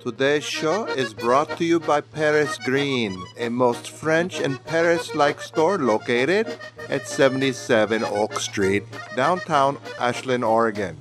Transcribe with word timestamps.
Today's 0.00 0.44
show 0.44 0.86
is 0.86 1.12
brought 1.12 1.58
to 1.58 1.64
you 1.66 1.78
by 1.78 2.00
Paris 2.00 2.56
Green, 2.56 3.22
a 3.36 3.50
most 3.50 3.90
French 3.90 4.40
and 4.40 4.64
Paris 4.64 5.14
like 5.14 5.42
store 5.42 5.76
located 5.76 6.58
at 6.88 7.06
77 7.06 8.02
Oak 8.04 8.40
Street, 8.40 8.84
downtown 9.14 9.76
Ashland, 9.98 10.42
Oregon. 10.42 10.96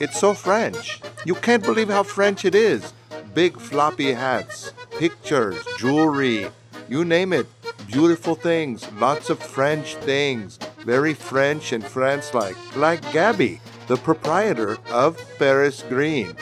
It's 0.00 0.18
so 0.18 0.32
French. 0.32 1.02
You 1.26 1.34
can't 1.34 1.62
believe 1.62 1.90
how 1.90 2.02
French 2.02 2.46
it 2.46 2.54
is. 2.54 2.94
Big 3.34 3.60
floppy 3.60 4.14
hats, 4.14 4.72
pictures, 4.98 5.62
jewelry, 5.76 6.46
you 6.88 7.04
name 7.04 7.34
it. 7.34 7.46
Beautiful 7.86 8.34
things, 8.34 8.90
lots 8.92 9.28
of 9.28 9.40
French 9.40 9.96
things, 9.96 10.58
very 10.86 11.12
French 11.12 11.72
and 11.72 11.84
France 11.84 12.32
like, 12.32 12.56
like 12.76 13.02
Gabby, 13.12 13.60
the 13.88 13.96
proprietor 13.96 14.78
of 14.90 15.18
Paris 15.38 15.84
Green. 15.86 16.34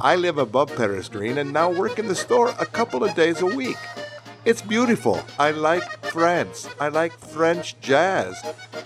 I 0.00 0.14
live 0.16 0.36
above 0.36 0.76
Paris 0.76 1.08
Green 1.08 1.38
and 1.38 1.52
now 1.52 1.70
work 1.70 1.98
in 1.98 2.06
the 2.06 2.14
store 2.14 2.50
a 2.60 2.66
couple 2.66 3.02
of 3.02 3.14
days 3.14 3.40
a 3.40 3.46
week. 3.46 3.78
It's 4.44 4.60
beautiful. 4.60 5.20
I 5.38 5.52
like 5.52 5.82
France. 6.06 6.68
I 6.78 6.88
like 6.88 7.12
French 7.18 7.80
jazz. 7.80 8.36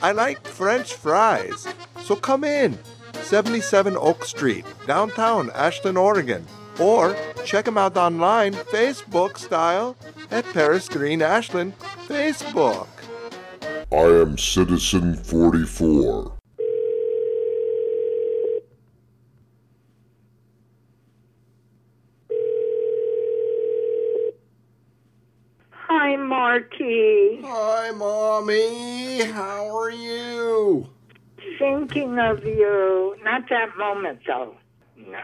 I 0.01 0.13
like 0.13 0.47
French 0.47 0.95
fries. 0.95 1.67
So 2.03 2.15
come 2.15 2.45
in. 2.45 2.79
77 3.23 3.97
Oak 3.97 4.25
Street, 4.25 4.65
downtown 4.87 5.51
Ashland, 5.55 5.99
Oregon. 5.99 6.47
Or 6.79 7.17
check 7.45 7.65
them 7.65 7.77
out 7.77 7.97
online, 7.97 8.55
Facebook 8.55 9.37
style, 9.37 9.97
at 10.31 10.45
Paris 10.53 10.89
Green 10.89 11.23
Ashland 11.23 11.77
Facebook. 12.07 12.89
I 13.93 14.23
am 14.23 14.39
Citizen 14.39 15.17
44. 15.17 16.40
Hi, 26.43 26.59
Hi, 27.45 27.91
Mommy. 27.91 29.25
How 29.25 29.77
are 29.77 29.91
you? 29.91 30.89
Thinking 31.59 32.19
of 32.19 32.43
you. 32.47 33.15
Not 33.23 33.43
that 33.51 33.77
moment, 33.77 34.21
though. 34.27 34.55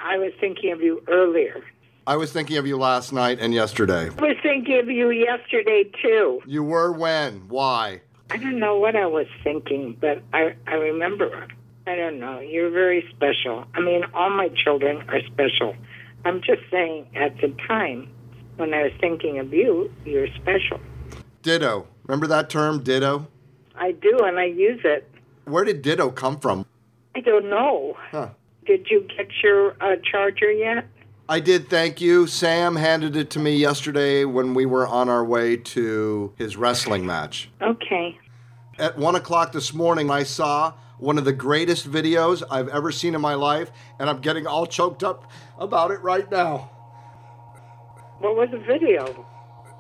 I 0.05 0.19
was 0.19 0.33
thinking 0.39 0.73
of 0.73 0.83
you 0.83 1.03
earlier. 1.09 1.65
I 2.07 2.17
was 2.17 2.33
thinking 2.33 2.59
of 2.59 2.67
you 2.67 2.77
last 2.77 3.15
night 3.15 3.39
and 3.41 3.55
yesterday. 3.55 4.11
I 4.11 4.23
was 4.23 4.37
thinking 4.43 4.79
of 4.79 4.91
you 4.91 5.09
yesterday, 5.09 5.91
too. 6.03 6.43
You 6.45 6.63
were 6.63 6.93
when? 6.93 7.49
Why? 7.49 8.03
I 8.29 8.37
don't 8.37 8.59
know 8.59 8.79
what 8.79 8.95
I 8.95 9.07
was 9.07 9.27
thinking, 9.43 9.97
but 9.99 10.23
I, 10.35 10.55
I 10.67 10.75
remember. 10.75 11.49
I 11.87 11.97
don't 11.97 12.21
know. 12.21 12.41
You're 12.41 12.69
very 12.71 13.03
special. 13.17 13.65
I 13.73 13.81
mean, 13.81 14.03
all 14.13 14.29
my 14.29 14.51
children 14.51 15.03
are 15.09 15.21
special. 15.33 15.77
I'm 16.27 16.43
just 16.43 16.61
saying, 16.71 17.07
at 17.17 17.39
the 17.41 17.57
time 17.67 18.11
when 18.57 18.75
I 18.75 18.83
was 18.83 18.93
thinking 19.01 19.39
of 19.39 19.55
you, 19.55 19.91
you're 20.05 20.29
special. 20.37 20.79
Ditto. 21.47 21.87
Remember 22.09 22.27
that 22.27 22.51
term, 22.51 22.83
ditto? 22.83 23.29
I 23.77 23.93
do, 23.93 24.19
and 24.25 24.37
I 24.37 24.47
use 24.47 24.81
it. 24.83 25.09
Where 25.45 25.63
did 25.63 25.81
ditto 25.81 26.11
come 26.11 26.41
from? 26.41 26.67
I 27.15 27.21
don't 27.21 27.49
know. 27.49 27.97
Huh. 28.11 28.31
Did 28.67 28.89
you 28.91 29.07
get 29.17 29.29
your 29.45 29.77
uh, 29.81 29.95
charger 30.11 30.51
yet? 30.51 30.89
I 31.29 31.39
did, 31.39 31.71
thank 31.71 32.01
you. 32.01 32.27
Sam 32.27 32.75
handed 32.75 33.15
it 33.15 33.31
to 33.31 33.39
me 33.39 33.57
yesterday 33.57 34.25
when 34.25 34.55
we 34.55 34.67
were 34.67 34.89
on 34.89 35.09
our 35.09 35.25
way 35.25 35.57
to 35.57 36.33
his 36.37 36.57
wrestling 36.57 37.07
match. 37.07 37.49
Okay. 37.63 38.19
At 38.81 38.99
one 38.99 39.15
o'clock 39.15 39.53
this 39.53 39.73
morning, 39.73 40.11
I 40.11 40.25
saw 40.25 40.73
one 40.99 41.17
of 41.17 41.25
the 41.25 41.33
greatest 41.33 41.89
videos 41.89 42.43
I've 42.51 42.69
ever 42.71 42.91
seen 42.91 43.15
in 43.15 43.21
my 43.21 43.35
life, 43.35 43.71
and 44.01 44.11
I'm 44.11 44.19
getting 44.21 44.49
all 44.49 44.67
choked 44.67 45.05
up 45.05 45.31
about 45.61 45.93
it 45.93 46.03
right 46.03 46.29
now. 46.29 46.73
What 48.19 48.35
was 48.35 48.49
the 48.51 48.59
video? 48.59 49.25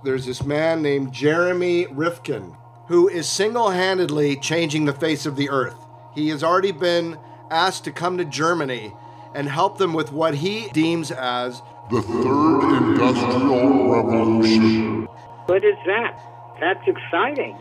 There's 0.06 0.24
this 0.24 0.44
man 0.44 0.82
named 0.82 1.12
Jeremy 1.12 1.88
Rifkin 1.90 2.56
who 2.86 3.08
is 3.08 3.28
single 3.28 3.70
handedly 3.70 4.36
changing 4.36 4.84
the 4.84 4.92
face 4.92 5.26
of 5.26 5.34
the 5.34 5.50
earth. 5.50 5.74
He 6.14 6.28
has 6.28 6.44
already 6.44 6.70
been 6.70 7.18
asked 7.50 7.82
to 7.86 7.90
come 7.90 8.16
to 8.18 8.24
Germany 8.24 8.92
and 9.34 9.48
help 9.48 9.78
them 9.78 9.92
with 9.94 10.12
what 10.12 10.36
he 10.36 10.68
deems 10.68 11.10
as 11.10 11.60
The 11.90 12.02
Third 12.02 12.76
Industrial 12.76 13.90
Revolution. 13.90 15.06
What 15.46 15.64
is 15.64 15.76
that? 15.86 16.20
That's 16.60 16.86
exciting. 16.86 17.58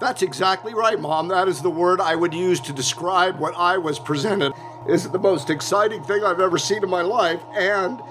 That's 0.00 0.20
exactly 0.20 0.74
right, 0.74 1.00
Mom. 1.00 1.28
That 1.28 1.48
is 1.48 1.62
the 1.62 1.70
word 1.70 1.98
I 1.98 2.14
would 2.14 2.34
use 2.34 2.60
to 2.60 2.74
describe 2.74 3.38
what 3.38 3.54
I 3.56 3.78
was 3.78 3.98
presented. 3.98 4.52
Is 4.86 5.06
it 5.06 5.12
the 5.12 5.18
most 5.18 5.48
exciting 5.48 6.02
thing 6.02 6.24
I've 6.24 6.40
ever 6.40 6.58
seen 6.58 6.82
in 6.82 6.90
my 6.90 7.00
life, 7.02 7.40
and 7.56 8.02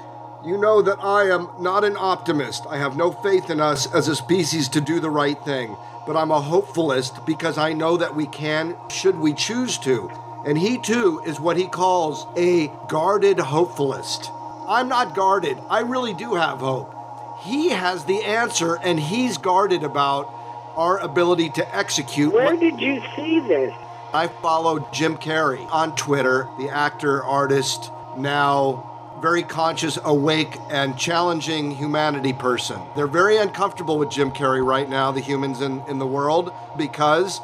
you 0.45 0.57
know 0.57 0.81
that 0.81 1.03
I 1.03 1.29
am 1.29 1.49
not 1.59 1.83
an 1.83 1.97
optimist. 1.97 2.65
I 2.69 2.77
have 2.77 2.95
no 2.95 3.11
faith 3.11 3.49
in 3.49 3.59
us 3.59 3.93
as 3.93 4.07
a 4.07 4.15
species 4.15 4.69
to 4.69 4.81
do 4.81 4.99
the 4.99 5.09
right 5.09 5.37
thing, 5.43 5.75
but 6.07 6.15
I'm 6.15 6.31
a 6.31 6.39
hopefulist 6.39 7.25
because 7.25 7.57
I 7.57 7.73
know 7.73 7.97
that 7.97 8.15
we 8.15 8.25
can, 8.25 8.75
should 8.89 9.17
we 9.17 9.33
choose 9.33 9.77
to. 9.79 10.09
And 10.45 10.57
he 10.57 10.77
too 10.77 11.21
is 11.25 11.39
what 11.39 11.57
he 11.57 11.67
calls 11.67 12.25
a 12.37 12.71
guarded 12.87 13.39
hopefulist. 13.39 14.31
I'm 14.67 14.87
not 14.87 15.13
guarded. 15.13 15.57
I 15.69 15.81
really 15.81 16.13
do 16.13 16.35
have 16.35 16.59
hope. 16.59 16.95
He 17.41 17.69
has 17.69 18.05
the 18.05 18.23
answer, 18.23 18.75
and 18.75 18.99
he's 18.99 19.37
guarded 19.37 19.83
about 19.83 20.33
our 20.75 20.99
ability 20.99 21.49
to 21.51 21.75
execute. 21.75 22.33
Where 22.33 22.55
did 22.55 22.79
you 22.79 23.01
see 23.15 23.39
this? 23.41 23.73
I 24.13 24.27
followed 24.27 24.91
Jim 24.93 25.17
Carrey 25.17 25.69
on 25.71 25.95
Twitter, 25.95 26.47
the 26.57 26.69
actor, 26.69 27.23
artist, 27.23 27.91
now 28.17 28.88
very 29.21 29.43
conscious, 29.43 29.97
awake, 30.03 30.57
and 30.69 30.97
challenging 30.97 31.71
humanity 31.71 32.33
person. 32.33 32.79
They're 32.95 33.07
very 33.07 33.37
uncomfortable 33.37 33.97
with 33.97 34.09
Jim 34.09 34.31
Carrey 34.31 34.65
right 34.65 34.89
now, 34.89 35.11
the 35.11 35.19
humans 35.19 35.61
in, 35.61 35.81
in 35.87 35.99
the 35.99 36.07
world, 36.07 36.53
because 36.77 37.41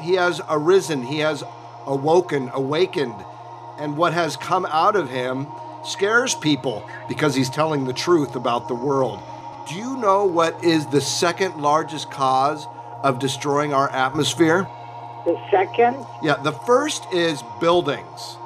he 0.00 0.14
has 0.14 0.40
arisen, 0.48 1.02
he 1.02 1.18
has 1.18 1.42
awoken, 1.86 2.50
awakened, 2.52 3.14
and 3.78 3.96
what 3.96 4.12
has 4.12 4.36
come 4.36 4.66
out 4.66 4.96
of 4.96 5.10
him 5.10 5.46
scares 5.84 6.34
people 6.34 6.88
because 7.08 7.34
he's 7.34 7.50
telling 7.50 7.84
the 7.84 7.92
truth 7.92 8.36
about 8.36 8.68
the 8.68 8.74
world. 8.74 9.20
Do 9.68 9.74
you 9.74 9.96
know 9.96 10.24
what 10.24 10.64
is 10.64 10.86
the 10.86 11.00
second 11.00 11.56
largest 11.60 12.10
cause 12.10 12.66
of 13.02 13.18
destroying 13.18 13.72
our 13.72 13.90
atmosphere? 13.90 14.68
The 15.24 15.40
second? 15.50 16.06
Yeah, 16.22 16.36
the 16.36 16.52
first 16.52 17.12
is 17.12 17.42
buildings. 17.60 18.36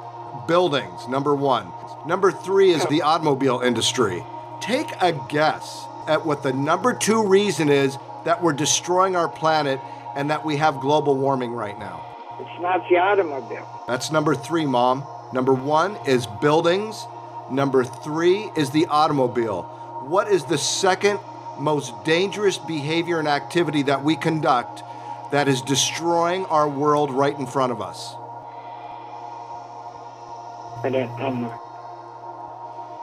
Buildings, 0.47 1.07
number 1.07 1.35
one. 1.35 1.71
Number 2.05 2.31
three 2.31 2.71
is 2.71 2.85
the 2.87 3.03
automobile 3.03 3.61
industry. 3.61 4.25
Take 4.59 4.87
a 5.01 5.13
guess 5.29 5.85
at 6.07 6.25
what 6.25 6.41
the 6.41 6.51
number 6.51 6.93
two 6.93 7.27
reason 7.27 7.69
is 7.69 7.97
that 8.25 8.41
we're 8.41 8.53
destroying 8.53 9.15
our 9.15 9.29
planet 9.29 9.79
and 10.15 10.29
that 10.31 10.43
we 10.43 10.57
have 10.57 10.79
global 10.79 11.15
warming 11.15 11.51
right 11.51 11.77
now. 11.77 12.05
It's 12.39 12.61
not 12.61 12.87
the 12.89 12.97
automobile. 12.97 13.67
That's 13.87 14.11
number 14.11 14.33
three, 14.33 14.65
Mom. 14.65 15.05
Number 15.31 15.53
one 15.53 15.95
is 16.07 16.25
buildings. 16.41 17.05
Number 17.51 17.83
three 17.83 18.49
is 18.55 18.71
the 18.71 18.87
automobile. 18.87 19.63
What 20.07 20.27
is 20.27 20.45
the 20.45 20.57
second 20.57 21.19
most 21.59 22.03
dangerous 22.03 22.57
behavior 22.57 23.19
and 23.19 23.27
activity 23.27 23.83
that 23.83 24.03
we 24.03 24.15
conduct 24.15 24.83
that 25.31 25.47
is 25.47 25.61
destroying 25.61 26.45
our 26.47 26.67
world 26.67 27.11
right 27.11 27.37
in 27.37 27.45
front 27.45 27.71
of 27.71 27.81
us? 27.81 28.15
I 30.83 30.89
don't 30.89 31.41
know. 31.41 31.70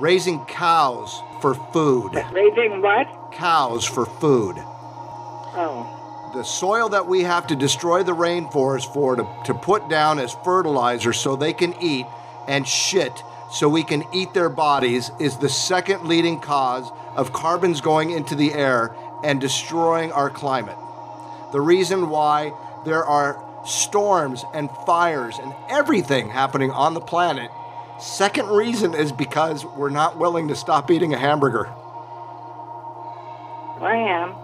Raising 0.01 0.45
cows 0.45 1.23
for 1.41 1.55
food. 1.55 2.15
Raising 2.33 2.83
what? 2.83 3.33
Cows 3.33 3.85
for 3.85 4.07
food. 4.07 4.57
Oh. 4.59 6.31
The 6.35 6.45
soil 6.45 6.91
that 6.91 7.07
we 7.07 7.23
have 7.23 7.47
to 7.49 7.57
destroy 7.57 8.03
the 8.03 8.15
rainforest 8.15 8.93
for 8.93 9.17
to, 9.17 9.27
to 9.47 9.55
put 9.55 9.89
down 9.89 10.19
as 10.19 10.35
fertilizer 10.45 11.13
so 11.13 11.35
they 11.35 11.53
can 11.53 11.75
eat 11.83 12.07
and 12.47 12.67
shit 12.67 13.23
so 13.51 13.69
we 13.69 13.83
can 13.83 14.05
eat 14.13 14.35
their 14.35 14.49
bodies 14.49 15.11
is 15.19 15.39
the 15.39 15.49
second 15.49 16.05
leading 16.05 16.39
cause 16.41 16.91
of 17.17 17.33
carbons 17.33 17.81
going 17.81 18.11
into 18.11 18.35
the 18.35 18.53
air 18.53 18.95
and 19.25 19.41
destroying 19.41 20.13
our 20.13 20.31
climate. 20.31 20.77
The 21.53 21.61
reason 21.61 22.11
why 22.11 22.53
there 22.85 23.05
are 23.05 23.43
storms 23.65 24.45
and 24.55 24.71
fires 24.87 25.39
and 25.39 25.55
everything 25.69 26.29
happening 26.29 26.71
on 26.71 26.95
the 26.95 27.01
planet, 27.01 27.51
second 27.99 28.49
reason 28.49 28.95
is 28.95 29.13
because 29.13 29.65
we're 29.65 29.91
not 29.91 30.19
willing 30.19 30.49
to 30.49 30.55
stop 30.57 30.91
eating 30.91 31.15
a 31.15 31.19
hamburger. 31.19 31.69
I 33.81 33.95
am. 33.97 34.35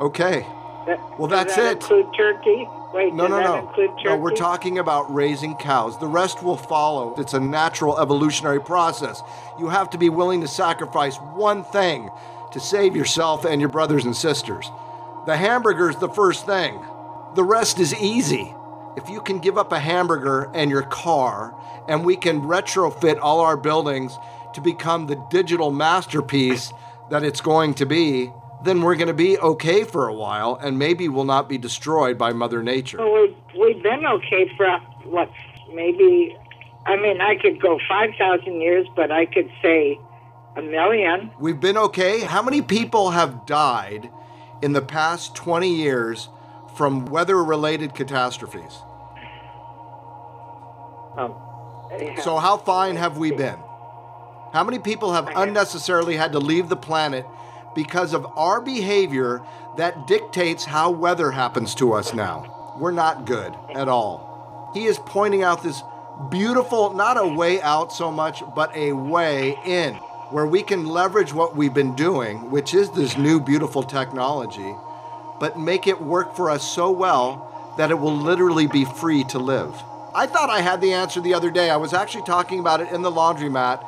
Okay. 0.00 0.46
That- 0.86 1.00
Well, 1.18 1.28
that's 1.28 1.56
that 1.56 1.64
it. 1.66 1.82
include 1.82 2.06
turkey? 2.16 2.68
Wait, 2.92 3.14
No, 3.14 3.24
does 3.24 3.30
no, 3.30 3.36
that 3.38 3.44
no. 3.44 3.58
include 3.68 3.90
turkey? 3.98 4.04
No, 4.04 4.16
we're 4.16 4.30
talking 4.34 4.78
about 4.78 5.12
raising 5.12 5.54
cows. 5.56 5.98
The 5.98 6.06
rest 6.06 6.42
will 6.42 6.56
follow. 6.56 7.14
It's 7.18 7.34
a 7.34 7.40
natural 7.40 7.98
evolutionary 7.98 8.60
process. 8.60 9.22
You 9.58 9.68
have 9.68 9.90
to 9.90 9.98
be 9.98 10.08
willing 10.10 10.40
to 10.42 10.48
sacrifice 10.48 11.16
one 11.16 11.64
thing 11.64 12.10
to 12.52 12.60
save 12.60 12.94
yourself 12.94 13.44
and 13.44 13.60
your 13.60 13.70
brothers 13.70 14.04
and 14.04 14.14
sisters. 14.14 14.70
The 15.26 15.36
hamburger's 15.36 15.96
the 15.96 16.08
first 16.08 16.44
thing. 16.46 16.80
The 17.34 17.44
rest 17.44 17.78
is 17.78 17.94
easy. 17.94 18.54
If 18.96 19.08
you 19.08 19.20
can 19.20 19.38
give 19.38 19.56
up 19.56 19.72
a 19.72 19.78
hamburger 19.78 20.50
and 20.54 20.70
your 20.70 20.82
car, 20.82 21.54
and 21.88 22.04
we 22.04 22.16
can 22.16 22.42
retrofit 22.42 23.18
all 23.20 23.40
our 23.40 23.56
buildings 23.56 24.18
to 24.54 24.60
become 24.60 25.06
the 25.06 25.16
digital 25.30 25.70
masterpiece 25.70 26.72
that 27.10 27.22
it's 27.22 27.40
going 27.40 27.74
to 27.74 27.86
be, 27.86 28.30
then 28.64 28.82
we're 28.82 28.94
going 28.94 29.08
to 29.08 29.14
be 29.14 29.38
okay 29.38 29.84
for 29.84 30.08
a 30.08 30.14
while 30.14 30.58
and 30.62 30.78
maybe 30.78 31.08
we'll 31.08 31.24
not 31.24 31.48
be 31.48 31.58
destroyed 31.58 32.16
by 32.16 32.32
Mother 32.32 32.62
Nature. 32.62 32.98
Well, 32.98 33.12
we've, 33.12 33.36
we've 33.58 33.82
been 33.82 34.06
okay 34.06 34.50
for, 34.56 34.78
what, 35.04 35.30
maybe, 35.74 36.36
I 36.86 36.96
mean, 36.96 37.20
I 37.20 37.36
could 37.40 37.60
go 37.60 37.78
5,000 37.88 38.60
years, 38.60 38.86
but 38.94 39.10
I 39.10 39.26
could 39.26 39.50
say 39.60 39.98
a 40.56 40.62
million. 40.62 41.30
We've 41.40 41.60
been 41.60 41.78
okay. 41.78 42.20
How 42.20 42.42
many 42.42 42.62
people 42.62 43.10
have 43.10 43.46
died 43.46 44.10
in 44.62 44.72
the 44.72 44.82
past 44.82 45.34
20 45.34 45.74
years 45.74 46.28
from 46.74 47.06
weather 47.06 47.42
related 47.42 47.94
catastrophes? 47.94 48.82
Oh, 51.16 51.36
So, 52.22 52.38
how 52.38 52.56
fine 52.56 52.96
have 52.96 53.18
we 53.18 53.32
been? 53.32 53.58
How 54.52 54.64
many 54.64 54.78
people 54.78 55.12
have 55.12 55.28
unnecessarily 55.34 56.16
had 56.16 56.32
to 56.32 56.38
leave 56.38 56.68
the 56.68 56.76
planet 56.76 57.26
because 57.74 58.12
of 58.12 58.26
our 58.36 58.60
behavior 58.60 59.42
that 59.76 60.06
dictates 60.06 60.64
how 60.64 60.90
weather 60.90 61.30
happens 61.30 61.74
to 61.76 61.92
us 61.92 62.14
now? 62.14 62.74
We're 62.78 62.92
not 62.92 63.26
good 63.26 63.54
at 63.74 63.88
all. 63.88 64.70
He 64.74 64.84
is 64.86 64.98
pointing 64.98 65.42
out 65.42 65.62
this 65.62 65.82
beautiful, 66.30 66.94
not 66.94 67.18
a 67.18 67.26
way 67.26 67.60
out 67.60 67.92
so 67.92 68.10
much, 68.10 68.42
but 68.54 68.74
a 68.74 68.92
way 68.92 69.58
in 69.64 69.94
where 70.30 70.46
we 70.46 70.62
can 70.62 70.86
leverage 70.86 71.34
what 71.34 71.54
we've 71.56 71.74
been 71.74 71.94
doing, 71.94 72.50
which 72.50 72.72
is 72.72 72.90
this 72.92 73.18
new 73.18 73.38
beautiful 73.38 73.82
technology, 73.82 74.74
but 75.42 75.58
make 75.58 75.88
it 75.88 76.00
work 76.00 76.36
for 76.36 76.48
us 76.48 76.62
so 76.62 76.88
well 76.88 77.74
that 77.76 77.90
it 77.90 77.98
will 77.98 78.16
literally 78.16 78.68
be 78.68 78.84
free 78.84 79.24
to 79.24 79.40
live. 79.40 79.74
I 80.14 80.24
thought 80.28 80.50
I 80.50 80.60
had 80.60 80.80
the 80.80 80.92
answer 80.92 81.20
the 81.20 81.34
other 81.34 81.50
day. 81.50 81.68
I 81.68 81.78
was 81.78 81.92
actually 81.92 82.22
talking 82.22 82.60
about 82.60 82.80
it 82.80 82.92
in 82.92 83.02
the 83.02 83.10
laundromat 83.10 83.84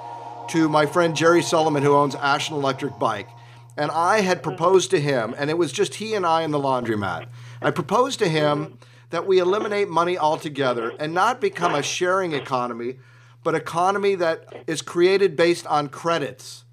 to 0.49 0.69
my 0.69 0.85
friend 0.85 1.15
Jerry 1.15 1.43
Solomon, 1.43 1.85
who 1.85 1.95
owns 1.95 2.17
Ashland 2.17 2.61
Electric 2.61 2.99
Bike. 2.99 3.29
And 3.77 3.93
I 3.93 4.23
had 4.23 4.43
proposed 4.43 4.91
to 4.91 5.01
him, 5.01 5.33
and 5.39 5.49
it 5.49 5.57
was 5.57 5.71
just 5.71 5.95
he 5.95 6.15
and 6.15 6.27
I 6.27 6.43
in 6.43 6.51
the 6.51 6.59
laundromat. 6.59 7.27
I 7.63 7.71
proposed 7.71 8.19
to 8.19 8.29
him 8.29 8.77
that 9.11 9.25
we 9.25 9.39
eliminate 9.39 9.89
money 9.89 10.19
altogether 10.19 10.93
and 10.99 11.15
not 11.15 11.41
become 11.41 11.77
a 11.77 11.85
sharing 11.85 12.33
economy, 12.33 12.97
but 13.45 13.55
economy 13.55 14.17
that 14.17 14.65
is 14.67 14.83
created 14.83 15.37
based 15.37 15.69
on 15.69 15.87
credits. 15.87 16.65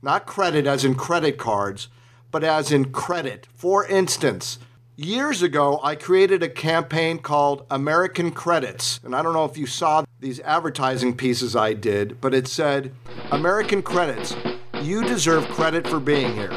Not 0.00 0.26
credit 0.26 0.64
as 0.64 0.84
in 0.84 0.94
credit 0.94 1.38
cards, 1.38 1.88
but 2.30 2.44
as 2.44 2.72
in 2.72 2.92
credit. 2.92 3.46
For 3.54 3.86
instance, 3.86 4.58
years 4.96 5.42
ago, 5.42 5.80
I 5.82 5.94
created 5.94 6.42
a 6.42 6.48
campaign 6.48 7.18
called 7.18 7.66
American 7.70 8.30
Credits. 8.30 9.00
And 9.04 9.14
I 9.14 9.22
don't 9.22 9.32
know 9.32 9.44
if 9.44 9.56
you 9.56 9.66
saw 9.66 10.04
these 10.20 10.40
advertising 10.40 11.16
pieces 11.16 11.54
I 11.54 11.72
did, 11.72 12.20
but 12.20 12.34
it 12.34 12.48
said, 12.48 12.92
American 13.30 13.82
Credits, 13.82 14.34
you 14.82 15.04
deserve 15.04 15.48
credit 15.48 15.86
for 15.86 16.00
being 16.00 16.34
here. 16.34 16.52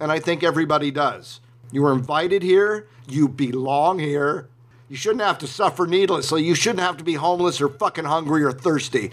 And 0.00 0.12
I 0.12 0.20
think 0.20 0.42
everybody 0.42 0.90
does. 0.90 1.40
You 1.72 1.82
were 1.82 1.92
invited 1.92 2.42
here, 2.42 2.86
you 3.08 3.28
belong 3.28 3.98
here. 3.98 4.48
You 4.88 4.96
shouldn't 4.96 5.22
have 5.22 5.38
to 5.38 5.46
suffer 5.46 5.86
needlessly. 5.86 6.44
You 6.44 6.54
shouldn't 6.54 6.80
have 6.80 6.96
to 6.96 7.04
be 7.04 7.14
homeless 7.14 7.60
or 7.60 7.68
fucking 7.68 8.06
hungry 8.06 8.42
or 8.42 8.52
thirsty. 8.52 9.10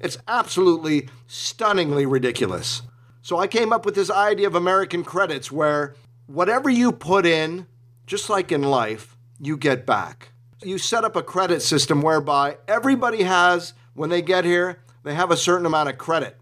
It's 0.00 0.16
absolutely 0.26 1.08
stunningly 1.26 2.06
ridiculous. 2.06 2.82
So 3.28 3.36
I 3.36 3.46
came 3.46 3.74
up 3.74 3.84
with 3.84 3.94
this 3.94 4.10
idea 4.10 4.46
of 4.46 4.54
American 4.54 5.04
credits 5.04 5.52
where 5.52 5.94
whatever 6.28 6.70
you 6.70 6.92
put 6.92 7.26
in, 7.26 7.66
just 8.06 8.30
like 8.30 8.50
in 8.50 8.62
life, 8.62 9.18
you 9.38 9.58
get 9.58 9.84
back. 9.84 10.30
You 10.62 10.78
set 10.78 11.04
up 11.04 11.14
a 11.14 11.22
credit 11.22 11.60
system 11.60 12.00
whereby 12.00 12.56
everybody 12.66 13.24
has, 13.24 13.74
when 13.92 14.08
they 14.08 14.22
get 14.22 14.46
here, 14.46 14.80
they 15.04 15.12
have 15.12 15.30
a 15.30 15.36
certain 15.36 15.66
amount 15.66 15.90
of 15.90 15.98
credit. 15.98 16.38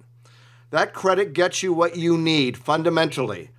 That 0.70 0.94
credit 0.94 1.32
gets 1.32 1.60
you 1.60 1.72
what 1.72 1.96
you 1.96 2.16
need 2.16 2.56
fundamentally. 2.56 3.50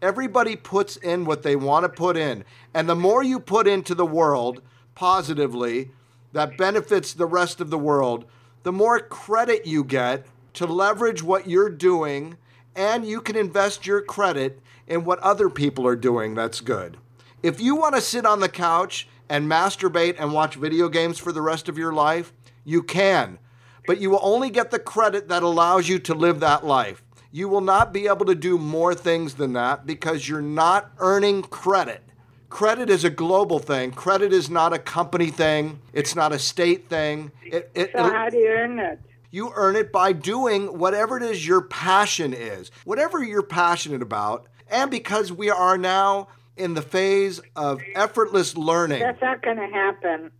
Everybody 0.00 0.56
puts 0.56 0.96
in 0.96 1.26
what 1.26 1.42
they 1.42 1.56
want 1.56 1.84
to 1.84 1.90
put 1.90 2.16
in. 2.16 2.46
And 2.72 2.88
the 2.88 2.96
more 2.96 3.22
you 3.22 3.40
put 3.40 3.68
into 3.68 3.94
the 3.94 4.06
world 4.06 4.62
positively 4.94 5.90
that 6.32 6.56
benefits 6.56 7.12
the 7.12 7.26
rest 7.26 7.60
of 7.60 7.68
the 7.68 7.78
world, 7.78 8.24
the 8.62 8.72
more 8.72 9.00
credit 9.00 9.66
you 9.66 9.84
get 9.84 10.24
to 10.54 10.64
leverage 10.64 11.22
what 11.22 11.46
you're 11.46 11.68
doing, 11.68 12.38
and 12.80 13.04
you 13.04 13.20
can 13.20 13.36
invest 13.36 13.86
your 13.86 14.00
credit 14.00 14.58
in 14.86 15.04
what 15.04 15.18
other 15.18 15.50
people 15.50 15.86
are 15.86 15.94
doing 15.94 16.34
that's 16.34 16.62
good. 16.62 16.96
If 17.42 17.60
you 17.60 17.76
want 17.76 17.94
to 17.94 18.00
sit 18.00 18.24
on 18.24 18.40
the 18.40 18.48
couch 18.48 19.06
and 19.28 19.46
masturbate 19.46 20.16
and 20.18 20.32
watch 20.32 20.54
video 20.54 20.88
games 20.88 21.18
for 21.18 21.30
the 21.30 21.42
rest 21.42 21.68
of 21.68 21.76
your 21.76 21.92
life, 21.92 22.32
you 22.64 22.82
can. 22.82 23.38
But 23.86 24.00
you 24.00 24.08
will 24.08 24.20
only 24.22 24.48
get 24.48 24.70
the 24.70 24.78
credit 24.78 25.28
that 25.28 25.42
allows 25.42 25.90
you 25.90 25.98
to 25.98 26.14
live 26.14 26.40
that 26.40 26.64
life. 26.64 27.02
You 27.30 27.50
will 27.50 27.60
not 27.60 27.92
be 27.92 28.06
able 28.06 28.24
to 28.24 28.34
do 28.34 28.56
more 28.56 28.94
things 28.94 29.34
than 29.34 29.52
that 29.52 29.84
because 29.84 30.26
you're 30.26 30.40
not 30.40 30.90
earning 30.98 31.42
credit. 31.42 32.02
Credit 32.48 32.88
is 32.88 33.04
a 33.04 33.10
global 33.10 33.58
thing. 33.58 33.92
Credit 33.92 34.32
is 34.32 34.48
not 34.48 34.72
a 34.72 34.78
company 34.78 35.28
thing. 35.28 35.80
It's 35.92 36.16
not 36.16 36.32
a 36.32 36.38
state 36.38 36.88
thing. 36.88 37.30
It, 37.44 37.70
it, 37.74 37.90
So 37.94 38.02
how 38.04 38.30
do 38.30 38.38
you 38.38 38.48
earn 38.48 38.78
it? 38.78 39.00
You 39.30 39.52
earn 39.54 39.76
it 39.76 39.92
by 39.92 40.12
doing 40.12 40.78
whatever 40.78 41.16
it 41.16 41.22
is 41.22 41.46
your 41.46 41.60
passion 41.62 42.32
is, 42.32 42.70
whatever 42.84 43.22
you're 43.22 43.42
passionate 43.42 44.02
about. 44.02 44.46
And 44.68 44.90
because 44.90 45.32
we 45.32 45.50
are 45.50 45.76
now 45.78 46.28
in 46.56 46.74
the 46.74 46.82
phase 46.82 47.40
of 47.56 47.80
effortless 47.94 48.56
learning, 48.56 49.00
That's 49.00 49.20
not 49.22 49.42
going 49.42 49.56
to 49.56 49.66
happen. 49.66 50.30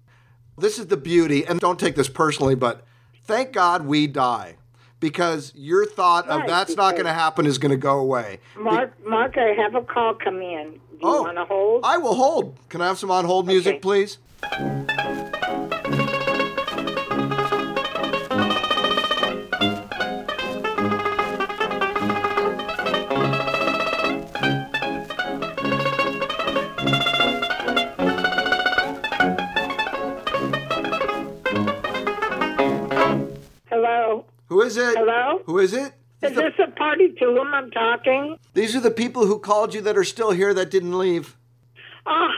this 0.58 0.78
is 0.78 0.86
the 0.88 0.96
beauty, 0.96 1.44
and 1.46 1.58
don't 1.60 1.80
take 1.80 1.96
this 1.96 2.08
personally, 2.08 2.54
but 2.54 2.84
thank 3.24 3.52
God 3.52 3.86
we 3.86 4.06
die. 4.06 4.56
Because 5.00 5.52
your 5.56 5.86
thought 5.86 6.28
of 6.28 6.42
that's 6.46 6.76
not 6.76 6.92
going 6.92 7.06
to 7.06 7.12
happen 7.12 7.46
is 7.46 7.56
going 7.56 7.70
to 7.70 7.78
go 7.78 7.98
away. 7.98 8.38
Mark, 8.58 8.92
Mark, 9.06 9.38
I 9.38 9.54
have 9.60 9.74
a 9.74 9.80
call 9.82 10.12
coming 10.14 10.52
in. 10.52 10.72
Do 10.72 10.78
you 10.78 10.98
Oh. 11.02 11.22
want 11.22 11.38
to 11.38 11.46
hold? 11.46 11.80
I 11.84 11.96
will 11.96 12.14
hold. 12.14 12.58
Can 12.68 12.82
I 12.82 12.86
have 12.88 12.98
some 12.98 13.10
on 13.10 13.24
hold 13.24 13.46
music, 13.46 13.76
Okay. 13.76 13.80
please? 13.80 14.18
Party 36.90 37.12
to 37.12 37.24
whom 37.26 37.54
I'm 37.54 37.70
talking? 37.70 38.36
These 38.54 38.74
are 38.74 38.80
the 38.80 38.90
people 38.90 39.26
who 39.26 39.38
called 39.38 39.74
you 39.74 39.80
that 39.82 39.96
are 39.96 40.04
still 40.04 40.32
here 40.32 40.52
that 40.54 40.70
didn't 40.70 40.98
leave. 40.98 41.36
Ah, 42.06 42.30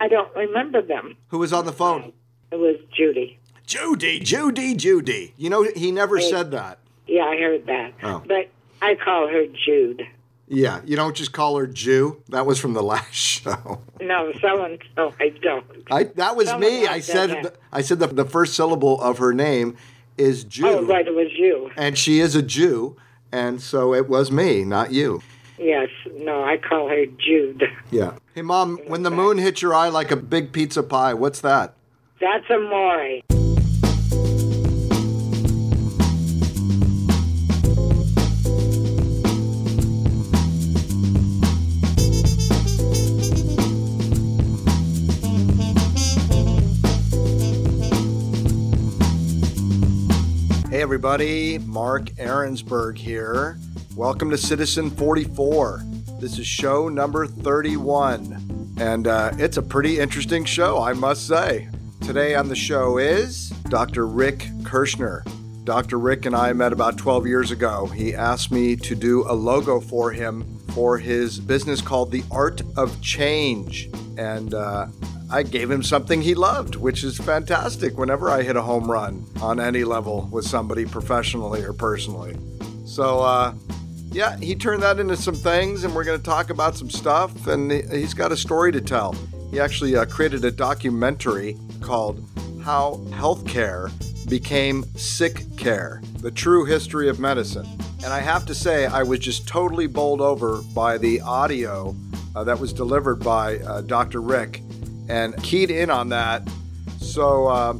I 0.00 0.08
don't 0.08 0.34
remember 0.34 0.82
them. 0.82 1.16
Who 1.28 1.38
was 1.38 1.52
on 1.52 1.64
the 1.66 1.72
phone? 1.72 2.12
It 2.50 2.56
was 2.56 2.76
Judy. 2.96 3.38
Judy, 3.66 4.20
Judy, 4.20 4.74
Judy. 4.74 5.34
You 5.36 5.50
know, 5.50 5.62
he 5.76 5.90
never 5.92 6.20
said 6.20 6.50
that. 6.50 6.78
Yeah, 7.06 7.24
I 7.24 7.36
heard 7.36 7.66
that. 7.66 7.92
Oh. 8.02 8.22
But 8.26 8.48
I 8.82 8.94
call 8.96 9.28
her 9.28 9.46
Jude. 9.64 10.02
Yeah, 10.46 10.80
you 10.84 10.96
don't 10.96 11.16
just 11.16 11.32
call 11.32 11.56
her 11.56 11.66
Jew. 11.66 12.22
That 12.28 12.44
was 12.46 12.58
from 12.58 12.74
the 12.74 12.82
last 12.94 13.14
show. 13.14 13.80
No, 14.00 14.32
so 14.40 14.64
and 14.64 14.78
so 14.94 15.14
I 15.20 15.30
don't. 15.30 15.64
I 15.90 16.04
that 16.04 16.36
was 16.36 16.48
Someone 16.48 16.70
me. 16.70 16.86
I 16.86 17.00
said 17.00 17.30
said 17.30 17.42
the, 17.44 17.52
I 17.72 17.80
said 17.80 17.98
the, 18.00 18.08
the 18.08 18.24
first 18.26 18.54
syllable 18.54 19.00
of 19.00 19.18
her 19.18 19.32
name 19.32 19.76
is 20.18 20.44
Jew, 20.44 20.66
Oh, 20.66 20.84
right, 20.84 21.06
it 21.06 21.14
was 21.14 21.28
you. 21.34 21.70
and 21.76 21.96
she 21.98 22.20
is 22.20 22.36
a 22.36 22.42
Jew, 22.42 22.96
and 23.34 23.60
so 23.60 23.92
it 23.92 24.08
was 24.08 24.30
me, 24.30 24.64
not 24.64 24.92
you. 24.92 25.20
Yes, 25.58 25.88
no, 26.18 26.44
I 26.44 26.56
call 26.56 26.88
her 26.88 27.04
Jude. 27.06 27.64
Yeah. 27.90 28.14
Hey, 28.34 28.42
mom, 28.42 28.78
when 28.86 29.02
the 29.02 29.10
moon 29.10 29.38
hits 29.38 29.60
your 29.60 29.74
eye 29.74 29.88
like 29.88 30.10
a 30.10 30.16
big 30.16 30.52
pizza 30.52 30.82
pie, 30.82 31.14
what's 31.14 31.40
that? 31.40 31.74
That's 32.20 32.48
a 32.50 32.54
Amore. 32.54 33.43
Hey, 50.74 50.82
everybody, 50.82 51.58
Mark 51.58 52.06
Aaronsberg 52.16 52.98
here. 52.98 53.60
Welcome 53.94 54.28
to 54.30 54.36
Citizen 54.36 54.90
44. 54.90 55.84
This 56.18 56.36
is 56.36 56.48
show 56.48 56.88
number 56.88 57.28
31, 57.28 58.74
and 58.80 59.06
uh, 59.06 59.30
it's 59.38 59.56
a 59.56 59.62
pretty 59.62 60.00
interesting 60.00 60.44
show, 60.44 60.82
I 60.82 60.92
must 60.92 61.28
say. 61.28 61.68
Today 62.00 62.34
on 62.34 62.48
the 62.48 62.56
show 62.56 62.98
is 62.98 63.50
Dr. 63.68 64.08
Rick 64.08 64.48
Kirschner. 64.64 65.22
Dr. 65.64 65.98
Rick 65.98 66.26
and 66.26 66.36
I 66.36 66.52
met 66.52 66.74
about 66.74 66.98
12 66.98 67.26
years 67.26 67.50
ago. 67.50 67.86
He 67.86 68.14
asked 68.14 68.52
me 68.52 68.76
to 68.76 68.94
do 68.94 69.24
a 69.26 69.32
logo 69.32 69.80
for 69.80 70.12
him 70.12 70.58
for 70.74 70.98
his 70.98 71.40
business 71.40 71.80
called 71.80 72.10
The 72.10 72.22
Art 72.30 72.60
of 72.76 73.00
Change. 73.00 73.88
And 74.18 74.52
uh, 74.52 74.88
I 75.30 75.42
gave 75.42 75.70
him 75.70 75.82
something 75.82 76.20
he 76.20 76.34
loved, 76.34 76.76
which 76.76 77.02
is 77.02 77.16
fantastic 77.16 77.96
whenever 77.96 78.30
I 78.30 78.42
hit 78.42 78.56
a 78.56 78.62
home 78.62 78.90
run 78.90 79.24
on 79.40 79.58
any 79.58 79.84
level 79.84 80.28
with 80.30 80.44
somebody 80.46 80.84
professionally 80.84 81.62
or 81.62 81.72
personally. 81.72 82.36
So, 82.84 83.20
uh, 83.20 83.54
yeah, 84.12 84.36
he 84.36 84.54
turned 84.54 84.82
that 84.82 84.98
into 84.98 85.16
some 85.16 85.34
things, 85.34 85.82
and 85.82 85.94
we're 85.94 86.04
going 86.04 86.18
to 86.18 86.24
talk 86.24 86.50
about 86.50 86.76
some 86.76 86.90
stuff. 86.90 87.46
And 87.46 87.72
he's 87.72 88.12
got 88.12 88.32
a 88.32 88.36
story 88.36 88.70
to 88.72 88.82
tell. 88.82 89.16
He 89.50 89.60
actually 89.60 89.96
uh, 89.96 90.04
created 90.04 90.44
a 90.44 90.50
documentary 90.50 91.56
called 91.80 92.22
How 92.62 93.00
Healthcare 93.08 93.90
Became 94.28 94.84
Sick 94.96 95.44
Care 95.56 96.00
The 96.20 96.30
True 96.30 96.64
History 96.64 97.08
of 97.08 97.18
Medicine. 97.20 97.66
And 98.02 98.12
I 98.12 98.20
have 98.20 98.44
to 98.46 98.54
say, 98.54 98.86
I 98.86 99.02
was 99.02 99.18
just 99.18 99.46
totally 99.48 99.86
bowled 99.86 100.20
over 100.20 100.62
by 100.74 100.98
the 100.98 101.20
audio 101.20 101.94
uh, 102.34 102.44
that 102.44 102.58
was 102.58 102.72
delivered 102.72 103.16
by 103.16 103.58
uh, 103.58 103.80
Dr. 103.82 104.20
Rick 104.20 104.62
and 105.08 105.36
keyed 105.42 105.70
in 105.70 105.90
on 105.90 106.08
that. 106.10 106.42
So 107.00 107.46
uh, 107.46 107.74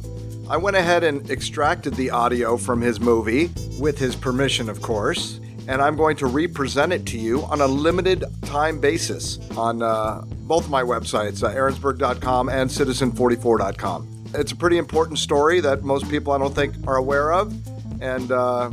I 0.49 0.57
went 0.57 0.77
ahead 0.77 1.03
and 1.03 1.29
extracted 1.29 1.95
the 1.95 2.11
audio 2.11 2.57
from 2.57 2.81
his 2.81 2.99
movie, 2.99 3.49
with 3.79 3.97
his 3.97 4.15
permission, 4.15 4.69
of 4.69 4.81
course, 4.81 5.39
and 5.67 5.81
I'm 5.81 5.95
going 5.95 6.15
to 6.17 6.27
represent 6.27 6.93
it 6.93 7.05
to 7.07 7.17
you 7.17 7.43
on 7.43 7.61
a 7.61 7.67
limited 7.67 8.23
time 8.43 8.79
basis 8.79 9.39
on 9.57 9.81
uh, 9.81 10.21
both 10.27 10.69
my 10.69 10.83
websites, 10.83 11.43
uh, 11.43 11.53
aaronsburg.com 11.53 12.49
and 12.49 12.69
citizen44.com. 12.69 14.14
It's 14.37 14.51
a 14.51 14.55
pretty 14.55 14.77
important 14.77 15.19
story 15.19 15.61
that 15.61 15.83
most 15.83 16.09
people 16.09 16.33
I 16.33 16.37
don't 16.37 16.53
think 16.53 16.75
are 16.87 16.97
aware 16.97 17.31
of, 17.31 17.53
and 18.01 18.31
uh, 18.31 18.69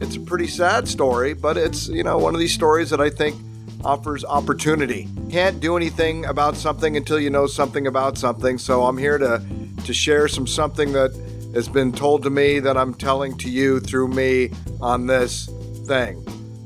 it's 0.00 0.14
a 0.14 0.20
pretty 0.20 0.46
sad 0.46 0.86
story, 0.86 1.34
but 1.34 1.56
it's 1.56 1.88
you 1.88 2.04
know 2.04 2.16
one 2.18 2.34
of 2.34 2.40
these 2.40 2.54
stories 2.54 2.90
that 2.90 3.00
I 3.00 3.10
think 3.10 3.36
offers 3.84 4.24
opportunity. 4.24 5.08
Can't 5.28 5.58
do 5.58 5.76
anything 5.76 6.26
about 6.26 6.54
something 6.56 6.96
until 6.96 7.18
you 7.18 7.30
know 7.30 7.46
something 7.46 7.86
about 7.86 8.18
something. 8.18 8.56
So 8.56 8.84
I'm 8.84 8.96
here 8.96 9.18
to 9.18 9.42
to 9.84 9.92
share 9.92 10.28
some 10.28 10.46
something 10.46 10.92
that 10.92 11.10
has 11.54 11.68
been 11.68 11.90
told 11.90 12.22
to 12.22 12.30
me 12.30 12.60
that 12.60 12.76
I'm 12.76 12.94
telling 12.94 13.36
to 13.38 13.50
you 13.50 13.80
through 13.80 14.08
me 14.08 14.50
on 14.80 15.08
this 15.08 15.46
thing. 15.86 16.24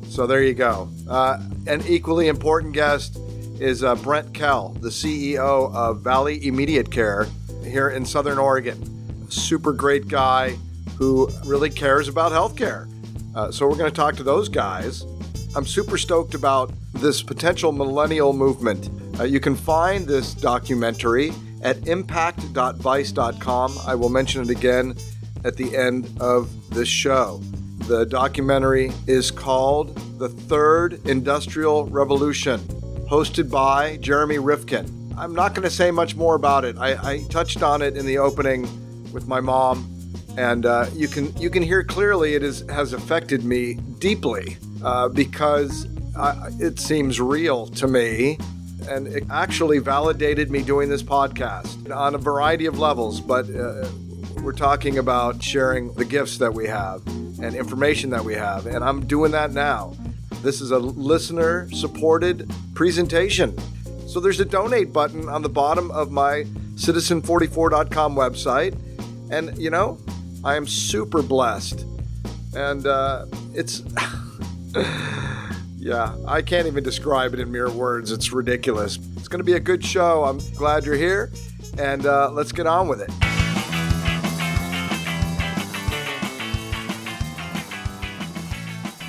So 0.08 0.26
there 0.26 0.42
you 0.42 0.54
go. 0.54 0.90
Uh, 1.08 1.38
an 1.66 1.82
equally 1.86 2.28
important 2.28 2.74
guest 2.74 3.18
is 3.58 3.82
uh, 3.82 3.94
Brent 3.94 4.34
Kell, 4.34 4.70
the 4.80 4.90
CEO 4.90 5.74
of 5.74 6.02
Valley 6.02 6.46
Immediate 6.46 6.90
Care 6.90 7.26
here 7.64 7.90
in 7.90 8.04
Southern 8.04 8.38
Oregon. 8.38 9.30
Super 9.30 9.72
great 9.72 10.08
guy 10.08 10.56
who 10.98 11.28
really 11.44 11.70
cares 11.70 12.08
about 12.08 12.32
healthcare. 12.32 12.88
Uh, 13.34 13.50
so 13.50 13.66
we're 13.66 13.76
going 13.76 13.90
to 13.90 13.96
talk 13.96 14.16
to 14.16 14.22
those 14.22 14.48
guys. 14.48 15.04
I'm 15.56 15.66
super 15.66 15.98
stoked 15.98 16.34
about 16.34 16.72
this 16.94 17.22
potential 17.22 17.72
millennial 17.72 18.32
movement. 18.32 18.88
Uh, 19.18 19.24
you 19.24 19.40
can 19.40 19.54
find 19.54 20.06
this 20.06 20.34
documentary 20.34 21.32
at 21.62 21.88
impact.vice.com. 21.88 23.78
I 23.86 23.94
will 23.94 24.08
mention 24.08 24.42
it 24.42 24.50
again 24.50 24.94
at 25.44 25.56
the 25.56 25.76
end 25.76 26.10
of 26.20 26.70
this 26.70 26.88
show. 26.88 27.40
The 27.86 28.06
documentary 28.06 28.92
is 29.06 29.30
called 29.30 29.96
The 30.18 30.28
Third 30.28 31.06
Industrial 31.06 31.86
Revolution, 31.86 32.60
hosted 33.08 33.50
by 33.50 33.98
Jeremy 33.98 34.38
Rifkin. 34.38 35.03
I'm 35.16 35.34
not 35.34 35.54
going 35.54 35.62
to 35.62 35.70
say 35.70 35.90
much 35.90 36.16
more 36.16 36.34
about 36.34 36.64
it. 36.64 36.76
I, 36.78 37.12
I, 37.12 37.24
touched 37.30 37.62
on 37.62 37.82
it 37.82 37.96
in 37.96 38.04
the 38.04 38.18
opening 38.18 38.62
with 39.12 39.28
my 39.28 39.40
mom, 39.40 39.88
and 40.36 40.66
uh, 40.66 40.86
you 40.92 41.08
can 41.08 41.34
you 41.36 41.50
can 41.50 41.62
hear 41.62 41.84
clearly 41.84 42.34
it 42.34 42.42
is, 42.42 42.68
has 42.68 42.92
affected 42.92 43.44
me 43.44 43.74
deeply 43.98 44.56
uh, 44.84 45.08
because 45.08 45.86
it 46.60 46.78
seems 46.78 47.20
real 47.20 47.66
to 47.66 47.86
me 47.86 48.38
and 48.88 49.06
it 49.06 49.24
actually 49.30 49.78
validated 49.78 50.50
me 50.50 50.62
doing 50.62 50.88
this 50.88 51.02
podcast 51.02 51.94
on 51.94 52.14
a 52.14 52.18
variety 52.18 52.66
of 52.66 52.78
levels. 52.78 53.20
But 53.20 53.48
uh, 53.50 53.88
we're 54.42 54.52
talking 54.52 54.98
about 54.98 55.42
sharing 55.42 55.94
the 55.94 56.04
gifts 56.04 56.38
that 56.38 56.52
we 56.52 56.66
have 56.66 57.06
and 57.06 57.54
information 57.54 58.10
that 58.10 58.24
we 58.24 58.34
have, 58.34 58.66
and 58.66 58.84
I'm 58.84 59.06
doing 59.06 59.32
that 59.32 59.52
now. 59.52 59.94
This 60.42 60.60
is 60.60 60.70
a 60.70 60.78
listener 60.78 61.70
supported 61.70 62.50
presentation. 62.74 63.56
So 64.14 64.20
there's 64.20 64.38
a 64.38 64.44
donate 64.44 64.92
button 64.92 65.28
on 65.28 65.42
the 65.42 65.48
bottom 65.48 65.90
of 65.90 66.12
my 66.12 66.44
citizen44.com 66.76 68.14
website. 68.14 68.78
And, 69.28 69.58
you 69.58 69.70
know, 69.70 69.98
I 70.44 70.54
am 70.54 70.68
super 70.68 71.20
blessed. 71.20 71.84
And 72.54 72.86
uh, 72.86 73.26
it's. 73.54 73.82
Yeah, 75.76 76.16
I 76.26 76.40
can't 76.40 76.66
even 76.66 76.82
describe 76.82 77.34
it 77.34 77.40
in 77.40 77.52
mere 77.52 77.68
words. 77.68 78.10
It's 78.10 78.32
ridiculous. 78.32 78.98
It's 79.18 79.28
going 79.28 79.40
to 79.40 79.44
be 79.44 79.52
a 79.52 79.60
good 79.60 79.84
show. 79.84 80.24
I'm 80.24 80.38
glad 80.54 80.86
you're 80.86 80.94
here, 80.94 81.30
and 81.76 82.06
uh, 82.06 82.30
let's 82.30 82.52
get 82.52 82.66
on 82.66 82.88
with 82.88 83.02
it. 83.02 83.10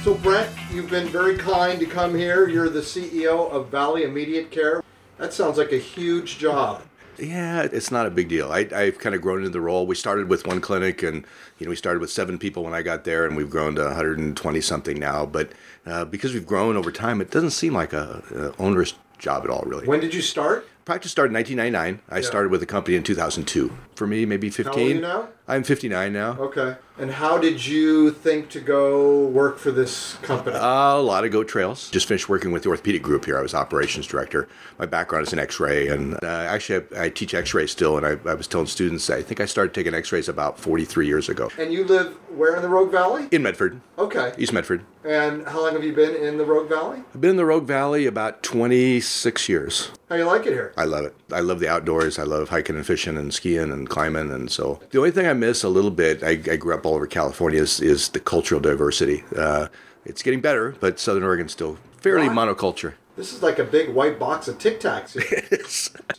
So, 0.04 0.16
Brent, 0.16 0.50
you've 0.70 0.90
been 0.90 1.08
very 1.08 1.38
kind 1.38 1.80
to 1.80 1.86
come 1.86 2.14
here. 2.14 2.50
You're 2.50 2.68
the 2.68 2.82
CEO 2.82 3.50
of 3.50 3.70
Valley 3.70 4.04
Immediate 4.04 4.52
Care. 4.52 4.82
That 5.17 5.34
sounds 5.34 5.57
like 5.57 5.72
a 5.72 5.77
huge 5.77 6.38
job. 6.38 6.84
Yeah, 7.17 7.63
it's 7.72 7.91
not 7.91 8.05
a 8.05 8.10
big 8.10 8.27
deal. 8.27 8.51
I, 8.51 8.65
have 8.65 9.00
kind 9.00 9.15
of 9.15 9.22
grown 9.22 9.39
into 9.39 9.50
the 9.50 9.62
role. 9.62 9.88
We 9.88 9.95
started 9.95 10.29
with 10.29 10.45
one 10.45 10.60
clinic, 10.60 11.01
and 11.01 11.25
you 11.57 11.65
know 11.65 11.69
we 11.69 11.75
started 11.75 12.00
with 12.01 12.12
seven 12.12 12.38
people 12.38 12.63
when 12.63 12.74
I 12.74 12.81
got 12.81 13.03
there, 13.05 13.25
and 13.25 13.38
we've 13.38 13.50
grown 13.50 13.75
to 13.75 13.84
120 13.86 14.62
something 14.62 15.00
now. 15.00 15.25
But 15.25 15.51
uh, 15.86 16.05
because 16.05 16.34
we've 16.34 16.45
grown 16.45 16.75
over 16.75 16.91
time, 16.91 17.22
it 17.22 17.31
doesn't 17.31 17.51
seem 17.51 17.74
like 17.74 17.93
a, 17.93 18.53
a 18.57 18.62
onerous 18.62 18.95
job 19.17 19.43
at 19.43 19.50
all, 19.50 19.63
really. 19.65 19.88
When 19.88 20.00
did 20.00 20.13
you 20.13 20.22
start? 20.22 20.67
Practice 20.84 21.12
started 21.12 21.31
in 21.31 21.36
1999. 21.36 22.01
I 22.10 22.17
yeah. 22.17 22.22
started 22.22 22.51
with 22.51 22.60
the 22.60 22.65
company 22.65 22.95
in 22.95 23.03
2002. 23.03 23.75
For 23.95 24.05
me, 24.05 24.25
maybe 24.25 24.50
15. 24.50 24.65
How 24.65 24.79
old 24.79 24.91
are 24.91 24.93
you 24.93 25.01
now? 25.01 25.27
I'm 25.48 25.63
59 25.63 26.13
now. 26.13 26.38
Okay. 26.38 26.75
And 26.98 27.12
how 27.12 27.38
did 27.38 27.66
you 27.66 28.12
think 28.12 28.50
to 28.52 28.62
go 28.62 29.25
work 29.28 29.58
for 29.58 29.70
this 29.70 30.14
company? 30.22 30.56
Uh, 30.56 30.96
a 30.96 31.02
lot 31.02 31.25
of 31.25 31.32
goat 31.32 31.50
trails. 31.50 31.90
Just 31.92 32.08
finished 32.08 32.30
working 32.30 32.54
with 32.54 32.64
the 32.64 32.70
orthopedic 32.70 33.02
group 33.02 33.25
here. 33.25 33.38
I 33.38 33.42
was 33.42 33.54
operations 33.54 34.08
director. 34.08 34.48
My 34.80 34.86
background 34.86 35.28
is 35.28 35.34
in 35.34 35.40
X-ray, 35.40 35.90
and 35.90 36.14
uh, 36.24 36.28
actually 36.28 36.86
I, 36.96 37.06
I, 37.06 37.10
teach 37.10 37.34
X-ray 37.34 37.68
still. 37.68 37.98
And 37.98 38.06
I, 38.06 38.30
I, 38.30 38.34
was 38.34 38.48
telling 38.48 38.68
students 38.68 39.10
I 39.10 39.22
think 39.22 39.42
I 39.42 39.46
started 39.46 39.74
taking 39.74 39.94
X-rays 39.94 40.30
about 40.30 40.58
43 40.58 41.06
years 41.06 41.28
ago. 41.28 41.52
And 41.58 41.74
you 41.74 41.84
live 41.84 42.16
where 42.30 42.56
in 42.56 42.62
the 42.62 42.70
Rogue 42.70 42.92
Valley? 42.92 43.28
In 43.32 43.44
Medford. 43.44 43.82
Okay. 43.98 44.34
East 44.38 44.54
Medford. 44.54 44.86
And 45.04 45.46
how 45.48 45.62
long 45.62 45.74
have 45.74 45.84
you 45.84 45.94
been 45.94 46.16
in 46.16 46.38
the 46.38 46.46
Rogue 46.46 46.70
Valley? 46.70 47.04
I've 47.14 47.22
been 47.22 47.32
in 47.32 47.36
the 47.38 47.46
Rogue 47.46 47.68
Valley 47.68 48.06
about 48.06 48.42
26 48.42 49.48
years. 49.48 49.92
How 50.10 50.16
do 50.16 50.22
you 50.22 50.28
like 50.28 50.46
it 50.46 50.54
here? 50.54 50.74
I 50.78 50.86
love 50.86 51.06
it. 51.06 51.16
I 51.32 51.40
love 51.40 51.60
the 51.60 51.68
outdoors. 51.68 52.20
I 52.20 52.24
love 52.24 52.50
hiking 52.50 52.75
and 52.75 52.86
fishing 52.86 53.18
and 53.18 53.34
skiing 53.34 53.72
and 53.72 53.90
climbing. 53.90 54.32
And 54.32 54.52
so 54.52 54.80
the 54.92 54.98
only 54.98 55.12
thing 55.12 55.28
I 55.28 55.34
miss 55.34 55.64
a 55.64 55.70
little 55.70 55.92
bit, 55.92 56.24
I, 56.24 56.32
I 56.52 56.56
grew 56.58 56.74
up 56.74 56.85
all 56.86 56.96
over 56.96 57.08
California, 57.08 57.62
is, 57.62 57.82
is 57.82 58.10
the 58.10 58.20
cultural 58.20 58.62
diversity. 58.62 59.24
Uh, 59.36 59.68
it's 60.06 60.22
getting 60.22 60.42
better, 60.42 60.75
but 60.80 61.00
Southern 61.00 61.24
Oregon's 61.24 61.51
still 61.51 61.77
fairly 61.98 62.27
monoculture. 62.27 62.94
This 63.15 63.32
is 63.32 63.42
like 63.42 63.60
a 63.60 63.63
big 63.63 63.94
white 63.94 64.20
box 64.20 64.50
of 64.50 64.60
Tic 64.60 64.82
Tacs. 64.82 65.15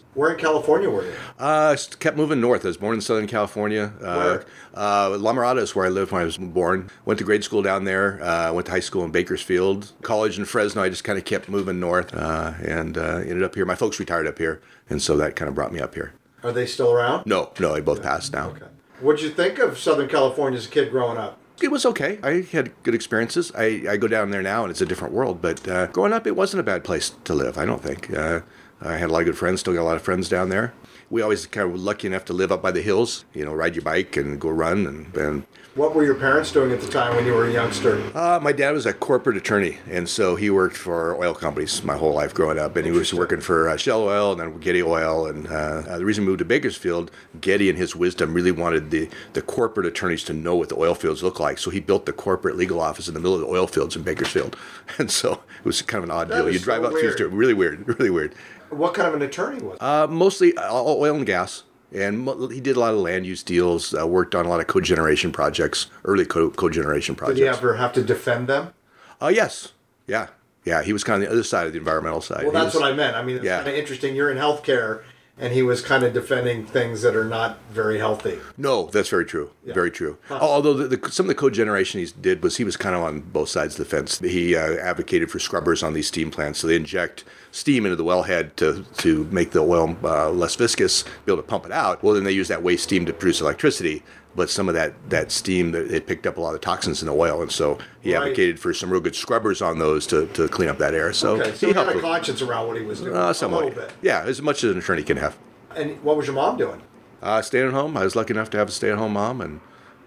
Where 0.15 0.33
in 0.33 0.39
California 0.39 0.89
were 0.89 1.05
you? 1.05 1.13
Uh, 1.39 1.77
kept 1.99 2.17
moving 2.17 2.41
north. 2.41 2.65
I 2.65 2.69
was 2.69 2.79
born 2.79 2.95
in 2.95 3.03
Southern 3.03 3.27
California. 3.27 3.93
Uh, 4.01 4.17
where? 4.17 4.45
Uh, 4.75 5.19
La 5.19 5.35
Mirada 5.35 5.59
is 5.59 5.77
where 5.77 5.85
I 5.85 5.91
lived 5.91 6.11
when 6.11 6.23
I 6.23 6.25
was 6.25 6.39
born. 6.39 6.91
Went 7.05 7.19
to 7.19 7.25
grade 7.25 7.45
school 7.45 7.61
down 7.61 7.85
there. 7.85 8.23
Uh, 8.23 8.51
went 8.55 8.65
to 8.67 8.73
high 8.73 8.81
school 8.81 9.05
in 9.05 9.11
Bakersfield. 9.11 9.93
College 10.01 10.39
in 10.39 10.47
Fresno. 10.47 10.83
I 10.83 10.89
just 10.89 11.05
kind 11.05 11.19
of 11.19 11.27
kept 11.27 11.51
moving 11.51 11.79
north 11.81 12.15
uh, 12.15 12.55
and 12.65 12.97
uh, 12.97 13.19
ended 13.19 13.43
up 13.43 13.55
here. 13.55 13.67
My 13.67 13.75
folks 13.75 14.01
retired 14.01 14.27
up 14.27 14.39
here, 14.39 14.63
and 14.89 15.03
so 15.03 15.19
that 15.19 15.37
kind 15.37 15.51
of 15.51 15.55
brought 15.55 15.75
me 15.75 15.81
up 15.81 15.95
here. 15.95 16.15
Are 16.43 16.53
they 16.53 16.65
still 16.65 16.93
around? 16.93 17.27
No, 17.27 17.53
no, 17.61 17.75
they 17.75 17.83
both 17.83 17.99
yeah. 17.99 18.05
passed 18.05 18.33
now. 18.33 18.49
Okay. 18.49 18.65
What'd 19.01 19.23
you 19.23 19.31
think 19.31 19.59
of 19.59 19.79
Southern 19.79 20.09
California 20.09 20.59
as 20.59 20.67
a 20.67 20.71
kid 20.71 20.91
growing 20.91 21.19
up? 21.19 21.39
It 21.61 21.71
was 21.71 21.85
okay. 21.87 22.19
I 22.23 22.43
had 22.43 22.73
good 22.83 22.95
experiences. 22.95 23.53
I, 23.55 23.85
I 23.89 23.97
go 23.97 24.09
down 24.09 24.31
there 24.31 24.43
now 24.43 24.63
and 24.63 24.71
it's 24.71 24.81
a 24.81 24.87
different 24.87 25.13
world, 25.13 25.43
but 25.43 25.67
uh, 25.69 25.87
growing 25.89 26.13
up, 26.13 26.27
it 26.27 26.37
wasn't 26.37 26.61
a 26.61 26.63
bad 26.63 26.83
place 26.83 27.13
to 27.25 27.35
live, 27.35 27.59
I 27.59 27.67
don't 27.67 27.83
think. 27.83 28.13
Uh, 28.13 28.41
I 28.81 28.97
had 28.97 29.11
a 29.11 29.13
lot 29.13 29.21
of 29.21 29.27
good 29.27 29.39
friends, 29.39 29.61
still 29.61 29.75
got 29.75 29.83
a 29.83 29.85
lot 29.85 29.97
of 29.97 30.03
friends 30.03 30.29
down 30.29 30.49
there. 30.49 30.73
We 31.11 31.23
always 31.23 31.47
kind 31.47 31.71
of 31.71 31.81
lucky 31.81 32.07
enough 32.07 32.25
to 32.27 32.33
live 32.33 32.53
up 32.53 32.63
by 32.63 32.71
the 32.71 32.83
hills, 32.83 33.25
you 33.33 33.45
know, 33.45 33.55
ride 33.55 33.75
your 33.75 33.85
bike 33.85 34.17
and 34.17 34.41
go 34.41 34.49
run 34.51 34.87
and, 34.87 35.17
and 35.17 35.47
what 35.77 35.95
were 35.95 36.03
your 36.03 36.15
parents 36.15 36.51
doing 36.51 36.73
at 36.73 36.81
the 36.81 36.89
time 36.89 37.15
when 37.15 37.27
you 37.27 37.35
were 37.35 37.47
a 37.47 37.53
youngster? 37.53 38.03
Uh, 38.15 38.41
my 38.43 38.51
dad 38.51 38.71
was 38.71 38.87
a 38.87 38.95
corporate 38.95 39.37
attorney, 39.37 39.77
and 39.91 40.09
so 40.09 40.35
he 40.35 40.49
worked 40.49 40.77
for 40.77 41.15
oil 41.23 41.35
companies 41.35 41.85
my 41.85 41.97
whole 41.97 42.15
life 42.15 42.33
growing 42.33 42.59
up. 42.59 42.77
And 42.77 42.87
he 42.87 42.93
was 42.93 43.13
working 43.13 43.43
for 43.43 43.69
uh, 43.69 43.77
Shell 43.77 44.03
Oil 44.03 44.33
and 44.33 44.41
then 44.41 44.59
Getty 44.59 44.83
Oil. 44.83 45.27
And 45.27 45.47
uh, 45.47 45.51
uh, 45.87 45.99
the 45.99 46.05
reason 46.07 46.25
we 46.25 46.29
moved 46.29 46.39
to 46.39 46.47
Bakersfield, 46.47 47.11
Getty, 47.43 47.69
in 47.69 47.77
his 47.77 47.95
wisdom, 47.95 48.33
really 48.33 48.53
wanted 48.53 48.91
the, 48.91 49.11
the 49.35 49.43
corporate 49.43 49.87
attorneys 49.87 50.25
to 50.25 50.33
know 50.33 50.57
what 50.57 50.71
the 50.71 50.79
oil 50.79 50.95
fields 50.95 51.23
look 51.23 51.39
like. 51.39 51.59
So 51.59 51.71
he 51.71 51.81
built 51.81 52.07
the 52.07 52.13
corporate 52.13 52.57
legal 52.57 52.81
office 52.81 53.07
in 53.07 53.15
the 53.15 53.21
middle 53.21 53.35
of 53.35 53.43
the 53.43 53.49
oil 53.49 53.67
fields 53.67 53.95
in 53.95 54.03
Bakersfield. 54.03 54.57
And 54.99 55.11
so 55.11 55.43
it 55.59 55.65
was 55.65 55.83
kind 55.83 56.03
of 56.03 56.09
an 56.09 56.17
odd 56.17 56.29
that 56.29 56.37
deal. 56.37 56.51
You 56.51 56.59
drive 56.59 56.83
so 56.83 56.87
out 56.87 57.17
through 57.17 57.29
really 57.29 57.53
weird, 57.53 57.87
really 57.99 58.09
weird. 58.09 58.35
What 58.71 58.95
kind 58.95 59.09
of 59.09 59.15
an 59.15 59.23
attorney 59.23 59.61
was? 59.61 59.77
Uh, 59.81 60.07
mostly 60.09 60.55
oil 60.59 61.17
and 61.17 61.27
gas 61.27 61.65
and 61.95 62.29
he 62.53 62.61
did 62.61 62.77
a 62.77 62.81
lot 62.81 62.95
of 62.95 63.01
land 63.01 63.27
use 63.27 63.43
deals. 63.43 63.95
Uh, 63.95 64.07
worked 64.07 64.35
on 64.35 64.47
a 64.47 64.49
lot 64.49 64.61
of 64.61 64.67
cogeneration 64.67 65.33
projects, 65.33 65.87
early 66.05 66.25
co- 66.25 66.51
cogeneration 66.51 67.17
projects. 67.17 67.39
Did 67.39 67.45
he 67.45 67.49
ever 67.49 67.77
have 67.77 67.93
to 67.95 68.03
defend 68.03 68.49
them? 68.49 68.73
Uh, 69.21 69.29
yes, 69.29 69.73
yeah, 70.07 70.29
yeah. 70.65 70.83
He 70.83 70.93
was 70.93 71.05
kind 71.05 71.23
of 71.23 71.29
the 71.29 71.33
other 71.33 71.45
side 71.45 71.67
of 71.67 71.73
the 71.73 71.79
environmental 71.79 72.21
side. 72.21 72.43
Well, 72.43 72.53
that's 72.53 72.75
was, 72.75 72.83
what 72.83 72.93
I 72.93 72.95
meant. 72.95 73.17
I 73.17 73.23
mean, 73.23 73.37
it's 73.37 73.45
yeah. 73.45 73.59
kind 73.59 73.69
of 73.69 73.75
interesting. 73.75 74.15
You're 74.15 74.31
in 74.31 74.39
healthcare, 74.39 75.03
and 75.39 75.53
he 75.53 75.63
was 75.63 75.83
kind 75.83 76.03
of 76.03 76.15
defending 76.15 76.65
things 76.65 77.03
that 77.03 77.15
are 77.15 77.25
not 77.25 77.59
very 77.71 77.99
healthy. 77.99 78.39
No, 78.57 78.87
that's 78.87 79.11
very 79.11 79.27
true. 79.27 79.51
Very 79.65 79.91
true. 79.91 80.17
Although 80.31 80.73
the, 80.75 80.97
the, 80.97 81.11
some 81.11 81.27
of 81.27 81.29
the 81.29 81.35
cogeneration 81.35 82.01
he 82.01 82.09
did 82.21 82.43
was 82.43 82.57
he 82.57 82.65
was 82.65 82.77
kind 82.77 82.95
of 82.97 83.03
on 83.03 83.21
both 83.21 83.49
sides 83.49 83.79
of 83.79 83.87
the 83.87 83.97
fence. 83.97 84.19
He 84.19 84.57
uh, 84.57 84.75
advocated 84.77 85.31
for 85.31 85.39
scrubbers 85.39 85.83
on 85.83 85.93
these 85.93 86.09
steam 86.09 86.31
plants, 86.31 86.61
so 86.61 86.67
they 86.67 86.77
inject 86.77 87.25
steam 87.51 87.85
into 87.85 87.97
the 87.97 88.05
wellhead 88.05 88.57
to 88.57 88.85
to 88.99 89.25
make 89.25 89.51
the 89.51 89.61
oil 89.61 89.97
uh, 90.03 90.31
less 90.31 90.55
viscous, 90.55 91.03
be 91.03 91.33
able 91.33 91.43
to 91.43 91.43
pump 91.43 91.67
it 91.67 91.73
out. 91.73 92.03
Well, 92.03 92.15
then 92.15 92.25
they 92.25 92.33
use 92.33 92.49
that 92.49 92.63
waste 92.63 92.85
steam 92.85 93.05
to 93.07 93.13
produce 93.13 93.41
electricity. 93.41 94.03
But 94.37 94.51
some 94.51 94.69
of 94.69 94.75
that, 94.75 94.93
that 95.09 95.33
steam, 95.33 95.73
that- 95.73 95.91
it 95.91 96.07
picked 96.07 96.27
up 96.27 96.37
a 96.37 96.41
lot 96.41 96.55
of 96.55 96.61
toxins 96.61 97.01
in 97.03 97.07
the 97.09 97.15
oil, 97.15 97.41
and 97.43 97.51
so 97.51 97.79
he 98.01 98.15
Right. 98.15 98.23
advocated 98.23 98.61
for 98.61 98.75
some 98.75 98.91
real 98.91 99.01
good 99.01 99.17
scrubbers 99.17 99.63
on 99.63 99.79
those 99.79 100.07
to, 100.09 100.27
to 100.35 100.47
clean 100.47 100.69
up 100.69 100.77
that 100.79 100.93
air. 100.95 101.13
So, 101.15 101.41
Okay, 101.41 101.55
so 101.55 101.67
he 101.69 101.73
he 101.73 101.79
had 101.79 101.89
a 101.89 101.99
conscience 102.01 102.43
around 102.43 102.67
what 102.69 102.77
he 102.77 102.83
was 102.85 103.01
doing. 103.01 103.17
uh, 103.17 103.31
a 103.31 103.35
somewhat. 103.35 103.65
little 103.65 103.81
bit. 103.81 103.93
Yeah, 104.03 104.23
as 104.27 104.43
much 104.43 104.63
as 104.63 104.73
an 104.73 104.79
attorney 104.79 105.03
can 105.03 105.17
have. 105.17 105.37
And 105.75 106.03
what 106.03 106.17
was 106.19 106.27
your 106.27 106.35
mom 106.37 106.59
doing? 106.59 106.83
Uh, 107.23 107.41
staying 107.41 107.67
at 107.69 107.73
home. 107.73 107.97
I 107.97 108.05
was 108.05 108.15
lucky 108.15 108.35
enough 108.35 108.51
to 108.51 108.59
have 108.59 108.69
a 108.69 108.73
stay-at-home 108.73 109.15
mom 109.15 109.41
and 109.41 109.61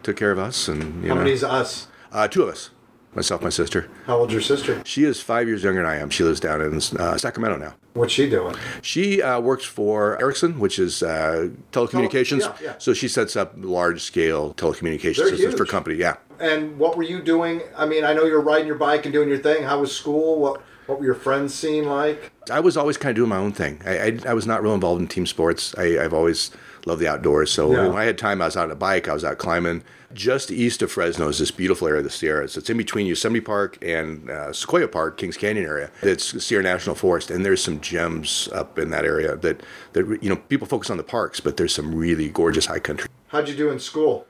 took 0.03 0.15
care 0.15 0.31
of 0.31 0.37
us. 0.39 0.67
And 0.67 1.03
you 1.03 1.09
How 1.09 1.15
know, 1.15 1.21
many's 1.21 1.43
us? 1.43 1.87
uh, 2.13 2.27
two 2.27 2.43
of 2.43 2.49
us, 2.49 2.69
myself, 3.15 3.41
my 3.41 3.49
sister. 3.49 3.89
How 4.05 4.17
old's 4.17 4.33
your 4.33 4.41
sister? 4.41 4.81
She 4.85 5.03
is 5.03 5.21
five 5.21 5.47
years 5.47 5.63
younger 5.63 5.81
than 5.81 5.89
I 5.89 5.97
am. 5.97 6.09
She 6.09 6.23
lives 6.23 6.39
down 6.39 6.61
in 6.61 6.75
uh, 6.99 7.17
Sacramento 7.17 7.57
now. 7.57 7.75
What's 7.93 8.13
she 8.13 8.29
doing? 8.29 8.55
She 8.81 9.21
uh, 9.21 9.39
works 9.39 9.65
for 9.65 10.19
Ericsson, 10.21 10.59
which 10.59 10.79
is 10.79 11.03
uh, 11.03 11.49
telecommunications. 11.71 12.41
yeah, 12.41 12.53
yeah. 12.61 12.75
So 12.77 12.93
she 12.93 13.07
sets 13.07 13.35
up 13.35 13.53
large-scale 13.57 14.53
telecommunications 14.53 15.17
They're 15.17 15.29
systems 15.29 15.55
for 15.55 15.65
company. 15.65 15.95
Yeah. 15.95 16.17
And 16.39 16.77
what 16.77 16.95
were 16.95 17.03
you 17.03 17.21
doing? 17.21 17.61
I 17.75 17.85
mean, 17.85 18.05
I 18.05 18.13
know 18.13 18.25
you're 18.25 18.41
riding 18.41 18.67
your 18.67 18.77
bike 18.77 19.05
and 19.05 19.13
doing 19.13 19.27
your 19.27 19.39
thing. 19.39 19.63
How 19.63 19.79
was 19.79 19.93
school? 19.95 20.39
What 20.39 20.61
What 20.85 20.99
were 20.99 21.05
your 21.05 21.15
friends 21.15 21.53
seeing 21.53 21.85
like? 21.85 22.31
I 22.49 22.61
was 22.61 22.77
always 22.77 22.97
kind 22.97 23.11
of 23.11 23.15
doing 23.17 23.29
my 23.29 23.37
own 23.37 23.51
thing. 23.51 23.81
I, 23.85 23.99
I, 23.99 24.19
I 24.27 24.33
was 24.33 24.47
not 24.47 24.63
real 24.63 24.73
involved 24.73 25.01
in 25.01 25.07
team 25.07 25.25
sports. 25.25 25.75
I, 25.77 25.99
I've 26.03 26.13
always 26.13 26.51
loved 26.85 27.01
the 27.01 27.07
outdoors. 27.07 27.51
So 27.51 27.71
Yeah. 27.71 27.87
when 27.87 27.97
I 27.97 28.05
had 28.05 28.17
time, 28.17 28.41
I 28.41 28.45
was 28.45 28.57
out 28.57 28.65
on 28.65 28.71
a 28.71 28.75
bike. 28.75 29.07
I 29.07 29.13
was 29.13 29.23
out 29.23 29.37
climbing. 29.37 29.83
Just 30.13 30.49
east 30.49 30.81
of 30.81 30.91
Fresno 30.91 31.27
is 31.27 31.37
this 31.37 31.51
beautiful 31.51 31.87
area 31.87 31.99
of 31.99 32.03
the 32.03 32.09
Sierras. 32.09 32.57
It's 32.57 32.69
in 32.69 32.77
between 32.77 33.05
Yosemite 33.05 33.41
Park 33.41 33.77
and 33.83 34.27
uh, 34.29 34.51
Sequoia 34.51 34.87
Park, 34.87 35.17
Kings 35.17 35.37
Canyon 35.37 35.65
area. 35.65 35.91
It's 36.01 36.43
Sierra 36.43 36.63
National 36.63 36.95
Forest, 36.95 37.29
and 37.29 37.45
there's 37.45 37.63
some 37.63 37.79
gems 37.79 38.49
up 38.51 38.79
in 38.79 38.89
that 38.89 39.05
area 39.05 39.35
that 39.35 39.61
that 39.93 40.07
you 40.23 40.29
know 40.29 40.35
people 40.35 40.65
focus 40.67 40.89
on 40.89 40.97
the 40.97 41.03
parks, 41.03 41.39
but 41.39 41.57
there's 41.57 41.75
some 41.75 41.93
really 41.93 42.27
gorgeous 42.29 42.65
high 42.65 42.79
country. 42.79 43.07
How'd 43.27 43.47
you 43.49 43.55
do 43.55 43.69
in 43.69 43.77
school? 43.79 44.25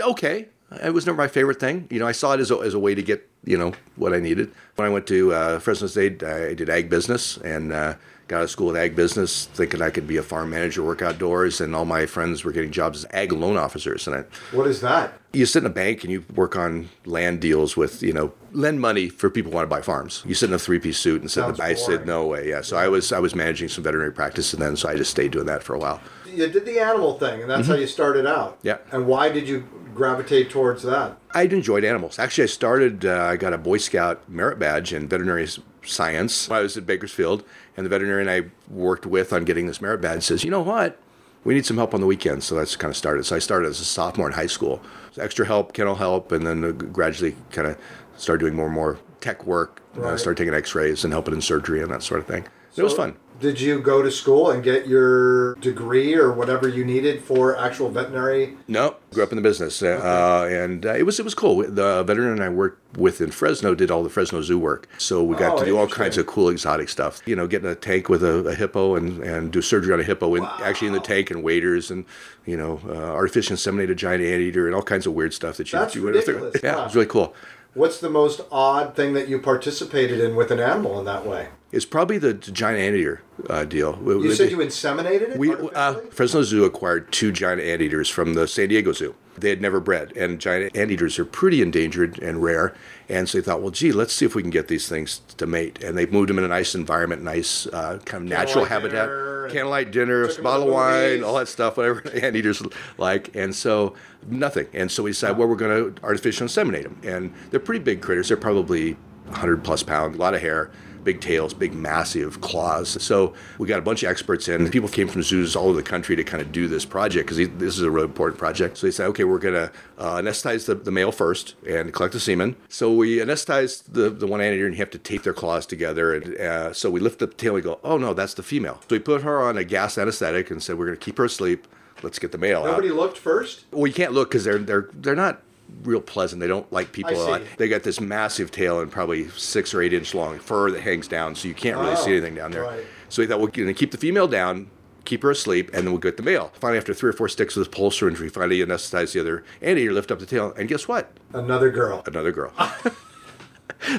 okay. 0.00 0.48
It 0.82 0.92
was 0.92 1.06
never 1.06 1.16
my 1.16 1.28
favorite 1.28 1.58
thing. 1.60 1.86
You 1.90 1.98
know, 1.98 2.06
I 2.06 2.12
saw 2.12 2.32
it 2.34 2.40
as 2.40 2.50
a, 2.50 2.56
as 2.58 2.74
a 2.74 2.78
way 2.78 2.94
to 2.94 3.02
get, 3.02 3.26
you 3.44 3.56
know, 3.56 3.72
what 3.96 4.12
I 4.12 4.20
needed. 4.20 4.52
When 4.76 4.86
I 4.86 4.90
went 4.90 5.06
to 5.06 5.32
uh, 5.32 5.58
Fresno 5.60 5.86
State, 5.86 6.22
I 6.22 6.52
did 6.52 6.68
ag 6.68 6.90
business 6.90 7.38
and 7.38 7.72
uh, 7.72 7.94
got 8.28 8.38
out 8.38 8.42
of 8.44 8.50
school 8.50 8.68
with 8.68 8.76
ag 8.76 8.94
business, 8.94 9.46
thinking 9.46 9.82
I 9.82 9.90
could 9.90 10.06
be 10.06 10.18
a 10.18 10.22
farm 10.22 10.50
manager, 10.50 10.82
work 10.84 11.02
outdoors, 11.02 11.60
and 11.60 11.74
all 11.74 11.84
my 11.84 12.06
friends 12.06 12.44
were 12.44 12.52
getting 12.52 12.70
jobs 12.70 13.04
as 13.04 13.10
ag 13.12 13.32
loan 13.32 13.56
officers. 13.56 14.06
And 14.06 14.16
I, 14.16 14.24
What 14.54 14.66
is 14.66 14.80
that? 14.82 15.14
you 15.32 15.44
sit 15.44 15.62
in 15.62 15.66
a 15.66 15.70
bank 15.72 16.04
and 16.04 16.12
you 16.12 16.24
work 16.34 16.56
on 16.56 16.88
land 17.04 17.40
deals 17.40 17.76
with, 17.76 18.02
you 18.02 18.12
know, 18.12 18.32
lend 18.52 18.80
money 18.80 19.08
for 19.08 19.28
people 19.28 19.50
who 19.50 19.56
want 19.56 19.68
to 19.68 19.74
buy 19.74 19.82
farms. 19.82 20.22
You 20.26 20.34
sit 20.34 20.48
in 20.48 20.54
a 20.54 20.58
three 20.58 20.78
piece 20.78 20.98
suit 20.98 21.20
and 21.20 21.30
sit 21.30 21.44
in 21.44 21.60
I 21.60 21.74
said, 21.74 22.06
no 22.06 22.26
way. 22.26 22.48
Yeah. 22.48 22.62
So 22.62 22.76
I 22.76 22.88
was 22.88 23.12
I 23.12 23.18
was 23.18 23.34
managing 23.34 23.68
some 23.68 23.84
veterinary 23.84 24.12
practice 24.12 24.52
and 24.52 24.62
then 24.62 24.76
so 24.76 24.88
I 24.88 24.96
just 24.96 25.10
stayed 25.10 25.32
doing 25.32 25.46
that 25.46 25.62
for 25.62 25.74
a 25.74 25.78
while. 25.78 26.00
You 26.26 26.46
did 26.48 26.66
the 26.66 26.78
animal 26.78 27.18
thing, 27.18 27.40
and 27.40 27.50
that's 27.50 27.66
how 27.66 27.74
you 27.74 27.86
started 27.86 28.26
out. 28.26 28.58
Mm-hmm. 28.58 28.66
Yeah. 28.68 28.78
And 28.92 29.06
why 29.06 29.28
did 29.28 29.48
you 29.48 29.66
gravitate 29.94 30.50
towards 30.50 30.82
that? 30.84 31.18
I'd 31.32 31.52
enjoyed 31.52 31.84
animals. 31.84 32.18
Actually, 32.18 32.44
I 32.44 32.48
started, 32.48 33.04
uh, 33.04 33.24
I 33.24 33.36
got 33.36 33.52
a 33.52 33.58
Boy 33.58 33.78
Scout 33.78 34.28
merit 34.28 34.58
badge 34.58 34.92
in 34.92 35.08
veterinary 35.08 35.48
science 35.84 36.48
when 36.48 36.58
I 36.58 36.62
was 36.62 36.76
at 36.76 36.86
Bakersfield. 36.86 37.44
And 37.78 37.86
the 37.86 37.90
veterinarian 37.90 38.28
I 38.28 38.50
worked 38.68 39.06
with 39.06 39.32
on 39.32 39.44
getting 39.44 39.68
this 39.68 39.80
merit 39.80 40.00
badge 40.00 40.24
says, 40.24 40.42
you 40.42 40.50
know 40.50 40.62
what? 40.62 41.00
We 41.44 41.54
need 41.54 41.64
some 41.64 41.76
help 41.76 41.94
on 41.94 42.00
the 42.00 42.08
weekends. 42.08 42.44
So 42.44 42.56
that's 42.56 42.74
kind 42.74 42.90
of 42.90 42.96
started. 42.96 43.24
So 43.24 43.36
I 43.36 43.38
started 43.38 43.68
as 43.68 43.78
a 43.78 43.84
sophomore 43.84 44.26
in 44.26 44.32
high 44.32 44.48
school. 44.48 44.82
So 45.12 45.22
extra 45.22 45.46
help, 45.46 45.74
kennel 45.74 45.94
help, 45.94 46.32
and 46.32 46.44
then 46.44 46.76
gradually 46.76 47.36
kind 47.52 47.68
of 47.68 47.78
started 48.16 48.40
doing 48.40 48.56
more 48.56 48.66
and 48.66 48.74
more 48.74 48.98
tech 49.20 49.46
work. 49.46 49.80
Uh, 49.96 50.16
started 50.16 50.36
taking 50.38 50.54
x 50.54 50.74
rays 50.74 51.04
and 51.04 51.12
helping 51.12 51.34
in 51.34 51.40
surgery 51.40 51.80
and 51.80 51.92
that 51.92 52.02
sort 52.02 52.18
of 52.18 52.26
thing. 52.26 52.48
it 52.76 52.82
was 52.82 52.94
fun. 52.94 53.16
Did 53.40 53.60
you 53.60 53.80
go 53.80 54.02
to 54.02 54.10
school 54.10 54.50
and 54.50 54.64
get 54.64 54.88
your 54.88 55.54
degree 55.56 56.16
or 56.16 56.32
whatever 56.32 56.66
you 56.68 56.84
needed 56.84 57.22
for 57.22 57.56
actual 57.56 57.88
veterinary? 57.88 58.56
No, 58.66 58.96
grew 59.12 59.22
up 59.22 59.30
in 59.30 59.36
the 59.36 59.42
business, 59.42 59.80
uh, 59.80 60.48
and 60.50 60.84
uh, 60.84 60.94
it 60.94 61.04
was 61.04 61.20
it 61.20 61.24
was 61.24 61.34
cool. 61.34 61.58
The 61.58 62.02
veterinarian 62.04 62.42
I 62.42 62.48
worked 62.48 62.96
with 62.98 63.20
in 63.20 63.30
Fresno 63.30 63.76
did 63.76 63.92
all 63.92 64.02
the 64.02 64.08
Fresno 64.10 64.42
Zoo 64.42 64.58
work, 64.58 64.88
so 64.98 65.22
we 65.22 65.36
got 65.36 65.52
Oh, 65.52 65.58
to 65.60 65.64
do 65.66 65.78
all 65.78 65.86
kinds 65.86 66.18
of 66.18 66.26
cool 66.26 66.48
exotic 66.48 66.88
stuff. 66.88 67.22
You 67.26 67.36
know, 67.36 67.46
get 67.46 67.62
in 67.62 67.68
a 67.70 67.76
tank 67.76 68.08
with 68.08 68.24
a, 68.24 68.38
a 68.48 68.54
hippo 68.56 68.96
and, 68.96 69.22
and 69.22 69.52
do 69.52 69.62
surgery 69.62 69.92
on 69.94 70.00
a 70.00 70.04
hippo, 70.04 70.34
in, 70.34 70.44
actually 70.62 70.88
in 70.88 70.94
the 70.94 71.00
tank 71.00 71.30
and 71.30 71.44
waders, 71.44 71.92
and 71.92 72.06
you 72.44 72.56
know, 72.56 72.80
uh, 72.88 72.92
artificially 72.94 73.56
inseminate 73.56 73.88
a 73.90 73.94
giant 73.94 74.24
anteater 74.24 74.66
and 74.66 74.74
all 74.74 74.82
kinds 74.82 75.06
of 75.06 75.12
weird 75.12 75.32
stuff 75.32 75.58
that 75.58 75.72
you 75.72 75.78
That's 75.78 75.94
you 75.94 76.04
ridiculous. 76.04 76.56
Yeah, 76.64 76.74
Wow. 76.74 76.80
it 76.80 76.84
was 76.86 76.94
really 76.96 77.06
cool. 77.06 77.34
What's 77.78 78.00
the 78.00 78.10
most 78.10 78.40
odd 78.50 78.96
thing 78.96 79.12
that 79.12 79.28
you 79.28 79.38
participated 79.38 80.18
in 80.18 80.34
with 80.34 80.50
an 80.50 80.58
animal 80.58 80.98
in 80.98 81.04
that 81.04 81.24
way? 81.24 81.50
It's 81.70 81.84
probably 81.84 82.18
the 82.18 82.34
giant 82.34 82.80
anteater 82.80 83.22
uh, 83.48 83.66
deal. 83.66 83.96
You 84.04 84.34
said 84.34 84.50
you 84.50 84.56
inseminated 84.56 85.30
it? 85.30 85.38
We 85.38 85.52
uh. 85.52 85.94
Fresno 86.10 86.42
Zoo 86.42 86.64
acquired 86.64 87.12
two 87.12 87.30
giant 87.30 87.60
anteaters 87.60 88.08
from 88.08 88.34
the 88.34 88.48
San 88.48 88.70
Diego 88.70 88.92
Zoo. 88.92 89.14
They 89.40 89.50
had 89.50 89.60
never 89.60 89.80
bred, 89.80 90.16
and 90.16 90.40
giant 90.40 90.76
anteaters 90.76 91.18
are 91.18 91.24
pretty 91.24 91.62
endangered 91.62 92.18
and 92.18 92.42
rare. 92.42 92.74
And 93.08 93.28
so 93.28 93.38
they 93.38 93.44
thought, 93.44 93.62
well, 93.62 93.70
gee, 93.70 93.92
let's 93.92 94.12
see 94.12 94.26
if 94.26 94.34
we 94.34 94.42
can 94.42 94.50
get 94.50 94.68
these 94.68 94.88
things 94.88 95.22
to 95.38 95.46
mate. 95.46 95.82
And 95.82 95.96
they 95.96 96.06
moved 96.06 96.28
them 96.28 96.38
in 96.38 96.44
a 96.44 96.48
nice 96.48 96.74
environment, 96.74 97.22
nice 97.22 97.66
uh, 97.68 97.98
kind 98.04 98.24
of 98.24 98.28
natural 98.28 98.64
habitat, 98.66 99.06
dinner 99.06 99.48
candlelight 99.48 99.90
dinner, 99.90 100.22
took 100.26 100.30
'em 100.30 100.36
to 100.36 100.42
bottle 100.42 100.68
of 100.68 100.74
wine, 100.74 101.24
all 101.24 101.34
that 101.34 101.48
stuff, 101.48 101.76
whatever 101.76 102.02
anteaters 102.14 102.62
like. 102.96 103.34
And 103.34 103.54
so 103.54 103.94
nothing. 104.26 104.66
And 104.72 104.90
so 104.90 105.02
we 105.02 105.10
decided, 105.10 105.38
well, 105.38 105.48
we're 105.48 105.56
going 105.56 105.94
to 105.94 106.02
artificially 106.04 106.48
inseminate 106.48 106.84
them. 106.84 107.00
And 107.02 107.34
they're 107.50 107.60
pretty 107.60 107.82
big 107.82 108.00
critters. 108.02 108.28
They're 108.28 108.36
probably 108.36 108.96
100 109.26 109.64
plus 109.64 109.82
pounds, 109.82 110.16
a 110.16 110.18
lot 110.18 110.34
of 110.34 110.40
hair, 110.40 110.70
big 111.04 111.20
tails, 111.20 111.54
big 111.54 111.74
massive 111.74 112.40
claws. 112.40 113.02
So 113.02 113.34
we 113.58 113.68
got 113.68 113.78
a 113.78 113.82
bunch 113.82 114.02
of 114.02 114.10
experts 114.10 114.48
in. 114.48 114.68
People 114.70 114.88
came 114.88 115.08
from 115.08 115.22
zoos 115.22 115.56
all 115.56 115.66
over 115.66 115.76
the 115.76 115.82
country 115.82 116.16
to 116.16 116.24
kind 116.24 116.42
of 116.42 116.52
do 116.52 116.68
this 116.68 116.84
project 116.84 117.28
because 117.28 117.36
this 117.58 117.76
is 117.76 117.82
a 117.82 117.90
really 117.90 118.06
important 118.06 118.38
project. 118.38 118.78
So 118.78 118.86
they 118.86 118.90
said, 118.90 119.06
okay, 119.08 119.24
we're 119.24 119.38
going 119.38 119.54
to 119.54 119.72
uh, 119.98 120.16
anesthetize 120.16 120.66
the, 120.66 120.74
the 120.74 120.90
male 120.90 121.12
first 121.12 121.54
and 121.66 121.92
collect 121.92 122.12
the 122.12 122.20
semen. 122.20 122.56
So 122.68 122.92
we 122.92 123.18
anesthetized 123.18 123.92
the, 123.92 124.10
the 124.10 124.26
one 124.26 124.40
anteater 124.40 124.66
and 124.66 124.74
you 124.74 124.78
have 124.78 124.90
to 124.90 124.98
tape 124.98 125.22
their 125.22 125.34
claws 125.34 125.66
together. 125.66 126.14
And 126.14 126.36
uh, 126.36 126.72
so 126.72 126.90
we 126.90 127.00
lift 127.00 127.22
up 127.22 127.30
the 127.30 127.36
tail 127.36 127.54
and 127.54 127.56
we 127.56 127.62
go, 127.62 127.80
oh 127.84 127.98
no, 127.98 128.14
that's 128.14 128.34
the 128.34 128.42
female. 128.42 128.80
So 128.82 128.88
we 128.90 128.98
put 128.98 129.22
her 129.22 129.40
on 129.40 129.56
a 129.56 129.64
gas 129.64 129.98
anesthetic 129.98 130.50
and 130.50 130.62
said, 130.62 130.78
we're 130.78 130.86
going 130.86 130.98
to 130.98 131.04
keep 131.04 131.18
her 131.18 131.24
asleep. 131.24 131.66
Let's 132.02 132.18
get 132.18 132.30
the 132.32 132.38
male 132.38 132.60
out. 132.60 132.66
Nobody 132.66 132.90
looked 132.90 133.18
first? 133.18 133.64
Well, 133.72 133.86
you 133.86 133.92
can't 133.92 134.12
look 134.12 134.30
because 134.30 134.44
they're 134.44 134.58
they're 134.58 134.88
they're 134.92 135.16
not 135.16 135.42
real 135.82 136.00
pleasant. 136.00 136.40
They 136.40 136.46
don't 136.48 136.70
like 136.72 136.92
people 136.92 137.12
a 137.14 137.22
lot. 137.30 137.42
They 137.56 137.68
got 137.68 137.82
this 137.82 138.00
massive 138.00 138.50
tail 138.50 138.80
and 138.80 138.90
probably 138.90 139.28
six 139.30 139.72
or 139.74 139.82
eight 139.82 139.92
inch 139.92 140.14
long 140.14 140.38
fur 140.38 140.70
that 140.70 140.80
hangs 140.80 141.08
down, 141.08 141.34
so 141.34 141.48
you 141.48 141.54
can't 141.54 141.76
really 141.78 141.92
Oh, 141.92 142.04
see 142.04 142.12
anything 142.12 142.34
down 142.34 142.50
there. 142.52 142.62
right. 142.64 142.84
So 143.08 143.22
we 143.22 143.26
thought 143.26 143.40
we're 143.40 143.48
going 143.48 143.68
to 143.68 143.74
keep 143.74 143.90
the 143.90 143.96
female 143.98 144.28
down, 144.28 144.70
keep 145.04 145.22
her 145.22 145.30
asleep, 145.30 145.68
and 145.72 145.84
then 145.86 145.92
we'll 145.92 145.98
get 146.00 146.16
the 146.18 146.22
male. 146.22 146.50
Finally, 146.60 146.78
after 146.78 146.92
three 146.92 147.10
or 147.10 147.14
four 147.14 147.28
sticks 147.28 147.56
of 147.56 147.60
this 147.64 147.68
pole 147.74 147.90
syringe, 147.90 148.20
we 148.20 148.28
finally 148.28 148.58
anesthetize 148.58 149.12
the 149.12 149.20
other 149.20 149.44
anteater, 149.62 149.92
lift 149.92 150.10
up 150.10 150.18
the 150.18 150.26
tail, 150.26 150.52
and 150.58 150.68
guess 150.68 150.86
what? 150.88 151.10
Another 151.32 151.70
girl. 151.70 152.02
Another 152.06 152.32
girl. 152.32 152.52
so 152.58 152.90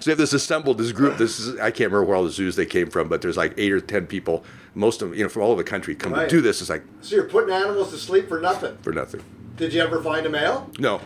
they 0.03 0.11
have 0.11 0.17
this 0.17 0.33
assembled 0.33 0.77
this 0.77 0.91
group. 0.91 1.17
This 1.17 1.39
is 1.39 1.59
I 1.59 1.71
can't 1.71 1.91
remember 1.91 2.03
where 2.03 2.17
all 2.17 2.23
the 2.23 2.31
zoos 2.31 2.55
they 2.55 2.65
came 2.65 2.89
from, 2.89 3.07
but 3.07 3.21
there's 3.21 3.37
like 3.37 3.53
eight 3.57 3.71
or 3.71 3.79
ten 3.81 4.05
people, 4.07 4.43
most 4.75 5.01
of 5.01 5.15
you 5.15 5.23
know 5.23 5.29
from 5.29 5.43
all 5.43 5.51
over 5.51 5.63
the 5.63 5.69
country, 5.69 5.95
come 5.95 6.13
Right. 6.13 6.29
to 6.29 6.35
do 6.35 6.41
this. 6.41 6.61
It's 6.61 6.69
like 6.69 6.83
So 7.01 7.15
you're 7.15 7.25
putting 7.25 7.53
animals 7.53 7.91
to 7.91 7.97
sleep 7.97 8.27
for 8.27 8.39
nothing. 8.39 8.77
for 8.81 8.91
nothing. 8.93 9.21
Did 9.59 9.73
you 9.73 9.81
ever 9.81 10.01
find 10.01 10.25
a 10.25 10.29
male? 10.29 10.69
No, 10.79 11.01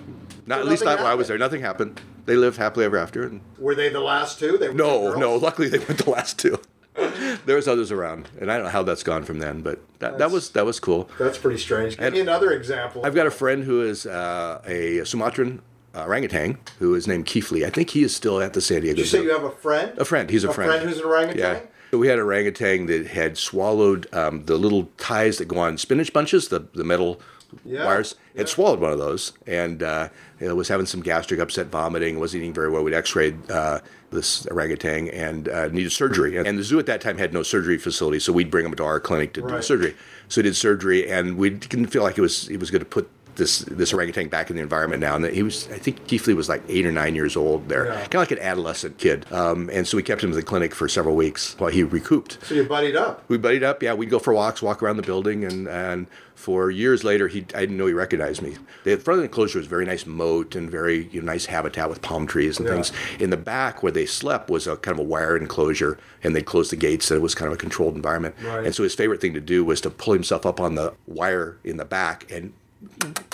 not 0.46 0.60
at 0.60 0.68
least 0.68 0.86
not 0.86 1.00
while 1.00 1.08
I 1.08 1.16
was 1.16 1.28
there. 1.28 1.40
Nothing 1.40 1.62
happened. 1.62 2.00
They 2.26 2.36
lived 2.36 2.58
happily 2.58 2.86
ever 2.86 2.98
after. 2.98 3.24
And 3.24 3.42
Were 3.58 3.74
they 3.74 3.90
the 3.90 4.00
last 4.00 4.40
two? 4.40 4.58
They 4.60 4.70
were 4.70 4.76
no, 4.76 5.16
no. 5.16 5.36
Luckily, 5.36 5.70
they 5.70 5.80
went 5.80 6.06
the 6.06 6.12
last 6.12 6.38
two. 6.40 6.60
there 7.46 7.56
was 7.56 7.68
others 7.68 7.92
around, 7.92 8.30
and 8.40 8.52
I 8.52 8.56
don't 8.56 8.66
know 8.66 8.70
how 8.72 8.84
that's 8.84 9.02
gone 9.02 9.24
from 9.24 9.40
then. 9.40 9.62
But 9.62 9.80
that, 9.98 10.20
that 10.20 10.30
was 10.30 10.52
that 10.52 10.66
was 10.66 10.80
cool. 10.80 11.10
That's 11.18 11.40
pretty 11.40 11.58
strange. 11.58 11.98
Give 11.98 12.06
And- 12.06 12.14
me 12.16 12.22
another 12.22 12.52
example. 12.52 13.04
I've 13.04 13.16
got 13.16 13.26
a 13.26 13.32
friend 13.32 13.64
who 13.64 13.82
is 13.82 14.06
uh, 14.06 14.62
a 14.66 15.04
Sumatran 15.04 15.62
orangutan 15.96 16.60
who 16.80 16.94
is 16.94 17.08
named 17.08 17.26
Keefly. 17.26 17.66
I 17.66 17.70
think 17.72 17.90
he 17.90 18.04
is 18.04 18.16
still 18.16 18.40
at 18.40 18.54
the 18.54 18.62
San 18.62 18.82
Diego 18.82 18.96
Did 18.98 19.02
you 19.02 19.06
say 19.08 19.18
Zoo. 19.20 19.24
you 19.24 19.32
have 19.32 19.44
a 19.44 19.52
friend? 19.52 19.98
A 19.98 20.06
friend. 20.06 20.30
He's 20.30 20.44
a, 20.44 20.54
friend. 20.54 20.70
A 20.70 20.74
friend 20.76 20.90
who's 20.90 21.00
an 21.00 21.06
orangutan? 21.06 21.40
Yeah. 21.40 21.60
So 21.92 21.98
we 22.00 22.08
had 22.08 22.18
an 22.18 22.26
orangutan 22.26 22.88
that 22.88 23.08
had 23.08 23.38
swallowed 23.38 24.08
um, 24.14 24.46
the 24.46 24.58
little 24.58 24.90
ties 24.98 25.38
that 25.38 25.46
go 25.48 25.60
on 25.60 25.78
spinach 25.78 26.12
bunches, 26.14 26.48
the, 26.48 26.62
the 26.74 26.84
metal 26.84 27.22
Yeah, 27.66 27.86
wires. 27.86 28.16
Had 28.36 28.48
yeah. 28.48 28.54
swallowed 28.54 28.80
one 28.80 28.92
of 28.92 29.00
those 29.00 29.34
and 29.48 29.82
uh, 29.84 30.10
you 30.40 30.48
know, 30.48 30.56
was 30.56 30.68
having 30.68 30.86
some 30.86 31.02
gastric 31.02 31.40
upset, 31.40 31.68
vomiting, 31.68 32.20
wasn't 32.20 32.44
eating 32.44 32.54
very 32.54 32.70
well. 32.70 32.84
We'd 32.84 32.94
x-rayed 32.94 33.50
uh, 33.52 33.80
this 34.12 34.46
orangutan 34.48 35.10
and 35.10 35.48
uh, 35.50 35.68
needed 35.70 35.92
surgery. 35.92 36.38
And, 36.38 36.48
and 36.48 36.58
the 36.58 36.64
zoo 36.64 36.80
at 36.80 36.86
that 36.88 37.02
time 37.02 37.18
had 37.18 37.34
no 37.34 37.44
surgery 37.44 37.78
facility, 37.78 38.20
so 38.20 38.32
we'd 38.34 38.52
bring 38.52 38.66
him 38.66 38.76
to 38.76 38.84
our 38.84 39.00
clinic 39.00 39.34
to 39.34 39.42
do 39.42 39.48
Right. 39.48 39.64
surgery. 39.64 39.96
So 40.28 40.42
he 40.42 40.44
did 40.44 40.56
surgery, 40.56 41.10
and 41.10 41.38
we 41.38 41.50
didn't 41.52 41.88
feel 41.88 42.04
like 42.04 42.18
it 42.18 42.22
was 42.22 42.50
it 42.50 42.60
was 42.60 42.72
going 42.72 42.80
to 42.82 42.86
put 42.86 43.10
this 43.36 43.60
this 43.60 43.94
orangutan 43.94 44.28
back 44.28 44.50
in 44.50 44.56
the 44.56 44.62
environment 44.62 45.02
now, 45.02 45.16
and 45.16 45.26
he 45.26 45.44
was 45.44 45.68
I 45.72 45.78
think 45.78 46.08
Keith 46.08 46.28
Lee 46.28 46.34
was 46.34 46.50
like 46.50 46.62
eight 46.70 46.86
or 46.86 46.92
nine 46.92 47.16
years 47.16 47.36
old 47.36 47.68
there, 47.70 47.86
Yeah. 47.88 47.94
kind 48.02 48.16
of 48.16 48.22
like 48.22 48.32
an 48.32 48.40
adolescent 48.40 48.98
kid. 48.98 49.26
Um, 49.32 49.70
and 49.74 49.88
so 49.88 49.98
we 49.98 50.04
kept 50.04 50.24
him 50.24 50.30
in 50.32 50.36
the 50.36 50.44
clinic 50.44 50.76
for 50.76 50.88
several 50.88 51.16
weeks 51.16 51.56
while 51.58 51.72
he 51.72 51.84
recouped. 51.84 52.38
So 52.46 52.56
you 52.56 52.64
buddied 52.64 52.96
up. 52.96 53.24
We 53.28 53.38
buddied 53.38 53.64
up. 53.64 53.82
Yeah, 53.84 53.94
we'd 53.94 54.10
go 54.10 54.20
for 54.20 54.34
walks, 54.34 54.62
walk 54.62 54.84
around 54.84 54.98
the 54.98 55.04
building, 55.04 55.44
and 55.44 55.68
and 55.68 56.08
for 56.36 56.70
years 56.72 57.04
later, 57.04 57.28
he 57.28 57.40
I 57.56 57.62
didn't 57.62 57.78
know 57.78 57.86
he 57.86 57.94
recognized 57.94 58.42
me. 58.42 58.56
The 58.84 58.98
front 58.98 59.18
of 59.20 59.24
the 59.24 59.30
enclosure 59.30 59.60
was 59.60 59.68
very 59.68 59.86
nice 59.86 60.06
moat 60.06 60.56
and 60.56 60.70
very 60.70 61.08
you 61.12 61.22
know, 61.22 61.26
nice 61.32 61.46
habitat 61.46 61.90
with 61.90 62.02
palm 62.02 62.28
trees 62.28 62.58
and 62.60 62.68
Yeah. 62.68 62.74
things. 62.74 62.92
In 63.20 63.30
the 63.30 63.38
back 63.38 63.82
where 63.84 63.92
they 63.92 64.06
slept 64.06 64.50
was 64.50 64.68
a 64.68 64.76
kind 64.78 65.00
of 65.00 65.06
a 65.06 65.08
wire 65.08 65.38
enclosure, 65.38 65.98
and 66.24 66.36
they 66.36 66.42
closed 66.42 66.72
the 66.72 66.76
gates. 66.76 67.06
So 67.06 67.16
it 67.16 67.22
was 67.22 67.34
kind 67.36 67.48
of 67.48 67.54
a 67.54 67.58
controlled 67.58 67.96
environment. 67.96 68.36
Right. 68.44 68.66
And 68.66 68.76
so 68.76 68.84
his 68.84 68.94
favorite 68.96 69.22
thing 69.22 69.34
to 69.36 69.42
do 69.42 69.64
was 69.64 69.80
to 69.82 69.90
pull 69.90 70.14
himself 70.14 70.46
up 70.46 70.60
on 70.60 70.76
the 70.76 70.94
wire 71.08 71.58
in 71.64 71.78
the 71.78 71.86
back 71.86 72.30
and 72.32 72.54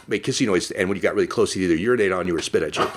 make 0.07 0.23
hissy 0.23 0.45
noise. 0.45 0.71
And 0.71 0.89
when 0.89 0.95
you 0.95 1.01
got 1.01 1.15
really 1.15 1.27
close, 1.27 1.53
he'd 1.53 1.63
either 1.63 1.75
urinate 1.75 2.11
on 2.11 2.27
you 2.27 2.35
or 2.35 2.41
spit 2.41 2.63
at 2.63 2.77
you. 2.77 2.87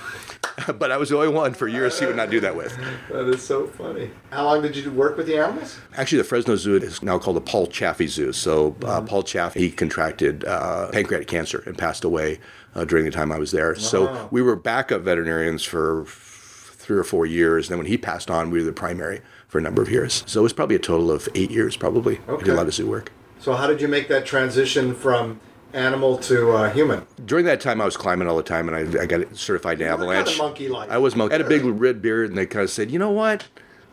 but 0.78 0.90
I 0.90 0.96
was 0.96 1.10
the 1.10 1.16
only 1.16 1.28
one 1.28 1.54
for 1.54 1.68
years 1.68 1.98
he 1.98 2.06
would 2.06 2.16
not 2.16 2.30
do 2.30 2.40
that 2.40 2.56
with. 2.56 2.76
That 3.10 3.28
is 3.28 3.42
so 3.42 3.66
funny. 3.66 4.10
How 4.30 4.44
long 4.44 4.62
did 4.62 4.76
you 4.76 4.90
work 4.90 5.16
with 5.16 5.26
the 5.26 5.38
animals? 5.38 5.78
Actually, 5.96 6.18
the 6.18 6.24
Fresno 6.24 6.56
Zoo 6.56 6.76
is 6.76 7.02
now 7.02 7.18
called 7.18 7.36
the 7.36 7.40
Paul 7.40 7.66
Chaffee 7.66 8.06
Zoo. 8.06 8.32
So 8.32 8.76
uh, 8.84 9.00
Paul 9.02 9.22
Chaffee 9.22 9.60
he 9.60 9.70
contracted 9.70 10.44
uh, 10.44 10.88
pancreatic 10.90 11.28
cancer 11.28 11.62
and 11.66 11.76
passed 11.76 12.04
away 12.04 12.40
uh, 12.74 12.84
during 12.84 13.04
the 13.04 13.10
time 13.10 13.30
I 13.30 13.38
was 13.38 13.52
there. 13.52 13.74
So 13.74 14.28
we 14.30 14.42
were 14.42 14.56
backup 14.56 15.02
veterinarians 15.02 15.62
for 15.64 16.02
f- 16.02 16.74
three 16.78 16.98
or 16.98 17.04
four 17.04 17.26
years. 17.26 17.66
And 17.66 17.72
then 17.72 17.78
when 17.78 17.86
he 17.86 17.96
passed 17.96 18.30
on, 18.30 18.50
we 18.50 18.58
were 18.58 18.64
the 18.64 18.72
primary 18.72 19.20
for 19.48 19.58
a 19.58 19.62
number 19.62 19.82
of 19.82 19.90
years. 19.90 20.24
So 20.26 20.40
it 20.40 20.42
was 20.42 20.52
probably 20.52 20.76
a 20.76 20.80
total 20.80 21.10
of 21.10 21.28
eight 21.34 21.50
years, 21.50 21.76
probably. 21.76 22.20
I 22.28 22.36
did 22.36 22.48
a 22.48 22.54
lot 22.54 22.66
of 22.66 22.74
zoo 22.74 22.88
work. 22.88 23.12
So 23.38 23.54
how 23.54 23.66
did 23.66 23.80
you 23.80 23.88
make 23.88 24.08
that 24.08 24.24
transition 24.24 24.94
from 24.94 25.40
animal 25.72 26.18
to 26.18 26.52
uh, 26.52 26.70
human? 26.70 27.06
During 27.24 27.44
that 27.46 27.60
time, 27.60 27.80
I 27.80 27.84
was 27.84 27.96
climbing 27.96 28.28
all 28.28 28.36
the 28.36 28.42
time, 28.42 28.68
and 28.68 28.98
I, 28.98 29.02
I 29.02 29.06
got 29.06 29.36
certified 29.36 29.80
in 29.80 29.86
were 29.88 29.96
kinda 29.96 30.04
avalanche. 30.04 30.38
monkey-like. 30.38 30.90
I 30.90 30.98
was 30.98 31.16
monkey. 31.16 31.34
I 31.34 31.38
had 31.38 31.46
a 31.46 31.48
big 31.48 31.64
red 31.64 32.02
beard, 32.02 32.28
and 32.30 32.38
they 32.38 32.46
kind 32.46 32.62
of 32.64 32.70
said, 32.70 32.90
"You 32.90 32.98
know 32.98 33.10
what? 33.10 33.46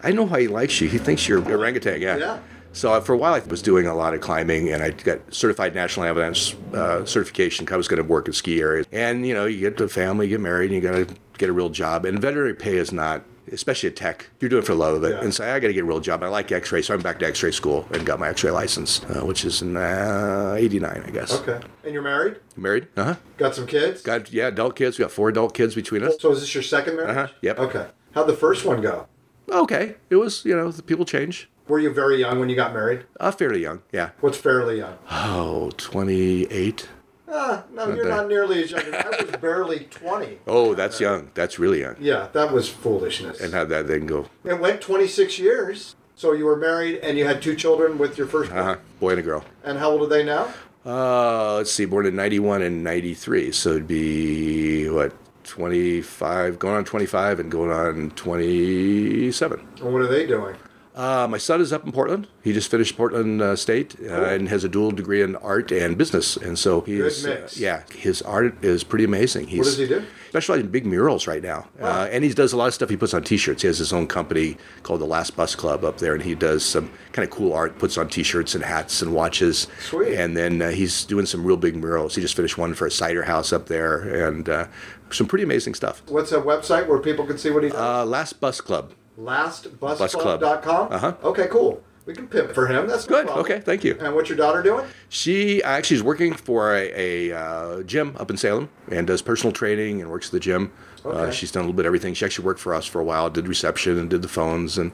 I 0.03 0.11
know 0.11 0.23
why 0.23 0.41
he 0.41 0.47
likes 0.47 0.79
you. 0.81 0.87
He 0.87 0.97
thinks 0.97 1.27
you're 1.27 1.41
orangutan." 1.51 2.01
Yeah. 2.01 2.17
Yeah. 2.17 2.39
So 2.71 2.93
uh, 2.93 3.01
for 3.01 3.13
a 3.13 3.17
while, 3.17 3.33
I 3.33 3.39
was 3.39 3.61
doing 3.61 3.87
a 3.87 3.95
lot 3.95 4.13
of 4.13 4.21
climbing, 4.21 4.69
and 4.69 4.83
I 4.83 4.91
got 4.91 5.33
certified 5.33 5.73
national 5.73 6.05
avalanche 6.05 6.55
uh, 6.73 7.03
certification. 7.05 7.67
I 7.71 7.77
was 7.77 7.87
going 7.87 8.01
to 8.01 8.07
work 8.07 8.27
in 8.27 8.33
ski 8.33 8.61
areas, 8.61 8.85
and 8.91 9.25
you 9.25 9.33
know, 9.33 9.45
you 9.45 9.59
get 9.59 9.77
the 9.77 9.89
family, 9.89 10.27
you 10.27 10.37
get 10.37 10.41
married, 10.41 10.71
and 10.71 10.81
you 10.83 10.89
got 10.89 11.07
to 11.07 11.15
get 11.37 11.49
a 11.49 11.53
real 11.53 11.69
job. 11.69 12.05
And 12.05 12.19
veterinary 12.19 12.53
pay 12.53 12.77
is 12.77 12.91
not. 12.91 13.23
Especially 13.51 13.89
at 13.89 13.95
tech, 13.95 14.27
you're 14.39 14.49
doing 14.49 14.63
it 14.63 14.65
for 14.65 14.73
the 14.73 14.77
love 14.79 14.95
of 14.95 15.03
it, 15.03 15.11
Yeah. 15.11 15.21
and 15.21 15.33
so 15.33 15.43
I 15.43 15.59
got 15.59 15.67
to 15.67 15.73
get 15.73 15.81
a 15.83 15.85
real 15.85 15.99
job. 15.99 16.23
I 16.23 16.27
like 16.27 16.51
X-ray, 16.51 16.81
so 16.81 16.93
I'm 16.93 17.01
back 17.01 17.19
to 17.19 17.27
X-ray 17.27 17.51
school 17.51 17.87
and 17.91 18.05
got 18.05 18.19
my 18.19 18.29
X-ray 18.29 18.51
license, 18.51 19.01
uh, 19.05 19.25
which 19.25 19.43
is 19.45 19.61
in 19.61 19.75
uh, 19.77 20.55
'89, 20.57 21.03
I 21.05 21.09
guess. 21.11 21.33
Okay. 21.33 21.59
And 21.83 21.93
you're 21.93 22.01
married? 22.03 22.37
Married? 22.55 22.87
Uh 22.97 23.03
huh. 23.03 23.15
Got 23.37 23.55
some 23.55 23.67
kids? 23.67 24.01
Got 24.01 24.31
yeah, 24.31 24.47
adult 24.47 24.75
kids. 24.75 24.97
We 24.97 25.03
got 25.03 25.11
four 25.11 25.29
adult 25.29 25.53
kids 25.53 25.75
between 25.75 26.03
us. 26.03 26.15
So 26.19 26.31
is 26.31 26.41
this 26.41 26.53
your 26.53 26.63
second 26.63 26.95
marriage? 26.97 27.17
Uh-huh, 27.17 27.27
yep. 27.41 27.59
Okay. 27.59 27.87
How'd 28.13 28.27
the 28.27 28.33
first 28.35 28.65
one 28.65 28.81
go? 28.81 29.07
Okay, 29.51 29.95
it 30.09 30.15
was 30.17 30.45
you 30.45 30.55
know 30.55 30.71
the 30.71 30.83
people 30.83 31.05
change. 31.05 31.49
Were 31.67 31.79
you 31.79 31.91
very 31.91 32.17
young 32.17 32.39
when 32.39 32.49
you 32.49 32.55
got 32.55 32.73
married? 32.73 33.05
Uh, 33.19 33.29
fairly 33.31 33.61
young, 33.61 33.83
yeah. 33.91 34.09
What's 34.21 34.37
fairly 34.39 34.77
young? 34.79 34.97
Oh, 35.11 35.69
28. 35.77 36.87
Ah, 37.31 37.63
no, 37.71 37.93
you're 37.93 38.05
bad. 38.05 38.15
not 38.17 38.27
nearly 38.27 38.63
as 38.63 38.71
young. 38.71 38.81
I 38.93 39.07
was 39.21 39.31
barely 39.41 39.81
20. 39.91 40.39
Oh, 40.47 40.73
that's 40.73 40.99
young. 40.99 41.29
That's 41.35 41.59
really 41.59 41.81
young. 41.81 41.95
Yeah, 41.99 42.27
that 42.33 42.51
was 42.51 42.67
foolishness. 42.69 43.39
And 43.39 43.53
how'd 43.53 43.69
that 43.69 43.87
then 43.87 44.05
go? 44.07 44.27
it 44.43 44.59
went 44.59 44.81
26 44.81 45.37
years. 45.39 45.95
So 46.15 46.33
you 46.33 46.45
were 46.45 46.55
married 46.57 46.97
and 46.97 47.17
you 47.17 47.25
had 47.25 47.41
two 47.41 47.55
children 47.55 47.97
with 47.97 48.17
your 48.17 48.27
first 48.27 48.51
Uh 48.51 48.63
huh. 48.63 48.75
Boy 48.99 49.11
and 49.11 49.19
a 49.19 49.23
girl. 49.23 49.45
And 49.63 49.77
how 49.77 49.91
old 49.91 50.01
are 50.01 50.07
they 50.07 50.23
now? 50.23 50.53
Uh, 50.85 51.55
let's 51.57 51.71
see, 51.71 51.85
born 51.85 52.05
in 52.05 52.15
91 52.15 52.61
and 52.61 52.83
93. 52.83 53.51
So 53.51 53.69
it'd 53.71 53.87
be, 53.87 54.89
what, 54.89 55.13
25, 55.43 56.57
going 56.59 56.75
on 56.75 56.83
25 56.85 57.39
and 57.39 57.51
going 57.51 57.71
on 57.71 58.11
27. 58.11 59.59
And 59.81 59.93
what 59.93 60.01
are 60.01 60.07
they 60.07 60.25
doing? 60.25 60.55
Uh, 60.99 61.25
my 61.29 61.37
son 61.37 61.61
is 61.61 61.71
up 61.71 61.85
in 61.85 61.93
Portland. 61.93 62.27
He 62.43 62.51
just 62.51 62.69
finished 62.69 62.97
Portland 62.97 63.41
uh, 63.41 63.55
State 63.55 63.95
uh, 64.03 64.25
and 64.25 64.49
has 64.49 64.65
a 64.65 64.67
dual 64.67 64.91
degree 64.91 65.21
in 65.21 65.37
art 65.37 65.71
and 65.71 65.97
business. 65.97 66.35
And 66.35 66.59
so 66.59 66.81
he's 66.81 67.25
mix. 67.25 67.55
Uh, 67.55 67.57
yeah, 67.57 67.83
his 67.95 68.21
art 68.21 68.61
is 68.65 68.83
pretty 68.83 69.05
amazing. 69.05 69.47
He's 69.47 69.59
What 69.59 69.65
does 69.65 69.77
he 69.77 69.87
do? 69.87 70.05
Specializing 70.27 70.65
in 70.65 70.71
big 70.71 70.85
murals 70.85 71.25
right 71.25 71.41
now, 71.41 71.69
uh, 71.79 72.09
and 72.11 72.23
he 72.25 72.33
does 72.33 72.51
a 72.51 72.57
lot 72.57 72.67
of 72.67 72.73
stuff. 72.73 72.89
He 72.89 72.97
puts 72.97 73.13
on 73.13 73.23
T-shirts. 73.23 73.61
He 73.61 73.67
has 73.67 73.77
his 73.77 73.93
own 73.93 74.07
company 74.07 74.57
called 74.83 74.99
the 74.99 75.05
Last 75.05 75.37
Bus 75.37 75.55
Club 75.55 75.85
up 75.85 75.99
there, 75.99 76.13
and 76.13 76.21
he 76.21 76.35
does 76.35 76.63
some 76.65 76.91
kind 77.13 77.25
of 77.25 77.33
cool 77.33 77.53
art. 77.53 77.79
Puts 77.79 77.97
on 77.97 78.09
T-shirts 78.09 78.53
and 78.53 78.63
hats 78.63 79.01
and 79.01 79.13
watches. 79.13 79.67
Sweet. 79.79 80.15
And 80.15 80.35
then 80.35 80.61
uh, 80.61 80.69
he's 80.69 81.05
doing 81.05 81.25
some 81.25 81.45
real 81.45 81.57
big 81.57 81.77
murals. 81.77 82.13
He 82.13 82.21
just 82.21 82.35
finished 82.35 82.57
one 82.57 82.73
for 82.73 82.85
a 82.85 82.91
cider 82.91 83.23
house 83.23 83.53
up 83.53 83.67
there, 83.67 84.27
and 84.27 84.47
uh, 84.49 84.67
some 85.11 85.27
pretty 85.27 85.45
amazing 85.45 85.75
stuff. 85.75 86.03
What's 86.09 86.33
a 86.33 86.41
website 86.41 86.87
where 86.87 86.99
people 86.99 87.25
can 87.25 87.37
see 87.37 87.49
what 87.51 87.63
he 87.63 87.69
does? 87.69 87.79
Uh, 87.79 88.05
Last 88.05 88.41
Bus 88.41 88.59
Club. 88.59 88.93
LastBusClub.com? 89.19 90.91
Uh-huh. 90.93 91.15
Okay, 91.23 91.47
cool. 91.49 91.81
We 92.05 92.15
can 92.15 92.27
pimp 92.27 92.53
for 92.53 92.65
him. 92.65 92.87
That's 92.87 93.05
Good. 93.05 93.27
Okay. 93.27 93.59
Thank 93.59 93.83
you. 93.83 93.95
And 93.99 94.15
what's 94.15 94.29
your 94.29 94.37
daughter 94.37 94.63
doing? 94.63 94.85
She 95.09 95.61
actually 95.61 95.97
is 95.97 96.03
working 96.03 96.33
for 96.33 96.73
a, 96.75 97.29
a 97.29 97.37
uh, 97.37 97.83
gym 97.83 98.15
up 98.17 98.31
in 98.31 98.37
Salem 98.37 98.69
and 98.91 99.05
does 99.05 99.21
personal 99.21 99.51
training 99.53 100.01
and 100.01 100.09
works 100.09 100.27
at 100.27 100.31
the 100.31 100.39
gym. 100.39 100.71
Uh, 101.05 101.09
Okay. 101.09 101.31
she's 101.31 101.51
done 101.51 101.61
a 101.61 101.65
little 101.65 101.75
bit 101.75 101.85
of 101.85 101.87
everything. 101.87 102.13
She 102.15 102.25
actually 102.25 102.45
worked 102.45 102.59
for 102.59 102.73
us 102.73 102.85
for 102.87 102.99
a 102.99 103.03
while, 103.03 103.29
did 103.29 103.47
reception 103.47 103.99
and 103.99 104.09
did 104.09 104.21
the 104.23 104.27
phones 104.27 104.77
and 104.77 104.91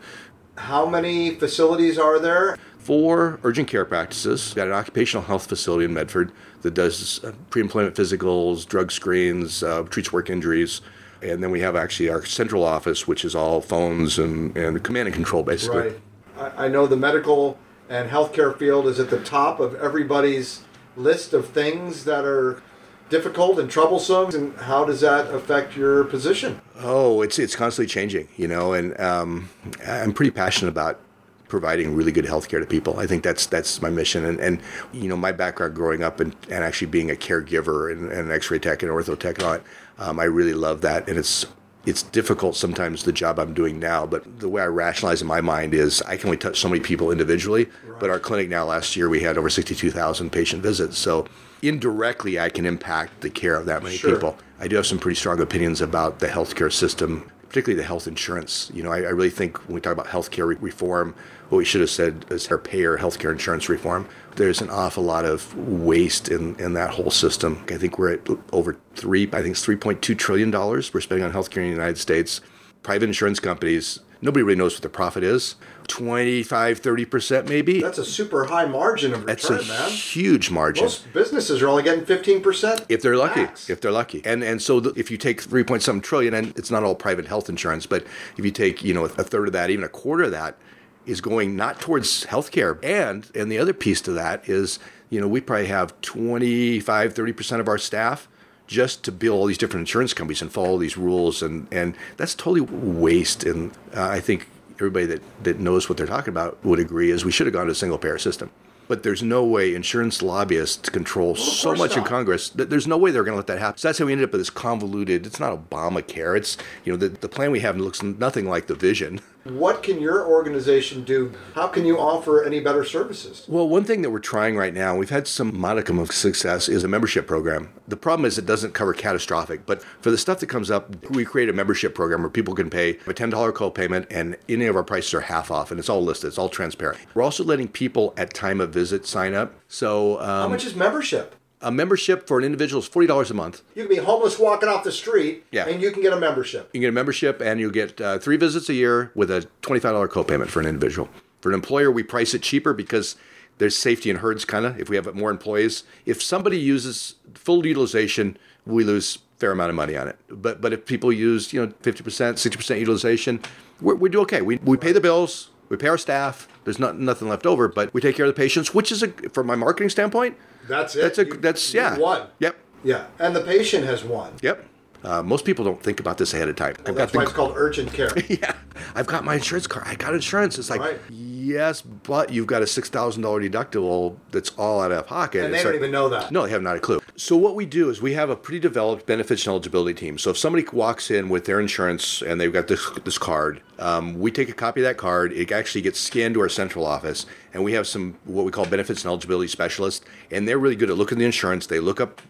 How 0.58 0.86
many 0.86 1.36
facilities 1.36 1.98
are 1.98 2.20
there? 2.20 2.58
four 2.78 3.40
urgent 3.44 3.68
care 3.68 3.84
practices. 3.86 4.50
We've 4.50 4.58
got 4.58 4.68
an 4.68 4.74
occupational 4.74 5.24
health 5.26 5.48
facility 5.48 5.86
in 5.86 5.94
Medford 5.96 6.32
that 6.62 6.76
does 6.76 7.24
uh, 7.24 7.32
pre-employment 7.50 7.96
physicals, 7.96 8.68
drug 8.68 8.92
screens, 8.92 9.64
uh, 9.64 9.82
treats 9.84 10.14
work 10.14 10.30
injuries. 10.30 10.82
And 11.30 11.42
then 11.44 11.52
we 11.52 11.62
have 11.62 11.76
actually 11.76 12.10
our 12.10 12.24
central 12.26 12.64
office, 12.64 13.08
which 13.08 13.26
is 13.26 13.36
all 13.36 13.62
phones 13.62 14.20
and, 14.20 14.56
and 14.58 14.84
command 14.84 15.08
and 15.08 15.16
control, 15.16 15.44
basically. 15.44 15.80
Right. 15.80 16.02
I, 16.38 16.66
I 16.66 16.68
know 16.68 16.88
the 16.88 16.98
medical 16.98 17.58
and 17.90 18.10
healthcare 18.10 18.58
field 18.58 18.88
is 18.88 19.00
at 19.00 19.10
the 19.10 19.20
top 19.24 19.60
of 19.60 19.76
everybody's 19.76 20.62
list 20.98 21.34
of 21.34 21.50
things 21.50 22.06
that 22.06 22.26
are 22.26 22.62
difficult 23.10 23.60
and 23.60 23.70
troublesome. 23.70 24.34
And 24.34 24.56
how 24.58 24.86
does 24.86 25.02
that 25.02 25.34
affect 25.34 25.76
your 25.76 26.04
position? 26.06 26.62
Oh, 26.80 27.22
it's 27.22 27.38
it's 27.38 27.56
constantly 27.56 27.90
changing, 27.90 28.28
you 28.38 28.48
know, 28.48 28.74
and 28.74 29.00
um, 29.00 29.50
I'm 29.86 30.14
pretty 30.14 30.32
passionate 30.32 30.70
about 30.70 31.00
providing 31.48 31.96
really 31.96 32.12
good 32.12 32.26
health 32.26 32.50
care 32.50 32.60
to 32.60 32.66
people. 32.66 33.00
I 33.00 33.06
think 33.06 33.24
that's 33.24 33.46
that's 33.46 33.82
my 33.82 33.90
mission, 33.90 34.26
and, 34.26 34.40
and 34.40 34.60
you 34.92 35.08
know, 35.08 35.16
my 35.16 35.32
background 35.32 35.76
growing 35.76 36.04
up 36.04 36.20
and, 36.20 36.36
and 36.50 36.64
actually 36.64 36.88
being 36.88 37.12
a 37.12 37.16
caregiver 37.16 37.92
and, 37.92 38.12
and 38.12 38.30
an 38.30 38.32
X-ray 38.32 38.60
tech 38.60 38.82
and 38.82 38.92
ortho 38.92 39.18
tech 39.18 39.38
and 39.38 39.46
all 39.46 39.54
that, 39.54 39.64
um, 39.98 40.20
I 40.20 40.26
really 40.26 40.54
love 40.54 40.82
that, 40.82 41.08
and 41.08 41.18
it's 41.18 41.46
it's 41.86 42.02
difficult 42.02 42.56
sometimes 42.56 43.04
the 43.04 43.12
job 43.12 43.38
I'm 43.38 43.54
doing 43.54 43.80
now, 43.80 44.08
but 44.08 44.40
the 44.40 44.50
way 44.50 44.64
I 44.64 44.66
rationalize 44.66 45.22
in 45.22 45.28
my 45.28 45.40
mind 45.40 45.76
is 45.76 46.02
I 46.02 46.18
can 46.18 46.28
only 46.30 46.38
touch 46.38 46.60
so 46.60 46.68
many 46.68 46.82
people 46.82 47.12
individually. 47.12 47.66
Right. 47.88 48.00
But 48.00 48.10
our 48.10 48.20
clinic 48.20 48.50
now 48.50 48.66
last 48.66 48.96
year 48.96 49.08
we 49.08 49.20
had 49.20 49.38
over 49.38 49.52
62,000 49.52 50.32
patient 50.32 50.64
visits, 50.64 50.98
so 50.98 51.28
indirectly 51.62 52.40
I 52.40 52.50
can 52.50 52.66
impact 52.66 53.22
the 53.22 53.30
care 53.30 53.56
of 53.56 53.68
that 53.68 53.84
many 53.84 53.98
Sure. 53.98 54.14
people. 54.16 54.36
I 54.60 54.68
do 54.68 54.76
have 54.78 54.88
some 54.88 54.98
pretty 54.98 55.16
strong 55.16 55.40
opinions 55.40 55.80
about 55.80 56.18
the 56.20 56.28
healthcare 56.28 56.74
system, 56.74 57.30
particularly 57.50 57.80
the 57.80 57.88
health 57.88 58.08
insurance. 58.08 58.72
You 58.74 58.82
know, 58.82 58.92
I, 58.92 58.98
I 59.02 59.10
really 59.10 59.30
think 59.30 59.58
when 59.68 59.76
we 59.76 59.82
talk 59.82 59.94
about 59.94 60.08
healthcare 60.08 60.48
re- 60.48 60.58
reform, 60.60 61.14
what 61.50 61.58
we 61.60 61.66
should 61.66 61.82
have 61.82 61.90
said 61.90 62.26
is 62.30 62.48
our 62.50 62.58
payer 62.58 62.98
healthcare 62.98 63.32
insurance 63.32 63.70
reform. 63.70 64.08
There's 64.36 64.62
an 64.62 64.70
awful 64.70 65.04
lot 65.04 65.26
of 65.26 65.56
waste 65.56 66.30
in, 66.30 66.56
in 66.60 66.74
that 66.74 66.92
whole 66.92 67.12
system. 67.12 67.64
I 67.70 67.78
think 67.78 67.98
we're 67.98 68.14
at 68.14 68.28
over 68.52 68.78
three, 68.96 69.24
I 69.32 69.42
think 69.42 69.50
it's 69.56 69.66
$3.2 69.66 70.18
trillion 70.18 70.52
we're 70.52 70.82
spending 70.82 71.24
on 71.26 71.32
healthcare 71.34 71.58
in 71.58 71.64
the 71.64 71.70
United 71.70 71.98
States. 71.98 72.42
Private 72.84 73.06
insurance 73.06 73.40
companies, 73.40 74.00
nobody 74.22 74.44
really 74.44 74.58
knows 74.58 74.76
what 74.76 74.82
the 74.84 74.90
profit 74.90 75.24
is. 75.24 75.56
25, 75.88 76.82
30% 76.82 77.48
maybe. 77.48 77.80
That's 77.82 77.98
a 78.00 78.06
super 78.06 78.46
high 78.46 78.66
margin 78.66 79.14
of 79.14 79.24
return, 79.26 79.58
That's 79.58 79.70
a 79.70 79.72
man. 79.72 79.90
huge 79.92 80.50
margin. 80.52 80.86
Most 80.86 81.14
businesses 81.14 81.62
are 81.62 81.68
only 81.68 81.84
getting 81.84 82.04
15%. 82.06 82.86
if 82.90 83.02
they're 83.02 83.16
lucky 83.16 83.42
max. 83.42 83.70
if 83.70 83.82
they're 83.82 83.92
lucky 83.92 84.22
and 84.26 84.44
and 84.44 84.62
so 84.62 84.80
the, 84.80 84.90
if 85.00 85.10
you 85.12 85.18
take 85.18 85.42
3 85.42 85.64
point 85.64 85.84
something 85.84 86.02
trillion 86.02 86.34
and 86.34 86.58
it's 86.58 86.72
not 86.72 86.84
all 86.84 86.96
private 86.96 87.28
health 87.28 87.50
insurance 87.50 87.86
but 87.86 88.04
if 88.38 88.44
you 88.44 88.52
take 88.52 88.84
you 88.84 88.94
know 88.94 89.06
a 89.06 89.10
third 89.24 89.48
of 89.48 89.54
that 89.54 89.70
even 89.70 89.84
a 89.86 89.90
quarter 89.90 90.24
of 90.24 90.32
that 90.32 90.58
is 91.06 91.22
going 91.22 91.56
not 91.56 91.80
towards 91.80 92.26
healthcare 92.26 92.84
and 92.84 93.30
and 93.36 93.52
the 93.52 93.58
other 93.58 93.74
piece 93.74 94.02
to 94.02 94.12
that 94.12 94.48
is 94.48 94.80
you 95.10 95.20
know 95.20 95.28
we 95.28 95.42
probably 95.42 95.68
have 95.68 96.00
25 96.02 97.14
30% 97.14 97.60
of 97.60 97.68
our 97.68 97.78
staff 97.78 98.28
just 98.68 99.04
to 99.04 99.12
bill 99.12 99.34
all 99.34 99.46
these 99.46 99.58
different 99.58 99.82
insurance 99.82 100.14
companies 100.14 100.42
and 100.42 100.52
follow 100.52 100.78
these 100.78 100.98
rules 100.98 101.42
and 101.42 101.68
and 101.72 101.96
that's 102.18 102.36
totally 102.36 102.62
waste 102.62 103.44
and 103.44 103.72
uh, 103.96 104.08
i 104.08 104.20
think 104.20 104.48
everybody 104.76 105.06
that 105.06 105.22
that 105.44 105.60
knows 105.60 105.88
what 105.88 105.98
they're 105.98 106.08
talking 106.08 106.32
about 106.32 106.64
would 106.66 106.80
agree 106.80 107.12
is 107.12 107.24
we 107.24 107.32
should 107.32 107.48
have 107.48 107.54
gone 107.54 107.68
to 107.68 107.72
a 107.72 107.76
single 107.76 107.98
payer 107.98 108.18
system 108.18 108.50
but 108.88 109.04
there's 109.04 109.24
no 109.24 109.44
way 109.44 109.74
insurance 109.74 110.22
lobbyists 110.22 110.90
control 110.90 111.36
so 111.36 111.70
course 111.70 111.80
much 111.80 111.98
in. 111.98 112.04
Congress 112.04 112.50
that 112.50 112.70
there's 112.70 112.88
no 112.88 112.98
way 112.98 113.12
they're 113.12 113.24
going 113.24 113.34
to 113.34 113.38
let 113.38 113.48
that 113.48 113.60
happen. 113.60 113.78
So 113.78 113.88
that's 113.88 114.00
how 114.00 114.06
we 114.06 114.12
ended 114.12 114.30
up 114.30 114.32
with 114.32 114.42
this 114.42 114.50
convoluted. 114.50 115.26
It's 115.26 115.40
not 115.40 115.70
Obamacare. 115.70 116.38
It's 116.38 116.58
you 116.84 116.94
know 116.94 116.98
the 116.98 117.10
the 117.10 117.30
plan 117.30 117.52
we 117.52 117.62
have 117.62 117.78
looks 117.78 118.04
nothing 118.04 118.48
like 118.48 118.68
the 118.68 118.76
vision. 118.76 119.22
What 119.46 119.84
can 119.84 120.02
your 120.02 120.26
organization 120.26 121.04
do? 121.04 121.32
How 121.54 121.68
can 121.68 121.86
you 121.86 122.00
offer 122.00 122.44
any 122.44 122.60
better 122.62 122.84
services? 122.84 123.46
Well, 123.48 123.70
one 123.70 123.84
thing 123.84 124.02
that 124.02 124.10
we're 124.10 124.18
trying 124.18 124.58
right 124.58 124.74
now, 124.74 124.96
we've 124.96 125.12
had 125.12 125.28
some 125.28 125.56
modicum 125.56 126.00
of 126.00 126.12
success, 126.12 126.68
is 126.68 126.84
a 126.84 126.88
membership 126.88 127.28
program. 127.28 127.70
The 127.88 127.96
problem 127.96 128.26
is 128.26 128.40
it 128.40 128.48
doesn't 128.48 128.74
cover 128.74 128.92
catastrophic, 128.96 129.68
but 129.68 129.84
for 130.02 130.10
the 130.10 130.18
stuff 130.18 130.40
that 130.40 130.48
comes 130.48 130.72
up, 130.72 131.12
we 131.12 131.26
create 131.26 131.48
a 131.48 131.54
membership 131.54 131.94
program 131.94 132.22
where 132.22 132.32
people 132.32 132.56
can 132.56 132.72
pay 132.72 132.98
a 133.06 133.14
$10 133.14 133.54
co-payment 133.54 134.08
and 134.10 134.36
any 134.50 134.66
of 134.66 134.76
our 134.76 134.84
prices 134.84 135.14
are 135.14 135.22
half 135.22 135.52
off 135.52 135.70
and 135.70 135.80
it's 135.80 135.90
all 135.90 136.04
listed, 136.04 136.30
it's 136.30 136.40
all 136.40 136.50
transparent. 136.50 136.98
We're 137.14 137.22
also 137.22 137.44
letting 137.44 137.68
people 137.68 138.16
at 138.18 138.34
time 138.34 138.60
of 138.60 138.74
visit 138.74 139.06
sign 139.06 139.36
up. 139.36 139.54
So 139.68 140.20
um, 140.22 140.26
How 140.26 140.48
much 140.48 140.66
is 140.66 140.74
membership? 140.76 141.36
A 141.66 141.72
membership 141.72 142.28
for 142.28 142.38
an 142.38 142.46
individual 142.46 142.82
is 142.82 142.88
$40 142.88 143.32
a 143.32 143.34
month. 143.34 143.64
You 143.74 143.86
can 143.88 143.90
be 143.98 144.02
homeless 144.02 144.38
walking 144.38 144.70
off 144.70 144.84
the 144.84 144.92
street, 144.92 145.46
Yeah. 145.52 145.68
and 145.68 145.82
you 145.82 145.92
can 145.92 146.04
get 146.04 146.14
a 146.14 146.20
membership. 146.20 146.70
You 146.72 146.78
can 146.80 146.82
get 146.82 146.90
a 146.90 146.92
membership 146.94 147.42
and 147.42 147.60
you'll 147.60 147.72
get 147.72 148.00
uh, 148.00 148.20
three 148.20 148.38
visits 148.38 148.70
a 148.70 148.74
year 148.76 149.12
with 149.16 149.32
a 149.32 149.48
$25 149.64 150.08
copayment 150.10 150.48
for 150.48 150.60
an 150.60 150.68
individual. 150.68 151.10
For 151.42 151.50
an 151.50 151.56
employer, 151.56 151.90
we 151.92 152.04
price 152.04 152.36
it 152.36 152.44
cheaper 152.44 152.72
because 152.74 153.16
there's 153.58 153.76
safety 153.76 154.12
in 154.12 154.18
herds, 154.18 154.46
kind 154.46 154.66
of, 154.66 154.80
if 154.80 154.90
we 154.90 154.96
have 154.96 155.14
more 155.16 155.32
employees. 155.32 155.84
If 156.06 156.22
somebody 156.22 156.60
uses 156.60 157.16
full 157.34 157.66
utilization, 157.66 158.38
we 158.68 158.84
lose 158.84 159.16
a 159.16 159.40
fair 159.40 159.52
amount 159.52 159.70
of 159.72 159.76
money 159.76 159.98
on 159.98 160.08
it. 160.08 160.18
But 160.30 160.62
but 160.62 160.72
if 160.72 160.86
people 160.86 161.12
use, 161.12 161.52
you 161.52 161.62
know, 161.66 161.68
50%, 161.82 162.34
60% 162.34 162.80
utilization, 162.80 163.40
we're, 163.82 163.96
we 163.96 164.10
do 164.10 164.20
okay. 164.22 164.42
We, 164.42 164.58
we 164.58 164.78
pay 164.78 164.92
the 164.92 165.02
bills, 165.02 165.50
we 165.70 165.78
pay 165.78 165.88
our 165.88 165.98
staff, 165.98 166.48
there's 166.66 166.80
not, 166.80 167.00
nothing 167.00 167.30
left 167.30 167.46
over, 167.46 167.68
but 167.70 167.94
we 167.94 168.02
take 168.02 168.16
care 168.18 168.26
of 168.26 168.36
the 168.36 168.40
patients, 168.40 168.74
which 168.74 168.92
is, 168.92 169.02
a, 169.02 169.08
from 169.30 169.48
my 169.48 169.56
marketing 169.56 169.90
standpoint, 169.90 170.36
That's 170.68 170.96
it. 170.96 171.02
that's 171.02 171.18
a, 171.20 171.26
You- 171.26 171.38
that's, 171.38 171.74
yeah. 171.74 171.98
One. 171.98 172.28
Yep, 172.40 172.56
Yeah, 172.84 173.06
and 173.20 173.36
the 173.36 173.42
patient 173.42 173.86
has 173.86 174.04
won. 174.04 174.34
yep. 174.42 174.66
Uh, 175.04 175.22
most 175.22 175.46
people 175.46 175.64
don't 175.64 175.82
think 175.84 176.00
about 176.00 176.18
this 176.18 176.34
ahead 176.34 176.50
of 176.50 176.56
time. 176.56 176.76
I've 176.88 176.96
That's 176.96 177.12
the- 177.12 177.20
why 177.20 177.24
it's 177.26 177.32
called 177.34 177.54
urgent 177.56 177.94
care. 177.94 178.10
yeah, 178.28 178.54
I've 178.96 179.06
got 179.06 179.24
my 179.24 179.36
insurance 179.36 179.68
card. 179.68 179.86
I 179.88 179.94
got 179.94 180.16
insurance. 180.16 180.58
It's 180.58 180.70
like, 180.72 180.82
Right. 180.82 181.00
Yes, 181.46 181.82
but 181.82 182.32
you've 182.32 182.48
got 182.48 182.62
a 182.62 182.68
six 182.68 182.90
thousand 182.90 183.22
dollar 183.24 183.42
deductible 183.42 184.16
that's 184.32 184.50
all 184.58 184.82
out 184.82 184.92
of 184.92 185.06
pocket. 185.08 185.44
And 185.46 185.54
they 185.54 185.58
It's 185.58 185.64
don't 185.64 185.74
like- 185.74 185.80
even 185.80 185.92
know 185.92 186.10
that. 186.10 186.32
No, 186.32 186.44
they 186.46 186.50
have 186.52 186.62
not 186.62 186.78
a 186.78 186.80
clue. 186.80 187.00
So 187.16 187.36
what 187.38 187.56
we 187.56 187.66
do 187.66 187.90
is 187.90 188.02
we 188.02 188.14
have 188.14 188.30
a 188.30 188.36
pretty 188.36 188.60
developed 188.60 189.06
benefits 189.06 189.44
and 189.44 189.52
eligibility 189.52 189.94
team. 189.94 190.18
So 190.18 190.32
if 190.32 190.38
somebody 190.38 190.66
walks 190.74 191.10
in 191.10 191.30
with 191.30 191.46
their 191.46 191.60
insurance 191.60 192.22
and 192.22 192.42
they've 192.42 192.52
got 192.52 192.68
this 192.68 192.90
this 193.04 193.18
card, 193.18 193.62
um, 193.80 194.20
we 194.20 194.32
take 194.32 194.50
a 194.50 194.54
copy 194.54 194.82
of 194.82 194.86
that 194.86 194.98
card. 194.98 195.32
It 195.34 195.52
actually 195.52 195.82
gets 195.82 196.00
scanned 196.00 196.34
to 196.36 196.42
our 196.42 196.50
central 196.50 196.86
office, 196.86 197.26
and 197.54 197.64
we 197.64 197.74
have 197.74 197.88
some 197.88 198.16
what 198.26 198.46
we 198.46 198.52
call 198.52 198.66
benefits 198.66 199.04
and 199.04 199.10
eligibility 199.10 199.48
specialists, 199.48 200.04
and 200.32 200.48
they're 200.48 200.60
really 200.60 200.76
good 200.76 200.90
at 200.90 200.98
looking 200.98 201.18
at 201.18 201.20
the 201.20 201.26
insurance. 201.26 201.68
They 201.68 201.80
look 201.80 202.02
up. 202.02 202.22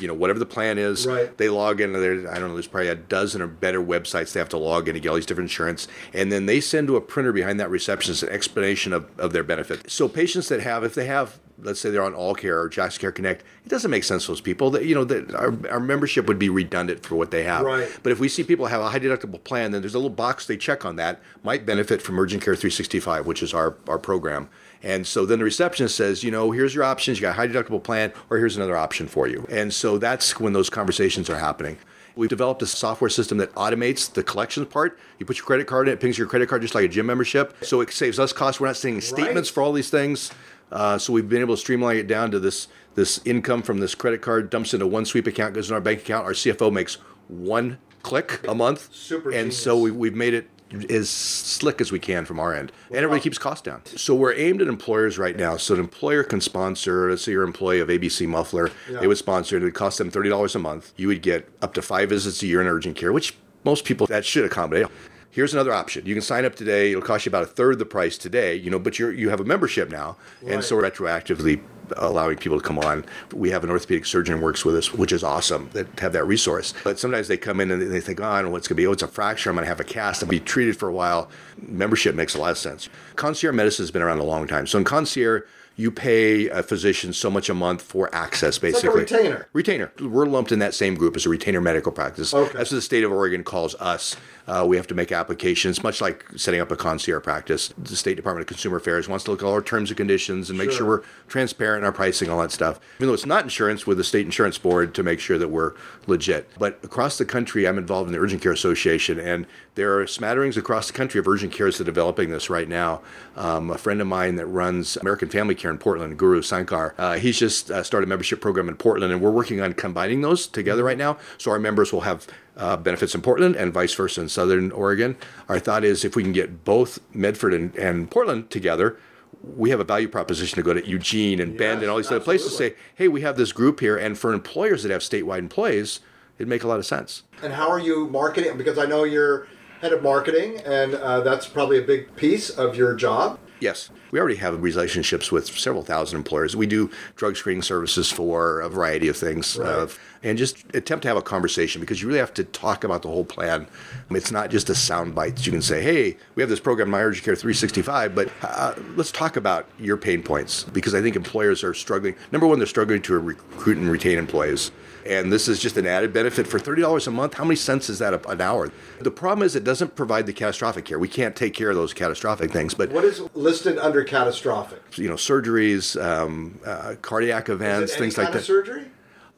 You 0.00 0.08
know, 0.08 0.14
whatever 0.14 0.38
the 0.38 0.46
plan 0.46 0.78
is, 0.78 1.06
Right. 1.06 1.36
they 1.36 1.48
log 1.48 1.80
in. 1.80 1.92
There, 1.92 2.30
I 2.30 2.38
don't 2.38 2.48
know. 2.48 2.54
There's 2.54 2.66
probably 2.66 2.88
a 2.88 2.94
dozen 2.94 3.42
or 3.42 3.46
better 3.46 3.80
websites 3.80 4.32
they 4.32 4.40
have 4.40 4.48
to 4.50 4.56
log 4.58 4.88
in 4.88 4.94
to 4.94 5.00
get 5.00 5.08
all 5.10 5.14
these 5.16 5.26
different 5.26 5.50
insurance, 5.50 5.86
and 6.14 6.30
then 6.32 6.46
they 6.46 6.60
send 6.60 6.88
to 6.88 6.96
a 6.96 7.00
printer 7.00 7.32
behind 7.32 7.60
that 7.60 7.70
receptionist 7.70 8.22
an 8.22 8.30
explanation 8.30 8.92
of, 8.92 9.06
of 9.18 9.32
their 9.32 9.44
benefit. 9.44 9.90
So 9.90 10.08
patients 10.08 10.48
that 10.48 10.60
have, 10.60 10.84
if 10.84 10.94
they 10.94 11.06
have, 11.06 11.38
let's 11.62 11.78
say 11.80 11.90
they're 11.90 12.02
on 12.02 12.14
All 12.14 12.34
Care 12.34 12.58
or 12.60 12.68
Jackson 12.70 13.00
Care 13.00 13.12
Connect, 13.12 13.42
it 13.64 13.68
doesn't 13.68 13.90
make 13.90 14.04
sense 14.04 14.24
to 14.24 14.32
those 14.32 14.40
people. 14.40 14.70
That 14.70 14.84
you 14.86 14.94
know, 14.94 15.04
that 15.04 15.34
our, 15.34 15.54
our 15.70 15.80
membership 15.80 16.26
would 16.26 16.38
be 16.38 16.48
redundant 16.48 17.04
for 17.04 17.16
what 17.16 17.30
they 17.30 17.42
have. 17.42 17.62
Right. 17.66 17.88
But 18.02 18.12
if 18.12 18.18
we 18.20 18.28
see 18.28 18.42
people 18.44 18.66
have 18.66 18.80
a 18.80 18.88
high 18.88 19.00
deductible 19.00 19.42
plan, 19.44 19.70
then 19.72 19.82
there's 19.82 19.94
a 19.94 19.98
little 19.98 20.08
box 20.10 20.46
they 20.46 20.56
check 20.56 20.84
on 20.84 20.96
that 20.96 21.20
might 21.42 21.66
benefit 21.66 22.00
from 22.00 22.18
Urgent 22.18 22.42
Care 22.42 22.54
365, 22.56 23.26
which 23.26 23.42
is 23.42 23.52
our 23.52 23.76
our 23.86 23.98
program. 23.98 24.48
And 24.82 25.06
so 25.06 25.26
then 25.26 25.38
the 25.38 25.44
receptionist 25.44 25.94
says, 25.96 26.24
you 26.24 26.30
know, 26.30 26.50
here's 26.52 26.74
your 26.74 26.84
options. 26.84 27.18
You 27.18 27.22
got 27.22 27.30
a 27.30 27.32
high 27.34 27.48
deductible 27.48 27.82
plan, 27.82 28.12
or 28.30 28.38
here's 28.38 28.56
another 28.56 28.76
option 28.76 29.08
for 29.08 29.26
you. 29.28 29.46
And 29.50 29.72
so 29.74 29.98
that's 29.98 30.40
when 30.40 30.52
those 30.52 30.70
conversations 30.70 31.28
are 31.28 31.38
happening. 31.38 31.78
We've 32.16 32.30
developed 32.30 32.60
a 32.62 32.66
software 32.66 33.10
system 33.10 33.38
that 33.38 33.52
automates 33.54 34.12
the 34.12 34.22
collections 34.22 34.66
part. 34.68 34.98
You 35.18 35.26
put 35.26 35.36
your 35.38 35.46
credit 35.46 35.66
card 35.66 35.86
in, 35.88 35.94
it 35.94 36.00
pings 36.00 36.18
your 36.18 36.26
credit 36.26 36.48
card 36.48 36.62
just 36.62 36.74
like 36.74 36.84
a 36.84 36.88
gym 36.88 37.06
membership. 37.06 37.56
So 37.62 37.80
it 37.80 37.92
saves 37.92 38.18
us 38.18 38.32
costs. 38.32 38.60
We're 38.60 38.66
not 38.68 38.76
sending 38.76 39.00
statements 39.00 39.48
for 39.48 39.62
all 39.62 39.72
these 39.72 39.90
things. 39.90 40.30
Uh, 40.72 40.98
so 40.98 41.12
we've 41.12 41.28
been 41.28 41.40
able 41.40 41.54
to 41.56 41.60
streamline 41.60 41.96
it 41.96 42.06
down 42.06 42.30
to 42.30 42.38
this 42.40 42.68
this 42.96 43.20
income 43.24 43.62
from 43.62 43.78
this 43.78 43.94
credit 43.94 44.20
card 44.20 44.50
dumps 44.50 44.74
into 44.74 44.86
one 44.86 45.04
sweep 45.04 45.26
account, 45.28 45.54
goes 45.54 45.68
in 45.70 45.74
our 45.74 45.80
bank 45.80 46.00
account. 46.00 46.24
Our 46.26 46.32
CFO 46.32 46.72
makes 46.72 46.96
one 47.28 47.78
click 48.02 48.40
a 48.48 48.54
month. 48.54 48.92
Super 48.92 49.30
And 49.30 49.36
genius. 49.50 49.62
so 49.62 49.78
we, 49.78 49.90
we've 49.92 50.14
made 50.14 50.34
it 50.34 50.48
as 50.88 51.10
slick 51.10 51.80
as 51.80 51.90
we 51.90 51.98
can 51.98 52.24
from 52.24 52.38
our 52.38 52.54
end. 52.54 52.72
And 52.88 52.98
everybody 52.98 53.20
keeps 53.20 53.38
costs 53.38 53.62
down. 53.62 53.84
So 53.86 54.14
we're 54.14 54.34
aimed 54.34 54.62
at 54.62 54.68
employers 54.68 55.18
right 55.18 55.36
now. 55.36 55.56
So 55.56 55.74
an 55.74 55.80
employer 55.80 56.22
can 56.22 56.40
sponsor, 56.40 57.10
let's 57.10 57.22
say 57.22 57.32
you're 57.32 57.42
an 57.42 57.48
employee 57.48 57.80
of 57.80 57.88
ABC 57.88 58.26
Muffler, 58.26 58.70
they 58.88 59.06
would 59.06 59.18
sponsor 59.18 59.56
it. 59.56 59.62
It 59.62 59.64
would 59.64 59.74
cost 59.74 59.98
them 59.98 60.10
$30 60.10 60.54
a 60.54 60.58
month. 60.58 60.92
You 60.96 61.08
would 61.08 61.22
get 61.22 61.48
up 61.62 61.74
to 61.74 61.82
five 61.82 62.08
visits 62.08 62.42
a 62.42 62.46
year 62.46 62.60
in 62.60 62.66
urgent 62.66 62.96
care, 62.96 63.12
which 63.12 63.36
most 63.64 63.84
people 63.84 64.06
that 64.06 64.24
should 64.24 64.44
accommodate. 64.44 64.86
Here's 65.32 65.54
another 65.54 65.72
option. 65.72 66.06
You 66.06 66.14
can 66.14 66.22
sign 66.22 66.44
up 66.44 66.56
today. 66.56 66.90
It'll 66.90 67.02
cost 67.02 67.24
you 67.24 67.30
about 67.30 67.44
a 67.44 67.46
third 67.46 67.78
the 67.78 67.86
price 67.86 68.18
today, 68.18 68.54
you 68.56 68.68
know, 68.68 68.80
but 68.80 68.98
you're 68.98 69.12
you 69.12 69.28
have 69.30 69.38
a 69.40 69.44
membership 69.44 69.88
now. 69.88 70.16
And 70.44 70.64
so 70.64 70.76
retroactively 70.76 71.62
allowing 71.96 72.36
people 72.36 72.60
to 72.60 72.66
come 72.66 72.78
on. 72.78 73.04
We 73.32 73.50
have 73.50 73.64
an 73.64 73.70
orthopedic 73.70 74.06
surgeon 74.06 74.40
works 74.40 74.64
with 74.64 74.76
us, 74.76 74.92
which 74.92 75.12
is 75.12 75.22
awesome 75.24 75.70
that 75.72 76.00
have 76.00 76.12
that 76.12 76.24
resource. 76.24 76.74
But 76.84 76.98
sometimes 76.98 77.28
they 77.28 77.36
come 77.36 77.60
in 77.60 77.70
and 77.70 77.82
they 77.90 78.00
think, 78.00 78.20
oh, 78.20 78.24
I 78.24 78.42
know 78.42 78.50
what's 78.50 78.68
going 78.68 78.76
to 78.76 78.82
be. 78.82 78.86
Oh, 78.86 78.92
it's 78.92 79.02
a 79.02 79.08
fracture. 79.08 79.50
I'm 79.50 79.56
going 79.56 79.64
to 79.64 79.68
have 79.68 79.80
a 79.80 79.84
cast. 79.84 80.22
I'll 80.22 80.28
be 80.28 80.40
treated 80.40 80.76
for 80.76 80.88
a 80.88 80.92
while. 80.92 81.30
Membership 81.60 82.14
makes 82.14 82.34
a 82.34 82.40
lot 82.40 82.50
of 82.50 82.58
sense. 82.58 82.88
Concierge 83.16 83.54
medicine 83.54 83.82
has 83.82 83.90
been 83.90 84.02
around 84.02 84.18
a 84.18 84.24
long 84.24 84.46
time. 84.46 84.66
So 84.66 84.78
in 84.78 84.84
concierge, 84.84 85.42
you 85.80 85.90
pay 85.90 86.48
a 86.48 86.62
physician 86.62 87.12
so 87.12 87.30
much 87.30 87.48
a 87.48 87.54
month 87.54 87.80
for 87.80 88.14
access, 88.14 88.62
like 88.62 88.72
basically. 88.74 89.00
retainer. 89.00 89.48
Retainer. 89.54 89.92
We're 90.00 90.26
lumped 90.26 90.52
in 90.52 90.58
that 90.58 90.74
same 90.74 90.94
group 90.94 91.16
as 91.16 91.24
a 91.24 91.28
retainer 91.30 91.60
medical 91.60 91.90
practice. 91.90 92.34
Okay. 92.34 92.52
That's 92.56 92.70
what 92.70 92.76
the 92.76 92.82
state 92.82 93.02
of 93.02 93.10
Oregon 93.12 93.42
calls 93.44 93.74
us. 93.76 94.16
Uh, 94.46 94.64
we 94.66 94.76
have 94.76 94.86
to 94.88 94.94
make 94.94 95.12
applications, 95.12 95.82
much 95.82 96.00
like 96.00 96.24
setting 96.36 96.60
up 96.60 96.70
a 96.72 96.76
concierge 96.76 97.22
practice. 97.22 97.72
The 97.78 97.94
State 97.94 98.16
Department 98.16 98.42
of 98.42 98.48
Consumer 98.48 98.78
Affairs 98.78 99.08
wants 99.08 99.24
to 99.26 99.30
look 99.30 99.42
at 99.42 99.46
all 99.46 99.52
our 99.52 99.62
terms 99.62 99.90
and 99.90 99.96
conditions 99.96 100.50
and 100.50 100.58
make 100.58 100.70
sure 100.70 100.78
Sure. 100.80 100.86
we're 100.86 101.02
transparent 101.28 101.82
in 101.82 101.84
our 101.84 101.92
pricing, 101.92 102.28
all 102.30 102.40
that 102.40 102.50
stuff. 102.50 102.80
Even 102.96 103.08
though 103.08 103.14
it's 103.14 103.26
not 103.26 103.44
insurance, 103.44 103.86
with 103.86 103.96
the 103.98 104.04
state 104.04 104.24
insurance 104.26 104.58
board 104.58 104.94
to 104.94 105.02
make 105.02 105.20
sure 105.20 105.38
that 105.38 105.48
we're 105.48 105.74
legit. 106.10 106.50
But 106.58 106.78
across 106.82 107.16
the 107.16 107.24
country, 107.24 107.66
I'm 107.66 107.78
involved 107.78 108.08
in 108.08 108.12
the 108.12 108.18
Urgent 108.18 108.42
Care 108.42 108.52
Association, 108.52 109.18
and 109.18 109.46
there 109.76 109.98
are 109.98 110.06
smatterings 110.06 110.56
across 110.58 110.88
the 110.88 110.92
country 110.92 111.18
of 111.18 111.26
urgent 111.26 111.52
cares 111.52 111.78
that 111.78 111.84
are 111.84 111.90
developing 111.90 112.30
this 112.30 112.50
right 112.50 112.68
now. 112.68 113.00
Um, 113.36 113.70
a 113.70 113.78
friend 113.78 114.00
of 114.00 114.06
mine 114.06 114.36
that 114.36 114.46
runs 114.46 114.96
American 114.98 115.28
Family 115.28 115.54
Care 115.54 115.70
in 115.70 115.78
Portland, 115.78 116.18
Guru 116.18 116.42
Sankar, 116.42 116.92
uh, 116.98 117.14
he's 117.14 117.38
just 117.38 117.70
uh, 117.70 117.82
started 117.82 118.06
a 118.06 118.10
membership 118.10 118.40
program 118.40 118.68
in 118.68 118.76
Portland, 118.76 119.12
and 119.12 119.22
we're 119.22 119.30
working 119.30 119.60
on 119.60 119.72
combining 119.72 120.20
those 120.20 120.46
together 120.46 120.84
right 120.84 120.98
now. 120.98 121.16
So 121.38 121.50
our 121.50 121.58
members 121.58 121.92
will 121.92 122.02
have 122.02 122.26
uh, 122.56 122.76
benefits 122.76 123.14
in 123.14 123.22
Portland 123.22 123.56
and 123.56 123.72
vice 123.72 123.94
versa 123.94 124.20
in 124.20 124.28
Southern 124.28 124.70
Oregon. 124.72 125.16
Our 125.48 125.58
thought 125.58 125.84
is 125.84 126.04
if 126.04 126.14
we 126.16 126.22
can 126.22 126.32
get 126.32 126.64
both 126.64 126.98
Medford 127.14 127.54
and, 127.54 127.74
and 127.76 128.10
Portland 128.10 128.50
together, 128.50 128.98
we 129.42 129.70
have 129.70 129.80
a 129.80 129.84
value 129.84 130.08
proposition 130.08 130.56
to 130.56 130.62
go 130.62 130.74
to 130.74 130.86
Eugene 130.86 131.40
and 131.40 131.56
Bend 131.56 131.82
and 131.82 131.90
all 131.90 131.96
these 131.96 132.08
other 132.08 132.20
places 132.20 132.52
to 132.52 132.56
say, 132.56 132.74
hey, 132.94 133.08
we 133.08 133.22
have 133.22 133.36
this 133.36 133.52
group 133.52 133.80
here. 133.80 133.96
And 133.96 134.18
for 134.18 134.32
employers 134.32 134.82
that 134.82 134.92
have 134.92 135.02
statewide 135.02 135.38
employees, 135.38 136.00
it'd 136.38 136.48
make 136.48 136.62
a 136.62 136.68
lot 136.68 136.78
of 136.78 136.86
sense. 136.86 137.22
And 137.42 137.52
how 137.52 137.68
are 137.68 137.78
you 137.78 138.06
marketing? 138.08 138.56
Because 138.58 138.78
I 138.78 138.86
know 138.86 139.04
you're 139.04 139.46
head 139.80 139.92
of 139.92 140.02
marketing, 140.02 140.60
and 140.66 140.94
uh, 140.94 141.20
that's 141.20 141.46
probably 141.48 141.78
a 141.78 141.82
big 141.82 142.14
piece 142.16 142.50
of 142.50 142.76
your 142.76 142.94
job. 142.94 143.38
Yes, 143.60 143.90
we 144.10 144.18
already 144.18 144.36
have 144.36 144.62
relationships 144.62 145.30
with 145.30 145.46
several 145.46 145.82
thousand 145.82 146.16
employers. 146.16 146.56
We 146.56 146.66
do 146.66 146.90
drug 147.16 147.36
screening 147.36 147.62
services 147.62 148.10
for 148.10 148.60
a 148.60 148.70
variety 148.70 149.08
of 149.08 149.16
things, 149.18 149.58
uh, 149.58 149.88
and 150.22 150.38
just 150.38 150.64
attempt 150.74 151.02
to 151.02 151.08
have 151.08 151.18
a 151.18 151.22
conversation 151.22 151.80
because 151.80 152.00
you 152.00 152.08
really 152.08 152.20
have 152.20 152.32
to 152.34 152.44
talk 152.44 152.84
about 152.84 153.02
the 153.02 153.08
whole 153.08 153.24
plan. 153.24 153.66
It's 154.10 154.32
not 154.32 154.50
just 154.50 154.70
a 154.70 154.74
sound 154.74 155.14
bite 155.14 155.44
you 155.44 155.52
can 155.52 155.62
say, 155.62 155.82
"Hey, 155.82 156.16
we 156.34 156.42
have 156.42 156.48
this 156.48 156.60
program, 156.60 156.88
My 156.88 157.02
Urgent 157.02 157.24
Care 157.24 157.36
365," 157.36 158.14
but 158.14 158.30
uh, 158.42 158.74
let's 158.96 159.12
talk 159.12 159.36
about 159.36 159.68
your 159.78 159.98
pain 159.98 160.22
points 160.22 160.64
because 160.64 160.94
I 160.94 161.02
think 161.02 161.14
employers 161.14 161.62
are 161.62 161.74
struggling. 161.74 162.16
Number 162.32 162.46
one, 162.46 162.58
they're 162.58 162.66
struggling 162.66 163.02
to 163.02 163.18
recruit 163.18 163.76
and 163.76 163.90
retain 163.90 164.18
employees. 164.18 164.70
And 165.06 165.32
this 165.32 165.48
is 165.48 165.58
just 165.60 165.76
an 165.76 165.86
added 165.86 166.12
benefit 166.12 166.46
for 166.46 166.58
$30 166.58 167.06
a 167.06 167.10
month. 167.10 167.34
How 167.34 167.44
many 167.44 167.56
cents 167.56 167.88
is 167.88 167.98
that 168.00 168.26
an 168.26 168.40
hour? 168.40 168.70
The 169.00 169.10
problem 169.10 169.44
is 169.44 169.56
it 169.56 169.64
doesn't 169.64 169.96
provide 169.96 170.26
the 170.26 170.32
catastrophic 170.32 170.84
care. 170.84 170.98
We 170.98 171.08
can't 171.08 171.34
take 171.34 171.54
care 171.54 171.70
of 171.70 171.76
those 171.76 171.94
catastrophic 171.94 172.50
things, 172.50 172.74
but 172.74 172.90
What 172.90 173.04
is 173.04 173.22
listed 173.34 173.78
under 173.78 174.04
catastrophic? 174.04 174.82
you 174.96 175.08
know, 175.08 175.14
surgeries, 175.14 176.00
um, 176.02 176.58
uh, 176.66 176.96
cardiac 177.02 177.48
events, 177.48 177.92
Is 177.92 177.96
it 177.96 177.96
any 177.96 178.04
things 178.06 178.18
like 178.18 178.24
kind 178.26 178.34
that. 178.34 178.38
of 178.40 178.44
surgery? 178.44 178.84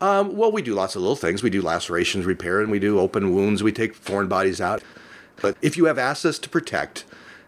Um, 0.01 0.37
well, 0.37 0.51
we 0.51 0.63
do 0.63 0.75
lots 0.75 0.97
of 0.97 1.03
little 1.03 1.15
things. 1.17 1.45
We 1.45 1.51
do 1.51 1.63
lacerations 1.63 2.27
repair, 2.27 2.61
and 2.61 2.71
we 2.73 2.81
do 2.81 2.99
open 2.99 3.33
wounds. 3.33 3.63
We 3.63 3.71
take 3.71 3.95
foreign 3.95 4.27
bodies 4.27 4.61
out. 4.61 4.83
But 5.41 5.57
if 5.63 5.77
you 5.77 5.85
have 5.85 5.97
assets 5.97 6.41
to 6.41 6.49
protect, 6.49 7.05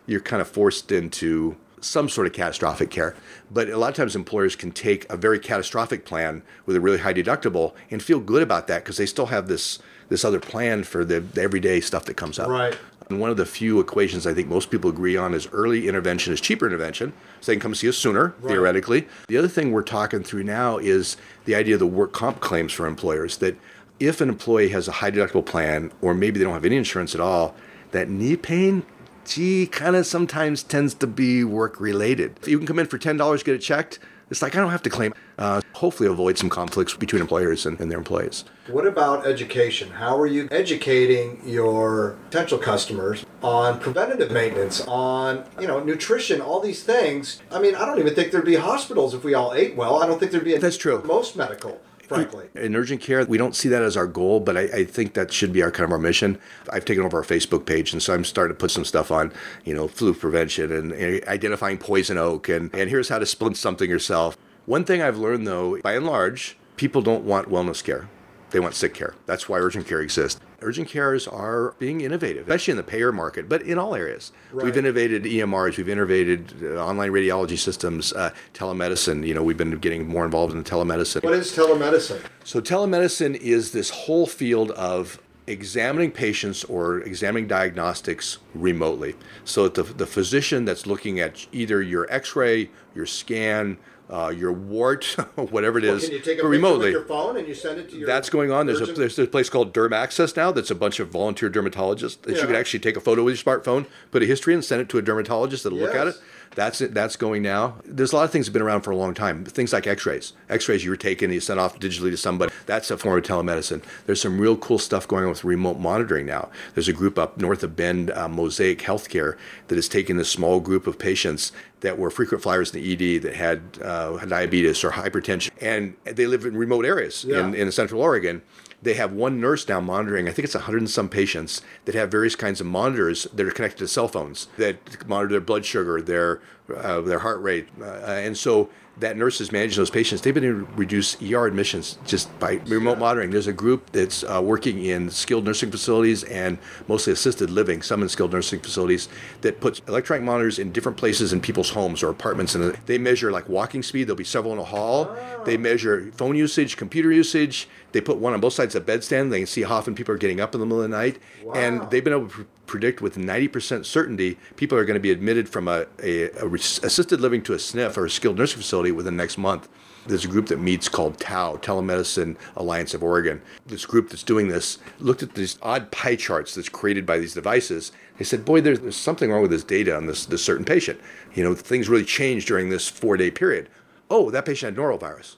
you're 0.07 0.21
kind 0.21 0.41
of 0.41 0.47
forced 0.49 0.93
into 0.93 1.57
some 1.85 2.09
sort 2.09 2.27
of 2.27 2.33
catastrophic 2.33 2.91
care. 2.91 3.15
But 3.51 3.69
a 3.69 3.77
lot 3.77 3.91
of 3.91 3.95
times, 3.95 4.17
employers 4.17 4.57
can 4.57 4.73
take 4.73 5.11
a 5.11 5.17
very 5.17 5.39
catastrophic 5.39 6.05
plan 6.05 6.43
with 6.67 6.77
a 6.77 6.81
really 6.81 6.99
high 6.99 7.15
deductible 7.15 7.75
and 7.91 8.03
feel 8.03 8.21
good 8.21 8.43
about 8.43 8.67
that 8.69 8.85
because 8.85 8.97
they 8.97 9.07
still 9.07 9.27
have 9.27 9.49
this 9.49 9.79
this 10.09 10.25
other 10.25 10.41
plan 10.41 10.85
for 10.85 11.05
the, 11.05 11.21
the 11.21 11.41
everyday 11.41 11.81
stuff 11.81 12.05
that 12.05 12.15
comes 12.15 12.39
up. 12.39 12.49
Right. 12.49 12.77
And 13.09 13.21
one 13.21 13.31
of 13.31 13.37
the 13.37 13.47
few 13.47 13.81
equations 13.81 14.27
I 14.27 14.35
think 14.35 14.49
most 14.49 14.71
people 14.71 14.91
agree 14.91 15.17
on 15.17 15.35
is 15.35 15.49
early 15.53 15.89
intervention 15.89 16.33
is 16.33 16.41
cheaper 16.41 16.67
intervention. 16.67 17.13
So 17.41 17.53
they 17.53 17.57
can 17.57 17.61
come 17.61 17.75
see 17.75 17.89
us 17.89 17.97
sooner, 17.97 18.35
right. 18.41 18.53
theoretically. 18.53 19.07
The 19.29 19.37
other 19.37 19.49
thing 19.49 19.73
we're 19.73 19.83
talking 19.83 20.23
through 20.23 20.45
now 20.45 20.79
is 20.79 21.17
the 21.45 21.55
idea 21.55 21.75
of 21.75 21.81
the 21.81 21.87
work 21.87 22.13
comp 22.13 22.41
claims 22.41 22.73
for 22.73 22.87
employers 22.87 23.39
that 23.39 23.57
if 24.01 24.21
an 24.21 24.29
employee 24.29 24.71
has 24.71 24.89
a 24.89 24.93
high 24.93 25.11
deductible 25.11 25.45
plan 25.45 25.93
or 26.01 26.15
maybe 26.15 26.39
they 26.39 26.45
don't 26.45 26.55
have 26.55 26.65
any 26.65 26.77
insurance 26.77 27.15
at 27.15 27.21
all, 27.21 27.55
that 27.93 28.09
knee 28.09 28.37
pain 28.37 28.85
gee, 29.25 29.67
kind 29.67 29.97
of 29.97 30.07
sometimes 30.07 30.63
tends 30.63 30.95
to 30.95 31.07
be 31.07 31.45
work 31.45 31.81
related. 31.81 32.39
You 32.47 32.59
can 32.59 32.67
come 32.67 32.79
in 32.79 32.87
for 32.87 32.99
$10, 32.99 33.45
get 33.45 33.55
it 33.55 33.59
checked. 33.59 33.99
It's 34.31 34.41
like 34.43 34.57
I 34.57 34.61
don't 34.61 34.71
have 34.71 34.83
to 34.83 34.91
claim. 34.91 35.13
Uh, 35.39 35.61
hopefully, 35.75 36.09
avoid 36.09 36.39
some 36.39 36.49
conflicts 36.49 36.95
between 36.95 37.21
employers 37.21 37.67
and, 37.67 37.79
and 37.79 37.91
their 37.91 37.99
employees. 37.99 38.45
What 38.69 38.87
about 38.87 39.27
education? 39.27 39.91
How 39.91 40.19
are 40.19 40.27
you 40.27 40.49
educating 40.51 41.43
your 41.45 42.17
potential 42.31 42.59
customers 42.59 43.27
on 43.43 43.81
preventative 43.81 44.31
maintenance, 44.31 44.81
on 44.89 45.45
you 45.61 45.67
know 45.67 45.81
nutrition, 45.85 46.41
all 46.41 46.61
these 46.61 46.83
things? 46.83 47.43
I 47.53 47.61
mean, 47.61 47.75
I 47.75 47.85
don't 47.85 47.99
even 47.99 48.15
think 48.15 48.33
there'd 48.33 48.45
be 48.45 48.55
hospitals 48.57 49.13
if 49.15 49.25
we 49.25 49.35
all 49.35 49.53
ate 49.53 49.77
well. 49.77 50.03
I 50.03 50.07
don't 50.07 50.19
think 50.19 50.33
there'd 50.33 50.45
be 50.45 50.55
a 50.55 50.59
That's 50.59 50.79
true. 50.79 51.03
most 51.05 51.37
medical. 51.37 51.81
Frankly, 52.15 52.49
In 52.55 52.75
urgent 52.77 53.01
care, 53.01 53.25
we 53.25 53.39
don't 53.39 53.55
see 53.55 53.69
that 53.69 53.83
as 53.83 53.97
our 53.97 54.07
goal, 54.07 54.41
but 54.41 54.57
I, 54.57 54.63
I 54.63 54.85
think 54.85 55.15
that 55.15 55.33
should 55.33 55.53
be 55.53 55.63
our 55.63 55.71
kind 55.71 55.85
of 55.85 55.93
our 55.93 55.99
mission. 55.99 56.39
I've 56.71 56.85
taken 56.85 57.05
over 57.05 57.19
our 57.19 57.25
Facebook 57.25 57.67
page, 57.67 57.93
and 57.93 58.03
so 58.03 58.15
I'm 58.15 58.25
starting 58.25 58.57
to 58.57 58.61
put 58.61 58.71
some 58.71 58.85
stuff 58.85 59.11
on, 59.11 59.33
you 59.65 59.75
know, 59.75 59.89
flu 59.89 60.15
prevention 60.15 60.73
and, 60.73 60.93
and 60.93 61.27
identifying 61.29 61.79
poison 61.79 62.19
oak, 62.19 62.49
and, 62.49 62.75
and 62.75 62.91
here's 62.91 63.09
how 63.09 63.19
to 63.19 63.27
splint 63.27 63.57
something 63.57 63.89
yourself. 63.89 64.37
One 64.67 64.85
thing 64.85 65.03
I've 65.03 65.19
learned, 65.19 65.47
though, 65.47 65.79
by 65.83 65.95
and 65.95 66.07
large, 66.07 66.57
people 66.77 67.03
don't 67.03 67.25
want 67.25 67.51
wellness 67.51 67.85
care. 67.85 68.09
They 68.51 68.61
want 68.61 68.75
sick 68.75 68.95
care. 68.95 69.15
That's 69.27 69.49
why 69.49 69.59
urgent 69.59 69.87
care 69.87 70.01
exists. 70.01 70.41
Urgent 70.63 70.89
cares 70.89 71.27
are 71.27 71.75
being 71.79 72.01
innovative, 72.01 72.49
especially 72.49 72.73
in 72.73 72.77
the 72.77 72.83
payer 72.83 73.13
market, 73.13 73.49
but 73.49 73.63
in 73.63 73.79
all 73.79 73.95
areas. 73.95 74.33
Right. 74.53 74.65
We've 74.65 74.77
innovated 74.77 75.25
EMRs, 75.25 75.77
we've 75.77 75.89
innovated 75.89 76.55
uh, 76.63 76.85
online 76.85 77.11
radiology 77.11 77.59
systems, 77.59 78.13
uh, 78.13 78.33
telemedicine. 78.53 79.27
You 79.27 79.35
know, 79.35 79.43
we've 79.43 79.57
been 79.57 79.79
getting 79.79 80.07
more 80.07 80.25
involved 80.25 80.55
in 80.55 80.65
telemedicine. 80.65 81.23
what 81.23 81.35
is 81.35 81.53
telemedicine? 81.53 82.23
So, 82.45 82.61
telemedicine 82.61 83.37
is 83.37 83.73
this 83.73 83.91
whole 83.91 84.27
field 84.27 84.71
of 84.73 85.21
examining 85.47 86.11
patients 86.11 86.65
or 86.65 87.01
examining 87.01 87.47
diagnostics 87.47 88.39
remotely. 88.55 89.15
So, 89.45 89.69
the, 89.69 89.83
the 89.83 90.07
physician 90.07 90.65
that's 90.65 90.87
looking 90.87 91.21
at 91.21 91.47
either 91.53 91.83
your 91.83 92.07
x 92.11 92.35
ray, 92.37 92.71
your 92.95 93.07
scan, 93.07 93.77
uh, 94.11 94.29
your 94.37 94.53
wart, 94.53 95.05
whatever 95.37 95.79
it 95.79 95.85
is, 95.85 96.03
Well, 96.03 96.11
can 96.11 96.19
you 96.19 96.23
take 96.25 96.43
a 96.43 96.47
remotely. 96.47 96.87
with 96.87 96.93
your 96.93 97.05
phone 97.05 97.37
and 97.37 97.49
you 97.49 97.55
send 97.55 97.81
it 97.81 97.89
to 97.91 97.97
your? 97.97 98.07
That's 98.07 98.29
going 98.31 98.51
on. 98.53 98.67
There's 98.67 98.81
a 98.81 98.87
there's 98.87 99.19
a 99.19 99.27
place 99.27 99.49
called 99.49 99.73
Derm 99.73 99.93
Access 99.93 100.37
now. 100.37 100.53
That's 100.53 100.71
a 100.71 100.75
bunch 100.75 101.01
of 101.01 101.09
volunteer 101.09 101.51
dermatologists 101.51 102.21
that 102.23 102.37
you 102.37 102.47
can 102.47 102.55
actually 102.55 102.81
take 102.81 102.97
a 102.97 103.01
photo 103.01 103.25
with 103.25 103.35
your 103.45 103.59
smartphone, 103.59 103.87
put 104.11 104.23
a 104.23 104.27
history, 104.27 104.53
and 104.55 104.65
send 104.65 104.83
it 104.83 104.89
to 104.91 104.99
a 104.99 105.03
dermatologist 105.03 105.65
that'll 105.65 105.79
look 105.79 105.95
at 105.95 106.07
it. 106.07 106.17
That's 106.55 106.81
it. 106.81 106.95
That's 106.95 107.17
going 107.17 107.43
now. 107.43 107.77
There's 107.85 108.13
a 108.13 108.17
lot 108.17 108.25
of 108.25 108.31
things 108.31 108.47
that 108.47 108.51
have 108.51 108.53
been 108.55 108.63
around 108.63 108.83
for 108.83 108.91
a 108.91 108.97
long 108.97 109.15
time. 109.15 109.45
Things 109.45 109.73
like 109.73 109.87
X-rays. 109.87 110.33
X-rays 110.49 110.85
you 110.85 110.91
were 110.91 110.97
taken 110.97 111.27
and 111.27 111.35
you 111.35 111.41
sent 111.41 111.59
off 111.59 111.79
digitally 111.79 112.11
to 112.11 112.17
somebody. 112.17 112.53
That's 112.67 112.91
a 112.91 112.97
form 112.97 113.19
of 113.19 113.25
telemedicine. 113.25 113.83
There's 114.07 114.21
some 114.21 114.41
real 114.41 114.57
cool 114.57 114.79
stuff 114.79 115.09
going 115.09 115.25
on 115.25 115.31
with 115.31 115.45
remote 115.45 115.79
monitoring 115.79 116.27
now. 116.27 116.51
There's 116.75 116.89
a 116.89 116.93
group 116.93 117.19
up 117.19 117.39
north 117.39 117.63
of 117.63 117.75
Bend, 117.77 118.11
uh, 118.11 118.29
Mosaic 118.29 118.79
Healthcare, 118.81 119.37
that 119.69 119.79
is 119.79 119.89
taking 119.89 120.17
this 120.17 120.29
small 120.31 120.61
group 120.61 120.87
of 120.87 120.99
patients 120.99 121.51
that 121.81 121.99
were 121.99 122.11
frequent 122.11 122.43
flyers 122.43 122.75
in 122.75 122.81
the 122.83 123.17
ED 123.17 123.23
that 123.23 123.35
had 123.35 123.61
uh, 123.83 124.17
diabetes 124.25 124.83
or 124.85 124.91
hypertension, 124.93 125.51
and 125.61 125.95
they 126.05 126.27
live 126.27 126.47
in 126.47 126.57
remote 126.57 126.85
areas 126.87 127.25
Yeah. 127.29 127.47
in, 127.47 127.55
in 127.55 127.71
Central 127.73 128.01
Oregon 128.01 128.41
they 128.85 128.95
have 128.95 129.13
one 129.13 129.41
nurse 129.41 129.67
now 129.67 129.81
monitoring, 129.81 130.29
I 130.29 130.33
think 130.33 130.45
it's 130.45 130.55
100 130.55 130.79
and 130.79 130.91
some 130.91 131.09
patients 131.09 131.63
that 131.87 131.95
have 131.95 132.11
various 132.11 132.37
kinds 132.37 132.61
of 132.61 132.67
monitors 132.67 133.25
that 133.33 133.47
are 133.47 133.51
connected 133.51 133.79
to 133.79 133.89
cell 133.89 134.09
phones 134.09 134.49
that 134.59 135.09
monitor 135.09 135.33
their 135.33 135.41
blood 135.41 135.65
sugar, 135.65 136.01
their, 136.03 136.41
uh, 136.75 137.01
their 137.01 137.21
heart 137.21 137.43
rate. 137.43 137.69
Uh, 137.81 137.85
and 137.85 138.37
so 138.37 138.69
that 138.99 139.17
nurses 139.17 139.51
manage 139.51 139.77
those 139.77 139.91
patients. 139.91 140.23
They've 140.23 140.35
been 140.35 140.45
able 140.45 140.67
to 140.67 140.73
reduce 140.75 141.21
ER 141.21 141.47
admissions 141.47 141.99
just 142.07 142.37
by 142.39 142.61
remote 142.67 142.99
monitoring. 142.99 143.31
There's 143.31 143.49
a 143.49 143.53
group 143.53 143.91
that's 143.91 144.23
uh, 144.23 144.41
working 144.43 144.85
in 144.85 145.11
skilled 145.11 145.45
nursing 145.45 145.71
facilities 145.71 146.23
and 146.25 146.59
mostly 146.87 147.13
assisted 147.13 147.51
living, 147.51 147.83
some 147.83 148.03
in 148.03 148.09
skilled 148.09 148.33
nursing 148.33 148.61
facilities, 148.61 149.09
that 149.41 149.61
puts 149.61 149.81
electronic 149.89 150.25
monitors 150.25 150.59
in 150.59 150.71
different 150.71 150.97
places 150.97 151.33
in 151.33 151.41
people's 151.41 151.71
homes 151.71 152.03
or 152.03 152.09
apartments. 152.09 152.55
And 152.55 152.75
they 152.87 152.99
measure 152.99 153.33
like 153.33 153.49
walking 153.49 153.83
speed. 153.83 154.05
There'll 154.05 154.17
be 154.17 154.25
several 154.25 154.53
in 154.53 154.61
a 154.61 154.65
hall. 154.65 155.15
They 155.45 155.57
measure 155.57 156.13
phone 156.13 156.37
usage, 156.37 156.77
computer 156.77 157.13
usage. 157.13 157.69
They 157.93 158.01
put 158.01 158.19
one 158.19 158.33
on 158.33 158.41
both 158.41 158.53
sides 158.53 158.75
of 158.75 158.87
the 158.87 158.93
bedstand. 158.93 159.31
They 159.31 159.39
can 159.39 159.47
see 159.47 159.63
how 159.63 159.77
often 159.77 159.95
people 159.95 160.15
are 160.15 160.19
getting 160.19 160.41
up 160.41 160.55
in 160.55 160.61
the 160.61 160.67
middle 160.67 160.83
of 160.83 160.91
the 160.91 160.97
night. 160.97 161.19
And 161.55 161.91
they've 161.91 162.03
been 162.03 162.13
able 162.13 162.29
to 162.29 162.47
predict 162.67 163.01
with 163.01 163.17
90% 163.17 163.85
certainty 163.85 164.39
people 164.57 164.77
are 164.79 164.85
going 164.85 164.95
to 164.95 165.01
be 165.01 165.11
admitted 165.11 165.49
from 165.49 165.69
a, 165.69 165.87
a, 166.03 166.31
a 166.41 166.47
res- 166.47 166.83
assisted 166.83 167.21
living 167.21 167.43
to 167.43 167.53
a 167.53 167.57
SNF 167.57 167.97
or 167.97 168.07
a 168.07 168.11
skilled 168.11 168.39
nursing 168.39 168.59
facility 168.59 168.93
within 168.93 169.17
the 169.17 169.23
next 169.23 169.39
month. 169.39 169.69
There's 170.07 170.25
a 170.25 170.29
group 170.29 170.49
that 170.49 170.59
meets 170.59 170.89
called 170.89 171.19
TAO, 171.19 171.57
Telemedicine 171.57 172.37
Alliance 172.57 172.93
of 172.93 173.03
Oregon. 173.03 173.41
This 173.67 173.87
group 173.87 174.11
that's 174.11 174.23
doing 174.23 174.49
this 174.49 174.79
looked 174.99 175.23
at 175.23 175.35
these 175.35 175.59
odd 175.63 175.91
pie 175.91 176.17
charts 176.17 176.55
that's 176.55 176.69
created 176.69 177.07
by 177.07 177.19
these 177.19 177.33
devices. 177.33 177.91
They 178.19 178.25
said, 178.25 178.45
boy, 178.45 178.61
there's, 178.61 178.81
there's 178.81 178.97
something 178.97 179.31
wrong 179.31 179.41
with 179.41 179.51
this 179.51 179.65
data 179.65 179.97
on 179.97 180.07
this, 180.07 180.27
this 180.27 180.45
certain 180.45 180.67
patient. 180.67 181.01
You 181.35 181.43
know, 181.43 181.55
things 181.55 181.89
really 181.89 182.05
changed 182.05 182.47
during 182.49 182.69
this 182.69 182.89
four 182.89 183.17
day 183.17 183.31
period. 183.31 183.71
Oh, 184.11 184.31
that 184.31 184.45
patient 184.45 184.77
had 184.77 184.85
norovirus 184.85 185.37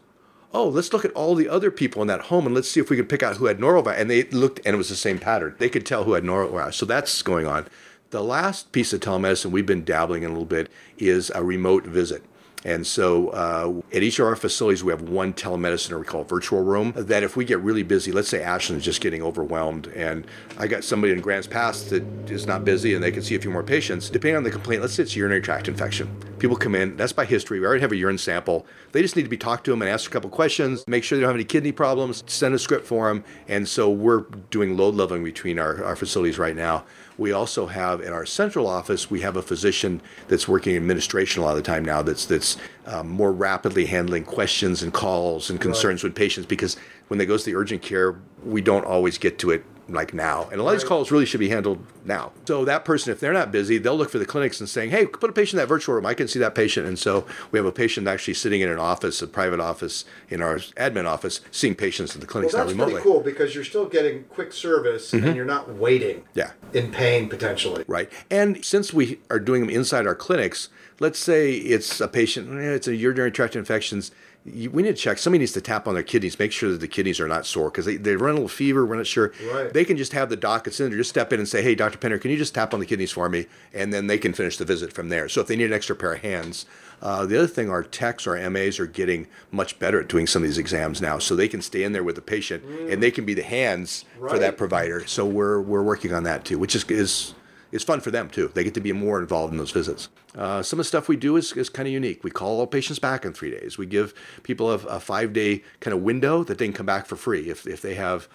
oh, 0.52 0.68
let's 0.68 0.92
look 0.92 1.04
at 1.04 1.12
all 1.12 1.34
the 1.34 1.48
other 1.48 1.70
people 1.70 2.02
in 2.02 2.08
that 2.08 2.22
home 2.22 2.46
and 2.46 2.54
let's 2.54 2.70
see 2.70 2.80
if 2.80 2.90
we 2.90 2.96
can 2.96 3.06
pick 3.06 3.22
out 3.22 3.36
who 3.36 3.46
had 3.46 3.58
norovirus. 3.58 4.00
And 4.00 4.10
they 4.10 4.24
looked, 4.24 4.60
and 4.64 4.74
it 4.74 4.78
was 4.78 4.88
the 4.88 4.96
same 4.96 5.18
pattern. 5.18 5.54
They 5.58 5.68
could 5.68 5.86
tell 5.86 6.04
who 6.04 6.12
had 6.14 6.24
norovirus. 6.24 6.74
So 6.74 6.86
that's 6.86 7.22
going 7.22 7.46
on. 7.46 7.66
The 8.10 8.22
last 8.22 8.72
piece 8.72 8.92
of 8.92 9.00
telemedicine 9.00 9.50
we've 9.50 9.66
been 9.66 9.84
dabbling 9.84 10.22
in 10.22 10.30
a 10.30 10.32
little 10.32 10.46
bit 10.46 10.70
is 10.98 11.30
a 11.34 11.42
remote 11.42 11.84
visit. 11.84 12.24
And 12.64 12.86
so 12.86 13.28
uh, 13.28 13.80
at 13.94 14.02
each 14.02 14.18
of 14.18 14.26
our 14.26 14.34
facilities, 14.34 14.82
we 14.82 14.90
have 14.90 15.02
one 15.02 15.32
telemedicine 15.32 15.92
or 15.92 16.00
we 16.00 16.04
call 16.04 16.24
virtual 16.24 16.62
room 16.62 16.92
that 16.96 17.22
if 17.22 17.36
we 17.36 17.44
get 17.44 17.60
really 17.60 17.82
busy, 17.82 18.10
let's 18.10 18.28
say 18.28 18.42
Ashland's 18.42 18.84
just 18.84 19.00
getting 19.00 19.22
overwhelmed 19.22 19.86
and 19.88 20.26
I 20.58 20.66
got 20.66 20.82
somebody 20.82 21.12
in 21.12 21.20
Grants 21.20 21.46
Pass 21.46 21.82
that 21.84 22.02
is 22.28 22.46
not 22.46 22.64
busy 22.64 22.94
and 22.94 23.02
they 23.02 23.12
can 23.12 23.22
see 23.22 23.34
a 23.36 23.40
few 23.40 23.50
more 23.50 23.62
patients, 23.62 24.10
depending 24.10 24.36
on 24.36 24.42
the 24.42 24.50
complaint, 24.50 24.82
let's 24.82 24.94
say 24.94 25.04
it's 25.04 25.14
urinary 25.14 25.42
tract 25.42 25.68
infection. 25.68 26.08
People 26.38 26.56
come 26.56 26.74
in, 26.74 26.96
that's 26.96 27.12
by 27.12 27.24
history. 27.24 27.60
We 27.60 27.66
already 27.66 27.82
have 27.82 27.92
a 27.92 27.96
urine 27.96 28.18
sample. 28.18 28.66
They 28.92 29.02
just 29.02 29.16
need 29.16 29.24
to 29.24 29.28
be 29.28 29.36
talked 29.36 29.64
to 29.66 29.70
them 29.70 29.82
and 29.82 29.90
asked 29.90 30.06
a 30.06 30.10
couple 30.10 30.30
questions, 30.30 30.84
make 30.88 31.04
sure 31.04 31.16
they 31.16 31.22
don't 31.22 31.28
have 31.28 31.36
any 31.36 31.44
kidney 31.44 31.72
problems, 31.72 32.24
send 32.26 32.54
a 32.54 32.58
script 32.58 32.86
for 32.86 33.08
them. 33.08 33.24
And 33.48 33.68
so 33.68 33.90
we're 33.90 34.22
doing 34.50 34.76
load 34.76 34.94
leveling 34.94 35.22
between 35.22 35.58
our, 35.58 35.84
our 35.84 35.96
facilities 35.96 36.38
right 36.38 36.56
now. 36.56 36.84
We 37.18 37.32
also 37.32 37.66
have 37.66 38.00
in 38.00 38.12
our 38.12 38.26
central 38.26 38.66
office, 38.66 39.10
we 39.10 39.20
have 39.22 39.36
a 39.36 39.42
physician 39.42 40.02
that's 40.28 40.46
working 40.46 40.76
administration 40.76 41.42
a 41.42 41.44
lot 41.44 41.52
of 41.52 41.56
the 41.56 41.62
time 41.62 41.84
now 41.84 42.02
that's 42.02 42.26
that's 42.26 42.56
um, 42.86 43.08
more 43.08 43.32
rapidly 43.32 43.86
handling 43.86 44.24
questions 44.24 44.82
and 44.82 44.92
calls 44.92 45.48
and 45.50 45.60
concerns 45.60 46.02
with 46.02 46.14
patients 46.14 46.46
because 46.46 46.76
when 47.08 47.18
they 47.18 47.26
go 47.26 47.36
to 47.36 47.44
the 47.44 47.54
urgent 47.54 47.82
care, 47.82 48.20
we 48.44 48.60
don't 48.60 48.84
always 48.84 49.18
get 49.18 49.38
to 49.38 49.50
it 49.50 49.64
like 49.88 50.12
now. 50.12 50.48
And 50.50 50.60
a 50.60 50.64
lot 50.64 50.74
of 50.74 50.80
these 50.80 50.88
calls 50.88 51.10
really 51.10 51.26
should 51.26 51.40
be 51.40 51.48
handled 51.48 51.84
now. 52.04 52.32
So 52.46 52.64
that 52.64 52.84
person, 52.84 53.12
if 53.12 53.20
they're 53.20 53.32
not 53.32 53.52
busy, 53.52 53.78
they'll 53.78 53.96
look 53.96 54.10
for 54.10 54.18
the 54.18 54.26
clinics 54.26 54.58
and 54.60 54.68
saying, 54.68 54.90
hey, 54.90 55.06
put 55.06 55.30
a 55.30 55.32
patient 55.32 55.54
in 55.54 55.62
that 55.64 55.68
virtual 55.68 55.94
room. 55.94 56.06
I 56.06 56.14
can 56.14 56.28
see 56.28 56.38
that 56.40 56.54
patient. 56.54 56.86
And 56.86 56.98
so 56.98 57.24
we 57.50 57.58
have 57.58 57.66
a 57.66 57.72
patient 57.72 58.08
actually 58.08 58.34
sitting 58.34 58.60
in 58.60 58.68
an 58.68 58.78
office, 58.78 59.22
a 59.22 59.26
private 59.26 59.60
office 59.60 60.04
in 60.28 60.42
our 60.42 60.56
admin 60.56 61.06
office, 61.06 61.40
seeing 61.50 61.74
patients 61.74 62.14
in 62.14 62.20
the 62.20 62.26
Well, 62.26 62.32
clinics 62.32 62.52
that's 62.54 62.66
now 62.66 62.72
remotely. 62.72 62.94
pretty 62.94 63.04
cool 63.08 63.20
because 63.20 63.54
you're 63.54 63.64
still 63.64 63.86
getting 63.86 64.24
quick 64.24 64.52
service 64.52 65.12
and 65.12 65.36
you're 65.36 65.44
not 65.44 65.74
waiting. 65.74 66.24
Yeah. 66.34 66.52
In 66.72 66.90
pain 66.90 67.28
potentially. 67.28 67.84
Right. 67.86 68.10
And 68.30 68.64
since 68.64 68.92
we 68.92 69.20
are 69.30 69.38
doing 69.38 69.60
them 69.62 69.70
inside 69.70 70.06
our 70.06 70.14
clinics, 70.14 70.68
let's 70.98 71.18
say 71.18 71.52
it's 71.52 72.00
a 72.00 72.08
patient, 72.08 72.50
eh, 72.58 72.72
it's 72.74 72.88
a 72.88 72.96
urinary 72.96 73.30
tract 73.30 73.54
infections. 73.54 74.10
You- 74.46 74.70
We 74.70 74.82
need 74.82 74.96
to 74.96 75.02
check. 75.02 75.18
Somebody 75.18 75.40
needs 75.40 75.52
to 75.52 75.60
tap 75.60 75.86
on 75.88 75.94
their 75.94 76.02
kidneys, 76.02 76.38
make 76.38 76.52
sure 76.52 76.70
that 76.70 76.80
the 76.80 76.88
kidneys 76.88 77.20
are 77.20 77.28
not 77.28 77.46
sore 77.46 77.70
because 77.70 77.84
they, 77.84 77.96
they 77.96 78.16
run 78.16 78.30
a 78.30 78.34
little 78.34 78.48
fever. 78.48 78.86
We're 78.86 78.96
not 78.96 79.06
sure. 79.06 79.32
Right. 79.52 79.72
They 79.72 79.84
can 79.84 79.96
just 79.96 80.12
have 80.12 80.28
the 80.28 80.36
doc 80.36 80.64
that's 80.64 80.78
in 80.80 80.88
there 80.90 80.98
just 80.98 81.10
step 81.10 81.32
in 81.32 81.40
and 81.40 81.48
say, 81.48 81.62
"Hey, 81.62 81.74
Dr. 81.74 81.98
Penner, 81.98 82.20
can 82.20 82.30
you 82.30 82.36
just 82.36 82.54
tap 82.54 82.72
on 82.72 82.80
the 82.80 82.86
kidneys 82.86 83.10
for 83.12 83.28
me?" 83.28 83.46
And 83.74 83.92
then 83.92 84.06
they 84.06 84.18
can 84.18 84.32
finish 84.32 84.56
the 84.56 84.64
visit 84.64 84.92
from 84.92 85.08
there. 85.08 85.28
So 85.28 85.40
if 85.40 85.46
they 85.46 85.56
need 85.56 85.64
an 85.66 85.72
extra 85.72 85.96
pair 85.96 86.12
of 86.14 86.20
hands, 86.20 86.66
uh, 87.02 87.26
the 87.26 87.36
other 87.38 87.46
thing, 87.46 87.68
our 87.70 87.82
techs, 87.82 88.26
our 88.26 88.36
MAs 88.36 88.78
are 88.80 88.86
getting 88.86 89.26
much 89.50 89.78
better 89.78 90.00
at 90.00 90.08
doing 90.08 90.26
some 90.26 90.42
of 90.42 90.48
these 90.48 90.58
exams 90.58 91.00
now, 91.02 91.18
so 91.18 91.34
they 91.36 91.48
can 91.48 91.60
stay 91.60 91.82
in 91.82 91.92
there 91.92 92.04
with 92.04 92.14
the 92.14 92.22
patient 92.22 92.62
and 92.90 93.02
they 93.02 93.10
can 93.10 93.24
be 93.24 93.34
the 93.34 93.42
hands 93.42 94.04
for 94.18 94.38
that 94.38 94.56
provider. 94.56 95.04
So 95.06 95.26
we're 95.26 95.60
we're 95.60 95.82
working 95.82 96.12
on 96.14 96.22
that 96.24 96.44
too, 96.44 96.58
which 96.58 96.74
is 96.74 96.84
is 96.88 97.34
is 97.76 97.84
fun 97.84 98.00
for 98.00 98.10
them 98.10 98.28
too. 98.28 98.50
They 98.52 98.64
get 98.64 98.74
to 98.74 98.80
be 98.80 98.92
more 98.92 99.20
involved 99.20 99.52
in 99.52 99.58
those 99.58 99.70
visits. 99.70 100.08
Uh, 100.34 100.62
some 100.62 100.78
of 100.78 100.84
the 100.84 100.88
stuff 100.88 101.08
we 101.08 101.16
do 101.16 101.36
is, 101.36 101.52
is 101.52 101.68
kind 101.68 101.86
of 101.86 101.92
unique. 101.92 102.24
We 102.24 102.30
call 102.30 102.58
all 102.58 102.66
patients 102.66 102.98
back 102.98 103.24
in 103.24 103.32
three 103.32 103.50
days. 103.50 103.78
We 103.78 103.86
give 103.86 104.14
people 104.42 104.70
a, 104.70 104.74
a 104.74 105.00
five 105.00 105.32
day 105.32 105.62
kind 105.80 105.94
of 105.94 106.02
window 106.02 106.42
that 106.44 106.58
they 106.58 106.66
can 106.66 106.74
come 106.74 106.86
back 106.86 107.06
for 107.06 107.16
free 107.16 107.48
if, 107.48 107.66
if 107.66 107.80
they 107.80 107.94
have 107.94 108.28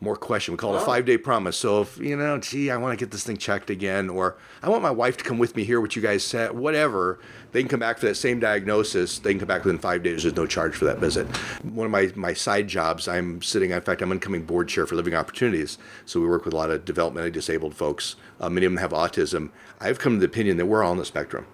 more 0.00 0.16
question. 0.16 0.52
We 0.52 0.58
call 0.58 0.74
it 0.74 0.82
a 0.82 0.84
five 0.84 1.06
day 1.06 1.16
promise. 1.16 1.56
So 1.56 1.82
if, 1.82 1.96
you 1.98 2.16
know, 2.16 2.38
gee, 2.38 2.70
I 2.70 2.76
want 2.76 2.98
to 2.98 3.02
get 3.02 3.12
this 3.12 3.24
thing 3.24 3.36
checked 3.36 3.70
again, 3.70 4.10
or 4.10 4.36
I 4.62 4.68
want 4.68 4.82
my 4.82 4.90
wife 4.90 5.16
to 5.18 5.24
come 5.24 5.38
with 5.38 5.56
me 5.56 5.64
here, 5.64 5.80
what 5.80 5.96
you 5.96 6.02
guys 6.02 6.22
said, 6.22 6.52
whatever, 6.52 7.18
they 7.52 7.62
can 7.62 7.68
come 7.68 7.80
back 7.80 7.98
for 7.98 8.06
that 8.06 8.16
same 8.16 8.38
diagnosis. 8.38 9.18
They 9.18 9.30
can 9.30 9.40
come 9.40 9.48
back 9.48 9.64
within 9.64 9.78
five 9.78 10.02
days. 10.02 10.22
There's 10.22 10.36
no 10.36 10.46
charge 10.46 10.74
for 10.74 10.84
that 10.84 10.98
visit. 10.98 11.26
One 11.64 11.86
of 11.86 11.90
my, 11.90 12.12
my 12.14 12.34
side 12.34 12.68
jobs, 12.68 13.08
I'm 13.08 13.40
sitting, 13.40 13.70
in 13.70 13.80
fact, 13.80 14.02
I'm 14.02 14.12
incoming 14.12 14.42
board 14.42 14.68
chair 14.68 14.86
for 14.86 14.96
Living 14.96 15.14
Opportunities. 15.14 15.78
So 16.04 16.20
we 16.20 16.26
work 16.26 16.44
with 16.44 16.52
a 16.52 16.56
lot 16.56 16.70
of 16.70 16.84
developmentally 16.84 17.32
disabled 17.32 17.74
folks. 17.74 18.16
Uh, 18.40 18.48
many 18.48 18.66
of 18.66 18.72
them 18.72 18.78
have 18.78 18.92
autism. 18.92 19.50
I've 19.80 19.98
come 19.98 20.14
to 20.14 20.20
the 20.20 20.26
opinion 20.26 20.56
that 20.58 20.66
we're 20.66 20.82
all 20.82 20.92
on 20.92 20.98
the 20.98 21.04
spectrum. 21.04 21.46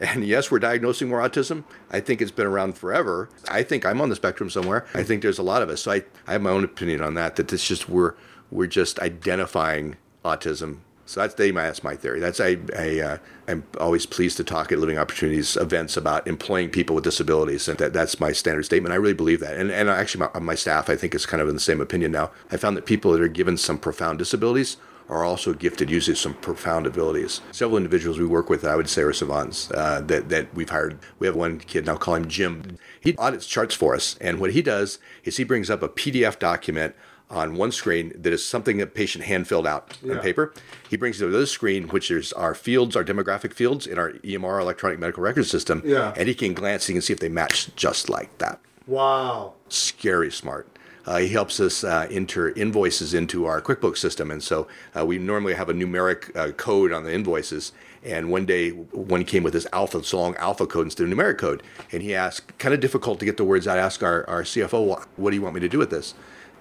And 0.00 0.24
yes, 0.26 0.50
we're 0.50 0.58
diagnosing 0.58 1.08
more 1.08 1.20
autism. 1.20 1.64
I 1.90 2.00
think 2.00 2.20
it's 2.20 2.30
been 2.30 2.46
around 2.46 2.76
forever. 2.76 3.28
I 3.48 3.62
think 3.62 3.86
I'm 3.86 4.00
on 4.00 4.08
the 4.08 4.16
spectrum 4.16 4.50
somewhere. 4.50 4.86
I 4.94 5.02
think 5.02 5.22
there's 5.22 5.38
a 5.38 5.42
lot 5.42 5.62
of 5.62 5.68
us. 5.68 5.82
So 5.82 5.92
I, 5.92 6.04
I 6.26 6.32
have 6.32 6.42
my 6.42 6.50
own 6.50 6.64
opinion 6.64 7.02
on 7.02 7.14
that. 7.14 7.36
That 7.36 7.52
it's 7.52 7.66
just 7.66 7.88
we're 7.88 8.14
we're 8.50 8.66
just 8.66 8.98
identifying 9.00 9.96
autism 10.24 10.78
So 11.06 11.20
that's 11.20 11.34
that's 11.34 11.84
my 11.84 11.96
theory. 11.96 12.20
That's 12.20 12.40
I, 12.40 12.58
I 12.76 13.00
uh, 13.00 13.18
I'm 13.48 13.64
always 13.78 14.06
pleased 14.06 14.36
to 14.38 14.44
talk 14.44 14.72
at 14.72 14.78
Living 14.78 14.98
Opportunities 14.98 15.56
events 15.56 15.96
about 15.96 16.26
employing 16.26 16.70
people 16.70 16.94
with 16.94 17.04
disabilities, 17.04 17.68
and 17.68 17.76
that, 17.78 17.92
that's 17.92 18.20
my 18.20 18.32
standard 18.32 18.64
statement. 18.64 18.92
I 18.92 18.96
really 18.96 19.14
believe 19.14 19.40
that, 19.40 19.56
and 19.56 19.70
and 19.70 19.90
actually 19.90 20.26
my, 20.32 20.40
my 20.40 20.54
staff 20.54 20.88
I 20.88 20.96
think 20.96 21.14
is 21.14 21.26
kind 21.26 21.42
of 21.42 21.48
in 21.48 21.54
the 21.54 21.60
same 21.60 21.80
opinion 21.80 22.12
now. 22.12 22.30
I 22.50 22.56
found 22.56 22.76
that 22.76 22.86
people 22.86 23.12
that 23.12 23.20
are 23.20 23.28
given 23.28 23.56
some 23.56 23.78
profound 23.78 24.18
disabilities 24.18 24.76
are 25.12 25.24
also 25.24 25.52
gifted 25.52 25.90
using 25.90 26.14
some 26.14 26.34
profound 26.34 26.86
abilities. 26.86 27.40
Several 27.52 27.76
individuals 27.76 28.18
we 28.18 28.26
work 28.26 28.48
with, 28.48 28.64
I 28.64 28.74
would 28.76 28.88
say, 28.88 29.02
are 29.02 29.12
savants 29.12 29.70
uh, 29.70 30.00
that, 30.06 30.30
that 30.30 30.54
we've 30.54 30.70
hired. 30.70 30.98
We 31.18 31.26
have 31.26 31.36
one 31.36 31.58
kid 31.58 31.86
now, 31.86 31.96
call 31.96 32.14
him 32.14 32.28
Jim. 32.28 32.78
He 33.00 33.14
audits 33.16 33.46
charts 33.46 33.74
for 33.74 33.94
us. 33.94 34.16
And 34.20 34.40
what 34.40 34.52
he 34.52 34.62
does 34.62 34.98
is 35.24 35.36
he 35.36 35.44
brings 35.44 35.68
up 35.70 35.82
a 35.82 35.88
PDF 35.88 36.38
document 36.38 36.94
on 37.30 37.54
one 37.56 37.72
screen 37.72 38.12
that 38.14 38.32
is 38.32 38.44
something 38.44 38.76
that 38.78 38.94
patient 38.94 39.24
hand 39.24 39.48
filled 39.48 39.66
out 39.66 39.98
Yeah. 40.02 40.14
on 40.14 40.20
paper. 40.20 40.52
He 40.88 40.96
brings 40.96 41.16
it 41.20 41.24
to 41.24 41.30
the 41.30 41.36
other 41.36 41.46
screen, 41.46 41.88
which 41.88 42.10
is 42.10 42.32
our 42.34 42.54
fields, 42.54 42.96
our 42.96 43.04
demographic 43.04 43.52
fields 43.54 43.86
in 43.86 43.98
our 43.98 44.12
EMR 44.22 44.60
electronic 44.60 44.98
medical 44.98 45.22
record 45.22 45.46
system. 45.46 45.82
Yeah. 45.84 46.12
And 46.16 46.28
he 46.28 46.34
can 46.34 46.52
glance, 46.54 46.86
he 46.86 46.92
can 46.94 47.02
see 47.02 47.12
if 47.12 47.20
they 47.20 47.28
match 47.30 47.74
just 47.76 48.08
like 48.10 48.36
that 48.38 48.60
Wow. 48.86 49.54
scary 49.68 50.30
smart. 50.30 50.68
Uh, 51.06 51.18
he 51.18 51.28
helps 51.28 51.58
us 51.60 51.82
uh, 51.84 52.06
enter 52.10 52.50
invoices 52.50 53.12
into 53.14 53.46
our 53.46 53.60
QuickBooks 53.60 53.98
system, 53.98 54.30
and 54.30 54.42
so 54.42 54.68
uh, 54.96 55.04
we 55.04 55.18
normally 55.18 55.54
have 55.54 55.68
a 55.68 55.74
numeric 55.74 56.34
uh, 56.36 56.52
code 56.52 56.92
on 56.92 57.04
the 57.04 57.12
invoices. 57.12 57.72
And 58.04 58.30
one 58.30 58.46
day, 58.46 58.70
one 58.70 59.24
came 59.24 59.42
with 59.44 59.52
this 59.52 59.66
alpha, 59.72 60.02
so 60.02 60.20
long 60.20 60.34
alpha 60.36 60.66
code 60.66 60.86
instead 60.86 61.06
of 61.06 61.16
numeric 61.16 61.38
code, 61.38 61.62
and 61.92 62.02
he 62.02 62.14
asked, 62.14 62.56
kind 62.58 62.74
of 62.74 62.80
difficult 62.80 63.18
to 63.20 63.24
get 63.24 63.36
the 63.36 63.44
words 63.44 63.68
out. 63.68 63.78
Ask 63.78 64.02
our, 64.02 64.28
our 64.28 64.42
CFO, 64.42 64.84
what, 64.84 65.06
what 65.16 65.30
do 65.30 65.36
you 65.36 65.42
want 65.42 65.54
me 65.54 65.60
to 65.60 65.68
do 65.68 65.78
with 65.78 65.90
this? 65.90 66.14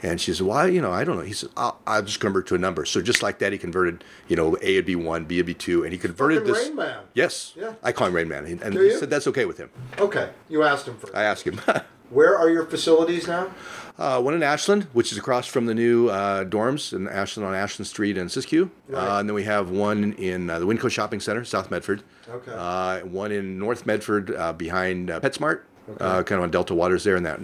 And 0.03 0.19
she 0.19 0.33
said, 0.33 0.47
"Well, 0.47 0.67
you 0.67 0.81
know, 0.81 0.91
I 0.91 1.03
don't 1.03 1.15
know." 1.15 1.21
He 1.21 1.33
said, 1.33 1.49
"I'll, 1.55 1.79
I'll 1.85 2.01
just 2.01 2.19
convert 2.19 2.47
to 2.47 2.55
a 2.55 2.57
number." 2.57 2.85
So 2.85 3.03
just 3.03 3.21
like 3.21 3.37
that, 3.37 3.51
he 3.51 3.59
converted, 3.59 4.03
you 4.27 4.35
know, 4.35 4.57
A 4.61 4.77
would 4.77 4.85
be 4.85 4.95
one, 4.95 5.25
B 5.25 5.37
would 5.37 5.45
be 5.45 5.53
two, 5.53 5.83
and 5.83 5.93
he 5.93 5.99
converted 5.99 6.43
this. 6.43 6.57
Rain 6.67 6.75
Man. 6.75 7.03
Yes, 7.13 7.53
Yeah. 7.55 7.73
I 7.83 7.91
call 7.91 8.07
him 8.07 8.15
Rain 8.15 8.27
Man, 8.27 8.45
and 8.45 8.73
Do 8.73 8.81
he 8.81 8.97
said 8.97 9.11
that's 9.11 9.27
okay 9.27 9.45
with 9.45 9.59
him. 9.59 9.69
Okay, 9.99 10.31
you 10.49 10.63
asked 10.63 10.87
him 10.87 10.97
first. 10.97 11.13
I 11.13 11.23
asked 11.23 11.43
him. 11.45 11.61
Where 12.09 12.35
are 12.37 12.49
your 12.49 12.65
facilities 12.65 13.27
now? 13.27 13.51
Uh, 14.01 14.19
one 14.19 14.33
in 14.33 14.41
Ashland, 14.41 14.85
which 14.93 15.11
is 15.11 15.17
across 15.19 15.45
from 15.45 15.67
the 15.67 15.75
new 15.75 16.09
uh, 16.09 16.43
dorms 16.43 16.91
in 16.91 17.07
Ashland 17.07 17.47
on 17.47 17.53
Ashland 17.53 17.85
Street 17.85 18.17
and 18.17 18.31
Siskiyou. 18.31 18.71
Right. 18.87 18.99
Uh, 18.99 19.19
and 19.19 19.29
then 19.29 19.35
we 19.35 19.43
have 19.43 19.69
one 19.69 20.13
in 20.13 20.49
uh, 20.49 20.57
the 20.57 20.65
Winco 20.65 20.89
Shopping 20.89 21.19
Center, 21.19 21.45
South 21.45 21.69
Medford. 21.69 22.01
Okay. 22.27 22.51
Uh, 22.51 23.01
one 23.01 23.31
in 23.31 23.59
North 23.59 23.85
Medford 23.85 24.33
uh, 24.33 24.53
behind 24.53 25.11
uh, 25.11 25.19
PetSmart, 25.19 25.61
uh, 25.99 26.23
kind 26.23 26.39
of 26.39 26.43
on 26.43 26.49
Delta 26.49 26.73
Waters 26.73 27.03
there 27.03 27.15
in 27.15 27.21
that 27.23 27.39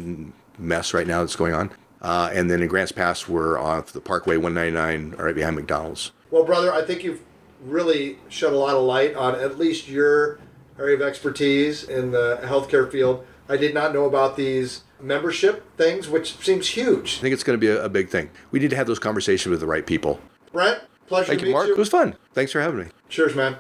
mess 0.58 0.96
right 0.96 1.06
now 1.06 1.20
that's 1.20 1.36
going 1.36 1.54
on. 1.54 1.70
Uh, 2.02 2.32
and 2.34 2.50
then 2.50 2.64
in 2.64 2.68
Grants 2.68 2.92
Pass, 2.92 3.28
we're 3.28 3.60
off 3.60 3.92
the 3.94 4.02
Parkway 4.02 4.38
199, 4.38 5.16
right 5.24 5.36
behind 5.36 5.58
McDonald's. 5.58 6.12
Well, 6.32 6.44
brother, 6.44 6.74
I 6.74 6.84
think 6.84 7.04
you've 7.04 7.22
really 7.64 8.18
shed 8.30 8.54
a 8.54 8.58
lot 8.58 8.76
of 8.76 8.84
light 8.84 9.16
on 9.16 9.36
at 9.36 9.60
least 9.60 9.88
your 9.88 10.40
area 10.80 10.96
of 10.96 11.04
expertise 11.04 11.84
in 11.84 12.10
the 12.10 12.40
healthcare 12.44 12.92
field. 12.92 13.28
I 13.48 13.58
did 13.58 13.76
not 13.76 13.94
know 13.94 14.06
about 14.06 14.38
these 14.38 14.82
membership 15.00 15.76
things, 15.78 16.10
which 16.10 16.38
seems 16.38 16.70
huge. 16.70 17.18
I 17.20 17.22
think 17.22 17.34
it's 17.34 17.44
going 17.44 17.60
to 17.60 17.62
be 17.62 17.68
a, 17.72 17.86
a 17.86 17.90
big 17.90 18.10
thing. 18.10 18.30
We 18.52 18.60
need 18.60 18.70
to 18.72 18.76
have 18.76 18.88
those 18.88 19.00
conversations 19.00 19.52
with 19.52 19.60
the 19.60 19.68
right 19.68 19.86
people. 19.86 20.20
Brent, 20.52 20.82
pleasure 21.08 21.28
Thank 21.28 21.40
to 21.42 21.46
you, 21.46 21.50
meet 21.52 21.54
Mark. 21.54 21.68
you. 21.68 21.74
It 21.74 21.78
was 21.78 21.90
fun. 21.90 22.16
Thanks 22.34 22.52
for 22.52 22.62
having 22.62 22.80
me. 22.80 22.86
Cheers, 23.10 23.36
man. 23.36 23.58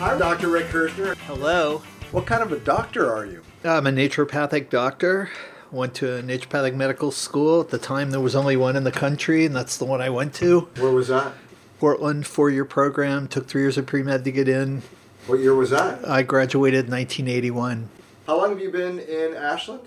Hi, 0.00 0.16
Dr. 0.16 0.48
Rick 0.48 0.66
Kirschner. 0.66 1.14
Hello. 1.26 1.82
What 2.12 2.24
kind 2.24 2.42
of 2.42 2.52
a 2.52 2.58
doctor 2.60 3.12
are 3.12 3.26
you? 3.26 3.42
I'm 3.64 3.86
a 3.86 3.90
naturopathic 3.90 4.70
doctor. 4.70 5.30
Went 5.72 5.94
to 5.96 6.18
a 6.18 6.22
naturopathic 6.22 6.74
medical 6.74 7.10
school. 7.10 7.60
At 7.60 7.70
the 7.70 7.78
time, 7.78 8.10
there 8.12 8.20
was 8.20 8.36
only 8.36 8.56
one 8.56 8.76
in 8.76 8.84
the 8.84 8.92
country, 8.92 9.44
and 9.44 9.54
that's 9.54 9.76
the 9.76 9.84
one 9.84 10.00
I 10.00 10.08
went 10.08 10.34
to. 10.34 10.60
Where 10.78 10.92
was 10.92 11.08
that? 11.08 11.32
Portland, 11.80 12.26
four 12.26 12.48
year 12.48 12.64
program. 12.64 13.26
Took 13.28 13.46
three 13.48 13.62
years 13.62 13.76
of 13.76 13.86
pre 13.86 14.02
med 14.02 14.24
to 14.24 14.32
get 14.32 14.48
in. 14.48 14.82
What 15.28 15.40
year 15.40 15.54
was 15.54 15.68
that? 15.68 16.08
I 16.08 16.22
graduated 16.22 16.86
in 16.86 16.90
1981. 16.90 17.90
How 18.26 18.38
long 18.38 18.48
have 18.48 18.60
you 18.60 18.70
been 18.70 18.98
in 18.98 19.34
Ashland? 19.34 19.82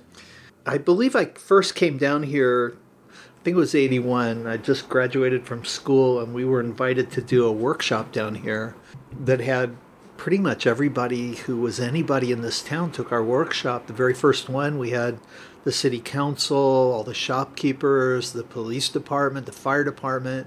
I 0.68 0.78
believe 0.78 1.16
I 1.16 1.26
first 1.26 1.74
came 1.74 1.98
down 1.98 2.22
here, 2.22 2.78
I 3.10 3.44
think 3.44 3.56
it 3.56 3.60
was 3.60 3.74
81. 3.74 4.46
I 4.46 4.58
just 4.58 4.88
graduated 4.88 5.48
from 5.48 5.66
school, 5.66 6.20
and 6.20 6.36
we 6.36 6.46
were 6.46 6.60
invited 6.60 7.10
to 7.14 7.24
do 7.24 7.44
a 7.44 7.52
workshop 7.52 8.12
down 8.12 8.36
here 8.36 8.76
that 9.20 9.40
had 9.40 9.78
pretty 10.16 10.38
much 10.38 10.68
everybody 10.68 11.38
who 11.38 11.58
was 11.58 11.80
anybody 11.80 12.32
in 12.32 12.42
this 12.42 12.62
town 12.62 12.92
took 12.92 13.12
our 13.12 13.24
workshop. 13.24 13.88
The 13.88 13.94
very 13.94 14.14
first 14.14 14.48
one, 14.48 14.78
we 14.78 14.92
had 14.92 15.18
the 15.64 15.72
city 15.72 16.00
council, 16.00 16.56
all 16.56 17.04
the 17.04 17.16
shopkeepers, 17.16 18.34
the 18.34 18.44
police 18.44 18.90
department, 18.90 19.48
the 19.48 19.52
fire 19.52 19.84
department. 19.84 20.46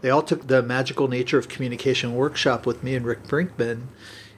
They 0.00 0.10
all 0.10 0.22
took 0.22 0.48
the 0.48 0.64
magical 0.64 1.06
nature 1.06 1.38
of 1.38 1.48
communication 1.48 2.16
workshop 2.16 2.66
with 2.66 2.82
me 2.82 2.96
and 2.96 3.06
Rick 3.06 3.22
Brinkman. 3.28 3.82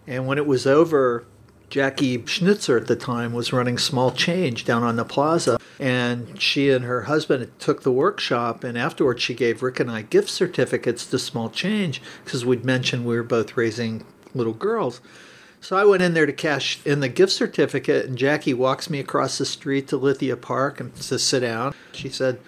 And 0.06 0.26
when 0.26 0.38
it 0.38 0.46
was 0.46 0.66
over, 0.66 1.24
Jackie 1.70 2.24
Schnitzer 2.24 2.76
at 2.76 2.86
the 2.86 2.96
time 2.96 3.32
was 3.32 3.52
running 3.52 3.78
small 3.78 4.12
change 4.12 4.64
down 4.64 4.82
on 4.82 4.96
the 4.96 5.04
plaza. 5.04 5.58
And 5.80 6.40
she 6.40 6.70
and 6.70 6.84
her 6.84 7.02
husband 7.02 7.50
took 7.58 7.82
the 7.82 7.90
workshop, 7.90 8.62
and 8.62 8.78
afterwards 8.78 9.22
she 9.22 9.34
gave 9.34 9.62
Rick 9.62 9.80
and 9.80 9.90
I 9.90 10.02
gift 10.02 10.28
certificates 10.28 11.04
to 11.06 11.18
small 11.18 11.50
change 11.50 12.00
because 12.24 12.44
we'd 12.44 12.64
mentioned 12.64 13.04
we 13.04 13.16
were 13.16 13.24
both 13.24 13.56
raising 13.56 14.06
little 14.34 14.52
girls. 14.52 15.00
So 15.60 15.76
I 15.76 15.84
went 15.84 16.02
in 16.02 16.14
there 16.14 16.26
to 16.26 16.32
cash 16.32 16.78
in 16.84 17.00
the 17.00 17.08
gift 17.08 17.32
certificate, 17.32 18.06
and 18.06 18.18
Jackie 18.18 18.54
walks 18.54 18.90
me 18.90 19.00
across 19.00 19.38
the 19.38 19.46
street 19.46 19.88
to 19.88 19.96
Lithia 19.96 20.36
Park 20.36 20.78
and 20.78 20.94
to 20.96 21.18
sit 21.18 21.40
down. 21.40 21.74
She 21.92 22.08
said, 22.08 22.38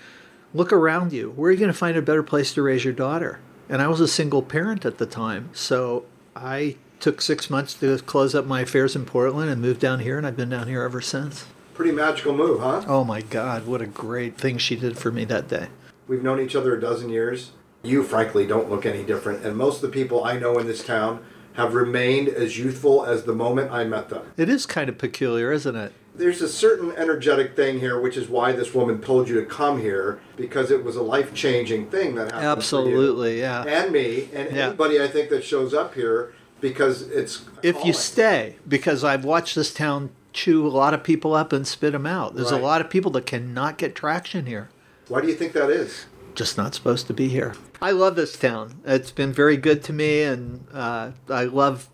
Look 0.54 0.72
around 0.72 1.12
you. 1.12 1.30
Where 1.30 1.48
are 1.48 1.52
you 1.52 1.58
going 1.58 1.72
to 1.72 1.76
find 1.76 1.96
a 1.96 2.02
better 2.02 2.22
place 2.22 2.54
to 2.54 2.62
raise 2.62 2.84
your 2.84 2.92
daughter? 2.92 3.40
And 3.68 3.82
I 3.82 3.88
was 3.88 4.00
a 4.00 4.06
single 4.06 4.42
parent 4.42 4.84
at 4.84 4.98
the 4.98 5.06
time. 5.06 5.50
So 5.52 6.04
I 6.36 6.76
took 7.00 7.20
six 7.20 7.50
months 7.50 7.74
to 7.74 7.98
close 7.98 8.34
up 8.34 8.46
my 8.46 8.62
affairs 8.62 8.96
in 8.96 9.04
Portland 9.04 9.50
and 9.50 9.60
moved 9.60 9.80
down 9.80 10.00
here, 10.00 10.18
and 10.18 10.26
I've 10.26 10.36
been 10.36 10.48
down 10.50 10.68
here 10.68 10.82
ever 10.82 11.00
since. 11.00 11.46
Pretty 11.74 11.92
magical 11.92 12.34
move, 12.34 12.60
huh? 12.60 12.82
Oh 12.86 13.04
my 13.04 13.20
God, 13.20 13.66
what 13.66 13.82
a 13.82 13.86
great 13.86 14.38
thing 14.38 14.58
she 14.58 14.76
did 14.76 14.96
for 14.98 15.10
me 15.12 15.24
that 15.26 15.48
day. 15.48 15.68
We've 16.08 16.22
known 16.22 16.40
each 16.40 16.56
other 16.56 16.74
a 16.76 16.80
dozen 16.80 17.10
years. 17.10 17.50
You, 17.82 18.02
frankly, 18.02 18.46
don't 18.46 18.70
look 18.70 18.86
any 18.86 19.02
different. 19.04 19.44
And 19.44 19.56
most 19.56 19.76
of 19.76 19.82
the 19.82 19.88
people 19.94 20.24
I 20.24 20.38
know 20.38 20.58
in 20.58 20.66
this 20.66 20.84
town 20.84 21.22
have 21.54 21.74
remained 21.74 22.28
as 22.28 22.58
youthful 22.58 23.04
as 23.04 23.24
the 23.24 23.34
moment 23.34 23.70
I 23.70 23.84
met 23.84 24.08
them. 24.08 24.32
It 24.36 24.48
is 24.48 24.66
kind 24.66 24.88
of 24.88 24.98
peculiar, 24.98 25.52
isn't 25.52 25.76
it? 25.76 25.92
There's 26.14 26.40
a 26.40 26.48
certain 26.48 26.92
energetic 26.92 27.54
thing 27.56 27.78
here, 27.80 28.00
which 28.00 28.16
is 28.16 28.28
why 28.28 28.52
this 28.52 28.74
woman 28.74 29.02
told 29.02 29.28
you 29.28 29.38
to 29.38 29.46
come 29.46 29.80
here, 29.80 30.18
because 30.36 30.70
it 30.70 30.82
was 30.82 30.96
a 30.96 31.02
life 31.02 31.34
changing 31.34 31.90
thing 31.90 32.14
that 32.14 32.32
happened. 32.32 32.46
Absolutely, 32.46 33.40
yeah. 33.40 33.64
And 33.64 33.92
me, 33.92 34.30
and 34.32 34.50
Yeah. 34.54 34.68
anybody 34.68 35.02
I 35.02 35.08
think 35.08 35.28
that 35.28 35.44
shows 35.44 35.74
up 35.74 35.94
here 35.94 36.32
because 36.60 37.02
it's. 37.02 37.44
if 37.62 37.84
you 37.84 37.92
stay, 37.92 38.56
because 38.66 39.04
I've 39.04 39.24
watched 39.24 39.54
this 39.54 39.72
town 39.72 40.10
chew 40.32 40.66
a 40.66 40.68
lot 40.68 40.92
of 40.94 41.02
people 41.02 41.34
up 41.34 41.52
and 41.52 41.66
spit 41.66 41.92
them 41.92 42.06
out. 42.06 42.34
There's 42.34 42.52
Right. 42.52 42.60
a 42.60 42.64
lot 42.64 42.80
of 42.80 42.90
people 42.90 43.10
that 43.12 43.24
cannot 43.26 43.78
get 43.78 43.94
traction 43.94 44.46
here. 44.46 44.68
Why 45.08 45.20
do 45.20 45.28
you 45.28 45.34
think 45.34 45.52
that 45.54 45.70
is? 45.70 46.06
Just 46.34 46.58
not 46.58 46.74
supposed 46.74 47.06
to 47.06 47.14
be 47.14 47.28
here. 47.28 47.54
I 47.80 47.92
love 47.92 48.16
this 48.16 48.36
town. 48.36 48.80
It's 48.84 49.10
been 49.10 49.32
very 49.32 49.56
good 49.56 49.82
to 49.84 49.92
me, 49.92 50.22
and 50.22 50.66
uh, 50.72 51.12
I 51.30 51.44
love 51.44 51.88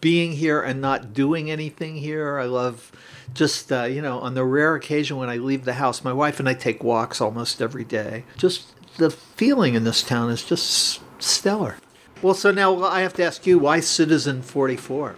being 0.00 0.32
here 0.32 0.62
and 0.62 0.80
not 0.80 1.12
doing 1.12 1.50
anything 1.50 1.96
here. 1.96 2.38
I 2.38 2.44
love 2.46 2.92
just, 3.34 3.70
uh, 3.72 3.84
you 3.84 4.00
know, 4.00 4.20
on 4.20 4.34
the 4.34 4.44
rare 4.44 4.74
occasion 4.74 5.16
when 5.16 5.28
I 5.28 5.36
leave 5.36 5.64
the 5.64 5.74
house, 5.74 6.04
my 6.04 6.12
wife 6.12 6.38
and 6.38 6.48
I 6.48 6.54
take 6.54 6.82
walks 6.82 7.20
almost 7.20 7.60
every 7.60 7.84
day. 7.84 8.24
Just 8.38 8.68
the 8.96 9.10
feeling 9.10 9.74
in 9.74 9.84
this 9.84 10.02
town 10.02 10.30
is 10.30 10.44
just 10.44 11.00
stellar. 11.18 11.76
Well, 12.22 12.34
so 12.34 12.52
now 12.52 12.84
I 12.84 13.00
have 13.00 13.14
to 13.14 13.24
ask 13.24 13.46
you, 13.48 13.58
why 13.58 13.80
Citizen 13.80 14.42
44? 14.42 15.16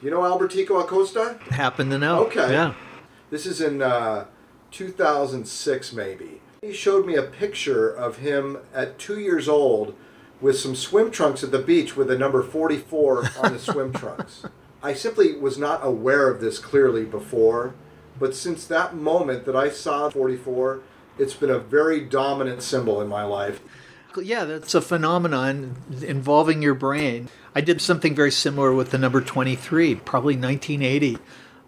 You 0.00 0.10
know 0.10 0.20
Albertico 0.20 0.82
Acosta? 0.82 1.38
Happen 1.50 1.90
to 1.90 1.98
know. 1.98 2.24
Okay. 2.26 2.50
Yeah. 2.50 2.72
This 3.28 3.44
is 3.44 3.60
in 3.60 3.82
uh, 3.82 4.24
2006, 4.70 5.92
maybe. 5.92 6.40
He 6.62 6.72
showed 6.72 7.04
me 7.04 7.14
a 7.16 7.22
picture 7.22 7.90
of 7.90 8.16
him 8.18 8.56
at 8.72 8.98
two 8.98 9.20
years 9.20 9.48
old 9.48 9.94
with 10.40 10.58
some 10.58 10.74
swim 10.74 11.10
trunks 11.10 11.44
at 11.44 11.50
the 11.50 11.58
beach 11.58 11.94
with 11.94 12.08
the 12.08 12.16
number 12.16 12.42
44 12.42 13.28
on 13.42 13.52
the 13.52 13.58
swim 13.58 13.92
trunks. 13.94 14.44
I 14.82 14.94
simply 14.94 15.36
was 15.36 15.58
not 15.58 15.84
aware 15.84 16.30
of 16.30 16.40
this 16.40 16.58
clearly 16.58 17.04
before, 17.04 17.74
but 18.18 18.34
since 18.34 18.66
that 18.66 18.96
moment 18.96 19.44
that 19.44 19.56
I 19.56 19.68
saw 19.68 20.08
44, 20.08 20.80
it's 21.18 21.34
been 21.34 21.50
a 21.50 21.58
very 21.58 22.00
dominant 22.00 22.62
symbol 22.62 23.02
in 23.02 23.08
my 23.08 23.24
life. 23.24 23.60
Yeah, 24.16 24.44
that's 24.44 24.74
a 24.74 24.80
phenomenon 24.80 25.76
involving 26.02 26.62
your 26.62 26.74
brain. 26.74 27.28
I 27.54 27.60
did 27.60 27.80
something 27.80 28.14
very 28.14 28.32
similar 28.32 28.72
with 28.72 28.90
the 28.90 28.98
number 28.98 29.20
23, 29.20 29.94
probably 29.96 30.36
1980. 30.36 31.18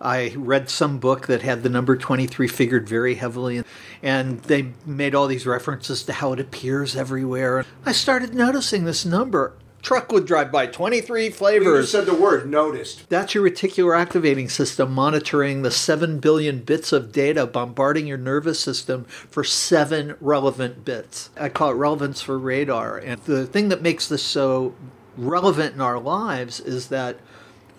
I 0.01 0.35
read 0.37 0.69
some 0.69 0.99
book 0.99 1.29
that 1.29 1.43
had 1.43 1.63
the 1.63 1.69
number 1.69 1.97
23 1.97 2.49
figured 2.49 2.89
very 2.89 3.15
heavily, 3.15 3.63
and 4.03 4.41
they 4.43 4.73
made 4.85 5.15
all 5.15 5.29
these 5.29 5.47
references 5.47 6.03
to 6.05 6.13
how 6.13 6.33
it 6.33 6.41
appears 6.41 6.97
everywhere. 6.97 7.65
I 7.87 7.93
started 7.93 8.35
noticing 8.35 8.85
this 8.85 9.05
number 9.05 9.55
truck 9.83 10.11
would 10.13 10.25
drive 10.25 10.51
by, 10.51 10.67
23 10.67 11.27
You 11.27 11.31
flavors. 11.31 11.91
said 11.91 12.07
the 12.07 12.15
word 12.15 12.49
noticed. 12.49 13.09
That's 13.09 13.35
your 13.35 13.49
reticular 13.49 13.99
activating 13.99 14.49
system 14.49 14.93
monitoring 14.93 15.63
the 15.63 15.71
7 15.71 16.19
billion 16.21 16.61
bits 16.61 16.93
of 16.93 17.13
data 17.13 17.47
bombarding 17.47 18.07
your 18.07 18.19
nervous 18.19 18.61
system 18.61 19.05
for 19.05 19.45
7 19.45 20.15
relevant 20.21 20.85
bits. 20.85 21.31
I 21.39 21.49
call 21.49 21.71
it 21.71 21.75
relevance 21.75 22.23
for 22.23 22.39
radar. 22.39 22.97
And 22.99 23.21
the 23.23 23.45
thing 23.47 23.69
that 23.69 23.83
makes 23.83 24.09
this 24.09 24.23
so 24.23 24.75
relevant 25.17 25.75
in 25.75 25.81
our 25.81 25.99
lives 25.99 26.61
is 26.61 26.89
that 26.89 27.19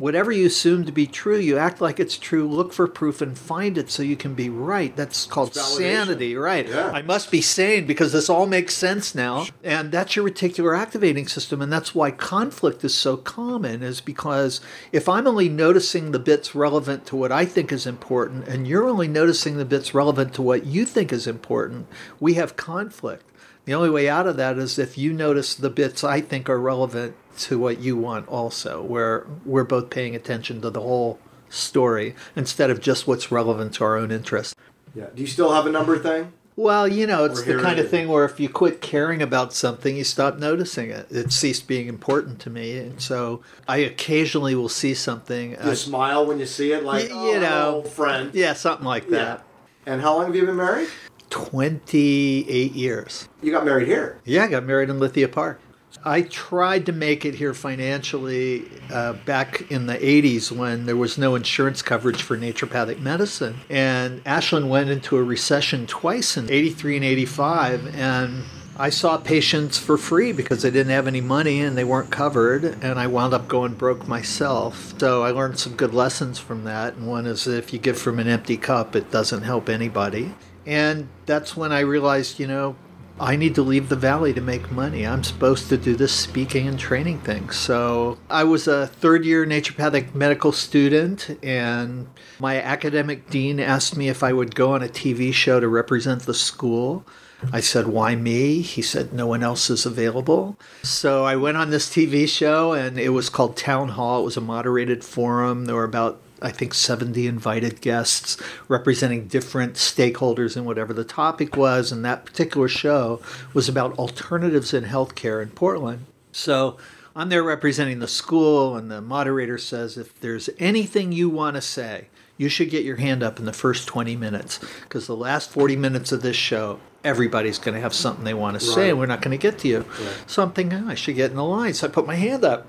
whatever 0.03 0.33
you 0.33 0.45
assume 0.45 0.83
to 0.83 0.91
be 0.91 1.07
true, 1.07 1.37
you 1.37 1.57
act 1.57 1.79
like 1.79 1.97
it's 1.97 2.17
true, 2.17 2.45
look 2.45 2.73
for 2.73 2.89
proof 2.89 3.21
and 3.21 3.37
find 3.37 3.77
it 3.77 3.89
so 3.89 4.03
you 4.03 4.17
can 4.17 4.33
be 4.33 4.49
right. 4.49 4.93
That's 4.97 5.25
called 5.25 5.55
sanity, 5.55 6.35
right? 6.35 6.67
Yeah. 6.67 6.91
I 6.91 7.01
must 7.01 7.31
be 7.31 7.39
sane 7.39 7.87
because 7.87 8.11
this 8.11 8.29
all 8.29 8.45
makes 8.45 8.73
sense 8.73 9.15
now. 9.15 9.45
And 9.63 9.93
that's 9.93 10.17
your 10.17 10.29
reticular 10.29 10.77
activating 10.77 11.29
system. 11.29 11.61
And 11.61 11.71
that's 11.71 11.95
why 11.95 12.11
conflict 12.11 12.83
is 12.83 12.93
so 12.93 13.15
common, 13.15 13.81
is 13.81 14.01
because 14.01 14.59
if 14.91 15.07
I'm 15.07 15.25
only 15.25 15.47
noticing 15.47 16.11
the 16.11 16.19
bits 16.19 16.53
relevant 16.53 17.05
to 17.05 17.15
what 17.15 17.31
I 17.31 17.45
think 17.45 17.71
is 17.71 17.87
important, 17.87 18.45
and 18.49 18.67
you're 18.67 18.89
only 18.89 19.07
noticing 19.07 19.55
the 19.55 19.63
bits 19.63 19.93
relevant 19.93 20.33
to 20.33 20.41
what 20.41 20.65
you 20.65 20.83
think 20.83 21.13
is 21.13 21.27
important, 21.27 21.87
we 22.19 22.33
have 22.33 22.57
conflict. 22.57 23.23
The 23.65 23.73
only 23.73 23.89
way 23.89 24.09
out 24.09 24.27
of 24.27 24.35
that 24.37 24.57
is 24.57 24.77
if 24.77 24.97
you 24.97 25.13
notice 25.13 25.55
the 25.55 25.69
bits 25.69 26.03
I 26.03 26.19
think 26.21 26.49
are 26.49 26.59
relevant 26.59 27.15
to 27.39 27.57
what 27.57 27.79
you 27.79 27.95
want 27.97 28.27
also, 28.27 28.81
where 28.81 29.25
we're 29.45 29.63
both 29.63 29.89
paying 29.89 30.15
attention 30.15 30.61
to 30.61 30.69
the 30.69 30.81
whole 30.81 31.19
story 31.49 32.15
instead 32.35 32.69
of 32.69 32.81
just 32.81 33.07
what's 33.07 33.31
relevant 33.31 33.75
to 33.75 33.83
our 33.83 33.97
own 33.97 34.11
interests. 34.11 34.53
Yeah. 34.93 35.05
Do 35.15 35.21
you 35.21 35.27
still 35.27 35.53
have 35.53 35.65
a 35.65 35.71
number 35.71 35.97
thing? 35.97 36.33
Well, 36.55 36.87
you 36.87 37.07
know, 37.07 37.25
it's 37.25 37.41
the 37.41 37.59
kind 37.59 37.79
of 37.79 37.89
thing 37.89 38.07
where 38.09 38.25
if 38.25 38.39
you 38.39 38.47
quit 38.47 38.79
caring 38.79 39.23
about 39.23 39.53
something, 39.53 39.95
you 39.97 40.03
stop 40.03 40.37
noticing 40.37 40.91
it. 40.91 41.07
It 41.09 41.31
ceased 41.31 41.67
being 41.67 41.87
important 41.87 42.39
to 42.41 42.51
me. 42.51 42.77
And 42.77 43.01
so 43.01 43.41
I 43.67 43.77
occasionally 43.77 44.53
will 44.53 44.69
see 44.69 44.93
something. 44.93 45.51
You 45.51 45.57
uh, 45.57 45.73
smile 45.75 46.27
when 46.27 46.37
you 46.37 46.45
see 46.45 46.71
it, 46.73 46.83
like 46.83 47.09
Y- 47.09 47.31
you 47.33 47.39
know. 47.39 47.81
"Oh, 47.83 47.89
friend. 47.89 48.29
yeah, 48.35 48.53
something 48.53 48.85
like 48.85 49.05
Yeah. 49.09 49.17
that. 49.17 49.43
And 49.87 50.01
how 50.01 50.15
long 50.15 50.27
have 50.27 50.35
you 50.35 50.45
been 50.45 50.55
married? 50.55 50.89
28 51.33 52.73
years. 52.73 53.27
You 53.41 53.51
got 53.51 53.65
married 53.65 53.87
here. 53.87 54.21
Yeah, 54.23 54.43
I 54.43 54.47
got 54.47 54.65
married 54.65 54.91
in 54.91 54.99
Lithia 54.99 55.27
Park. 55.27 55.59
I 56.05 56.21
tried 56.21 56.85
to 56.85 56.91
make 56.91 57.25
it 57.25 57.33
here 57.33 57.55
financially 57.55 58.65
uh, 58.91 59.13
back 59.13 59.71
in 59.71 59.87
the 59.87 59.95
80s 59.95 60.51
when 60.51 60.85
there 60.85 60.95
was 60.95 61.17
no 61.17 61.33
insurance 61.33 61.81
coverage 61.81 62.21
for 62.21 62.37
naturopathic 62.37 62.99
medicine. 62.99 63.61
And 63.67 64.21
Ashland 64.27 64.69
went 64.69 64.91
into 64.91 65.17
a 65.17 65.23
recession 65.23 65.87
twice 65.87 66.37
in 66.37 66.51
83 66.51 66.97
and 66.97 67.05
85. 67.05 67.95
And 67.95 68.43
I 68.77 68.91
saw 68.91 69.17
patients 69.17 69.79
for 69.79 69.97
free 69.97 70.33
because 70.33 70.61
they 70.61 70.69
didn't 70.69 70.91
have 70.91 71.07
any 71.07 71.21
money 71.21 71.61
and 71.61 71.75
they 71.75 71.83
weren't 71.83 72.11
covered. 72.11 72.63
And 72.63 72.99
I 72.99 73.07
wound 73.07 73.33
up 73.33 73.47
going 73.47 73.73
broke 73.73 74.07
myself. 74.07 74.93
So 74.99 75.23
I 75.23 75.31
learned 75.31 75.57
some 75.57 75.73
good 75.73 75.95
lessons 75.95 76.37
from 76.37 76.65
that. 76.65 76.93
And 76.93 77.07
one 77.07 77.25
is 77.25 77.45
that 77.45 77.57
if 77.57 77.73
you 77.73 77.79
give 77.79 77.97
from 77.97 78.19
an 78.19 78.27
empty 78.27 78.57
cup, 78.57 78.95
it 78.95 79.09
doesn't 79.09 79.41
help 79.41 79.67
anybody. 79.67 80.35
And 80.65 81.09
that's 81.25 81.55
when 81.55 81.71
I 81.71 81.81
realized, 81.81 82.39
you 82.39 82.47
know, 82.47 82.75
I 83.19 83.35
need 83.35 83.55
to 83.55 83.61
leave 83.61 83.89
the 83.89 83.95
valley 83.95 84.33
to 84.33 84.41
make 84.41 84.71
money. 84.71 85.05
I'm 85.05 85.23
supposed 85.23 85.69
to 85.69 85.77
do 85.77 85.95
this 85.95 86.13
speaking 86.13 86.67
and 86.67 86.79
training 86.79 87.19
thing. 87.19 87.51
So 87.51 88.17
I 88.29 88.43
was 88.43 88.67
a 88.67 88.87
third 88.87 89.23
year 89.23 89.45
naturopathic 89.45 90.15
medical 90.15 90.51
student, 90.51 91.37
and 91.43 92.07
my 92.39 92.59
academic 92.59 93.29
dean 93.29 93.59
asked 93.59 93.95
me 93.95 94.09
if 94.09 94.23
I 94.23 94.33
would 94.33 94.55
go 94.55 94.73
on 94.73 94.81
a 94.81 94.87
TV 94.87 95.31
show 95.31 95.59
to 95.59 95.67
represent 95.67 96.23
the 96.23 96.33
school. 96.33 97.05
I 97.51 97.59
said, 97.59 97.87
Why 97.87 98.15
me? 98.15 98.61
He 98.61 98.81
said, 98.81 99.13
No 99.13 99.27
one 99.27 99.43
else 99.43 99.69
is 99.69 99.85
available. 99.85 100.57
So 100.81 101.23
I 101.25 101.35
went 101.35 101.57
on 101.57 101.69
this 101.69 101.89
TV 101.89 102.27
show, 102.27 102.73
and 102.73 102.97
it 102.97 103.09
was 103.09 103.29
called 103.29 103.57
Town 103.57 103.89
Hall. 103.89 104.21
It 104.21 104.25
was 104.25 104.37
a 104.37 104.41
moderated 104.41 105.03
forum. 105.03 105.65
There 105.65 105.75
were 105.75 105.83
about 105.83 106.19
I 106.43 106.51
think 106.51 106.73
70 106.73 107.25
invited 107.25 107.81
guests 107.81 108.37
representing 108.67 109.27
different 109.27 109.75
stakeholders 109.75 110.57
in 110.57 110.65
whatever 110.65 110.93
the 110.93 111.03
topic 111.05 111.55
was. 111.55 111.91
And 111.91 112.03
that 112.05 112.25
particular 112.25 112.67
show 112.67 113.21
was 113.53 113.69
about 113.69 113.97
alternatives 113.97 114.73
in 114.73 114.83
healthcare 114.83 115.41
in 115.41 115.49
Portland. 115.51 116.05
So 116.31 116.77
I'm 117.15 117.29
there 117.29 117.43
representing 117.43 117.99
the 117.99 118.07
school, 118.07 118.75
and 118.75 118.91
the 118.91 118.99
moderator 119.01 119.57
says, 119.57 119.97
if 119.97 120.19
there's 120.19 120.49
anything 120.59 121.11
you 121.11 121.29
want 121.29 121.55
to 121.55 121.61
say, 121.61 122.07
you 122.37 122.49
should 122.49 122.71
get 122.71 122.83
your 122.83 122.95
hand 122.97 123.21
up 123.23 123.37
in 123.39 123.45
the 123.45 123.53
first 123.53 123.87
20 123.87 124.15
minutes 124.15 124.59
because 124.81 125.05
the 125.07 125.15
last 125.15 125.51
40 125.51 125.75
minutes 125.75 126.11
of 126.11 126.23
this 126.23 126.35
show, 126.35 126.79
everybody's 127.03 127.59
going 127.59 127.75
to 127.75 127.81
have 127.81 127.93
something 127.93 128.25
they 128.25 128.33
want 128.33 128.59
to 128.59 128.65
say, 128.65 128.81
Right. 128.81 128.89
and 128.89 128.99
we're 128.99 129.05
not 129.05 129.21
going 129.21 129.37
to 129.37 129.41
get 129.41 129.59
to 129.59 129.67
you. 129.67 129.85
So 130.25 130.41
I'm 130.41 130.51
thinking, 130.51 130.85
"Oh, 130.85 130.89
I 130.89 130.95
should 130.95 131.15
get 131.15 131.29
in 131.29 131.37
the 131.37 131.43
line. 131.43 131.75
So 131.75 131.87
I 131.87 131.91
put 131.91 132.07
my 132.07 132.15
hand 132.15 132.43
up. 132.43 132.65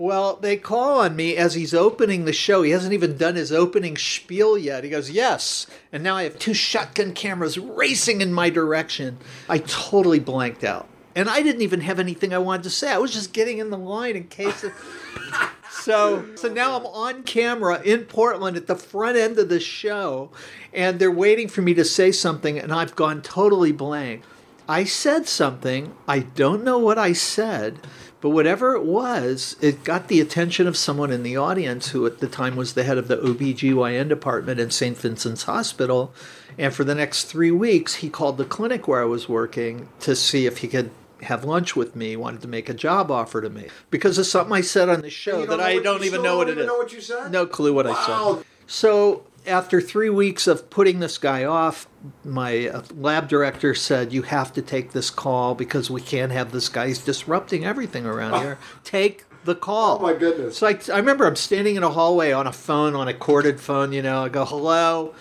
Well, 0.00 0.36
they 0.36 0.56
call 0.56 1.00
on 1.00 1.14
me 1.14 1.36
as 1.36 1.54
he's 1.54 1.74
opening 1.74 2.24
the 2.24 2.32
show. 2.32 2.62
He 2.62 2.70
hasn't 2.70 2.94
even 2.94 3.18
done 3.18 3.36
his 3.36 3.52
opening 3.52 3.98
spiel 3.98 4.56
yet. 4.56 4.82
He 4.82 4.88
goes, 4.88 5.10
Yes. 5.10 5.66
And 5.92 6.02
now 6.02 6.16
I 6.16 6.22
have 6.22 6.38
two 6.38 6.54
shotgun 6.54 7.12
cameras 7.12 7.58
racing 7.58 8.22
in 8.22 8.32
my 8.32 8.48
direction. 8.48 9.18
I 9.46 9.58
totally 9.58 10.18
blanked 10.18 10.64
out. 10.64 10.88
And 11.14 11.28
I 11.28 11.42
didn't 11.42 11.62
even 11.62 11.82
have 11.82 12.00
anything 12.00 12.32
I 12.32 12.38
wanted 12.38 12.62
to 12.62 12.70
say. 12.70 12.90
I 12.90 12.98
was 12.98 13.12
just 13.12 13.34
getting 13.34 13.58
in 13.58 13.68
the 13.68 13.78
line 13.78 14.16
in 14.16 14.24
case 14.24 14.64
of. 14.64 14.72
So, 15.70 16.26
so 16.34 16.52
now 16.52 16.76
I'm 16.76 16.84
on 16.84 17.22
camera 17.22 17.80
in 17.82 18.04
Portland 18.04 18.56
at 18.58 18.66
the 18.66 18.74
front 18.74 19.16
end 19.16 19.38
of 19.38 19.48
the 19.48 19.60
show, 19.60 20.30
and 20.74 20.98
they're 20.98 21.10
waiting 21.10 21.48
for 21.48 21.62
me 21.62 21.72
to 21.72 21.86
say 21.86 22.12
something, 22.12 22.58
and 22.58 22.70
I've 22.70 22.96
gone 22.96 23.22
totally 23.22 23.72
blank. 23.72 24.22
I 24.68 24.84
said 24.84 25.26
something. 25.26 25.94
I 26.06 26.20
don't 26.20 26.64
know 26.64 26.78
what 26.78 26.98
I 26.98 27.14
said, 27.14 27.78
but 28.20 28.30
whatever 28.30 28.74
it 28.74 28.84
was, 28.84 29.56
it 29.60 29.82
got 29.84 30.08
the 30.08 30.20
attention 30.20 30.66
of 30.66 30.76
someone 30.76 31.10
in 31.10 31.22
the 31.22 31.36
audience 31.36 31.88
who 31.88 32.04
at 32.06 32.18
the 32.18 32.28
time 32.28 32.56
was 32.56 32.74
the 32.74 32.84
head 32.84 32.98
of 32.98 33.08
the 33.08 33.16
OBGYN 33.16 34.08
department 34.08 34.60
in 34.60 34.70
St. 34.70 34.96
Vincent's 34.96 35.44
Hospital. 35.44 36.12
And 36.58 36.74
for 36.74 36.84
the 36.84 36.94
next 36.94 37.24
three 37.24 37.50
weeks, 37.50 37.96
he 37.96 38.10
called 38.10 38.36
the 38.36 38.44
clinic 38.44 38.86
where 38.86 39.00
I 39.00 39.06
was 39.06 39.28
working 39.28 39.88
to 40.00 40.14
see 40.14 40.46
if 40.46 40.58
he 40.58 40.68
could 40.68 40.90
have 41.22 41.44
lunch 41.44 41.76
with 41.76 41.96
me, 41.96 42.16
wanted 42.16 42.42
to 42.42 42.48
make 42.48 42.68
a 42.68 42.74
job 42.74 43.10
offer 43.10 43.40
to 43.40 43.50
me 43.50 43.68
because 43.90 44.18
of 44.18 44.26
something 44.26 44.54
I 44.54 44.60
said 44.62 44.88
on 44.88 45.02
the 45.02 45.10
show 45.10 45.46
that 45.46 45.60
I 45.60 45.78
don't 45.78 46.04
even 46.04 46.22
know 46.22 46.36
what 46.36 46.46
don't 46.46 46.56
even 46.56 46.66
know 46.66 46.76
what 46.76 46.92
you 46.92 47.00
said? 47.00 47.30
No 47.30 47.46
clue 47.46 47.72
what 47.72 47.86
I 47.86 47.94
said. 48.06 48.44
So 48.66 49.24
after 49.50 49.80
three 49.80 50.08
weeks 50.08 50.46
of 50.46 50.70
putting 50.70 51.00
this 51.00 51.18
guy 51.18 51.44
off, 51.44 51.86
my 52.24 52.68
uh, 52.68 52.82
lab 52.94 53.28
director 53.28 53.74
said, 53.74 54.12
"You 54.12 54.22
have 54.22 54.52
to 54.54 54.62
take 54.62 54.92
this 54.92 55.10
call 55.10 55.54
because 55.54 55.90
we 55.90 56.00
can't 56.00 56.32
have 56.32 56.52
this 56.52 56.68
guy. 56.68 56.88
He's 56.88 57.04
disrupting 57.04 57.64
everything 57.64 58.06
around 58.06 58.40
here. 58.40 58.58
Take 58.84 59.24
the 59.44 59.54
call." 59.54 59.98
Oh, 59.98 60.02
my 60.02 60.14
goodness. 60.14 60.56
So 60.56 60.66
I, 60.66 60.78
I 60.92 60.96
remember 60.96 61.26
I'm 61.26 61.36
standing 61.36 61.76
in 61.76 61.82
a 61.82 61.90
hallway 61.90 62.32
on 62.32 62.46
a 62.46 62.52
phone, 62.52 62.94
on 62.94 63.08
a 63.08 63.14
corded 63.14 63.60
phone. 63.60 63.92
You 63.92 64.02
know, 64.02 64.24
I 64.24 64.28
go, 64.28 64.44
"Hello." 64.44 65.14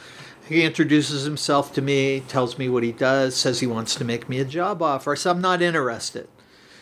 He 0.47 0.63
introduces 0.63 1.25
himself 1.25 1.73
to 1.73 1.81
me, 1.81 2.21
tells 2.21 2.57
me 2.57 2.69
what 2.69 2.81
he 2.81 2.91
does, 2.91 3.35
says 3.35 3.59
he 3.59 3.67
wants 3.67 3.93
to 3.93 4.03
make 4.03 4.27
me 4.27 4.39
a 4.39 4.45
job 4.45 4.81
offer. 4.81 5.11
I 5.11 5.15
said, 5.15 5.31
"I'm 5.31 5.41
not 5.41 5.61
interested." 5.61 6.27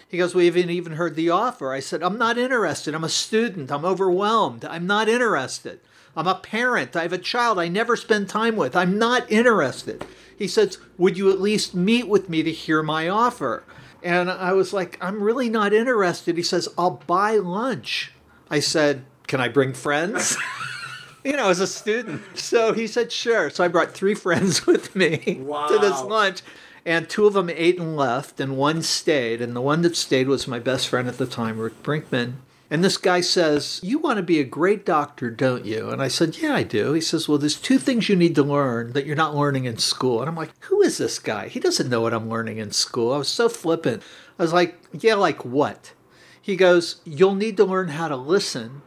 He 0.09 0.17
goes, 0.17 0.33
We 0.33 0.45
haven't 0.45 0.69
even 0.69 0.93
heard 0.93 1.15
the 1.15 1.29
offer. 1.29 1.73
I 1.73 1.81
said, 1.81 2.01
I'm 2.01 2.17
not 2.17 2.37
interested. 2.37 2.95
I'm 2.95 3.03
a 3.03 3.09
student. 3.09 3.71
I'm 3.71 3.83
overwhelmed. 3.83 4.63
I'm 4.63 4.87
not 4.87 5.09
interested. 5.09 5.81
I'm 6.17 6.27
a 6.27 6.35
parent. 6.35 6.95
I 6.95 7.03
have 7.03 7.13
a 7.13 7.19
child 7.19 7.59
I 7.59 7.67
never 7.67 7.95
spend 7.95 8.27
time 8.27 8.55
with. 8.55 8.75
I'm 8.75 8.97
not 8.97 9.31
interested. 9.31 10.03
He 10.35 10.47
says, 10.47 10.79
Would 10.97 11.17
you 11.17 11.31
at 11.31 11.39
least 11.39 11.75
meet 11.75 12.07
with 12.07 12.27
me 12.27 12.41
to 12.41 12.51
hear 12.51 12.81
my 12.81 13.07
offer? 13.07 13.63
And 14.01 14.29
I 14.29 14.53
was 14.53 14.73
like, 14.73 14.97
I'm 14.99 15.21
really 15.21 15.49
not 15.49 15.73
interested. 15.73 16.35
He 16.35 16.43
says, 16.43 16.67
I'll 16.77 17.01
buy 17.05 17.35
lunch. 17.37 18.11
I 18.49 18.59
said, 18.59 19.05
Can 19.27 19.39
I 19.39 19.47
bring 19.47 19.73
friends? 19.73 20.35
you 21.23 21.33
know, 21.33 21.49
as 21.49 21.59
a 21.59 21.67
student. 21.67 22.21
So 22.35 22.73
he 22.73 22.87
said, 22.87 23.11
sure. 23.11 23.49
So 23.49 23.63
I 23.63 23.67
brought 23.67 23.91
three 23.91 24.15
friends 24.25 24.65
with 24.65 24.95
me 24.95 25.17
to 25.17 25.77
this 25.79 26.01
lunch. 26.01 26.41
And 26.85 27.09
two 27.09 27.27
of 27.27 27.33
them 27.33 27.49
ate 27.49 27.77
and 27.77 27.97
left, 27.97 28.39
and 28.39 28.55
one 28.55 28.81
stayed. 28.81 29.41
And 29.41 29.53
the 29.53 29.59
one 29.59 29.81
that 29.81 29.97
stayed 29.97 30.29
was 30.29 30.47
my 30.47 30.57
best 30.57 30.87
friend 30.87 31.09
at 31.09 31.17
the 31.17 31.25
time, 31.25 31.59
Rick 31.59 31.83
Brinkman. 31.83 32.35
And 32.69 32.83
this 32.83 32.97
guy 32.97 33.21
says, 33.21 33.79
You 33.83 33.99
want 33.99 34.17
to 34.17 34.23
be 34.23 34.39
a 34.39 34.43
great 34.43 34.85
doctor, 34.85 35.29
don't 35.29 35.65
you? 35.65 35.89
And 35.89 36.01
I 36.01 36.07
said, 36.07 36.37
Yeah, 36.37 36.53
I 36.53 36.63
do. 36.63 36.93
He 36.93 37.01
says, 37.01 37.27
Well, 37.27 37.37
there's 37.37 37.55
two 37.55 37.77
things 37.77 38.09
you 38.09 38.15
need 38.15 38.35
to 38.35 38.43
learn 38.43 38.93
that 38.93 39.05
you're 39.05 39.15
not 39.15 39.35
learning 39.35 39.65
in 39.65 39.77
school. 39.77 40.19
And 40.19 40.27
I'm 40.27 40.35
like, 40.35 40.51
Who 40.65 40.81
is 40.81 40.97
this 40.97 41.19
guy? 41.19 41.47
He 41.47 41.59
doesn't 41.59 41.89
know 41.89 42.01
what 42.01 42.13
I'm 42.13 42.29
learning 42.29 42.57
in 42.57 42.71
school. 42.71 43.13
I 43.13 43.17
was 43.17 43.29
so 43.29 43.47
flippant. 43.47 44.03
I 44.37 44.43
was 44.43 44.53
like, 44.53 44.77
Yeah, 44.91 45.15
like 45.15 45.45
what? 45.45 45.93
He 46.41 46.55
goes, 46.55 47.01
You'll 47.05 47.35
need 47.35 47.57
to 47.57 47.65
learn 47.65 47.89
how 47.89 48.07
to 48.07 48.17
listen 48.17 48.81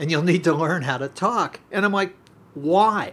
and 0.00 0.10
you'll 0.10 0.22
need 0.22 0.44
to 0.44 0.54
learn 0.54 0.82
how 0.82 0.96
to 0.96 1.08
talk. 1.08 1.60
And 1.70 1.84
I'm 1.84 1.92
like, 1.92 2.16
why? 2.54 3.12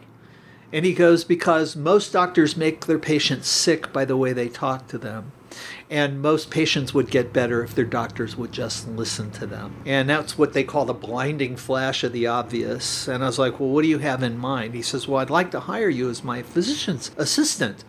And 0.72 0.86
he 0.86 0.94
goes, 0.94 1.26
because 1.26 1.76
most 1.76 2.14
doctors 2.14 2.56
make 2.56 2.86
their 2.86 2.98
patients 2.98 3.50
sick 3.50 3.92
by 3.92 4.06
the 4.06 4.18
way 4.18 4.32
they 4.32 4.48
talk 4.48 4.88
to 4.88 4.98
them. 4.98 5.34
And 5.90 6.22
most 6.22 6.52
patients 6.52 6.94
would 6.94 7.10
get 7.10 7.34
better 7.34 7.64
if 7.64 7.76
their 7.76 7.86
doctors 7.86 8.36
would 8.36 8.52
just 8.52 8.88
listen 8.88 9.32
to 9.32 9.46
them. 9.46 9.76
And 9.86 10.10
that's 10.10 10.38
what 10.38 10.54
they 10.54 10.64
call 10.64 10.86
the 10.86 10.94
blinding 10.94 11.56
flash 11.56 12.04
of 12.04 12.14
the 12.14 12.28
obvious. 12.28 13.08
And 13.08 13.24
I 13.24 13.28
was 13.28 13.40
like, 13.40 13.60
well, 13.60 13.70
what 13.70 13.84
do 13.84 13.88
you 13.88 14.00
have 14.00 14.24
in 14.24 14.38
mind? 14.38 14.74
He 14.74 14.82
says, 14.82 15.08
well, 15.08 15.22
I'd 15.22 15.30
like 15.30 15.52
to 15.52 15.62
hire 15.62 15.90
you 15.90 16.10
as 16.10 16.24
my 16.24 16.42
physician's 16.44 17.12
assistant. 17.18 17.84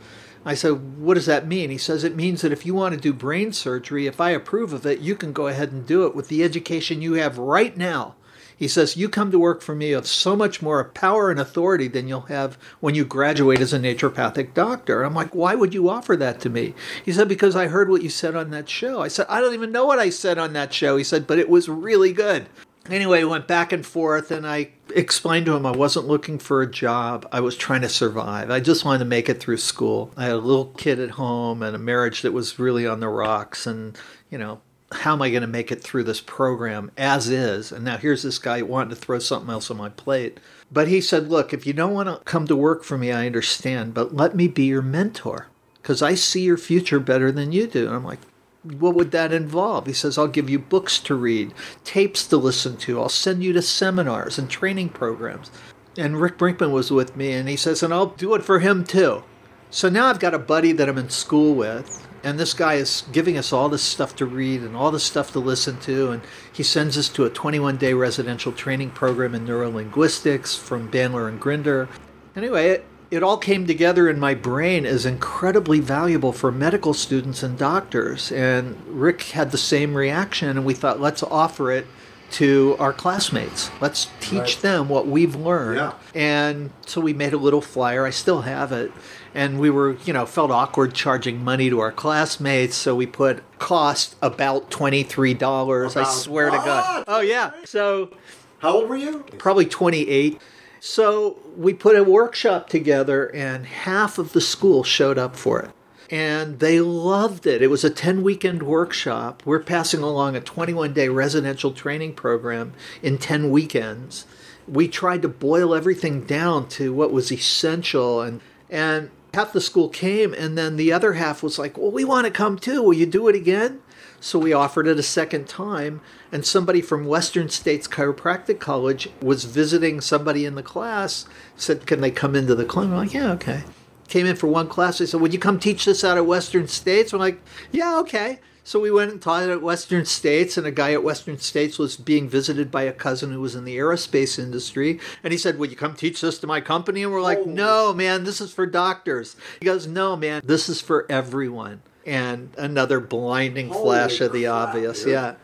I 0.44 0.54
said, 0.54 0.98
What 0.98 1.14
does 1.14 1.26
that 1.26 1.46
mean? 1.46 1.70
He 1.70 1.78
says, 1.78 2.04
It 2.04 2.16
means 2.16 2.42
that 2.42 2.52
if 2.52 2.64
you 2.64 2.74
want 2.74 2.94
to 2.94 3.00
do 3.00 3.12
brain 3.12 3.52
surgery, 3.52 4.06
if 4.06 4.20
I 4.20 4.30
approve 4.30 4.72
of 4.72 4.86
it, 4.86 5.00
you 5.00 5.14
can 5.14 5.32
go 5.32 5.46
ahead 5.48 5.72
and 5.72 5.86
do 5.86 6.06
it 6.06 6.14
with 6.14 6.28
the 6.28 6.42
education 6.42 7.02
you 7.02 7.14
have 7.14 7.36
right 7.38 7.76
now. 7.76 8.14
He 8.58 8.66
says, 8.66 8.96
You 8.96 9.08
come 9.08 9.30
to 9.30 9.38
work 9.38 9.62
for 9.62 9.74
me 9.74 9.92
of 9.92 10.06
so 10.06 10.34
much 10.34 10.60
more 10.60 10.82
power 10.84 11.30
and 11.30 11.38
authority 11.38 11.86
than 11.86 12.08
you'll 12.08 12.22
have 12.22 12.58
when 12.80 12.96
you 12.96 13.04
graduate 13.04 13.60
as 13.60 13.72
a 13.72 13.78
naturopathic 13.78 14.52
doctor. 14.52 15.04
I'm 15.04 15.14
like, 15.14 15.34
Why 15.34 15.54
would 15.54 15.72
you 15.72 15.88
offer 15.88 16.16
that 16.16 16.40
to 16.40 16.50
me? 16.50 16.74
He 17.04 17.12
said, 17.12 17.28
Because 17.28 17.54
I 17.54 17.68
heard 17.68 17.88
what 17.88 18.02
you 18.02 18.08
said 18.08 18.34
on 18.34 18.50
that 18.50 18.68
show. 18.68 19.00
I 19.00 19.08
said, 19.08 19.26
I 19.28 19.40
don't 19.40 19.54
even 19.54 19.70
know 19.70 19.86
what 19.86 20.00
I 20.00 20.10
said 20.10 20.38
on 20.38 20.52
that 20.54 20.74
show. 20.74 20.96
He 20.96 21.04
said, 21.04 21.26
But 21.26 21.38
it 21.38 21.48
was 21.48 21.68
really 21.68 22.12
good. 22.12 22.46
Anyway, 22.90 23.22
went 23.22 23.46
back 23.46 23.72
and 23.72 23.84
forth, 23.84 24.30
and 24.30 24.46
I 24.46 24.70
explained 24.94 25.44
to 25.46 25.54
him 25.54 25.66
I 25.66 25.72
wasn't 25.72 26.08
looking 26.08 26.38
for 26.38 26.62
a 26.62 26.70
job. 26.70 27.28
I 27.30 27.40
was 27.40 27.54
trying 27.54 27.82
to 27.82 27.88
survive. 27.88 28.50
I 28.50 28.60
just 28.60 28.84
wanted 28.84 29.00
to 29.00 29.04
make 29.04 29.28
it 29.28 29.40
through 29.40 29.58
school. 29.58 30.10
I 30.16 30.24
had 30.24 30.32
a 30.32 30.38
little 30.38 30.72
kid 30.76 30.98
at 30.98 31.10
home 31.10 31.62
and 31.62 31.76
a 31.76 31.78
marriage 31.78 32.22
that 32.22 32.32
was 32.32 32.58
really 32.58 32.86
on 32.86 33.00
the 33.00 33.08
rocks, 33.08 33.66
and, 33.66 33.96
you 34.30 34.38
know, 34.38 34.62
how 34.92 35.12
am 35.12 35.22
I 35.22 35.30
going 35.30 35.42
to 35.42 35.46
make 35.46 35.70
it 35.70 35.82
through 35.82 36.04
this 36.04 36.20
program 36.20 36.90
as 36.96 37.28
is? 37.28 37.72
And 37.72 37.84
now 37.84 37.98
here's 37.98 38.22
this 38.22 38.38
guy 38.38 38.62
wanting 38.62 38.90
to 38.90 38.96
throw 38.96 39.18
something 39.18 39.50
else 39.50 39.70
on 39.70 39.76
my 39.76 39.90
plate. 39.90 40.38
But 40.72 40.88
he 40.88 41.00
said, 41.00 41.28
Look, 41.28 41.52
if 41.52 41.66
you 41.66 41.72
don't 41.72 41.94
want 41.94 42.08
to 42.08 42.24
come 42.24 42.46
to 42.46 42.56
work 42.56 42.84
for 42.84 42.96
me, 42.96 43.12
I 43.12 43.26
understand, 43.26 43.94
but 43.94 44.14
let 44.14 44.34
me 44.34 44.48
be 44.48 44.64
your 44.64 44.82
mentor 44.82 45.48
because 45.82 46.02
I 46.02 46.14
see 46.14 46.42
your 46.42 46.56
future 46.56 47.00
better 47.00 47.32
than 47.32 47.52
you 47.52 47.66
do. 47.66 47.86
And 47.86 47.94
I'm 47.94 48.04
like, 48.04 48.20
what 48.62 48.94
would 48.94 49.10
that 49.12 49.32
involve? 49.32 49.86
He 49.86 49.92
says, 49.92 50.18
I'll 50.18 50.28
give 50.28 50.50
you 50.50 50.58
books 50.58 50.98
to 51.00 51.14
read, 51.14 51.54
tapes 51.84 52.26
to 52.26 52.36
listen 52.36 52.76
to, 52.78 53.00
I'll 53.00 53.08
send 53.08 53.42
you 53.42 53.52
to 53.54 53.62
seminars 53.62 54.38
and 54.38 54.50
training 54.50 54.90
programs. 54.90 55.50
And 55.96 56.20
Rick 56.20 56.38
Brinkman 56.38 56.72
was 56.72 56.90
with 56.90 57.16
me, 57.16 57.32
and 57.32 57.48
he 57.48 57.56
says, 57.56 57.82
and 57.82 57.92
I'll 57.92 58.06
do 58.06 58.34
it 58.34 58.42
for 58.42 58.60
him 58.60 58.84
too. 58.84 59.22
So 59.70 59.88
now 59.88 60.06
I've 60.06 60.20
got 60.20 60.34
a 60.34 60.38
buddy 60.38 60.72
that 60.72 60.88
I'm 60.88 60.98
in 60.98 61.10
school 61.10 61.54
with, 61.54 62.06
and 62.22 62.38
this 62.38 62.54
guy 62.54 62.74
is 62.74 63.04
giving 63.12 63.38
us 63.38 63.52
all 63.52 63.68
this 63.68 63.82
stuff 63.82 64.16
to 64.16 64.26
read 64.26 64.62
and 64.62 64.76
all 64.76 64.90
this 64.90 65.04
stuff 65.04 65.32
to 65.32 65.38
listen 65.38 65.78
to, 65.80 66.10
and 66.10 66.22
he 66.52 66.62
sends 66.62 66.98
us 66.98 67.08
to 67.10 67.24
a 67.24 67.30
21 67.30 67.76
day 67.76 67.92
residential 67.92 68.52
training 68.52 68.90
program 68.90 69.34
in 69.34 69.46
neurolinguistics 69.46 70.58
from 70.58 70.90
Bandler 70.90 71.28
and 71.28 71.40
Grinder. 71.40 71.88
Anyway, 72.34 72.68
it, 72.68 72.86
it 73.10 73.22
all 73.22 73.38
came 73.38 73.66
together 73.66 74.08
in 74.08 74.20
my 74.20 74.34
brain 74.34 74.84
as 74.84 75.06
incredibly 75.06 75.80
valuable 75.80 76.32
for 76.32 76.52
medical 76.52 76.92
students 76.92 77.42
and 77.42 77.56
doctors. 77.56 78.30
And 78.32 78.76
Rick 78.86 79.22
had 79.22 79.50
the 79.50 79.58
same 79.58 79.94
reaction, 79.94 80.50
and 80.50 80.64
we 80.64 80.74
thought, 80.74 81.00
let's 81.00 81.22
offer 81.22 81.72
it 81.72 81.86
to 82.32 82.76
our 82.78 82.92
classmates. 82.92 83.70
Let's 83.80 84.08
teach 84.20 84.38
Right. 84.40 84.58
them 84.62 84.88
what 84.88 85.06
we've 85.06 85.34
learned. 85.34 85.76
Yeah. 85.78 85.92
And 86.14 86.70
so 86.86 87.00
we 87.00 87.12
made 87.12 87.32
a 87.32 87.38
little 87.38 87.60
flyer. 87.62 88.04
I 88.06 88.10
still 88.10 88.42
have 88.42 88.70
it. 88.72 88.92
And 89.34 89.58
we 89.60 89.70
were, 89.70 89.96
you 90.04 90.12
know, 90.12 90.26
felt 90.26 90.50
awkward 90.50 90.94
charging 90.94 91.42
money 91.44 91.70
to 91.70 91.80
our 91.80 91.92
classmates. 91.92 92.76
So 92.76 92.94
we 92.94 93.06
put 93.06 93.42
cost 93.58 94.16
about 94.22 94.70
$23. 94.70 95.96
I 95.96 96.00
About- 96.02 96.12
swear 96.12 96.50
to 96.50 96.56
God. 96.58 97.04
Oh, 97.08 97.20
yeah. 97.20 97.50
So 97.64 98.10
How 98.58 98.70
old 98.72 98.88
were 98.88 98.96
you? 98.96 99.24
probably 99.38 99.66
28. 99.66 100.40
So 100.80 101.36
we 101.56 101.74
put 101.74 101.96
a 101.96 102.04
workshop 102.04 102.68
together, 102.68 103.26
and 103.34 103.66
half 103.66 104.16
of 104.18 104.32
the 104.32 104.40
school 104.40 104.84
showed 104.84 105.18
up 105.18 105.34
for 105.34 105.60
it. 105.60 105.70
And 106.10 106.58
they 106.58 106.80
loved 106.80 107.46
it. 107.46 107.60
It 107.60 107.68
was 107.68 107.84
a 107.84 107.90
10 107.90 108.22
weekend 108.22 108.62
workshop. 108.62 109.42
We're 109.44 109.60
passing 109.60 110.00
along 110.00 110.36
a 110.36 110.40
21 110.40 110.94
day 110.94 111.08
residential 111.08 111.72
training 111.72 112.14
program 112.14 112.72
in 113.02 113.18
10 113.18 113.50
weekends. 113.50 114.24
We 114.66 114.88
tried 114.88 115.22
to 115.22 115.28
boil 115.28 115.74
everything 115.74 116.24
down 116.24 116.68
to 116.70 116.92
what 116.92 117.12
was 117.12 117.32
essential, 117.32 118.20
and, 118.20 118.40
and 118.68 119.10
half 119.32 119.52
the 119.52 119.60
school 119.60 119.88
came, 119.88 120.34
and 120.34 120.58
then 120.58 120.76
the 120.76 120.92
other 120.92 121.14
half 121.14 121.42
was 121.42 121.58
like, 121.58 121.78
Well, 121.78 121.90
we 121.90 122.04
want 122.04 122.26
to 122.26 122.30
come 122.30 122.58
too. 122.58 122.82
Will 122.82 122.94
you 122.94 123.06
do 123.06 123.28
it 123.28 123.36
again? 123.36 123.80
So 124.20 124.38
we 124.38 124.52
offered 124.52 124.86
it 124.86 124.98
a 124.98 125.02
second 125.02 125.48
time, 125.48 126.00
and 126.32 126.44
somebody 126.44 126.80
from 126.80 127.06
Western 127.06 127.48
States 127.48 127.86
Chiropractic 127.86 128.58
College 128.58 129.08
was 129.22 129.44
visiting 129.44 130.00
somebody 130.00 130.44
in 130.44 130.54
the 130.54 130.62
class. 130.62 131.26
Said, 131.56 131.86
"Can 131.86 132.00
they 132.00 132.10
come 132.10 132.34
into 132.34 132.54
the 132.54 132.64
clinic? 132.64 132.92
I'm 132.92 132.98
like, 132.98 133.14
"Yeah, 133.14 133.32
okay." 133.32 133.62
Came 134.08 134.26
in 134.26 134.36
for 134.36 134.46
one 134.46 134.68
class. 134.68 134.98
They 134.98 135.06
said, 135.06 135.20
"Would 135.20 135.32
you 135.32 135.38
come 135.38 135.58
teach 135.58 135.84
this 135.84 136.02
out 136.02 136.16
at 136.16 136.26
Western 136.26 136.66
States?" 136.66 137.12
I'm 137.12 137.18
like, 137.18 137.40
"Yeah, 137.70 137.98
okay." 138.00 138.40
So 138.64 138.78
we 138.78 138.90
went 138.90 139.10
and 139.10 139.22
taught 139.22 139.44
it 139.44 139.50
at 139.50 139.62
Western 139.62 140.04
States, 140.04 140.58
and 140.58 140.66
a 140.66 140.70
guy 140.70 140.92
at 140.92 141.02
Western 141.02 141.38
States 141.38 141.78
was 141.78 141.96
being 141.96 142.28
visited 142.28 142.70
by 142.70 142.82
a 142.82 142.92
cousin 142.92 143.32
who 143.32 143.40
was 143.40 143.54
in 143.54 143.64
the 143.64 143.78
aerospace 143.78 144.38
industry, 144.38 145.00
and 145.24 145.32
he 145.32 145.38
said, 145.38 145.58
"Will 145.58 145.68
you 145.68 145.76
come 145.76 145.94
teach 145.94 146.20
this 146.20 146.38
to 146.40 146.46
my 146.46 146.60
company?" 146.60 147.02
And 147.02 147.10
we're 147.12 147.22
like, 147.22 147.38
oh. 147.38 147.44
"No, 147.44 147.92
man, 147.94 148.24
this 148.24 148.40
is 148.40 148.52
for 148.52 148.66
doctors." 148.66 149.36
He 149.60 149.64
goes, 149.64 149.86
"No, 149.86 150.16
man, 150.16 150.42
this 150.44 150.68
is 150.68 150.82
for 150.82 151.06
everyone." 151.08 151.80
And 152.04 152.50
another 152.58 153.00
blinding 153.00 153.72
flash 153.72 154.20
of 154.20 154.32
the 154.32 154.44
crap, 154.44 154.68
obvious, 154.68 155.00
dude. 155.00 155.12
yeah. 155.12 155.34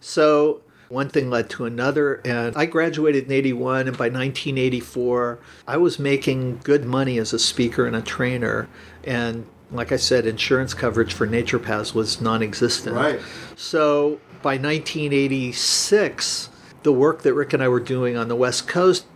So 0.00 0.60
one 0.88 1.08
thing 1.08 1.30
led 1.30 1.50
to 1.50 1.64
another, 1.64 2.20
and 2.24 2.56
I 2.56 2.66
graduated 2.66 3.26
in 3.26 3.32
81, 3.32 3.88
and 3.88 3.96
by 3.96 4.04
1984, 4.06 5.38
I 5.66 5.76
was 5.76 5.98
making 5.98 6.58
good 6.58 6.84
money 6.84 7.18
as 7.18 7.32
a 7.32 7.38
speaker 7.38 7.86
and 7.86 7.96
a 7.96 8.02
trainer. 8.02 8.68
And 9.04 9.46
like 9.70 9.92
I 9.92 9.96
said, 9.96 10.26
insurance 10.26 10.74
coverage 10.74 11.12
for 11.12 11.26
naturopaths 11.26 11.94
was 11.94 12.20
non 12.20 12.42
existent. 12.42 12.96
Right. 12.96 13.20
So 13.56 14.20
by 14.42 14.56
1986, 14.56 16.50
the 16.82 16.92
work 16.92 17.22
that 17.22 17.34
Rick 17.34 17.52
and 17.52 17.62
I 17.62 17.68
were 17.68 17.80
doing 17.80 18.16
on 18.16 18.28
the 18.28 18.36
West 18.36 18.68
Coast 18.68 19.06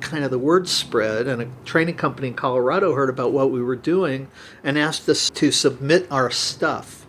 kind 0.00 0.24
of 0.24 0.30
the 0.30 0.38
word 0.38 0.68
spread, 0.68 1.26
and 1.26 1.42
a 1.42 1.48
training 1.64 1.96
company 1.96 2.28
in 2.28 2.34
Colorado 2.34 2.94
heard 2.94 3.10
about 3.10 3.32
what 3.32 3.50
we 3.50 3.62
were 3.62 3.76
doing 3.76 4.28
and 4.64 4.78
asked 4.78 5.08
us 5.08 5.30
to 5.30 5.52
submit 5.52 6.06
our 6.10 6.30
stuff. 6.30 7.06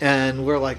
And 0.00 0.44
we're 0.44 0.58
like, 0.58 0.78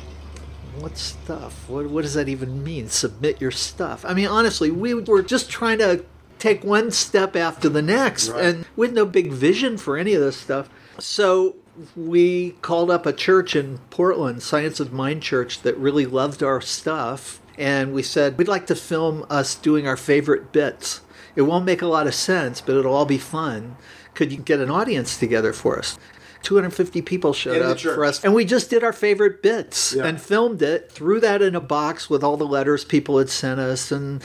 what 0.79 0.97
stuff? 0.97 1.67
What, 1.69 1.87
what 1.89 2.01
does 2.03 2.13
that 2.13 2.29
even 2.29 2.63
mean? 2.63 2.89
Submit 2.89 3.41
your 3.41 3.51
stuff. 3.51 4.03
I 4.07 4.13
mean, 4.13 4.27
honestly, 4.27 4.71
we 4.71 4.93
were 4.93 5.21
just 5.21 5.49
trying 5.49 5.77
to 5.79 6.03
take 6.39 6.63
one 6.63 6.91
step 6.91 7.35
after 7.35 7.69
the 7.69 7.81
next, 7.81 8.29
Right. 8.29 8.43
and 8.45 8.65
with 8.75 8.93
no 8.93 9.05
big 9.05 9.31
vision 9.31 9.77
for 9.77 9.97
any 9.97 10.13
of 10.13 10.21
this 10.21 10.35
stuff. 10.37 10.69
So 10.99 11.55
we 11.95 12.51
called 12.61 12.91
up 12.91 13.05
a 13.05 13.13
church 13.13 13.55
in 13.55 13.79
Portland, 13.89 14.43
Science 14.43 14.79
of 14.79 14.91
Mind 14.93 15.23
Church, 15.23 15.61
that 15.61 15.77
really 15.77 16.05
loved 16.05 16.43
our 16.43 16.59
stuff. 16.61 17.39
And 17.57 17.93
we 17.93 18.03
said, 18.03 18.37
we'd 18.37 18.47
like 18.47 18.67
to 18.67 18.75
film 18.75 19.25
us 19.29 19.55
doing 19.55 19.87
our 19.87 19.97
favorite 19.97 20.51
bits. 20.51 21.01
It 21.35 21.43
won't 21.43 21.65
make 21.65 21.81
a 21.81 21.87
lot 21.87 22.07
of 22.07 22.13
sense, 22.13 22.61
but 22.61 22.75
it'll 22.75 22.93
all 22.93 23.05
be 23.05 23.17
fun. 23.17 23.75
Could 24.13 24.31
you 24.31 24.37
get 24.39 24.59
an 24.59 24.69
audience 24.69 25.17
together 25.17 25.53
for 25.53 25.79
us? 25.79 25.97
250 26.43 27.01
people 27.01 27.33
showed 27.33 27.61
up 27.61 27.77
church. 27.77 27.95
for 27.95 28.05
us. 28.05 28.23
And 28.23 28.33
we 28.33 28.45
just 28.45 28.69
did 28.69 28.83
our 28.83 28.93
favorite 28.93 29.41
bits 29.41 29.93
Yeah. 29.93 30.05
and 30.05 30.21
filmed 30.21 30.61
it, 30.61 30.91
threw 30.91 31.19
that 31.19 31.41
in 31.41 31.55
a 31.55 31.61
box 31.61 32.09
with 32.09 32.23
all 32.23 32.37
the 32.37 32.45
letters 32.45 32.83
people 32.85 33.17
had 33.17 33.29
sent 33.29 33.59
us, 33.59 33.91
and 33.91 34.21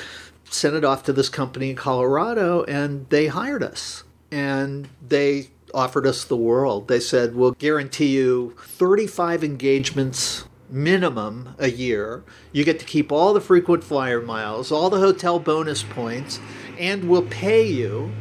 sent 0.51 0.75
it 0.75 0.85
off 0.85 1.05
to 1.05 1.13
this 1.13 1.29
company 1.29 1.71
in 1.71 1.77
Colorado, 1.77 2.63
and 2.65 3.07
they 3.11 3.27
hired 3.29 3.63
us. 3.63 4.03
And 4.31 4.89
they 5.07 5.49
offered 5.75 6.07
us 6.07 6.25
the 6.25 6.37
world. 6.37 6.89
They 6.89 7.01
said, 7.01 7.35
We'll 7.35 7.53
guarantee 7.53 8.09
you 8.17 8.55
35 8.63 9.45
engagements 9.45 10.45
minimum 10.71 11.55
a 11.59 11.71
year. 11.71 12.23
You 12.53 12.65
get 12.65 12.79
to 12.81 12.85
keep 12.85 13.11
all 13.13 13.33
the 13.33 13.41
frequent 13.41 13.85
flyer 13.85 14.21
miles, 14.21 14.71
all 14.73 14.91
the 14.91 14.99
hotel 14.99 15.39
bonus 15.39 15.83
points, 15.83 16.41
and 16.79 17.09
we'll 17.09 17.23
pay 17.23 17.67
you. 17.67 18.13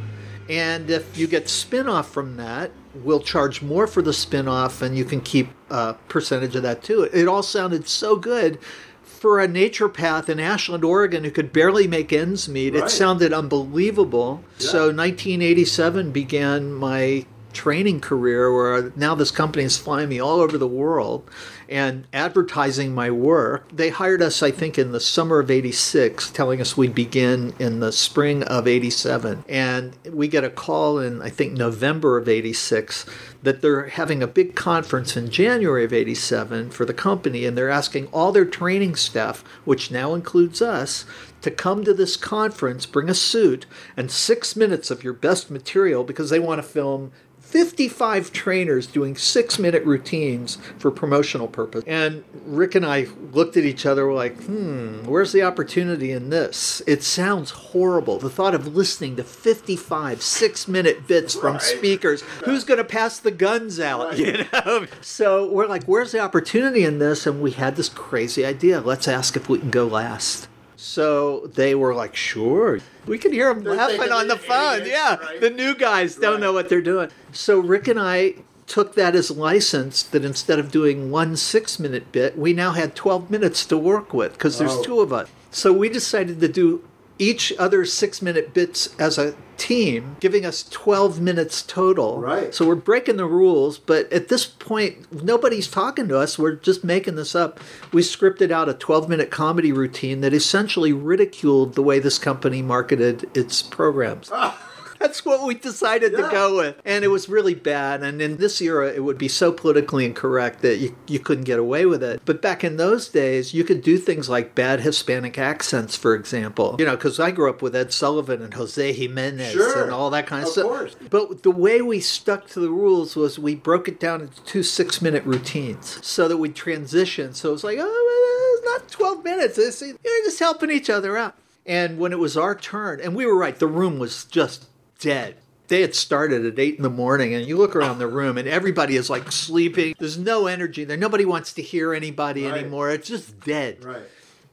And 0.48 0.88
if 0.90 1.18
you 1.18 1.26
get 1.26 1.48
spin-off 1.48 2.10
from 2.10 2.36
that, 2.36 2.70
we'll 2.94 3.20
charge 3.20 3.60
more 3.62 3.86
for 3.86 4.00
the 4.00 4.12
spin-off 4.12 4.80
and 4.80 4.96
you 4.96 5.04
can 5.04 5.20
keep 5.20 5.48
a 5.68 5.94
percentage 6.08 6.56
of 6.56 6.62
that 6.62 6.82
too. 6.82 7.02
It 7.02 7.28
all 7.28 7.42
sounded 7.42 7.86
so 7.86 8.16
good 8.16 8.58
for 9.02 9.40
a 9.40 9.48
naturopath 9.48 10.28
in 10.28 10.40
Ashland, 10.40 10.84
Oregon 10.84 11.24
who 11.24 11.30
could 11.30 11.52
barely 11.52 11.86
make 11.86 12.12
ends 12.12 12.48
meet. 12.48 12.74
It 12.74 12.88
sounded 12.88 13.32
unbelievable. 13.32 14.42
So 14.58 14.86
1987 14.86 16.12
began 16.12 16.72
my 16.72 17.26
training 17.58 18.00
career 18.00 18.54
where 18.54 18.92
now 18.94 19.16
this 19.16 19.32
company 19.32 19.64
is 19.64 19.76
flying 19.76 20.08
me 20.08 20.20
all 20.20 20.38
over 20.38 20.56
the 20.56 20.68
world 20.68 21.28
and 21.68 22.06
advertising 22.12 22.94
my 22.94 23.10
work. 23.10 23.68
They 23.72 23.88
hired 23.88 24.22
us, 24.22 24.44
I 24.44 24.52
think, 24.52 24.78
in 24.78 24.92
the 24.92 25.00
summer 25.00 25.40
of 25.40 25.50
86, 25.50 26.30
telling 26.30 26.60
us 26.60 26.76
we'd 26.76 26.94
begin 26.94 27.52
in 27.58 27.80
the 27.80 27.90
spring 27.90 28.44
of 28.44 28.68
87. 28.68 29.44
And 29.48 29.96
we 30.08 30.28
get 30.28 30.44
a 30.44 30.50
call 30.50 31.00
in, 31.00 31.20
I 31.20 31.30
think, 31.30 31.54
November 31.54 32.16
of 32.16 32.28
86 32.28 33.04
that 33.42 33.60
they're 33.60 33.88
having 33.88 34.22
a 34.22 34.28
big 34.28 34.54
conference 34.54 35.16
in 35.16 35.30
January 35.30 35.84
of 35.84 35.92
87 35.92 36.70
for 36.70 36.84
the 36.84 36.94
company, 36.94 37.44
and 37.44 37.58
they're 37.58 37.70
asking 37.70 38.06
all 38.08 38.30
their 38.30 38.44
training 38.44 38.94
staff, 38.94 39.42
which 39.64 39.90
now 39.90 40.14
includes 40.14 40.62
us, 40.62 41.04
to 41.42 41.50
come 41.50 41.84
to 41.84 41.94
this 41.94 42.16
conference, 42.16 42.86
bring 42.86 43.08
a 43.08 43.14
suit, 43.14 43.66
and 43.96 44.10
six 44.10 44.56
minutes 44.56 44.90
of 44.90 45.04
your 45.04 45.12
best 45.12 45.50
material 45.50 46.02
because 46.02 46.30
they 46.30 46.40
want 46.40 46.60
to 46.60 46.68
film 46.68 47.12
55 47.48 48.30
trainers 48.32 48.86
doing 48.86 49.16
six 49.16 49.58
minute 49.58 49.82
routines 49.84 50.58
for 50.78 50.90
promotional 50.90 51.48
purpose. 51.48 51.82
And 51.86 52.22
Rick 52.44 52.74
and 52.74 52.84
I 52.84 53.06
looked 53.32 53.56
at 53.56 53.64
each 53.64 53.86
other, 53.86 54.06
we're 54.06 54.12
like, 54.14 54.36
hmm, 54.44 55.04
where's 55.06 55.32
the 55.32 55.42
opportunity 55.42 56.12
in 56.12 56.28
this? 56.28 56.82
It 56.86 57.02
sounds 57.02 57.50
horrible. 57.50 58.18
The 58.18 58.28
thought 58.28 58.54
of 58.54 58.76
listening 58.76 59.16
to 59.16 59.24
55 59.24 60.20
six 60.20 60.68
minute 60.68 61.06
bits 61.06 61.34
from 61.34 61.54
Right. 61.54 61.62
speakers. 61.62 62.20
Who's 62.44 62.64
going 62.64 62.78
to 62.78 62.84
pass 62.84 63.18
the 63.18 63.30
guns 63.30 63.80
out? 63.80 64.18
You 64.18 64.44
know? 64.52 64.86
So 65.00 65.50
we're 65.50 65.66
like, 65.66 65.84
where's 65.84 66.12
the 66.12 66.20
opportunity 66.20 66.84
in 66.84 66.98
this? 66.98 67.26
And 67.26 67.40
we 67.40 67.52
had 67.52 67.76
this 67.76 67.88
crazy 67.88 68.44
idea. 68.44 68.80
Let's 68.82 69.08
ask 69.08 69.36
if 69.36 69.48
we 69.48 69.58
can 69.58 69.70
go 69.70 69.86
last. 69.86 70.48
So 70.80 71.50
they 71.54 71.74
were 71.74 71.92
like, 71.92 72.14
sure. 72.14 72.78
We 73.04 73.18
could 73.18 73.32
hear 73.32 73.52
them 73.52 73.64
laughing 73.64 74.12
on 74.12 74.28
the 74.28 74.36
phone. 74.36 74.74
idiots, 74.82 74.90
Yeah. 74.90 75.16
right? 75.16 75.40
The 75.40 75.50
new 75.50 75.74
guys 75.74 76.14
don't 76.14 76.34
Right. 76.34 76.40
know 76.40 76.52
what 76.52 76.68
they're 76.68 76.80
doing. 76.80 77.08
So 77.32 77.58
Rick 77.58 77.88
and 77.88 77.98
I 77.98 78.34
took 78.68 78.94
that 78.94 79.16
as 79.16 79.28
license 79.32 80.04
that 80.04 80.24
instead 80.24 80.60
of 80.60 80.70
doing 80.70 81.10
one 81.10 81.34
six 81.34 81.80
minute 81.80 82.12
bit, 82.12 82.38
we 82.38 82.52
now 82.52 82.70
had 82.70 82.94
12 82.94 83.28
minutes 83.28 83.66
to 83.66 83.76
work 83.76 84.14
with 84.14 84.34
because 84.34 84.58
there's 84.58 84.74
Oh. 84.76 84.82
two 84.84 85.00
of 85.00 85.12
us. 85.12 85.26
So 85.50 85.72
we 85.72 85.88
decided 85.88 86.40
to 86.42 86.48
do 86.48 86.82
each 87.18 87.52
other 87.58 87.84
six 87.84 88.22
minute 88.22 88.54
bits 88.54 88.94
as 88.98 89.18
a 89.18 89.34
team, 89.56 90.16
giving 90.20 90.46
us 90.46 90.62
12 90.70 91.20
minutes 91.20 91.62
total. 91.62 92.20
Right. 92.20 92.54
So 92.54 92.66
we're 92.66 92.76
breaking 92.76 93.16
the 93.16 93.26
rules, 93.26 93.78
but 93.78 94.10
at 94.12 94.28
this 94.28 94.46
point, 94.46 95.24
nobody's 95.24 95.68
talking 95.68 96.08
to 96.08 96.18
us. 96.18 96.38
We're 96.38 96.52
just 96.52 96.84
making 96.84 97.16
this 97.16 97.34
up. 97.34 97.60
We 97.92 98.02
scripted 98.02 98.50
out 98.50 98.68
a 98.68 98.74
12 98.74 99.08
minute 99.08 99.30
comedy 99.30 99.72
routine 99.72 100.20
that 100.20 100.32
essentially 100.32 100.92
ridiculed 100.92 101.74
the 101.74 101.82
way 101.82 101.98
this 101.98 102.18
company 102.18 102.62
marketed 102.62 103.28
its 103.36 103.62
programs. 103.62 104.30
That's 104.98 105.24
what 105.24 105.46
we 105.46 105.54
decided 105.54 106.12
to 106.12 106.28
go 106.30 106.56
with. 106.56 106.80
And 106.84 107.04
it 107.04 107.08
was 107.08 107.28
really 107.28 107.54
bad. 107.54 108.02
And 108.02 108.20
in 108.20 108.36
this 108.36 108.60
era, 108.60 108.92
it 108.92 109.04
would 109.04 109.18
be 109.18 109.28
so 109.28 109.52
politically 109.52 110.04
incorrect 110.04 110.62
that 110.62 110.76
you, 110.78 110.96
you 111.06 111.18
couldn't 111.18 111.44
get 111.44 111.58
away 111.58 111.86
with 111.86 112.02
it. 112.02 112.20
But 112.24 112.42
back 112.42 112.64
in 112.64 112.76
those 112.76 113.08
days, 113.08 113.54
you 113.54 113.64
could 113.64 113.82
do 113.82 113.98
things 113.98 114.28
like 114.28 114.54
bad 114.54 114.80
Hispanic 114.80 115.38
accents, 115.38 115.96
for 115.96 116.14
example. 116.14 116.76
You 116.78 116.86
know, 116.86 116.96
because 116.96 117.18
I 117.20 117.30
grew 117.30 117.48
up 117.50 117.62
with 117.62 117.76
Ed 117.76 117.92
Sullivan 117.92 118.42
and 118.42 118.54
Jose 118.54 118.92
Jimenez 118.92 119.52
Sure. 119.52 119.82
and 119.84 119.92
all 119.92 120.10
that 120.10 120.26
kind 120.26 120.42
of, 120.42 120.48
Of 120.48 120.52
stuff. 120.52 120.64
course. 120.66 120.96
But 121.08 121.42
the 121.42 121.50
way 121.50 121.80
we 121.82 122.00
stuck 122.00 122.48
to 122.50 122.60
the 122.60 122.70
rules 122.70 123.16
was 123.16 123.38
we 123.38 123.54
broke 123.54 123.88
it 123.88 124.00
down 124.00 124.22
into 124.22 124.42
two 124.44 124.62
six 124.62 125.00
minute 125.00 125.24
routines 125.24 126.04
so 126.06 126.28
that 126.28 126.36
we'd 126.38 126.54
transition. 126.56 127.34
So 127.34 127.50
it 127.50 127.52
was 127.52 127.64
like, 127.64 127.78
oh, 127.80 128.58
it's 128.58 128.82
not 128.82 128.90
12 128.90 129.24
minutes. 129.24 129.58
It's, 129.58 129.80
you're 129.82 129.94
just 130.24 130.38
helping 130.38 130.70
each 130.70 130.90
other 130.90 131.16
out. 131.16 131.34
And 131.66 131.98
when 131.98 132.12
it 132.12 132.18
was 132.18 132.34
our 132.36 132.54
turn, 132.54 132.98
and 133.00 133.14
we 133.14 133.26
were 133.26 133.36
right, 133.36 133.58
the 133.58 133.66
room 133.66 133.98
was 133.98 134.24
just 134.24 134.67
dead. 134.98 135.36
They 135.68 135.82
had 135.82 135.94
started 135.94 136.46
at 136.46 136.58
eight 136.58 136.76
in 136.76 136.82
the 136.82 136.88
morning, 136.90 137.34
and 137.34 137.46
you 137.46 137.56
look 137.58 137.76
around 137.76 137.98
the 137.98 138.06
room, 138.06 138.38
and 138.38 138.48
everybody 138.48 138.96
is 138.96 139.10
like 139.10 139.30
sleeping. 139.30 139.94
There's 139.98 140.16
no 140.16 140.46
energy 140.46 140.84
there. 140.84 140.96
Nobody 140.96 141.26
wants 141.26 141.52
to 141.54 141.62
hear 141.62 141.92
anybody 141.92 142.44
Right. 142.46 142.58
anymore. 142.60 142.90
It's 142.90 143.08
just 143.08 143.38
dead. 143.40 143.84
Right. 143.84 144.02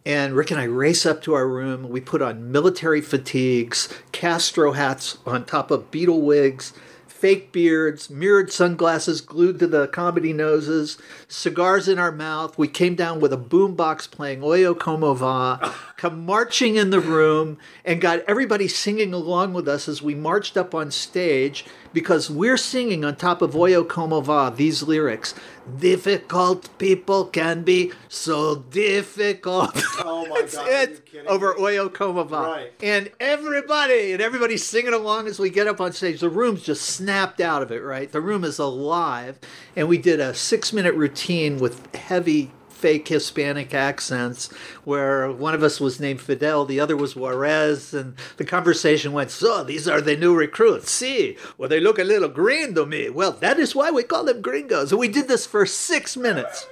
And 0.06 0.36
Rick 0.36 0.52
and 0.52 0.60
I 0.60 0.66
race 0.66 1.06
up 1.06 1.22
to 1.24 1.34
our 1.34 1.48
room. 1.48 1.90
We 1.90 2.02
put 2.02 2.22
on 2.22 2.52
military 2.52 3.02
fatigues, 3.02 3.88
Castro 4.12 4.74
hats 4.74 5.18
on 5.26 5.46
top 5.46 5.72
of 5.72 5.90
Beatle 5.90 6.22
wigs, 6.22 6.74
fake 7.16 7.54
beards, 7.54 8.10
mirrored 8.10 8.52
sunglasses 8.52 9.22
glued 9.22 9.58
to 9.58 9.68
the 9.68 9.88
comedy 9.88 10.34
noses, 10.34 10.98
cigars 11.30 11.88
in 11.88 11.98
our 11.98 12.12
mouth. 12.12 12.58
We 12.58 12.68
came 12.68 12.94
down 12.94 13.22
with 13.22 13.32
a 13.32 13.38
boombox 13.38 14.12
playing 14.12 14.44
Oye 14.44 14.74
Como 14.74 15.14
Va, 15.14 15.74
come 15.98 16.26
marching 16.26 16.76
in 16.76 16.90
the 16.90 17.00
room, 17.00 17.58
and 17.86 18.02
got 18.02 18.20
everybody 18.28 18.68
singing 18.68 19.14
along 19.14 19.54
with 19.54 19.68
us 19.68 19.88
as 19.88 20.02
we 20.02 20.14
marched 20.14 20.58
up 20.58 20.76
on 20.76 20.92
stage 20.92 21.66
because 21.94 22.30
we're 22.30 22.58
singing 22.58 23.06
on 23.06 23.16
top 23.16 23.42
of 23.42 23.56
Oye 23.56 23.82
Como 23.86 24.20
Va 24.20 24.54
these 24.54 24.84
lyrics. 24.84 25.34
Difficult 25.80 26.70
people 26.78 27.26
can 27.26 27.64
be 27.64 27.92
so 28.08 28.56
difficult. 28.56 29.72
Oh 30.00 30.28
my 30.28 30.42
God, 30.52 31.02
over? 31.28 31.60
Oye 31.60 31.90
Como 31.90 32.24
Right. 32.24 32.72
And 32.84 33.12
everybody, 33.20 34.12
and 34.12 34.22
everybody's 34.22 34.64
singing 34.64 34.94
along 34.94 35.28
as 35.28 35.40
we 35.40 35.50
get 35.50 35.68
up 35.68 35.82
on 35.82 35.92
stage. 35.92 36.20
The 36.20 36.30
room's 36.30 36.64
just 36.64 36.84
snapped 36.84 37.42
out 37.42 37.64
of 37.64 37.72
it, 37.72 37.82
right? 37.82 38.12
The 38.12 38.22
room 38.22 38.44
is 38.44 38.60
alive. 38.60 39.40
And 39.76 39.88
we 39.88 39.98
did 39.98 40.20
a 40.20 40.34
six 40.34 40.72
minute 40.72 40.94
routine 40.94 41.60
with 41.60 41.94
heavy 41.96 42.52
fake 42.86 43.08
Hispanic 43.08 43.74
accents 43.74 44.46
where 44.84 45.32
one 45.32 45.56
of 45.56 45.64
us 45.64 45.80
was 45.80 46.00
named 46.00 46.22
Fidel, 46.22 46.66
the 46.66 46.80
other 46.80 46.96
was 46.96 47.16
Juarez, 47.16 47.96
and 47.96 48.14
the 48.38 48.46
conversation 48.46 49.12
went, 49.12 49.32
So, 49.32 49.64
these 49.64 49.88
are 49.88 50.00
the 50.00 50.16
new 50.16 50.36
recruits. 50.36 50.92
See, 50.92 51.36
well, 51.58 51.68
they 51.68 51.80
look 51.80 51.98
a 51.98 52.04
little 52.04 52.30
green 52.30 52.76
to 52.76 52.86
me. 52.86 53.10
Well, 53.10 53.32
that 53.32 53.58
is 53.58 53.74
why 53.74 53.90
we 53.90 54.04
call 54.04 54.26
them 54.26 54.40
gringos. 54.40 54.92
And 54.92 55.00
we 55.00 55.08
did 55.08 55.28
this 55.28 55.48
for 55.48 55.66
six 55.66 56.16
minutes. 56.16 56.68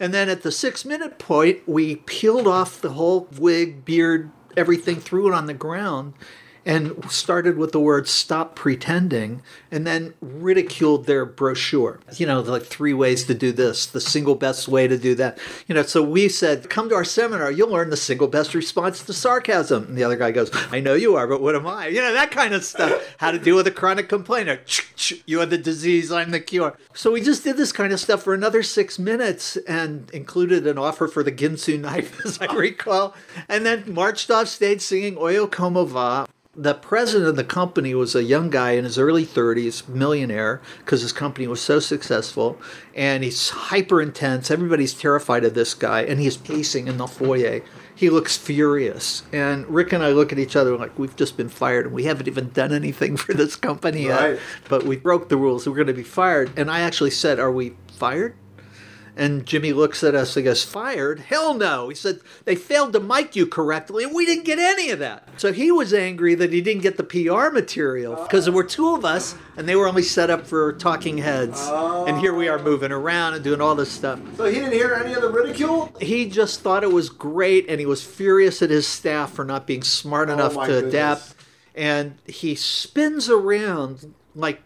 And 0.00 0.14
then 0.14 0.30
at 0.30 0.40
the 0.40 0.50
six 0.50 0.86
minute 0.86 1.18
point, 1.18 1.68
we 1.68 1.96
peeled 1.96 2.46
off 2.46 2.80
the 2.80 2.92
whole 2.92 3.28
wig, 3.38 3.84
beard, 3.84 4.30
everything, 4.56 4.96
threw 4.96 5.28
it 5.28 5.34
on 5.34 5.44
the 5.44 5.52
ground, 5.52 6.14
and 6.66 7.08
started 7.08 7.56
with 7.56 7.70
the 7.70 7.80
word 7.80 8.08
stop 8.08 8.56
pretending, 8.56 9.40
and 9.70 9.86
then 9.86 10.12
ridiculed 10.20 11.06
their 11.06 11.24
brochure. 11.24 12.00
You 12.16 12.26
know, 12.26 12.40
like 12.40 12.64
three 12.64 12.92
ways 12.92 13.24
to 13.24 13.34
do 13.34 13.52
this, 13.52 13.86
the 13.86 14.00
single 14.00 14.34
best 14.34 14.66
way 14.66 14.88
to 14.88 14.98
do 14.98 15.14
that. 15.14 15.38
You 15.68 15.76
know, 15.76 15.84
so 15.84 16.02
we 16.02 16.28
said, 16.28 16.68
come 16.68 16.88
to 16.88 16.96
our 16.96 17.04
seminar, 17.04 17.52
you'll 17.52 17.70
learn 17.70 17.90
the 17.90 17.96
single 17.96 18.26
best 18.26 18.52
response 18.52 19.02
to 19.04 19.12
sarcasm. 19.12 19.84
And 19.84 19.96
the 19.96 20.02
other 20.02 20.16
guy 20.16 20.32
goes, 20.32 20.50
I 20.72 20.80
know 20.80 20.94
you 20.94 21.14
are, 21.14 21.28
but 21.28 21.40
what 21.40 21.54
am 21.54 21.68
I? 21.68 21.86
You 21.86 22.00
know, 22.00 22.12
that 22.12 22.32
kind 22.32 22.52
of 22.52 22.64
stuff. 22.64 23.14
How 23.18 23.30
to 23.30 23.38
deal 23.38 23.54
with 23.54 23.68
a 23.68 23.72
chronic 23.72 24.08
complainer. 24.08 24.60
You 25.24 25.40
are 25.40 25.46
the 25.46 25.58
disease, 25.58 26.10
I'm 26.10 26.32
the 26.32 26.40
cure. 26.40 26.76
So 26.94 27.12
we 27.12 27.20
just 27.20 27.44
did 27.44 27.56
this 27.56 27.70
kind 27.70 27.92
of 27.92 28.00
stuff 28.00 28.24
for 28.24 28.34
another 28.34 28.64
six 28.64 28.98
minutes 28.98 29.56
and 29.68 30.10
included 30.10 30.66
an 30.66 30.78
offer 30.78 31.06
for 31.06 31.22
the 31.22 31.30
Ginsu 31.30 31.78
knife, 31.78 32.20
as 32.26 32.40
I 32.40 32.52
recall, 32.52 33.14
and 33.48 33.64
then 33.64 33.84
marched 33.86 34.32
off 34.32 34.48
stage 34.48 34.80
singing 34.80 35.16
Oye 35.16 35.46
Como 35.46 35.84
Va. 35.84 36.26
The 36.58 36.74
president 36.74 37.28
of 37.28 37.36
the 37.36 37.44
company 37.44 37.94
was 37.94 38.14
a 38.14 38.22
young 38.22 38.48
guy 38.48 38.72
in 38.72 38.84
his 38.84 38.98
early 38.98 39.26
30s, 39.26 39.86
millionaire, 39.88 40.62
because 40.78 41.02
his 41.02 41.12
company 41.12 41.46
was 41.46 41.60
so 41.60 41.80
successful. 41.80 42.58
And 42.94 43.22
he's 43.22 43.50
hyper 43.50 44.00
intense. 44.00 44.50
Everybody's 44.50 44.94
terrified 44.94 45.44
of 45.44 45.52
this 45.52 45.74
guy. 45.74 46.02
And 46.02 46.18
he's 46.18 46.38
pacing 46.38 46.88
in 46.88 46.96
the 46.96 47.06
foyer. 47.06 47.60
He 47.94 48.08
looks 48.08 48.36
furious. 48.36 49.22
And 49.32 49.66
Rick 49.68 49.92
and 49.92 50.02
I 50.02 50.12
look 50.12 50.32
at 50.32 50.38
each 50.38 50.56
other 50.56 50.76
like, 50.76 50.98
we've 50.98 51.16
just 51.16 51.36
been 51.36 51.48
fired 51.48 51.86
and 51.86 51.94
we 51.94 52.04
haven't 52.04 52.28
even 52.28 52.50
done 52.50 52.72
anything 52.72 53.16
for 53.16 53.34
this 53.34 53.54
company 53.56 54.04
yet. 54.04 54.20
Right. 54.20 54.40
But 54.68 54.84
we 54.84 54.96
broke 54.96 55.28
the 55.28 55.36
rules. 55.36 55.68
We're 55.68 55.74
going 55.74 55.86
to 55.88 55.94
be 55.94 56.02
fired. 56.02 56.58
And 56.58 56.70
I 56.70 56.80
actually 56.80 57.10
said, 57.10 57.38
Are 57.38 57.52
we 57.52 57.74
fired? 57.92 58.34
And 59.18 59.46
Jimmy 59.46 59.72
looks 59.72 60.04
at 60.04 60.14
us 60.14 60.36
and 60.36 60.44
goes, 60.44 60.62
Fired? 60.62 61.20
Hell 61.20 61.54
no. 61.54 61.88
He 61.88 61.94
said, 61.94 62.20
They 62.44 62.54
failed 62.54 62.92
to 62.92 63.00
mic 63.00 63.34
you 63.34 63.46
correctly, 63.46 64.04
and 64.04 64.14
we 64.14 64.26
didn't 64.26 64.44
get 64.44 64.58
any 64.58 64.90
of 64.90 64.98
that. 64.98 65.26
So 65.38 65.54
he 65.54 65.72
was 65.72 65.94
angry 65.94 66.34
that 66.34 66.52
he 66.52 66.60
didn't 66.60 66.82
get 66.82 66.98
the 66.98 67.02
PR 67.02 67.50
material 67.50 68.14
because 68.16 68.44
there 68.44 68.52
were 68.52 68.62
two 68.62 68.94
of 68.94 69.06
us, 69.06 69.34
and 69.56 69.66
they 69.66 69.74
were 69.74 69.88
only 69.88 70.02
set 70.02 70.28
up 70.28 70.46
for 70.46 70.74
talking 70.74 71.16
heads. 71.16 71.58
And 71.66 72.18
here 72.18 72.34
we 72.34 72.48
are 72.48 72.58
moving 72.58 72.92
around 72.92 73.32
and 73.32 73.42
doing 73.42 73.62
all 73.62 73.74
this 73.74 73.90
stuff. 73.90 74.20
So 74.36 74.44
he 74.44 74.56
didn't 74.56 74.72
hear 74.72 74.92
any 74.92 75.14
of 75.14 75.22
the 75.22 75.30
ridicule? 75.30 75.94
He 75.98 76.28
just 76.28 76.60
thought 76.60 76.84
it 76.84 76.92
was 76.92 77.08
great, 77.08 77.66
and 77.70 77.80
he 77.80 77.86
was 77.86 78.04
furious 78.04 78.60
at 78.60 78.68
his 78.68 78.86
staff 78.86 79.32
for 79.32 79.46
not 79.46 79.66
being 79.66 79.82
smart 79.82 80.28
oh 80.28 80.34
enough 80.34 80.52
to 80.52 80.66
goodness. 80.66 80.92
adapt. 80.92 81.34
And 81.74 82.18
he 82.26 82.54
spins 82.54 83.30
around 83.30 84.14
like 84.34 84.62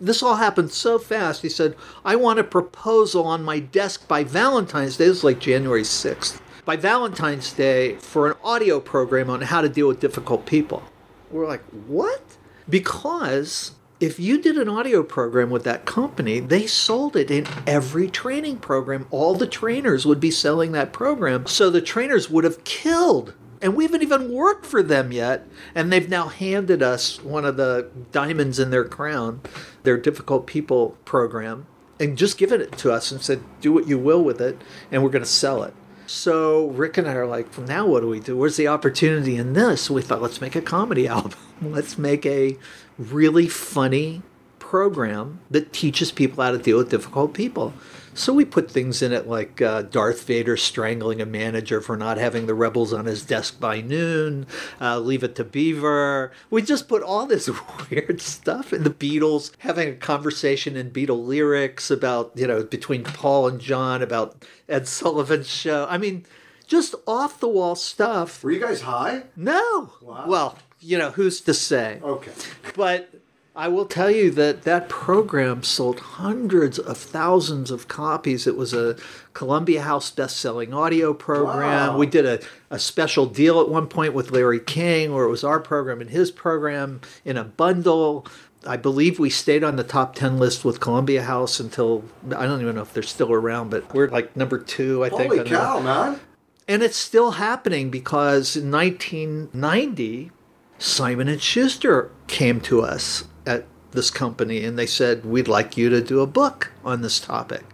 this 0.00 0.22
all 0.22 0.36
happened 0.36 0.70
so 0.70 0.98
fast. 0.98 1.42
He 1.42 1.48
said, 1.48 1.76
I 2.04 2.16
want 2.16 2.38
a 2.38 2.44
proposal 2.44 3.26
on 3.26 3.42
my 3.42 3.58
desk 3.58 4.06
by 4.08 4.24
Valentine's 4.24 4.96
Day. 4.96 5.06
This 5.06 5.18
is 5.18 5.24
like 5.24 5.40
January 5.40 5.82
6th. 5.82 6.40
By 6.64 6.76
Valentine's 6.76 7.52
Day 7.52 7.96
for 7.96 8.30
an 8.30 8.36
audio 8.44 8.80
program 8.80 9.30
on 9.30 9.40
how 9.42 9.60
to 9.60 9.68
deal 9.68 9.88
with 9.88 10.00
difficult 10.00 10.46
people. 10.46 10.82
We're 11.30 11.46
like, 11.46 11.64
what? 11.86 12.22
Because 12.68 13.72
if 14.00 14.20
you 14.20 14.40
did 14.40 14.56
an 14.56 14.68
audio 14.68 15.02
program 15.02 15.50
with 15.50 15.64
that 15.64 15.84
company, 15.84 16.40
they 16.40 16.66
sold 16.66 17.16
it 17.16 17.30
in 17.30 17.46
every 17.66 18.08
training 18.08 18.58
program. 18.58 19.06
All 19.10 19.34
the 19.34 19.46
trainers 19.46 20.06
would 20.06 20.20
be 20.20 20.30
selling 20.30 20.72
that 20.72 20.92
program. 20.92 21.46
So 21.46 21.70
the 21.70 21.80
trainers 21.80 22.30
would 22.30 22.44
have 22.44 22.62
killed. 22.64 23.34
And 23.60 23.74
we 23.74 23.84
haven't 23.84 24.02
even 24.02 24.32
worked 24.32 24.66
for 24.66 24.82
them 24.82 25.12
yet. 25.12 25.46
And 25.74 25.92
they've 25.92 26.08
now 26.08 26.28
handed 26.28 26.82
us 26.82 27.22
one 27.22 27.44
of 27.44 27.56
the 27.56 27.90
diamonds 28.12 28.58
in 28.58 28.70
their 28.70 28.84
crown, 28.84 29.40
their 29.82 29.96
difficult 29.96 30.46
people 30.46 30.96
program, 31.04 31.66
and 32.00 32.16
just 32.16 32.38
given 32.38 32.60
it 32.60 32.72
to 32.78 32.92
us 32.92 33.10
and 33.10 33.20
said, 33.20 33.42
do 33.60 33.72
what 33.72 33.88
you 33.88 33.98
will 33.98 34.22
with 34.22 34.40
it, 34.40 34.60
and 34.90 35.02
we're 35.02 35.10
going 35.10 35.24
to 35.24 35.28
sell 35.28 35.62
it. 35.62 35.74
So 36.06 36.68
Rick 36.68 36.96
and 36.96 37.06
I 37.06 37.12
are 37.14 37.26
like, 37.26 37.56
well, 37.56 37.66
now 37.66 37.86
what 37.86 38.00
do 38.00 38.08
we 38.08 38.20
do? 38.20 38.36
Where's 38.36 38.56
the 38.56 38.68
opportunity 38.68 39.36
in 39.36 39.52
this? 39.52 39.90
We 39.90 40.00
thought, 40.00 40.22
let's 40.22 40.40
make 40.40 40.56
a 40.56 40.62
comedy 40.62 41.06
album. 41.08 41.38
let's 41.60 41.98
make 41.98 42.24
a 42.24 42.56
really 42.96 43.46
funny 43.46 44.22
program 44.58 45.40
that 45.50 45.72
teaches 45.72 46.10
people 46.12 46.42
how 46.42 46.50
to 46.50 46.58
deal 46.58 46.78
with 46.78 46.90
difficult 46.90 47.34
people. 47.34 47.74
So 48.18 48.32
we 48.32 48.44
put 48.44 48.68
things 48.68 49.00
in 49.00 49.12
it 49.12 49.28
like 49.28 49.62
uh, 49.62 49.82
Darth 49.82 50.24
Vader 50.24 50.56
strangling 50.56 51.20
a 51.20 51.24
manager 51.24 51.80
for 51.80 51.96
not 51.96 52.18
having 52.18 52.46
the 52.46 52.54
rebels 52.54 52.92
on 52.92 53.04
his 53.04 53.24
desk 53.24 53.60
by 53.60 53.80
noon, 53.80 54.48
uh, 54.80 54.98
Leave 54.98 55.22
It 55.22 55.36
to 55.36 55.44
Beaver. 55.44 56.32
We 56.50 56.62
just 56.62 56.88
put 56.88 57.04
all 57.04 57.26
this 57.26 57.48
weird 57.90 58.20
stuff 58.20 58.72
in 58.72 58.82
the 58.82 58.90
Beatles, 58.90 59.52
having 59.58 59.90
a 59.90 59.94
conversation 59.94 60.76
in 60.76 60.90
Beatle 60.90 61.24
lyrics 61.24 61.92
about, 61.92 62.32
you 62.34 62.48
know, 62.48 62.64
between 62.64 63.04
Paul 63.04 63.46
and 63.46 63.60
John 63.60 64.02
about 64.02 64.44
Ed 64.68 64.88
Sullivan's 64.88 65.48
show. 65.48 65.86
I 65.88 65.96
mean, 65.96 66.26
just 66.66 66.96
off 67.06 67.38
the 67.38 67.48
wall 67.48 67.76
stuff. 67.76 68.42
Were 68.42 68.50
you 68.50 68.60
guys 68.60 68.80
high? 68.80 69.26
No. 69.36 69.92
Wow. 70.02 70.24
Well, 70.26 70.58
you 70.80 70.98
know, 70.98 71.12
who's 71.12 71.40
to 71.42 71.54
say? 71.54 72.00
Okay. 72.02 72.32
But 72.74 73.14
I 73.58 73.66
will 73.66 73.86
tell 73.86 74.08
you 74.08 74.30
that 74.30 74.62
that 74.62 74.88
program 74.88 75.64
sold 75.64 75.98
hundreds 75.98 76.78
of 76.78 76.96
thousands 76.96 77.72
of 77.72 77.88
copies. 77.88 78.46
It 78.46 78.56
was 78.56 78.72
a 78.72 78.96
Columbia 79.32 79.82
House 79.82 80.12
best-selling 80.12 80.72
audio 80.72 81.12
program. 81.12 81.94
Wow. 81.94 81.98
We 81.98 82.06
did 82.06 82.24
a, 82.24 82.38
a 82.70 82.78
special 82.78 83.26
deal 83.26 83.60
at 83.60 83.68
one 83.68 83.88
point 83.88 84.14
with 84.14 84.30
Larry 84.30 84.60
King, 84.60 85.12
where 85.12 85.24
it 85.24 85.28
was 85.28 85.42
our 85.42 85.58
program 85.58 86.00
and 86.00 86.08
his 86.08 86.30
program 86.30 87.00
in 87.24 87.36
a 87.36 87.42
bundle. 87.42 88.24
I 88.64 88.76
believe 88.76 89.18
we 89.18 89.28
stayed 89.28 89.64
on 89.64 89.74
the 89.74 89.82
top 89.82 90.14
10 90.14 90.38
list 90.38 90.64
with 90.64 90.78
Columbia 90.78 91.24
House 91.24 91.58
until 91.58 92.04
I 92.36 92.46
don't 92.46 92.60
even 92.60 92.76
know 92.76 92.82
if 92.82 92.92
they're 92.92 93.02
still 93.02 93.32
around, 93.32 93.70
but 93.70 93.92
we're 93.92 94.06
like 94.06 94.36
number 94.36 94.60
two, 94.60 95.04
I 95.04 95.08
think. 95.08 95.32
Holy 95.32 95.50
cow, 95.50 95.80
man. 95.80 96.20
and 96.68 96.84
it's 96.84 96.96
still 96.96 97.32
happening 97.32 97.90
because 97.90 98.56
in 98.56 98.70
1990, 98.70 100.30
Simon 100.78 101.26
and 101.26 101.42
Schuster 101.42 102.12
came 102.28 102.60
to 102.60 102.82
us 102.82 103.24
at 103.48 103.64
this 103.90 104.10
company 104.10 104.62
and 104.64 104.78
they 104.78 104.86
said, 104.86 105.24
"We'd 105.24 105.48
like 105.48 105.76
you 105.76 105.88
to 105.88 106.00
do 106.00 106.20
a 106.20 106.26
book 106.26 106.70
on 106.84 107.00
this 107.00 107.18
topic." 107.18 107.64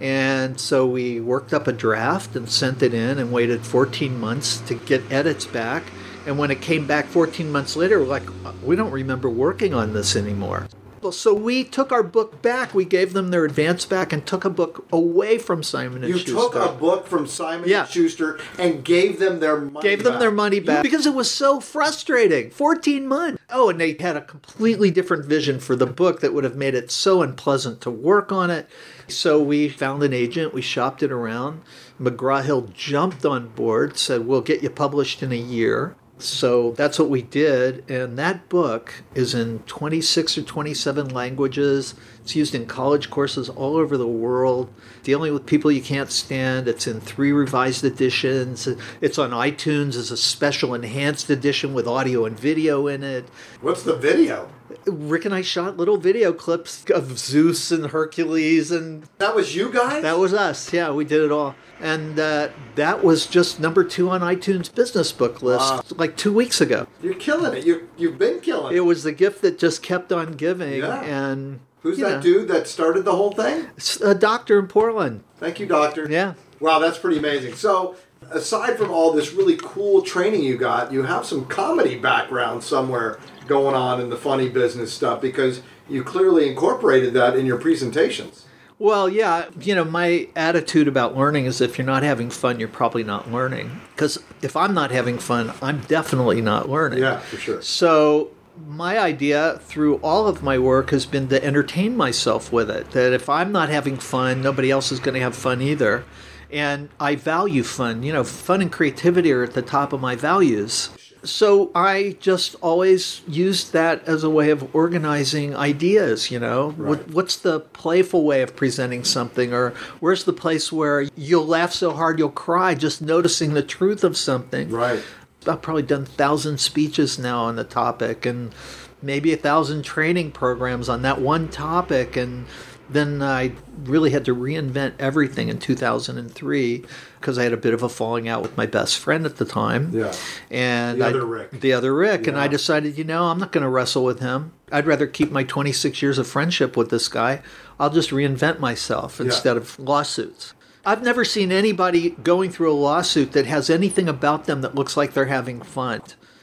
And 0.00 0.58
so 0.58 0.86
we 0.86 1.20
worked 1.20 1.52
up 1.52 1.66
a 1.68 1.72
draft 1.72 2.34
and 2.34 2.48
sent 2.48 2.82
it 2.82 2.94
in 2.94 3.18
and 3.18 3.30
waited 3.30 3.66
14 3.66 4.18
months 4.18 4.58
to 4.60 4.74
get 4.74 5.02
edits 5.12 5.44
back. 5.44 5.84
And 6.26 6.38
when 6.38 6.50
it 6.50 6.62
came 6.62 6.86
back 6.86 7.06
14 7.06 7.52
months 7.52 7.76
later, 7.76 8.00
we're 8.00 8.06
like, 8.06 8.28
we 8.64 8.76
don't 8.76 8.90
remember 8.90 9.28
working 9.28 9.74
on 9.74 9.92
this 9.92 10.16
anymore. 10.16 10.68
Well, 11.02 11.12
so 11.12 11.32
we 11.32 11.64
took 11.64 11.92
our 11.92 12.02
book 12.02 12.42
back. 12.42 12.74
We 12.74 12.84
gave 12.84 13.14
them 13.14 13.30
their 13.30 13.46
advance 13.46 13.86
back 13.86 14.12
and 14.12 14.26
took 14.26 14.44
a 14.44 14.50
book 14.50 14.86
away 14.92 15.38
from 15.38 15.62
Simon 15.62 16.02
and 16.04 16.12
You 16.12 16.18
Schuster. 16.18 16.32
You 16.32 16.36
took 16.38 16.54
a 16.56 16.72
book 16.72 17.06
from 17.06 17.26
Simon 17.26 17.68
Yeah. 17.68 17.82
and 17.82 17.88
Schuster 17.90 18.38
and 18.58 18.84
gave 18.84 19.18
them 19.18 19.40
their 19.40 19.58
money 19.58 19.82
gave 19.82 20.02
them 20.04 20.14
back. 20.14 20.20
their 20.20 20.30
money 20.30 20.60
back. 20.60 20.82
Because 20.82 21.06
it 21.06 21.14
was 21.14 21.30
so 21.30 21.58
frustrating. 21.58 22.50
14 22.50 23.06
months. 23.08 23.42
Oh 23.48 23.70
and 23.70 23.80
they 23.80 23.96
had 23.98 24.16
a 24.16 24.20
completely 24.20 24.90
different 24.90 25.24
vision 25.24 25.58
for 25.58 25.74
the 25.74 25.86
book 25.86 26.20
that 26.20 26.34
would 26.34 26.44
have 26.44 26.56
made 26.56 26.74
it 26.74 26.90
so 26.90 27.22
unpleasant 27.22 27.80
to 27.80 27.90
work 27.90 28.30
on 28.30 28.50
it. 28.50 28.68
So 29.08 29.40
we 29.42 29.70
found 29.70 30.02
an 30.02 30.12
agent. 30.12 30.52
We 30.52 30.60
shopped 30.62 31.02
it 31.02 31.10
around. 31.10 31.62
Mcgraw-hill 32.00 32.68
jumped 32.74 33.24
on 33.24 33.48
board 33.48 33.96
said 33.98 34.26
we'll 34.26 34.40
get 34.42 34.62
you 34.62 34.70
published 34.70 35.22
in 35.22 35.32
a 35.32 35.36
year 35.36 35.96
so 36.22 36.72
that's 36.72 36.98
what 36.98 37.08
we 37.08 37.22
did 37.22 37.88
and 37.90 38.18
that 38.18 38.48
book 38.48 39.02
is 39.14 39.34
in 39.34 39.58
26 39.60 40.38
or 40.38 40.42
27 40.42 41.08
languages 41.08 41.94
it's 42.30 42.36
used 42.36 42.54
in 42.54 42.64
college 42.64 43.10
courses 43.10 43.48
all 43.48 43.74
over 43.76 43.96
the 43.96 44.06
world 44.06 44.72
dealing 45.02 45.32
with 45.34 45.44
people 45.46 45.72
you 45.72 45.82
can't 45.82 46.12
stand 46.12 46.68
it's 46.68 46.86
in 46.86 47.00
three 47.00 47.32
revised 47.32 47.82
editions 47.84 48.68
it's 49.00 49.18
on 49.18 49.32
itunes 49.32 49.96
as 49.96 50.12
a 50.12 50.16
special 50.16 50.72
enhanced 50.72 51.28
edition 51.28 51.74
with 51.74 51.88
audio 51.88 52.24
and 52.24 52.38
video 52.38 52.86
in 52.86 53.02
it 53.02 53.24
What's 53.60 53.82
the 53.82 53.96
video? 53.96 54.48
rick 54.86 55.24
and 55.24 55.34
i 55.34 55.42
shot 55.42 55.76
little 55.76 55.96
video 55.96 56.32
clips 56.32 56.84
of 56.90 57.18
zeus 57.18 57.72
and 57.72 57.86
hercules 57.86 58.70
and 58.70 59.02
That 59.18 59.34
was 59.34 59.56
you 59.56 59.72
guys? 59.72 60.02
that 60.04 60.16
was 60.18 60.32
us 60.32 60.72
yeah 60.72 60.92
we 60.92 61.04
did 61.04 61.22
it 61.22 61.32
all 61.32 61.56
and 61.80 62.16
uh, 62.20 62.50
that 62.76 63.02
was 63.02 63.26
just 63.26 63.58
number 63.58 63.82
two 63.82 64.08
on 64.08 64.20
itunes 64.20 64.72
business 64.72 65.10
book 65.10 65.42
list 65.42 65.60
Wow. 65.72 65.82
like 65.96 66.16
two 66.16 66.32
weeks 66.32 66.60
ago 66.60 66.86
You're 67.02 67.14
killing 67.14 67.54
it. 67.58 67.66
You 67.66 67.88
you've 67.98 68.18
been 68.18 68.38
killing 68.40 68.72
it. 68.72 68.76
it 68.78 68.80
was 68.82 69.02
the 69.02 69.10
gift 69.12 69.42
that 69.42 69.58
just 69.58 69.82
kept 69.82 70.12
on 70.12 70.34
giving 70.34 70.74
Yeah. 70.78 71.02
and 71.02 71.58
Who's 71.82 71.98
you 71.98 72.04
that 72.04 72.16
know, 72.16 72.22
dude 72.22 72.48
that 72.48 72.66
started 72.66 73.04
the 73.04 73.14
whole 73.16 73.32
thing? 73.32 73.68
a 74.02 74.08
uh, 74.08 74.14
doctor 74.14 74.58
in 74.58 74.66
portland 74.66 75.24
Thank 75.38 75.60
you, 75.60 75.66
doctor. 75.66 76.06
yeah 76.10 76.34
Wow, 76.60 76.78
that's 76.78 76.98
pretty 76.98 77.18
amazing. 77.18 77.54
So, 77.54 77.96
aside 78.30 78.76
from 78.76 78.90
all 78.90 79.12
this 79.12 79.32
really 79.32 79.56
cool 79.56 80.02
training 80.02 80.42
you 80.44 80.58
got, 80.58 80.92
you 80.92 81.02
have 81.04 81.24
some 81.24 81.46
comedy 81.46 81.96
background 81.96 82.62
somewhere 82.62 83.18
going 83.48 83.74
on 83.74 84.00
in 84.00 84.10
the 84.10 84.16
funny 84.16 84.48
business 84.50 84.92
stuff 84.92 85.22
because 85.22 85.62
you 85.88 86.04
clearly 86.04 86.48
incorporated 86.48 87.14
that 87.14 87.34
in 87.34 87.46
your 87.46 87.56
presentations. 87.56 88.44
Well, 88.78 89.08
yeah, 89.08 89.48
you 89.60 89.74
know, 89.74 89.84
my 89.84 90.28
attitude 90.36 90.86
about 90.86 91.16
learning 91.16 91.46
is 91.46 91.60
if 91.60 91.76
you're 91.76 91.86
not 91.86 92.02
having 92.02 92.30
fun, 92.30 92.58
you're 92.60 92.68
probably 92.68 93.04
not 93.04 93.30
learning. 93.30 93.80
Because 93.94 94.22
if 94.40 94.56
I'm 94.56 94.72
not 94.72 94.90
having 94.90 95.18
fun, 95.18 95.52
I'm 95.60 95.80
definitely 95.82 96.40
not 96.40 96.68
learning. 96.68 97.00
Yeah, 97.00 97.18
for 97.18 97.36
sure. 97.36 97.62
So, 97.62 98.30
my 98.66 98.98
idea 98.98 99.58
through 99.62 99.96
all 99.96 100.26
of 100.26 100.42
my 100.42 100.58
work 100.58 100.90
has 100.90 101.06
been 101.06 101.28
to 101.28 101.42
entertain 101.44 101.96
myself 101.96 102.52
with 102.52 102.70
it. 102.70 102.90
That 102.92 103.12
if 103.12 103.28
I'm 103.28 103.52
not 103.52 103.68
having 103.68 103.96
fun, 103.96 104.42
nobody 104.42 104.70
else 104.70 104.92
is 104.92 105.00
going 105.00 105.14
to 105.14 105.20
have 105.20 105.34
fun 105.34 105.62
either. 105.62 106.04
And 106.50 106.88
I 106.98 107.14
value 107.14 107.62
fun. 107.62 108.02
You 108.02 108.12
know, 108.12 108.24
fun 108.24 108.60
and 108.60 108.72
creativity 108.72 109.32
are 109.32 109.44
at 109.44 109.54
the 109.54 109.62
top 109.62 109.92
of 109.92 110.00
my 110.00 110.16
values. 110.16 110.90
So 111.22 111.70
I 111.74 112.16
just 112.18 112.56
always 112.62 113.20
used 113.28 113.72
that 113.74 114.08
as 114.08 114.24
a 114.24 114.30
way 114.30 114.50
of 114.50 114.74
organizing 114.74 115.54
ideas, 115.54 116.30
you 116.30 116.38
know. 116.38 116.70
What, 116.70 117.08
what's 117.10 117.36
the 117.36 117.60
playful 117.60 118.24
way 118.24 118.40
of 118.42 118.56
presenting 118.56 119.04
something 119.04 119.52
or 119.52 119.70
where's 120.00 120.24
the 120.24 120.32
place 120.32 120.72
where 120.72 121.02
you'll 121.16 121.46
laugh 121.46 121.72
so 121.72 121.92
hard 121.92 122.18
you'll 122.18 122.30
cry 122.30 122.74
just 122.74 123.02
noticing 123.02 123.52
the 123.52 123.62
truth 123.62 124.02
of 124.02 124.16
something. 124.16 124.70
Right. 124.70 125.02
I've 125.46 125.62
probably 125.62 125.82
done 125.82 126.04
thousand 126.04 126.58
speeches 126.60 127.18
now 127.18 127.44
on 127.44 127.56
the 127.56 127.64
topic 127.64 128.26
and 128.26 128.54
maybe 129.02 129.32
a 129.32 129.36
thousand 129.36 129.82
training 129.82 130.32
programs 130.32 130.88
on 130.88 131.02
that 131.02 131.20
one 131.20 131.48
topic 131.48 132.16
and 132.16 132.46
then 132.90 133.22
I 133.22 133.52
really 133.84 134.10
had 134.10 134.24
to 134.24 134.34
reinvent 134.34 134.94
everything 134.98 135.48
in 135.48 135.58
2003 135.60 136.84
because 137.20 137.38
I 137.38 137.44
had 137.44 137.52
a 137.52 137.56
bit 137.56 137.72
of 137.72 137.84
a 137.84 137.88
falling 137.88 138.28
out 138.28 138.42
with 138.42 138.56
my 138.56 138.66
best 138.66 138.98
friend 138.98 139.24
at 139.24 139.36
the 139.36 139.44
time. 139.44 139.90
Yeah. 139.94 140.12
And 140.50 141.00
The 141.00 141.04
I- 141.04 141.08
other 141.10 141.24
Rick. 141.24 141.60
The 141.60 141.72
other 141.72 141.94
Rick. 141.94 142.26
And 142.26 142.36
I 142.36 142.48
decided, 142.48 142.98
you 142.98 143.04
know, 143.04 143.26
I'm 143.26 143.38
not 143.38 143.52
going 143.52 143.62
to 143.62 143.68
wrestle 143.68 144.04
with 144.04 144.18
him. 144.18 144.52
I'd 144.72 144.86
rather 144.88 145.06
keep 145.06 145.30
my 145.30 145.44
26 145.44 146.02
years 146.02 146.18
of 146.18 146.26
friendship 146.26 146.76
with 146.76 146.90
this 146.90 147.06
guy. 147.06 147.42
I'll 147.78 147.90
just 147.90 148.10
reinvent 148.10 148.58
myself 148.58 149.20
instead 149.20 149.56
of 149.56 149.78
lawsuits. 149.78 150.52
I've 150.84 151.02
never 151.02 151.24
seen 151.24 151.52
anybody 151.52 152.10
going 152.10 152.50
through 152.50 152.72
a 152.72 152.74
lawsuit 152.74 153.32
that 153.32 153.46
has 153.46 153.68
anything 153.68 154.08
about 154.08 154.44
them 154.44 154.62
that 154.62 154.74
looks 154.74 154.96
like 154.96 155.12
they're 155.12 155.26
having 155.26 155.60
fun. 155.60 156.00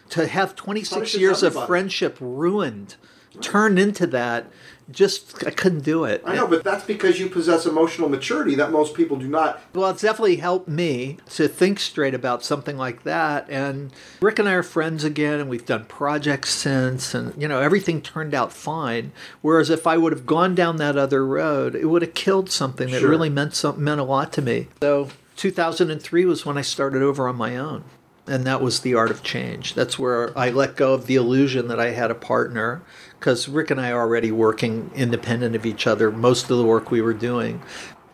To 0.09 0.27
have 0.27 0.55
26 0.55 0.93
Punishes 0.93 1.19
years 1.19 1.43
of 1.43 1.53
friendship 1.65 2.17
ruined, 2.19 2.95
turned 3.41 3.79
into 3.79 4.07
that, 4.07 4.47
just 4.91 5.45
I 5.45 5.51
couldn't 5.51 5.81
do 5.83 6.03
it. 6.05 6.21
I 6.25 6.35
know, 6.35 6.47
but 6.47 6.63
that's 6.63 6.85
because 6.85 7.19
you 7.19 7.29
possess 7.29 7.65
emotional 7.65 8.07
maturity 8.09 8.55
that 8.55 8.71
most 8.71 8.93
people 8.93 9.17
do 9.17 9.27
not. 9.27 9.61
Well, 9.73 9.89
it's 9.89 10.01
definitely 10.01 10.37
helped 10.37 10.67
me 10.69 11.17
to 11.31 11.47
think 11.47 11.79
straight 11.79 12.13
about 12.13 12.43
something 12.43 12.77
like 12.77 13.03
that. 13.03 13.49
And 13.49 13.91
Rick 14.21 14.39
and 14.39 14.47
I 14.47 14.53
are 14.53 14.63
friends 14.63 15.03
again, 15.03 15.39
and 15.39 15.49
we've 15.49 15.65
done 15.65 15.85
projects 15.85 16.51
since, 16.51 17.13
and 17.13 17.33
you 17.41 17.47
know 17.47 17.59
everything 17.59 18.01
turned 18.01 18.33
out 18.33 18.53
fine. 18.53 19.11
Whereas 19.41 19.69
if 19.69 19.85
I 19.85 19.97
would 19.97 20.13
have 20.13 20.25
gone 20.25 20.55
down 20.55 20.77
that 20.77 20.97
other 20.97 21.25
road, 21.25 21.75
it 21.75 21.85
would 21.85 22.01
have 22.01 22.13
killed 22.13 22.49
something 22.49 22.89
that 22.91 23.01
Sure. 23.01 23.09
really 23.09 23.29
meant 23.29 23.55
something 23.55 23.83
meant 23.83 23.99
a 23.99 24.03
lot 24.05 24.31
to 24.33 24.41
me. 24.41 24.67
So 24.81 25.09
2003 25.35 26.25
was 26.25 26.45
when 26.45 26.57
I 26.57 26.61
started 26.61 27.01
over 27.01 27.27
on 27.27 27.35
my 27.35 27.57
own. 27.57 27.83
And 28.27 28.43
that 28.45 28.61
was 28.61 28.81
the 28.81 28.93
art 28.93 29.09
of 29.09 29.23
change. 29.23 29.73
That's 29.73 29.97
where 29.97 30.37
I 30.37 30.49
let 30.49 30.75
go 30.75 30.93
of 30.93 31.07
the 31.07 31.15
illusion 31.15 31.69
that 31.69 31.79
I 31.79 31.91
had 31.91 32.11
a 32.11 32.15
partner, 32.15 32.81
because 33.19 33.47
Rick 33.47 33.71
and 33.71 33.79
I 33.79 33.91
are 33.91 34.01
already 34.01 34.31
working 34.31 34.91
independent 34.95 35.55
of 35.55 35.65
each 35.65 35.87
other, 35.87 36.11
most 36.11 36.49
of 36.51 36.57
the 36.57 36.65
work 36.65 36.91
we 36.91 37.01
were 37.01 37.13
doing. 37.13 37.61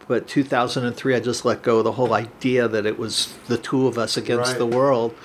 But 0.07 0.27
2003, 0.27 1.15
I 1.15 1.19
just 1.19 1.45
let 1.45 1.63
go 1.63 1.79
of 1.79 1.85
the 1.85 1.93
whole 1.93 2.13
idea 2.13 2.67
that 2.67 2.85
it 2.85 2.99
was 2.99 3.33
the 3.47 3.57
two 3.57 3.87
of 3.87 3.97
us 3.97 4.17
against 4.17 4.51
Right. 4.51 4.57
the 4.59 4.65
world 4.67 5.15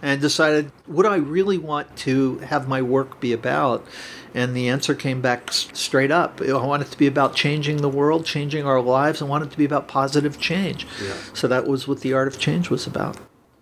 and 0.00 0.20
decided, 0.20 0.72
what 0.86 1.02
do 1.02 1.10
I 1.10 1.16
really 1.16 1.58
want 1.58 1.94
to 1.98 2.38
have 2.38 2.66
my 2.66 2.80
work 2.80 3.20
be 3.20 3.32
about? 3.34 3.84
And 4.32 4.56
the 4.56 4.68
answer 4.68 4.94
came 4.94 5.20
back 5.20 5.52
straight 5.52 6.12
up. 6.12 6.40
I 6.40 6.52
want 6.52 6.82
it 6.82 6.90
to 6.92 6.96
be 6.96 7.08
about 7.08 7.34
changing 7.34 7.78
the 7.78 7.88
world, 7.88 8.24
changing 8.24 8.64
our 8.64 8.80
lives. 8.80 9.20
I 9.20 9.24
want 9.26 9.44
it 9.44 9.50
to 9.50 9.58
be 9.58 9.64
about 9.64 9.88
positive 9.88 10.40
change. 10.40 10.86
Yeah. 11.04 11.14
So 11.34 11.48
that 11.48 11.66
was 11.66 11.86
what 11.86 12.00
the 12.00 12.14
art 12.14 12.28
of 12.28 12.38
change 12.38 12.70
was 12.70 12.86
about. 12.86 13.18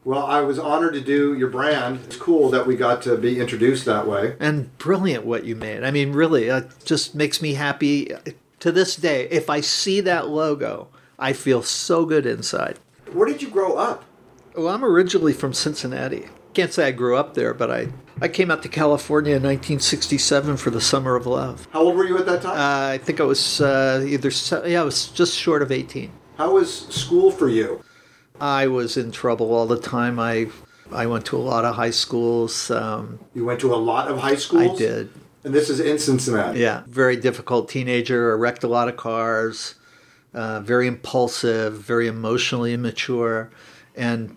Well, 0.09 0.25
I 0.25 0.41
was 0.41 0.59
honored 0.59 0.95
to 0.95 1.03
do 1.03 1.35
your 1.35 1.51
brand. 1.51 2.01
It's 2.07 2.17
cool 2.17 2.49
that 2.49 2.67
we 2.67 2.77
got 2.77 3.03
to 3.03 3.19
be 3.19 3.39
introduced 3.39 3.85
that 3.85 4.07
way. 4.07 4.37
And 4.41 4.75
brilliant 4.79 5.27
what 5.27 5.45
you 5.45 5.55
made. 5.55 5.85
I 5.85 5.91
mean, 5.91 6.15
really, 6.15 6.47
it 6.47 6.67
just 6.87 7.15
makes 7.15 7.43
me 7.43 7.53
happy 7.53 8.15
to 8.61 8.73
this 8.73 8.97
day. 8.97 9.29
If 9.29 9.51
I 9.51 9.61
see 9.61 10.01
that 10.01 10.27
logo, 10.27 10.89
I 11.19 11.35
feel 11.35 11.63
so 11.63 12.07
good 12.07 12.25
inside. 12.25 12.79
Where 13.13 13.29
did 13.29 13.43
you 13.43 13.51
grow 13.51 13.75
up? 13.75 14.07
Well, 14.57 14.75
I'm 14.75 14.83
originally 14.83 15.35
from 15.35 15.53
Cincinnati. 15.53 16.29
Can't 16.55 16.73
say 16.73 16.87
I 16.87 16.93
grew 16.93 17.15
up 17.15 17.35
there, 17.35 17.53
but 17.53 17.71
I 17.71 17.89
I 18.23 18.29
came 18.29 18.51
out 18.51 18.63
to 18.63 18.71
California 18.71 19.33
in 19.33 19.43
1967 19.43 20.57
for 20.57 20.71
the 20.71 20.81
Summer 20.81 21.17
of 21.17 21.27
Love. 21.27 21.69
How 21.71 21.81
old 21.81 21.97
were 21.97 22.07
you 22.07 22.17
at 22.17 22.25
that 22.25 22.41
time? 22.41 22.57
Uh, 22.57 22.95
I 22.95 22.97
think 22.97 23.21
I 23.21 23.25
was 23.25 23.61
uh, 23.61 24.03
either 24.09 24.31
yeah, 24.67 24.81
I 24.81 24.85
was 24.85 25.09
just 25.09 25.37
short 25.37 25.61
of 25.61 25.71
18. 25.71 26.11
How 26.39 26.55
was 26.55 26.87
school 26.89 27.31
for 27.31 27.51
you? 27.51 27.85
I 28.41 28.67
was 28.67 28.97
in 28.97 29.11
trouble 29.11 29.53
all 29.53 29.67
the 29.67 29.79
time. 29.79 30.19
I 30.19 30.49
I 30.93 31.07
went 31.07 31.27
to 31.27 31.37
a 31.37 31.39
lot 31.39 31.65
of 31.65 31.75
high 31.75 31.91
schools. 31.91 32.71
Um, 32.71 33.19
You 33.35 33.45
went 33.45 33.61
to 33.61 33.75
a 33.75 33.77
lot 33.77 34.09
of 34.09 34.19
high 34.19 34.37
schools? 34.37 34.73
I 34.73 34.77
did. 34.77 35.11
And 35.45 35.55
this 35.55 35.69
is 35.71 35.81
in 35.81 35.99
Cincinnati. 35.99 36.61
Yeah, 36.61 36.83
very 36.87 37.17
difficult 37.17 37.69
teenager. 37.69 38.33
I 38.33 38.35
wrecked 38.37 38.65
a 38.65 38.69
lot 38.69 38.89
of 38.89 38.97
cars. 38.97 39.75
Uh, 40.35 40.61
very 40.61 40.87
impulsive, 40.87 41.75
very 41.75 42.07
emotionally 42.07 42.75
immature, 42.75 43.51
and 43.97 44.37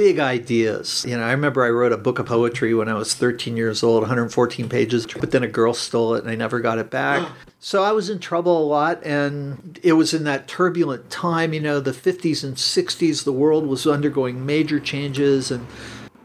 big 0.00 0.18
ideas. 0.18 1.04
You 1.06 1.18
know, 1.18 1.24
I 1.24 1.32
remember 1.32 1.62
I 1.62 1.68
wrote 1.68 1.92
a 1.92 1.98
book 1.98 2.18
of 2.18 2.24
poetry 2.24 2.72
when 2.72 2.88
I 2.88 2.94
was 2.94 3.12
13 3.12 3.54
years 3.54 3.82
old, 3.82 4.00
114 4.00 4.66
pages, 4.66 5.06
but 5.06 5.30
then 5.30 5.42
a 5.42 5.46
girl 5.46 5.74
stole 5.74 6.14
it 6.14 6.22
and 6.22 6.30
I 6.30 6.36
never 6.36 6.58
got 6.58 6.78
it 6.78 6.90
back. 6.90 7.28
So 7.62 7.82
I 7.82 7.92
was 7.92 8.08
in 8.08 8.20
trouble 8.20 8.56
a 8.56 8.64
lot, 8.64 9.04
and 9.04 9.78
it 9.82 9.92
was 9.92 10.14
in 10.14 10.24
that 10.24 10.48
turbulent 10.48 11.10
time, 11.10 11.52
you 11.52 11.60
know, 11.60 11.78
the 11.78 11.90
50s 11.90 12.42
and 12.42 12.56
60s, 12.56 13.24
the 13.24 13.34
world 13.34 13.66
was 13.66 13.86
undergoing 13.86 14.46
major 14.46 14.80
changes, 14.80 15.50
and 15.50 15.66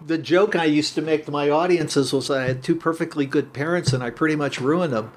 the 0.07 0.17
joke 0.17 0.55
I 0.55 0.63
used 0.63 0.95
to 0.95 1.01
make 1.01 1.25
to 1.25 1.31
my 1.31 1.49
audiences 1.49 2.13
was 2.13 2.31
I 2.31 2.45
had 2.45 2.63
two 2.63 2.73
perfectly 2.73 3.25
good 3.25 3.51
parents 3.51 3.91
and 3.91 4.01
I 4.01 4.11
pretty 4.11 4.37
much 4.37 4.61
ruined 4.61 4.93
them. 4.93 5.11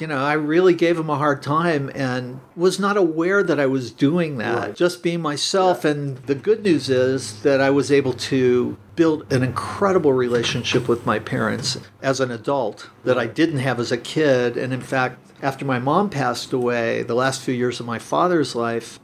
You 0.00 0.06
know, 0.06 0.24
I 0.24 0.32
really 0.32 0.72
gave 0.72 0.96
them 0.96 1.10
a 1.10 1.16
hard 1.16 1.42
time 1.42 1.90
and 1.94 2.40
was 2.56 2.80
not 2.80 2.96
aware 2.96 3.42
that 3.42 3.60
I 3.60 3.66
was 3.66 3.90
doing 3.90 4.38
that, 4.38 4.56
Right. 4.58 4.74
just 4.74 5.02
being 5.02 5.20
myself. 5.20 5.84
And 5.84 6.16
the 6.24 6.34
good 6.34 6.64
news 6.64 6.88
is 6.88 7.42
that 7.42 7.60
I 7.60 7.68
was 7.68 7.92
able 7.92 8.14
to 8.14 8.78
build 8.96 9.30
an 9.30 9.42
incredible 9.42 10.12
relationship 10.14 10.88
with 10.88 11.04
my 11.04 11.18
parents 11.18 11.78
as 12.02 12.18
an 12.20 12.30
adult 12.30 12.88
that 13.04 13.18
I 13.18 13.26
didn't 13.26 13.58
have 13.58 13.78
as 13.78 13.92
a 13.92 13.98
kid. 13.98 14.56
And 14.56 14.72
in 14.72 14.80
fact, 14.80 15.18
after 15.42 15.64
my 15.64 15.78
mom 15.78 16.08
passed 16.08 16.52
away, 16.52 17.02
the 17.02 17.14
last 17.14 17.42
few 17.42 17.54
years 17.54 17.78
of 17.80 17.86
my 17.86 17.98
father's 17.98 18.54
life, 18.54 18.98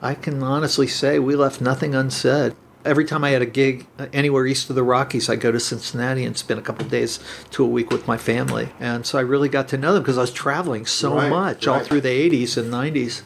I 0.00 0.14
can 0.14 0.42
honestly 0.42 0.86
say 0.86 1.18
we 1.18 1.36
left 1.36 1.60
nothing 1.60 1.94
unsaid. 1.94 2.54
Every 2.84 3.04
time 3.04 3.24
I 3.24 3.30
had 3.30 3.42
a 3.42 3.46
gig 3.46 3.86
anywhere 4.12 4.46
east 4.46 4.70
of 4.70 4.76
the 4.76 4.82
Rockies, 4.82 5.28
I'd 5.28 5.40
go 5.40 5.52
to 5.52 5.60
Cincinnati 5.60 6.24
and 6.24 6.36
spend 6.36 6.58
a 6.58 6.62
couple 6.62 6.86
days 6.86 7.20
to 7.50 7.64
a 7.64 7.68
week 7.68 7.90
with 7.90 8.06
my 8.08 8.16
family. 8.16 8.70
And 8.80 9.04
so 9.04 9.18
I 9.18 9.22
really 9.22 9.48
got 9.48 9.68
to 9.68 9.76
know 9.76 9.92
them 9.92 10.02
because 10.02 10.16
I 10.16 10.22
was 10.22 10.32
traveling 10.32 10.86
so 10.86 11.16
Right, 11.16 11.28
much 11.28 11.66
all 11.66 11.80
through 11.80 12.00
the 12.00 12.08
80s 12.08 12.56
and 12.56 12.72
90s. 12.72 13.22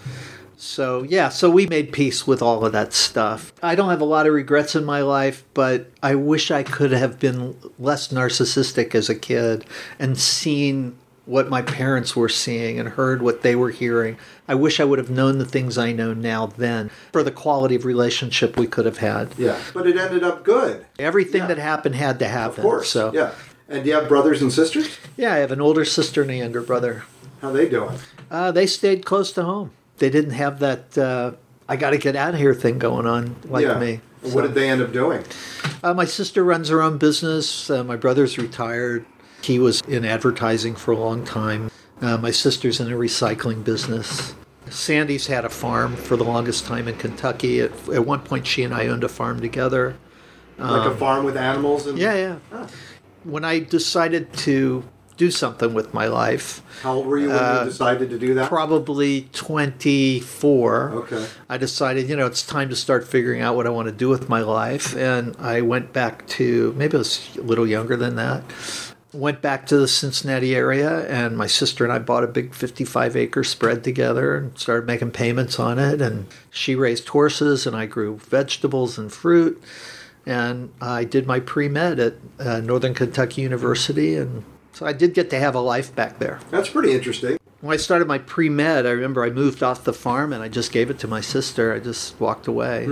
So, 0.57 1.03
yeah, 1.03 1.29
so 1.29 1.51
we 1.51 1.67
made 1.67 1.93
peace 1.93 2.27
with 2.27 2.41
all 2.41 2.65
of 2.65 2.73
that 2.73 2.93
stuff. 2.93 3.53
I 3.63 3.75
don't 3.75 3.91
have 3.91 4.01
a 4.01 4.07
lot 4.07 4.27
of 4.27 4.33
regrets 4.33 4.75
in 4.75 4.85
my 4.85 5.03
life, 5.03 5.45
but 5.53 5.91
I 6.03 6.15
wish 6.15 6.51
I 6.51 6.63
could 6.63 6.93
have 6.93 7.19
been 7.19 7.57
less 7.79 8.09
narcissistic 8.09 8.95
as 8.95 9.09
a 9.09 9.15
kid 9.15 9.65
and 9.99 10.19
seen 10.19 10.97
what 11.27 11.49
my 11.49 11.63
parents 11.63 12.15
were 12.15 12.29
seeing 12.29 12.79
and 12.79 12.89
heard 12.91 13.23
what 13.23 13.43
they 13.43 13.57
were 13.57 13.71
hearing. 13.71 14.19
I 14.47 14.55
wish 14.55 14.79
I 14.79 14.85
would 14.85 14.99
have 14.99 15.11
known 15.11 15.39
the 15.39 15.45
things 15.47 15.79
I 15.79 15.93
know 15.93 16.13
now 16.13 16.47
then 16.47 16.91
for 17.13 17.23
the 17.23 17.31
quality 17.31 17.75
of 17.75 17.85
relationship 17.85 18.59
we 18.59 18.67
could 18.67 18.85
have 18.85 18.99
had. 18.99 19.31
Yeah. 19.39 19.59
But 19.73 19.87
it 19.87 19.97
ended 19.97 20.23
up 20.23 20.45
good. 20.45 20.85
Everything 20.99 21.43
Yeah. 21.43 21.47
that 21.49 21.59
happened 21.59 21.95
had 21.95 22.19
to 22.19 22.29
happen. 22.29 22.59
Of 22.59 22.63
course. 22.63 22.91
So, 22.91 23.13
Yeah. 23.13 23.31
And 23.69 23.83
do 23.83 23.89
you 23.89 23.97
have 23.97 24.09
brothers 24.09 24.43
and 24.43 24.53
sisters? 24.53 24.99
yeah, 25.17 25.33
I 25.33 25.39
have 25.39 25.51
an 25.51 25.61
older 25.61 25.87
sister 25.87 26.21
and 26.23 26.31
a 26.31 26.37
younger 26.37 26.61
brother. 26.61 27.05
How 27.41 27.51
they 27.51 27.69
doing? 27.69 27.99
Uh, 28.31 28.51
they 28.53 28.67
stayed 28.67 29.07
close 29.07 29.33
to 29.33 29.43
home. 29.45 29.71
They 29.99 30.11
didn't 30.11 30.33
have 30.33 30.59
that 30.59 30.99
uh, 30.99 31.33
I 31.69 31.77
got 31.77 31.91
to 31.91 31.99
get 31.99 32.17
out 32.17 32.35
of 32.35 32.41
here 32.41 32.55
thing 32.55 32.79
going 32.79 33.07
on 33.07 33.37
like 33.45 33.65
yeah. 33.65 33.79
me. 33.79 34.01
What 34.23 34.43
did 34.43 34.55
they 34.55 34.69
end 34.69 34.83
up 34.83 34.93
doing? 34.93 35.25
Uh, 35.83 35.95
my 35.95 36.05
sister 36.05 36.45
runs 36.45 36.69
her 36.69 36.83
own 36.83 36.99
business. 36.99 37.69
Uh, 37.71 37.85
my 37.85 37.97
brother's 37.97 38.39
retired. 38.39 39.05
He 39.45 39.59
was 39.59 39.83
in 39.83 40.07
advertising 40.07 40.75
for 40.75 40.93
a 40.93 40.97
long 40.97 41.23
time. 41.23 41.71
Uh, 42.01 42.17
my 42.17 42.31
sister's 42.31 42.81
in 42.81 42.91
a 42.91 42.97
recycling 42.97 43.63
business. 43.63 44.35
Sandy's 44.71 45.27
had 45.27 45.45
a 45.45 45.51
farm 45.51 45.97
for 45.97 46.17
the 46.17 46.25
longest 46.25 46.65
time 46.65 46.89
in 46.89 46.97
Kentucky. 46.97 47.61
At, 47.61 47.73
at 47.91 48.07
one 48.07 48.21
point, 48.21 48.47
she 48.47 48.63
and 48.63 48.73
I 48.73 48.87
owned 48.87 49.05
a 49.05 49.09
farm 49.09 49.41
together. 49.41 49.97
Like 50.57 50.91
a 50.91 50.97
farm 50.97 51.25
with 51.27 51.37
animals 51.37 51.87
and 51.87 51.97
Um, 51.97 52.01
Yeah, 52.01 52.15
yeah. 52.15 52.37
Ah. 52.53 52.67
When 53.25 53.45
I 53.45 53.59
decided 53.59 54.33
to 54.49 54.83
do 55.19 55.31
something 55.31 55.75
with 55.75 55.93
my 55.93 56.07
life, 56.07 56.63
How 56.83 56.95
old 56.95 57.07
were 57.07 57.19
you 57.19 57.29
when 57.29 57.37
Uh, 57.39 57.61
you 57.65 57.71
decided 57.71 58.09
to 58.11 58.19
do 58.19 58.33
that? 58.35 58.49
probably 58.49 59.29
24. 59.33 60.91
Okay. 60.95 61.27
I 61.51 61.59
decided, 61.59 62.09
you 62.09 62.17
know, 62.17 62.27
it's 62.27 62.43
time 62.43 62.71
to 62.71 62.77
start 62.77 63.07
figuring 63.07 63.43
out 63.43 63.57
what 63.57 63.67
I 63.67 63.71
want 63.71 63.89
to 63.89 63.93
do 63.93 64.09
with 64.09 64.29
my 64.31 64.41
life. 64.41 64.97
And 64.97 65.37
I 65.39 65.61
went 65.61 65.93
back 65.93 66.27
to, 66.29 66.75
maybe 66.79 66.95
I 66.97 66.99
was 66.99 67.29
a 67.39 67.43
little 67.43 67.67
younger 67.67 67.97
than 67.97 68.17
that. 68.17 68.43
Went 69.15 69.41
back 69.41 69.67
to 69.67 69.79
the 69.79 69.87
Cincinnati 69.87 70.57
area, 70.57 71.07
and 71.09 71.37
my 71.37 71.47
sister 71.47 71.85
and 71.85 71.93
I 71.93 72.01
bought 72.01 72.25
a 72.25 72.27
big 72.27 72.53
55 72.53 73.17
acre 73.17 73.45
spread 73.45 73.85
together 73.85 74.37
and 74.37 74.59
started 74.59 74.87
making 74.87 75.13
payments 75.13 75.61
on 75.61 75.79
it. 75.79 76.03
And 76.03 76.27
she 76.51 76.75
raised 76.75 77.09
horses, 77.09 77.65
and 77.67 77.77
I 77.77 77.87
grew 77.87 78.19
vegetables 78.19 78.99
and 78.99 79.13
fruit. 79.13 79.63
And 80.27 80.73
I 80.81 81.05
did 81.05 81.27
my 81.27 81.39
pre 81.39 81.69
med 81.69 82.01
at 82.01 82.15
uh, 82.41 82.61
Northern 82.61 82.95
Kentucky 82.95 83.43
University. 83.43 84.17
And 84.17 84.45
so 84.73 84.85
I 84.85 84.93
did 84.93 85.15
get 85.15 85.31
to 85.31 85.39
have 85.39 85.55
a 85.55 85.61
life 85.61 85.95
back 85.95 86.19
there. 86.19 86.41
That's 86.51 86.71
pretty 86.71 86.93
interesting. 86.93 87.39
When 87.61 87.73
I 87.73 87.77
started 87.77 88.09
my 88.09 88.19
pre 88.19 88.49
med, 88.49 88.85
I 88.85 88.91
remember 88.91 89.25
I 89.25 89.31
moved 89.31 89.63
off 89.63 89.85
the 89.85 89.93
farm 89.93 90.33
and 90.33 90.43
I 90.43 90.49
just 90.49 90.73
gave 90.73 90.91
it 90.91 90.99
to 90.99 91.09
my 91.09 91.21
sister. 91.21 91.73
I 91.73 91.79
just 91.79 92.19
walked 92.21 92.47
away. 92.47 92.87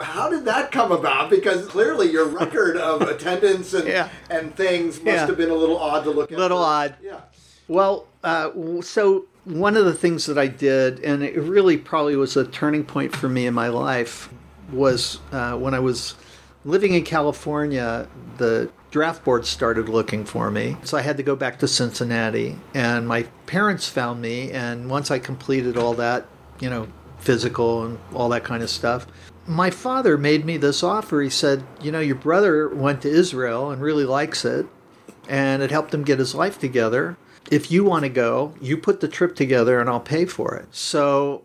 How 0.00 0.28
did 0.30 0.44
that 0.46 0.72
come 0.72 0.92
about? 0.92 1.30
Because 1.30 1.66
clearly 1.66 2.10
your 2.10 2.26
record 2.26 2.76
of 2.76 3.02
attendance 3.14 3.74
and 3.74 3.86
Yeah. 3.86 4.08
and 4.30 4.54
things 4.56 4.96
must 4.96 5.06
Yeah. 5.06 5.26
have 5.26 5.36
been 5.36 5.50
a 5.50 5.54
little 5.54 5.78
odd 5.78 6.04
to 6.04 6.10
look 6.10 6.32
at. 6.32 6.38
A 6.38 6.40
little 6.40 6.58
odd. 6.62 6.94
Yeah. 7.02 7.20
Well, 7.68 8.06
uh, 8.24 8.50
so 8.82 9.26
one 9.44 9.76
of 9.76 9.84
the 9.84 9.94
things 9.94 10.26
that 10.26 10.38
I 10.38 10.46
did, 10.48 11.00
and 11.00 11.22
it 11.22 11.36
really 11.40 11.76
probably 11.76 12.16
was 12.16 12.36
a 12.36 12.44
turning 12.44 12.84
point 12.84 13.14
for 13.14 13.28
me 13.28 13.46
in 13.46 13.54
my 13.54 13.68
life, 13.68 14.28
was 14.72 15.18
uh, 15.32 15.52
when 15.56 15.74
I 15.74 15.78
was 15.80 16.14
living 16.64 16.94
in 16.94 17.04
California, 17.04 18.06
the 18.38 18.70
draft 18.90 19.24
board 19.24 19.46
started 19.46 19.88
looking 19.88 20.24
for 20.24 20.50
me. 20.50 20.76
So 20.82 20.98
I 20.98 21.02
had 21.02 21.16
to 21.16 21.22
go 21.22 21.36
back 21.36 21.58
to 21.60 21.68
Cincinnati, 21.68 22.58
and 22.74 23.06
my 23.06 23.22
parents 23.46 23.88
found 23.88 24.20
me. 24.20 24.50
And 24.50 24.90
once 24.90 25.10
I 25.10 25.18
completed 25.18 25.76
all 25.76 25.94
that, 25.94 26.26
you 26.58 26.68
know, 26.68 26.88
physical 27.18 27.84
and 27.84 27.98
all 28.14 28.28
that 28.30 28.44
kind 28.44 28.62
of 28.62 28.70
stuff, 28.70 29.06
my 29.46 29.70
father 29.70 30.16
made 30.16 30.44
me 30.44 30.56
this 30.56 30.82
offer. 30.82 31.20
He 31.20 31.30
said, 31.30 31.64
You 31.80 31.92
know, 31.92 32.00
your 32.00 32.16
brother 32.16 32.68
went 32.68 33.02
to 33.02 33.08
Israel 33.08 33.70
and 33.70 33.82
really 33.82 34.04
likes 34.04 34.44
it 34.44 34.66
and 35.28 35.62
it 35.62 35.70
helped 35.70 35.94
him 35.94 36.02
get 36.02 36.18
his 36.18 36.34
life 36.34 36.58
together. 36.58 37.16
If 37.50 37.70
you 37.70 37.84
want 37.84 38.04
to 38.04 38.08
go, 38.08 38.54
you 38.60 38.76
put 38.76 39.00
the 39.00 39.08
trip 39.08 39.34
together 39.34 39.80
and 39.80 39.88
I'll 39.88 40.00
pay 40.00 40.26
for 40.26 40.54
it. 40.56 40.66
So 40.72 41.44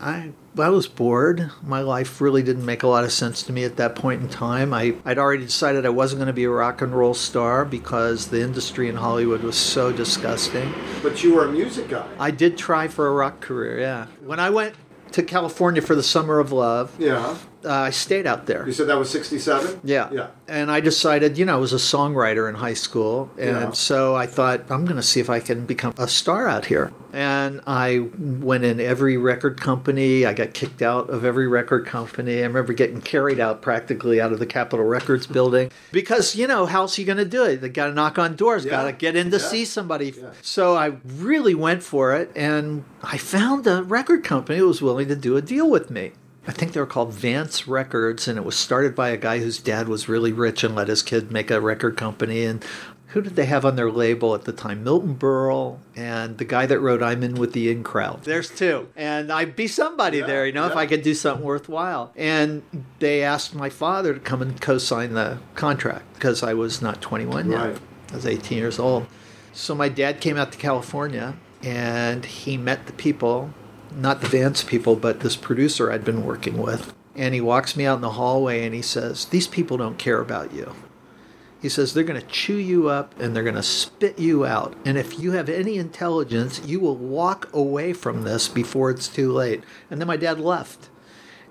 I 0.00 0.32
I 0.58 0.68
was 0.70 0.86
bored. 0.86 1.50
My 1.62 1.80
life 1.80 2.20
really 2.20 2.42
didn't 2.42 2.64
make 2.64 2.82
a 2.82 2.86
lot 2.86 3.04
of 3.04 3.12
sense 3.12 3.42
to 3.44 3.52
me 3.52 3.64
at 3.64 3.76
that 3.76 3.94
point 3.94 4.22
in 4.22 4.28
time. 4.28 4.72
I, 4.72 4.94
I'd 5.04 5.18
already 5.18 5.44
decided 5.44 5.84
I 5.84 5.90
wasn't 5.90 6.20
going 6.20 6.28
to 6.28 6.32
be 6.32 6.44
a 6.44 6.50
rock 6.50 6.80
and 6.80 6.94
roll 6.94 7.12
star 7.12 7.64
because 7.66 8.28
the 8.28 8.40
industry 8.40 8.88
in 8.88 8.96
Hollywood 8.96 9.42
was 9.42 9.56
so 9.56 9.92
disgusting. 9.92 10.72
But 11.02 11.22
you 11.22 11.34
were 11.34 11.44
a 11.44 11.52
music 11.52 11.88
guy. 11.88 12.08
I 12.18 12.30
did 12.30 12.56
try 12.56 12.88
for 12.88 13.06
a 13.06 13.12
rock 13.12 13.40
career, 13.40 13.80
yeah. 13.80 14.06
When 14.24 14.40
I 14.40 14.48
went 14.48 14.76
to 15.16 15.22
California 15.22 15.80
for 15.80 15.94
the 15.94 16.02
Summer 16.02 16.38
of 16.38 16.52
Love, 16.52 16.92
Yeah. 16.98 17.36
Uh, 17.66 17.72
I 17.72 17.90
stayed 17.90 18.26
out 18.26 18.46
there. 18.46 18.64
You 18.66 18.72
said 18.72 18.86
that 18.86 18.98
was 18.98 19.10
67? 19.10 19.80
Yeah. 19.84 20.08
Yeah. 20.12 20.28
And 20.48 20.70
I 20.70 20.80
decided, 20.80 21.36
you 21.36 21.44
know, 21.44 21.54
I 21.54 21.60
was 21.60 21.72
a 21.72 21.76
songwriter 21.76 22.48
in 22.48 22.54
high 22.54 22.74
school. 22.74 23.30
And 23.36 23.48
Yeah. 23.56 23.70
so 23.72 24.14
I 24.14 24.26
thought, 24.26 24.62
I'm 24.70 24.84
going 24.84 24.96
to 24.96 25.02
see 25.02 25.18
if 25.20 25.28
I 25.28 25.40
can 25.40 25.66
become 25.66 25.92
a 25.98 26.06
star 26.08 26.46
out 26.48 26.66
here. 26.66 26.92
And 27.12 27.60
I 27.66 28.08
went 28.18 28.64
in 28.64 28.78
every 28.80 29.16
record 29.16 29.60
company. 29.60 30.24
I 30.26 30.32
got 30.34 30.54
kicked 30.54 30.82
out 30.82 31.08
of 31.10 31.24
every 31.24 31.48
record 31.48 31.86
company. 31.86 32.40
I 32.40 32.46
remember 32.46 32.72
getting 32.74 33.00
carried 33.00 33.40
out 33.40 33.62
practically 33.62 34.20
out 34.20 34.32
of 34.32 34.38
the 34.38 34.46
Capitol 34.46 34.84
Records 34.84 35.26
building 35.26 35.70
because, 35.92 36.36
you 36.36 36.46
know, 36.46 36.66
how 36.66 36.82
else 36.82 36.96
are 36.98 37.00
you 37.00 37.06
going 37.06 37.16
to 37.18 37.24
do 37.24 37.42
it? 37.44 37.60
They 37.60 37.68
got 37.70 37.86
to 37.86 37.92
knock 37.94 38.18
on 38.18 38.36
doors, 38.36 38.64
Yeah. 38.64 38.70
got 38.72 38.84
to 38.84 38.92
get 38.92 39.16
in 39.16 39.30
to 39.30 39.38
Yeah. 39.38 39.42
see 39.42 39.64
somebody. 39.64 40.14
Yeah. 40.16 40.28
So 40.42 40.76
I 40.76 40.92
really 41.18 41.54
went 41.54 41.82
for 41.82 42.14
it. 42.14 42.30
And 42.36 42.84
I 43.02 43.16
found 43.18 43.66
a 43.66 43.82
record 43.82 44.22
company 44.22 44.58
that 44.60 44.66
was 44.66 44.82
willing 44.82 45.08
to 45.08 45.16
do 45.16 45.36
a 45.36 45.42
deal 45.42 45.68
with 45.70 45.90
me. 45.90 46.12
I 46.48 46.52
think 46.52 46.72
they 46.72 46.80
were 46.80 46.86
called 46.86 47.12
Vance 47.12 47.66
Records, 47.66 48.28
and 48.28 48.38
it 48.38 48.44
was 48.44 48.56
started 48.56 48.94
by 48.94 49.08
a 49.08 49.16
guy 49.16 49.40
whose 49.40 49.58
dad 49.58 49.88
was 49.88 50.08
really 50.08 50.32
rich 50.32 50.62
and 50.62 50.74
let 50.74 50.88
his 50.88 51.02
kid 51.02 51.32
make 51.32 51.50
a 51.50 51.60
record 51.60 51.96
company. 51.96 52.44
And 52.44 52.64
who 53.08 53.20
did 53.20 53.34
they 53.34 53.46
have 53.46 53.64
on 53.64 53.76
their 53.76 53.90
label 53.90 54.34
at 54.34 54.44
the 54.44 54.52
time? 54.52 54.84
Milton 54.84 55.16
Berle 55.16 55.78
and 55.96 56.38
the 56.38 56.44
guy 56.44 56.66
that 56.66 56.78
wrote 56.78 57.02
"I'm 57.02 57.22
in 57.22 57.34
with 57.34 57.52
the 57.52 57.70
In 57.70 57.82
Crowd." 57.82 58.24
There's 58.24 58.50
two, 58.50 58.88
and 58.94 59.32
I'd 59.32 59.56
be 59.56 59.66
somebody 59.66 60.18
Yeah, 60.18 60.26
there, 60.26 60.46
you 60.46 60.52
know, 60.52 60.66
if. 60.66 60.76
I 60.76 60.86
could 60.86 61.02
do 61.02 61.14
something 61.14 61.44
worthwhile. 61.44 62.12
And 62.14 62.62
they 62.98 63.22
asked 63.22 63.54
my 63.54 63.70
father 63.70 64.14
to 64.14 64.20
come 64.20 64.42
and 64.42 64.60
co-sign 64.60 65.14
the 65.14 65.38
contract 65.54 66.14
because 66.14 66.42
I 66.42 66.54
was 66.54 66.82
not 66.82 67.00
21 67.00 67.50
yet. 67.50 67.58
Right. 67.58 67.78
I 68.12 68.14
was 68.14 68.26
18 68.26 68.58
years 68.58 68.78
old. 68.78 69.06
So 69.52 69.74
my 69.74 69.88
dad 69.88 70.20
came 70.20 70.36
out 70.36 70.52
to 70.52 70.58
California 70.58 71.34
and 71.62 72.24
he 72.24 72.56
met 72.56 72.86
the 72.86 72.92
people, 72.92 73.50
not 73.96 74.20
the 74.20 74.28
Vance 74.28 74.62
people, 74.62 74.94
but 74.96 75.20
this 75.20 75.36
producer 75.36 75.90
I'd 75.90 76.04
been 76.04 76.24
working 76.24 76.58
with. 76.58 76.94
And 77.14 77.34
he 77.34 77.40
walks 77.40 77.76
me 77.76 77.86
out 77.86 77.96
in 77.96 78.02
the 78.02 78.10
hallway 78.10 78.64
and 78.64 78.74
he 78.74 78.82
says, 78.82 79.24
These 79.24 79.48
people 79.48 79.76
don't 79.76 79.98
care 79.98 80.20
about 80.20 80.52
you. 80.52 80.74
He 81.60 81.70
says, 81.70 81.94
they're 81.94 82.04
going 82.04 82.20
to 82.20 82.26
chew 82.28 82.58
you 82.58 82.88
up 82.88 83.18
and 83.18 83.34
they're 83.34 83.42
going 83.42 83.54
to 83.56 83.62
spit 83.62 84.18
you 84.18 84.44
out. 84.44 84.76
And 84.84 84.98
if 84.98 85.18
you 85.18 85.32
have 85.32 85.48
any 85.48 85.78
intelligence, 85.78 86.60
you 86.64 86.78
will 86.78 86.96
walk 86.96 87.52
away 87.52 87.92
from 87.92 88.22
this 88.22 88.46
before 88.46 88.90
it's 88.90 89.08
too 89.08 89.32
late. 89.32 89.64
And 89.90 89.98
then 89.98 90.06
my 90.06 90.16
dad 90.16 90.38
left 90.38 90.90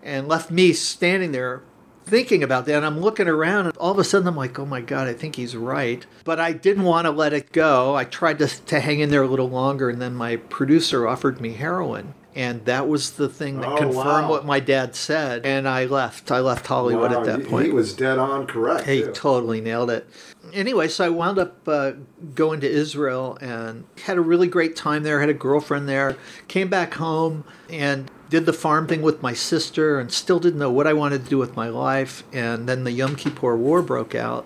and 0.03 0.27
left 0.27 0.51
me 0.51 0.73
standing 0.73 1.31
there 1.31 1.63
thinking 2.05 2.43
about 2.43 2.65
that. 2.65 2.77
And 2.77 2.85
I'm 2.85 2.99
looking 2.99 3.27
around, 3.27 3.65
and 3.65 3.77
all 3.77 3.91
of 3.91 3.99
a 3.99 4.03
sudden 4.03 4.27
I'm 4.27 4.35
like, 4.35 4.57
oh 4.59 4.65
my 4.65 4.79
God, 4.79 5.07
I 5.07 5.13
think 5.13 5.35
he's 5.35 5.55
right. 5.55 6.05
But 6.23 6.39
I 6.39 6.53
didn't 6.53 6.83
want 6.83 7.05
to 7.05 7.11
let 7.11 7.33
it 7.33 7.51
go. 7.51 7.95
I 7.95 8.05
tried 8.05 8.39
to, 8.39 8.47
to 8.47 8.79
hang 8.79 8.99
in 8.99 9.09
there 9.09 9.23
a 9.23 9.27
little 9.27 9.49
longer, 9.49 9.89
and 9.89 10.01
then 10.01 10.13
my 10.13 10.35
producer 10.37 11.07
offered 11.07 11.41
me 11.41 11.53
heroin. 11.53 12.13
And 12.35 12.65
that 12.65 12.89
was 12.89 13.11
the 13.11 13.29
thing 13.29 13.61
that 13.61 13.69
Oh, 13.69 13.77
confirmed 13.77 13.95
wow. 14.25 14.29
what 14.29 14.45
my 14.45 14.59
dad 14.59 14.93
said. 14.93 15.45
And 15.45 15.67
I 15.69 15.85
left. 15.85 16.31
I 16.31 16.41
left 16.41 16.67
Hollywood 16.67 17.11
Wow, 17.11 17.19
at 17.21 17.25
that 17.25 17.47
point. 17.47 17.67
He 17.67 17.71
was 17.71 17.93
dead 17.93 18.17
on 18.19 18.45
correct. 18.45 18.85
He 18.87 19.03
too. 19.03 19.11
totally 19.13 19.61
nailed 19.61 19.89
it. 19.89 20.05
Anyway, 20.53 20.89
so 20.89 21.05
I 21.05 21.09
wound 21.09 21.39
up 21.39 21.65
uh, 21.67 21.93
going 22.35 22.59
to 22.59 22.69
Israel 22.69 23.37
and 23.39 23.85
had 24.03 24.17
a 24.17 24.21
really 24.21 24.47
great 24.47 24.75
time 24.75 25.03
there. 25.03 25.21
Had 25.21 25.29
a 25.29 25.33
girlfriend 25.33 25.87
there. 25.87 26.17
Came 26.49 26.67
back 26.69 26.95
home 26.95 27.45
and 27.69 28.11
did 28.29 28.45
the 28.45 28.53
farm 28.53 28.85
thing 28.87 29.01
with 29.01 29.21
my 29.21 29.33
sister 29.33 29.97
and 29.97 30.11
still 30.11 30.39
didn't 30.39 30.59
know 30.59 30.71
what 30.71 30.87
I 30.87 30.93
wanted 30.93 31.23
to 31.23 31.29
do 31.29 31.37
with 31.37 31.55
my 31.55 31.69
life. 31.69 32.23
And 32.33 32.67
then 32.67 32.83
the 32.83 32.91
Yom 32.91 33.15
Kippur 33.15 33.55
War 33.55 33.81
broke 33.81 34.13
out. 34.13 34.45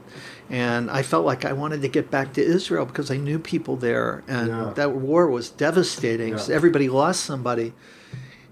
And 0.50 0.90
I 0.90 1.04
felt 1.04 1.26
like 1.26 1.46
I 1.46 1.54
wanted 1.54 1.82
to 1.84 1.88
get 1.88 2.10
back 2.10 2.34
to 2.34 2.44
Israel 2.44 2.86
because 2.86 3.12
I 3.12 3.18
knew 3.18 3.38
people 3.38 3.76
there. 3.76 4.24
And 4.28 4.48
Yeah. 4.48 4.72
that 4.76 4.94
war 4.94 5.28
was 5.28 5.50
devastating. 5.50 6.30
Yeah. 6.38 6.48
Everybody 6.52 6.90
lost 6.90 7.24
somebody. 7.24 7.74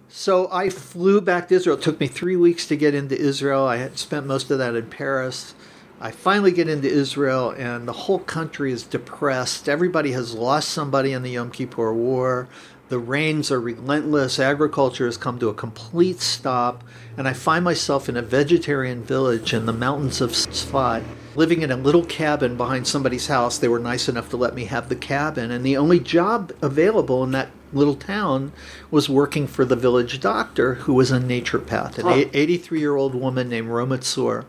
So 0.10 0.48
I 0.52 0.70
flew 0.70 1.22
back 1.22 1.48
to 1.50 1.56
Israel. 1.56 1.76
It 1.78 1.82
took 1.84 2.00
me 2.00 2.08
three 2.08 2.36
weeks 2.36 2.68
to 2.68 2.76
get 2.78 2.94
into 2.94 3.18
Israel. 3.20 3.66
I 3.66 3.78
had 3.78 3.98
spent 3.98 4.26
most 4.26 4.50
of 4.52 4.58
that 4.60 4.76
in 4.76 4.86
Paris. 4.88 5.54
I 6.00 6.12
finally 6.12 6.52
get 6.52 6.70
into 6.70 6.88
Israel, 6.88 7.50
and 7.58 7.88
the 7.88 7.94
whole 7.94 8.20
country 8.20 8.72
is 8.72 8.84
depressed. 8.84 9.68
Everybody 9.68 10.12
has 10.12 10.36
lost 10.36 10.70
somebody 10.70 11.12
in 11.12 11.24
the 11.24 11.32
Yom 11.32 11.50
Kippur 11.50 11.92
War. 11.92 12.48
The 12.90 13.00
rains 13.00 13.52
are 13.52 13.60
relentless. 13.60 14.40
Agriculture 14.40 15.06
has 15.06 15.18
come 15.18 15.40
to 15.40 15.50
a 15.50 15.54
complete 15.54 16.22
stop. 16.22 16.84
And 17.18 17.28
I 17.28 17.34
find 17.34 17.66
myself 17.66 18.08
in 18.08 18.16
a 18.16 18.22
vegetarian 18.22 19.04
village 19.04 19.54
in 19.54 19.66
the 19.66 19.74
mountains 19.74 20.22
of 20.22 20.32
Sfat, 20.32 21.04
living 21.36 21.62
in 21.62 21.72
a 21.72 21.76
little 21.76 22.06
cabin 22.06 22.56
behind 22.56 22.88
somebody's 22.88 23.28
house. 23.28 23.58
They 23.58 23.68
were 23.68 23.80
nice 23.80 24.08
enough 24.08 24.30
to 24.30 24.38
let 24.38 24.56
me 24.56 24.66
have 24.66 24.88
the 24.88 24.96
cabin. 24.96 25.52
And 25.52 25.66
the 25.66 25.76
only 25.76 26.00
job 26.00 26.54
available 26.62 27.24
in 27.24 27.32
that 27.32 27.50
little 27.74 27.96
town 27.96 28.54
was 28.90 29.10
working 29.10 29.48
for 29.48 29.66
the 29.66 29.76
village 29.76 30.22
doctor, 30.22 30.76
who 30.76 30.94
was 30.94 31.12
a 31.12 31.20
naturopath, 31.20 31.98
an 31.98 32.30
83 32.34 32.80
year 32.80 32.96
old 32.96 33.14
woman 33.14 33.50
named 33.50 33.68
Roma 33.68 33.98
Tsur 33.98 34.46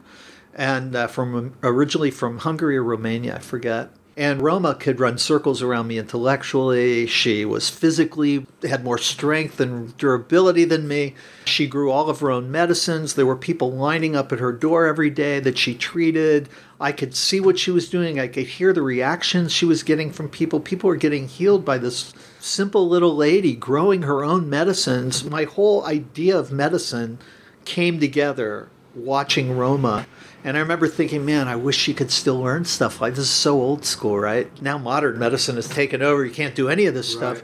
and 0.59 0.97
uh, 0.97 1.07
from 1.07 1.55
originally 1.63 2.11
from 2.11 2.39
Hungary 2.39 2.77
or 2.77 2.83
Romania, 2.83 3.37
I 3.37 3.39
forget. 3.39 3.91
And 4.19 4.43
Roma 4.43 4.75
could 4.75 4.99
run 4.99 5.17
circles 5.17 5.63
around 5.63 5.87
me 5.87 5.97
intellectually. 5.97 7.07
She 7.07 7.45
was 7.45 7.71
physically 7.71 8.49
had 8.69 8.83
more 8.83 8.99
strength 8.99 9.61
and 9.61 9.97
durability 9.97 10.65
than 10.65 10.89
me. 10.89 11.15
She 11.45 11.69
grew 11.69 11.93
all 11.93 12.11
of 12.11 12.19
her 12.19 12.33
own 12.33 12.51
medicines. 12.51 13.15
There 13.15 13.25
were 13.25 13.37
people 13.37 13.71
lining 13.71 14.17
up 14.17 14.33
at 14.33 14.41
her 14.41 14.51
door 14.51 14.87
every 14.87 15.09
day 15.09 15.39
that 15.39 15.57
she 15.57 15.73
treated. 15.73 16.49
I 16.81 16.91
could 16.91 17.15
see 17.15 17.39
what 17.39 17.61
she 17.61 17.71
was 17.71 17.89
doing. 17.89 18.19
I 18.19 18.27
could 18.27 18.49
hear 18.49 18.73
the 18.73 18.83
reactions 18.83 19.53
she 19.53 19.65
was 19.65 19.85
getting 19.85 20.11
from 20.11 20.29
people. 20.29 20.59
People 20.59 20.89
were 20.89 20.97
getting 20.97 21.29
healed 21.29 21.65
by 21.65 21.79
this 21.79 22.13
simple 22.41 22.89
little 22.89 23.15
lady 23.15 23.55
growing 23.55 24.03
her 24.03 24.25
own 24.25 24.51
medicines. 24.51 25.23
My 25.23 25.45
whole 25.45 25.87
idea 25.87 26.37
of 26.37 26.51
medicine 26.51 27.21
came 27.65 28.01
together 28.01 28.69
watching 28.97 29.57
Roma. 29.57 30.09
And 30.45 30.57
I 30.57 30.61
remember 30.61 30.87
thinking, 30.87 31.25
man, 31.25 31.49
I 31.49 31.57
wish 31.57 31.77
she 31.77 31.95
could 31.95 32.11
still 32.11 32.41
learn 32.41 32.65
stuff 32.65 33.01
like 33.01 33.15
this 33.15 33.25
is 33.25 33.31
so 33.31 33.61
old 33.61 33.85
school, 33.85 34.19
right? 34.19 34.51
Now 34.63 34.79
modern 34.79 35.19
medicine 35.19 35.57
has 35.57 35.69
taken 35.69 36.01
over. 36.01 36.25
You 36.25 36.33
can't 36.33 36.55
do 36.55 36.69
any 36.69 36.87
of 36.87 36.95
this 36.95 37.11
stuff. 37.11 37.43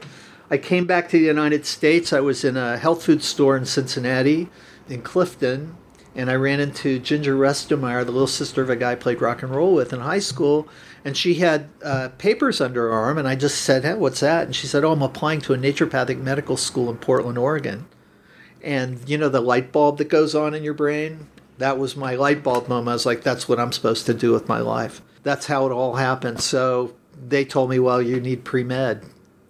I 0.49 0.57
came 0.57 0.85
back 0.85 1.09
to 1.09 1.17
the 1.17 1.25
United 1.25 1.65
States. 1.65 2.13
I 2.13 2.21
was 2.21 2.43
in 2.43 2.55
a 2.55 2.77
health 2.77 3.03
food 3.03 3.21
store 3.21 3.57
in 3.57 3.65
Cincinnati, 3.65 4.49
in 4.87 5.01
Clifton, 5.01 5.75
and 6.15 6.31
I 6.31 6.35
ran 6.35 6.59
into 6.59 6.99
Ginger 6.99 7.35
Restomeyer, 7.35 8.05
the 8.05 8.11
little 8.11 8.27
sister 8.27 8.61
of 8.61 8.69
a 8.69 8.75
guy 8.75 8.93
I 8.93 8.95
played 8.95 9.21
rock 9.21 9.43
and 9.43 9.53
roll 9.53 9.73
with 9.73 9.91
in 9.91 9.99
high 9.99 10.19
school. 10.19 10.67
And 11.03 11.17
she 11.17 11.35
had 11.35 11.69
uh, 11.83 12.09
papers 12.17 12.61
under 12.61 12.83
her 12.83 12.93
arm, 12.93 13.17
and 13.17 13.27
I 13.27 13.35
just 13.35 13.61
said, 13.61 13.83
hey, 13.83 13.95
what's 13.95 14.21
that? 14.21 14.45
And 14.45 14.55
she 14.55 14.67
said, 14.67 14.83
oh, 14.83 14.93
I'm 14.93 15.01
applying 15.01 15.41
to 15.41 15.53
a 15.53 15.57
naturopathic 15.57 16.19
medical 16.19 16.57
school 16.57 16.89
in 16.89 16.97
Portland, 16.97 17.37
Oregon 17.37 17.87
and 18.65 19.07
you 19.07 19.17
know 19.17 19.29
the 19.29 19.39
light 19.39 19.71
bulb 19.71 19.99
that 19.99 20.09
goes 20.09 20.33
on 20.33 20.53
in 20.53 20.63
your 20.63 20.73
brain 20.73 21.27
that 21.57 21.77
was 21.77 21.95
my 21.95 22.15
light 22.15 22.43
bulb 22.43 22.67
moment 22.67 22.89
i 22.89 22.93
was 22.93 23.05
like 23.05 23.21
that's 23.23 23.47
what 23.47 23.59
i'm 23.59 23.71
supposed 23.71 24.05
to 24.05 24.13
do 24.13 24.31
with 24.31 24.47
my 24.47 24.59
life 24.59 25.01
that's 25.23 25.47
how 25.47 25.65
it 25.65 25.71
all 25.71 25.95
happened 25.95 26.39
so 26.41 26.93
they 27.27 27.45
told 27.45 27.69
me 27.69 27.79
well 27.79 28.01
you 28.01 28.19
need 28.19 28.43
pre-med 28.43 29.03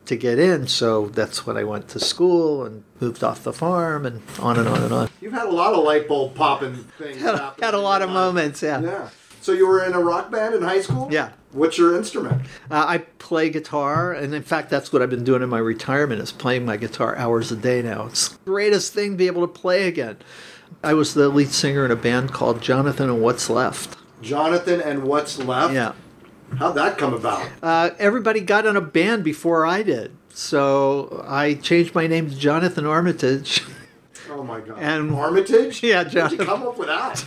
to 0.06 0.16
get 0.16 0.38
in 0.38 0.68
so 0.68 1.08
that's 1.10 1.46
when 1.48 1.58
i 1.58 1.64
went 1.64 1.88
to 1.88 2.00
school 2.00 2.64
and 2.64 2.84
moved 3.00 3.24
off 3.24 3.44
the 3.44 3.52
farm 3.54 4.06
and 4.06 4.22
on 4.40 4.58
and 4.60 4.68
on 4.68 4.84
and 4.84 4.94
on 4.94 5.10
You've 5.20 5.34
had 5.34 5.48
a 5.48 5.52
lot 5.52 5.74
of 5.74 5.84
light 5.84 6.08
bulb 6.08 6.36
popping 6.36 6.76
things. 7.00 7.20
had, 7.22 7.36
happen 7.36 7.64
had 7.64 7.74
a 7.74 7.80
lot 7.80 8.02
of 8.04 8.10
moments 8.12 8.62
yeah, 8.62 8.82
Yeah. 8.82 9.10
So 9.42 9.52
you 9.52 9.68
were 9.68 9.84
in 9.84 9.94
a 9.94 10.00
rock 10.00 10.32
band 10.32 10.56
in 10.56 10.64
high 10.64 10.82
school? 10.82 11.08
Yeah. 11.12 11.32
What's 11.52 11.78
your 11.78 11.96
instrument? 11.96 12.42
Uh, 12.70 12.86
i 12.88 12.98
play 13.20 13.50
guitar 13.50 14.12
and 14.14 14.36
in 14.36 14.44
fact 14.44 14.70
that's 14.70 14.94
what 14.94 15.02
i've 15.02 15.10
been 15.10 15.24
doing 15.24 15.42
in 15.42 15.50
my 15.50 15.58
retirement 15.58 16.22
is 16.22 16.32
playing 16.32 16.66
my 16.66 16.78
guitar 16.78 17.16
hours 17.16 17.52
a 17.52 17.56
day 17.56 17.82
now 17.82 18.06
it's 18.06 18.28
the 18.30 18.38
greatest 18.46 18.94
thing 18.94 19.12
to 19.12 19.18
be 19.18 19.26
able 19.26 19.42
to 19.42 19.52
play 19.52 19.88
again 19.88 20.18
i 20.86 20.94
was 20.94 21.14
the 21.14 21.28
lead 21.30 21.50
singer 21.50 21.84
in 21.84 21.92
a 21.92 21.96
band 21.96 22.32
called 22.32 22.62
jonathan 22.62 23.10
and 23.10 23.22
what's 23.22 23.50
left 23.50 23.98
Jonathan 24.22 24.80
and 24.82 25.04
What's 25.04 25.38
Left? 25.40 25.74
yeah 25.74 25.92
How'd 26.58 26.76
that 26.76 26.98
come 26.98 27.14
about? 27.14 27.48
uh, 27.62 27.90
everybody 28.00 28.40
got 28.40 28.66
in 28.66 28.76
a 28.78 28.82
band 28.82 29.24
before 29.24 29.66
I 29.66 29.84
did. 29.84 30.16
So 30.34 31.24
I 31.28 31.56
changed 31.56 31.94
my 31.94 32.08
name 32.08 32.30
to 32.30 32.36
Jonathan 32.36 32.86
Armitage. 32.86 33.64
Oh 34.32 34.42
my 34.42 34.62
God. 34.62 34.78
And- 34.80 35.14
Armitage? 35.14 35.84
Yeah, 35.84 36.04
Jonathan. 36.06 36.40
How'd 36.40 36.48
you 36.48 36.54
come 36.56 36.68
up 36.68 36.78
with 36.78 36.88
that? 36.88 37.26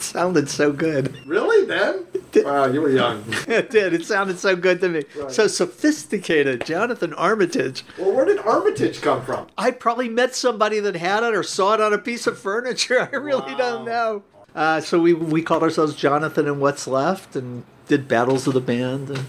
Sounded 0.00 0.48
so 0.48 0.72
good. 0.72 1.14
Really, 1.26 1.66
then? 1.66 2.06
Wow, 2.36 2.66
you 2.66 2.80
were 2.80 2.90
young. 2.90 3.24
It 3.48 3.70
did. 3.70 3.92
It 3.92 4.04
sounded 4.04 4.38
so 4.38 4.56
good 4.56 4.80
to 4.80 4.88
me. 4.88 5.02
Right. 5.16 5.30
So 5.30 5.46
sophisticated. 5.46 6.64
Jonathan 6.64 7.12
Armitage. 7.14 7.84
Well, 7.98 8.12
where 8.12 8.24
did 8.24 8.38
Armitage 8.38 9.00
come 9.00 9.24
from? 9.24 9.46
I 9.56 9.70
probably 9.70 10.08
met 10.08 10.34
somebody 10.34 10.80
that 10.80 10.96
had 10.96 11.22
it 11.22 11.34
or 11.34 11.42
saw 11.42 11.74
it 11.74 11.80
on 11.80 11.92
a 11.92 11.98
piece 11.98 12.26
of 12.26 12.38
furniture. 12.38 13.08
I 13.12 13.16
really 13.16 13.54
don't 13.54 13.84
know. 13.84 14.22
Uh, 14.54 14.80
so 14.80 15.00
we, 15.00 15.12
we 15.12 15.42
called 15.42 15.62
ourselves 15.62 15.94
Jonathan 15.94 16.46
and 16.46 16.60
What's 16.60 16.86
Left 16.86 17.36
and 17.36 17.64
did 17.88 18.08
battles 18.08 18.46
of 18.46 18.54
the 18.54 18.60
band 18.60 19.10
and 19.10 19.24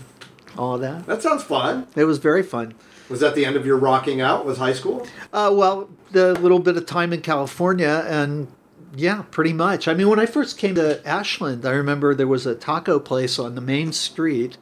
all 0.58 0.76
of 0.76 0.82
that. 0.82 1.06
That 1.06 1.22
sounds 1.22 1.44
fun. 1.44 1.88
It 1.96 2.06
was 2.06 2.20
very 2.20 2.44
fun. 2.44 2.74
Was 3.10 3.20
that 3.20 3.36
the 3.36 3.46
end 3.46 3.56
of 3.56 3.66
your 3.66 3.78
rocking 3.78 4.22
out? 4.22 4.46
Was 4.46 4.58
high 4.58 4.74
school? 4.74 5.06
Uh, 5.32 5.52
well, 5.54 5.90
the 6.12 6.34
little 6.40 6.60
bit 6.60 6.78
of 6.78 6.86
time 6.86 7.14
in 7.14 7.22
California, 7.22 8.04
and 8.08 8.48
yeah, 8.96 9.24
pretty 9.32 9.54
much. 9.54 9.88
I 9.88 9.94
mean, 9.94 10.10
when 10.10 10.20
I 10.20 10.26
first 10.26 10.58
came 10.58 10.76
to 10.76 11.06
Ashland, 11.08 11.66
I 11.66 11.72
remember 11.72 12.14
there 12.16 12.28
was 12.28 12.46
a 12.46 12.56
taco 12.56 13.00
place 13.00 13.38
on 13.40 13.56
the 13.56 13.62
main 13.62 13.92
street, 13.92 14.58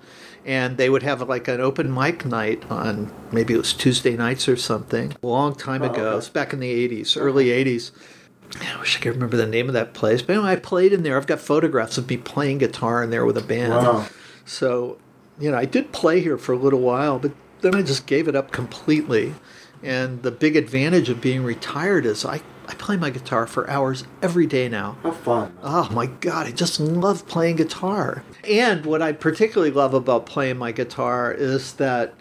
and 0.46 0.78
they 0.78 0.90
would 0.90 1.04
have 1.04 1.22
like 1.28 1.48
an 1.48 1.62
open 1.62 1.94
mic 1.94 2.26
night 2.26 2.64
on 2.70 3.12
maybe 3.32 3.54
it 3.54 3.58
was 3.58 3.74
Tuesday 3.74 4.16
nights 4.18 4.48
or 4.50 4.56
something. 4.56 5.16
A 5.24 5.28
long 5.28 5.56
time 5.56 5.82
Oh, 5.82 5.86
ago, 5.86 6.02
okay. 6.02 6.12
it 6.12 6.16
was 6.16 6.30
back 6.30 6.54
in 6.54 6.60
the 6.60 6.88
'80s, 6.90 7.16
early 7.20 7.46
'80s. 7.48 7.92
I 8.62 8.80
wish 8.80 8.98
I 8.98 9.00
could 9.00 9.14
remember 9.14 9.38
the 9.38 9.48
name 9.48 9.68
of 9.68 9.74
that 9.74 9.94
place. 9.94 10.22
But 10.22 10.34
anyway, 10.36 10.52
I 10.52 10.56
played 10.58 10.94
in 10.94 11.02
there. 11.04 11.18
I've 11.18 11.26
got 11.28 11.40
photographs 11.40 11.98
of 11.98 12.08
me 12.10 12.18
playing 12.18 12.60
guitar 12.60 13.02
in 13.04 13.10
there 13.10 13.26
with 13.26 13.38
a 13.38 13.42
band. 13.42 13.72
Wow. 13.72 14.06
So, 14.46 14.98
you 15.40 15.50
know, 15.50 15.58
I 15.58 15.66
did 15.66 15.92
play 15.92 16.20
here 16.22 16.38
for 16.38 16.52
a 16.54 16.58
little 16.58 16.82
while, 16.82 17.18
but 17.18 17.32
then 17.62 17.74
I 17.74 17.82
just 17.82 18.06
gave 18.06 18.28
it 18.28 18.36
up 18.36 18.52
completely. 18.52 19.34
And 19.82 20.22
the 20.22 20.30
big 20.32 20.56
advantage 20.56 21.10
of 21.10 21.20
being 21.20 21.44
retired 21.44 22.06
is 22.06 22.26
I, 22.26 22.42
I 22.68 22.74
play 22.76 22.98
my 22.98 23.10
guitar 23.10 23.46
for 23.48 23.70
hours 23.70 24.06
every 24.22 24.46
day 24.46 24.70
now. 24.70 24.98
How 25.04 25.12
fun. 25.12 25.58
Oh 25.62 25.90
my 25.92 26.06
God, 26.06 26.48
I 26.48 26.52
just 26.52 26.80
love 26.80 27.28
playing 27.28 27.58
guitar. 27.58 28.24
And 28.48 28.86
what 28.86 29.02
I 29.02 29.12
particularly 29.12 29.72
love 29.72 29.94
about 29.94 30.26
playing 30.26 30.58
my 30.58 30.72
guitar 30.72 31.32
is 31.32 31.74
that, 31.74 32.14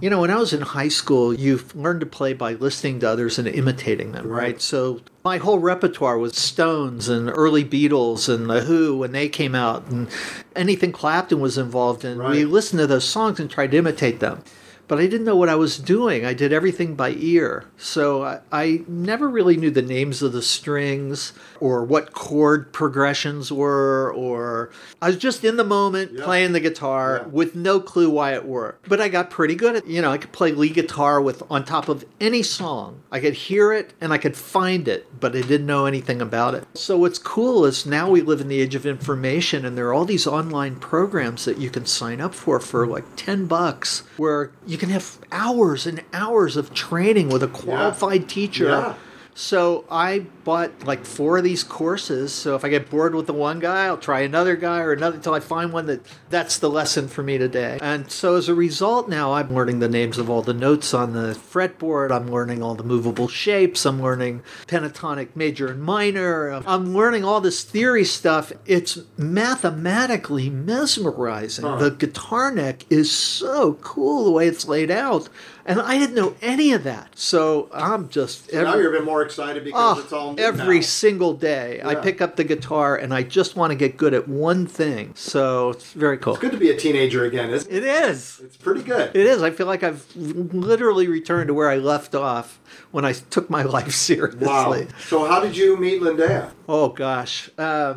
you 0.00 0.10
know, 0.10 0.20
when 0.20 0.30
I 0.30 0.36
was 0.36 0.52
in 0.52 0.62
high 0.62 0.88
school, 0.88 1.32
you 1.32 1.60
learned 1.74 2.00
to 2.00 2.06
play 2.06 2.32
by 2.32 2.54
listening 2.54 3.00
to 3.00 3.08
others 3.08 3.38
and 3.38 3.48
imitating 3.48 4.12
them, 4.12 4.26
right? 4.28 4.42
Right. 4.42 4.60
So 4.60 5.00
my 5.24 5.38
whole 5.38 5.58
repertoire 5.58 6.18
was 6.18 6.36
Stones 6.36 7.08
and 7.08 7.30
early 7.30 7.64
Beatles 7.64 8.28
and 8.32 8.50
The 8.50 8.62
Who 8.62 8.98
when 8.98 9.12
they 9.12 9.28
came 9.28 9.54
out 9.54 9.86
and 9.86 10.08
anything 10.54 10.92
Clapton 10.92 11.40
was 11.40 11.56
involved 11.56 12.04
in. 12.04 12.22
We 12.22 12.44
listened 12.44 12.80
to 12.80 12.86
those 12.86 13.08
songs 13.08 13.40
and 13.40 13.50
tried 13.50 13.70
to 13.70 13.78
imitate 13.78 14.20
them. 14.20 14.42
But 14.88 14.98
I 14.98 15.06
didn't 15.06 15.24
know 15.24 15.36
what 15.36 15.48
I 15.48 15.54
was 15.56 15.78
doing. 15.78 16.24
I 16.24 16.32
did 16.34 16.52
everything 16.52 16.94
by 16.94 17.10
ear. 17.10 17.64
So 17.76 18.22
I, 18.22 18.40
I 18.52 18.84
never 18.86 19.28
really 19.28 19.56
knew 19.56 19.70
the 19.70 19.82
names 19.82 20.22
of 20.22 20.32
the 20.32 20.42
strings 20.42 21.32
or 21.60 21.84
what 21.84 22.12
chord 22.12 22.72
progressions 22.72 23.50
were, 23.52 24.12
or 24.14 24.70
I 25.02 25.08
was 25.08 25.16
just 25.16 25.44
in 25.44 25.56
the 25.56 25.64
moment 25.64 26.12
Yeah. 26.14 26.24
playing 26.24 26.52
the 26.52 26.60
guitar 26.60 27.22
Yeah. 27.22 27.28
with 27.32 27.54
no 27.54 27.80
clue 27.80 28.10
why 28.10 28.34
it 28.34 28.44
worked. 28.44 28.88
But 28.88 29.00
I 29.00 29.08
got 29.08 29.30
pretty 29.30 29.54
good 29.54 29.76
at, 29.76 29.86
you 29.86 30.00
know, 30.02 30.12
I 30.12 30.18
could 30.18 30.32
play 30.32 30.52
lead 30.52 30.74
guitar 30.74 31.20
with 31.20 31.42
on 31.50 31.64
top 31.64 31.88
of 31.88 32.04
any 32.20 32.42
song. 32.42 33.00
I 33.10 33.20
could 33.20 33.34
hear 33.34 33.72
it 33.72 33.92
and 34.00 34.12
I 34.12 34.18
could 34.18 34.36
find 34.36 34.86
it, 34.88 35.06
but 35.20 35.34
I 35.34 35.40
didn't 35.42 35.66
know 35.66 35.86
anything 35.86 36.20
about 36.22 36.54
it. 36.54 36.64
So 36.74 36.96
what's 36.98 37.18
cool 37.18 37.64
is 37.64 37.86
now 37.86 38.10
we 38.10 38.20
live 38.22 38.40
in 38.40 38.48
the 38.48 38.60
age 38.60 38.74
of 38.74 38.86
information 38.86 39.64
and 39.64 39.76
there 39.76 39.88
are 39.88 39.94
all 39.94 40.04
these 40.04 40.26
online 40.26 40.76
programs 40.76 41.44
that 41.44 41.58
you 41.58 41.70
can 41.70 41.86
sign 41.86 42.20
up 42.20 42.34
for 42.34 42.60
for 42.60 42.86
like 42.86 43.04
10 43.16 43.46
bucks 43.46 44.02
where 44.16 44.50
you 44.66 44.75
can 44.76 44.90
have 44.90 45.18
hours 45.32 45.86
and 45.86 46.02
hours 46.12 46.56
of 46.56 46.74
training 46.74 47.28
with 47.28 47.42
a 47.42 47.48
qualified 47.48 48.28
teacher. 48.28 48.68
Yeah. 48.68 48.94
So 49.38 49.84
I 49.90 50.20
bought 50.44 50.84
like 50.84 51.04
four 51.04 51.36
of 51.36 51.44
these 51.44 51.62
courses. 51.62 52.32
So 52.32 52.56
if 52.56 52.64
I 52.64 52.70
get 52.70 52.88
bored 52.88 53.14
with 53.14 53.26
the 53.26 53.34
one 53.34 53.60
guy, 53.60 53.84
I'll 53.84 53.98
try 53.98 54.20
another 54.20 54.56
guy 54.56 54.80
or 54.80 54.94
another 54.94 55.16
until 55.16 55.34
I 55.34 55.40
find 55.40 55.74
one 55.74 55.84
that 55.86 56.00
that's 56.30 56.58
the 56.58 56.70
lesson 56.70 57.06
for 57.06 57.22
me 57.22 57.36
today. 57.36 57.78
And 57.82 58.10
so 58.10 58.36
as 58.36 58.48
a 58.48 58.54
result, 58.54 59.10
now 59.10 59.34
I'm 59.34 59.54
learning 59.54 59.80
the 59.80 59.90
names 59.90 60.16
of 60.16 60.30
all 60.30 60.40
the 60.40 60.54
notes 60.54 60.94
on 60.94 61.12
the 61.12 61.34
fretboard. 61.34 62.10
I'm 62.10 62.30
learning 62.30 62.62
all 62.62 62.74
the 62.74 62.82
movable 62.82 63.28
shapes. 63.28 63.84
I'm 63.84 64.00
learning 64.00 64.42
pentatonic 64.68 65.36
major 65.36 65.66
and 65.68 65.82
minor. 65.82 66.48
I'm 66.66 66.94
learning 66.94 67.24
all 67.24 67.42
this 67.42 67.62
theory 67.62 68.04
stuff. 68.04 68.54
It's 68.64 69.00
mathematically 69.18 70.48
mesmerizing. 70.48 71.64
The 71.78 71.90
guitar 71.90 72.50
neck 72.50 72.86
is 72.88 73.12
so 73.12 73.74
cool 73.74 74.24
the 74.24 74.30
way 74.30 74.48
it's 74.48 74.66
laid 74.66 74.90
out. 74.90 75.28
And 75.68 75.80
I 75.80 75.98
didn't 75.98 76.14
know 76.14 76.36
any 76.40 76.72
of 76.72 76.84
that. 76.84 77.18
So 77.18 77.68
I'm 77.74 78.08
just 78.08 78.52
now 78.52 78.76
you're 78.76 78.94
a 78.94 78.98
bit 78.98 79.04
more 79.04 79.22
excited 79.22 79.64
because 79.64 79.98
Oh, 79.98 80.00
it's 80.00 80.12
all 80.12 80.32
new 80.34 80.42
every 80.42 80.76
now. 80.76 80.82
single 80.82 81.34
day. 81.34 81.80
I 81.84 81.96
pick 81.96 82.20
up 82.20 82.36
the 82.36 82.44
guitar 82.44 82.94
and 82.96 83.12
I 83.12 83.24
just 83.24 83.56
want 83.56 83.72
to 83.72 83.74
get 83.74 83.96
good 83.96 84.14
at 84.14 84.28
one 84.28 84.66
thing. 84.66 85.12
So 85.16 85.70
it's 85.70 85.92
very 85.92 86.18
cool. 86.18 86.34
It's 86.34 86.40
good 86.40 86.52
to 86.52 86.56
be 86.58 86.70
a 86.70 86.76
teenager 86.76 87.24
again, 87.24 87.50
isn't 87.50 87.70
it? 87.70 87.78
It 87.78 87.84
is. 87.84 88.40
It's 88.44 88.56
pretty 88.56 88.82
good. 88.82 89.10
It 89.16 89.26
is. 89.26 89.42
I 89.42 89.50
feel 89.50 89.66
like 89.66 89.82
I've 89.82 90.06
literally 90.16 91.08
returned 91.08 91.48
to 91.48 91.54
where 91.54 91.68
I 91.68 91.76
left 91.78 92.14
off 92.14 92.60
when 92.92 93.04
I 93.04 93.12
took 93.12 93.50
my 93.50 93.62
life 93.76 93.92
seriously. 93.92 94.46
Wow. 94.46 94.76
So 95.08 95.26
how 95.26 95.40
did 95.40 95.56
you 95.56 95.76
meet 95.76 96.00
Lindea? 96.00 96.52
Oh 96.68 96.90
gosh, 96.90 97.50
uh, 97.58 97.94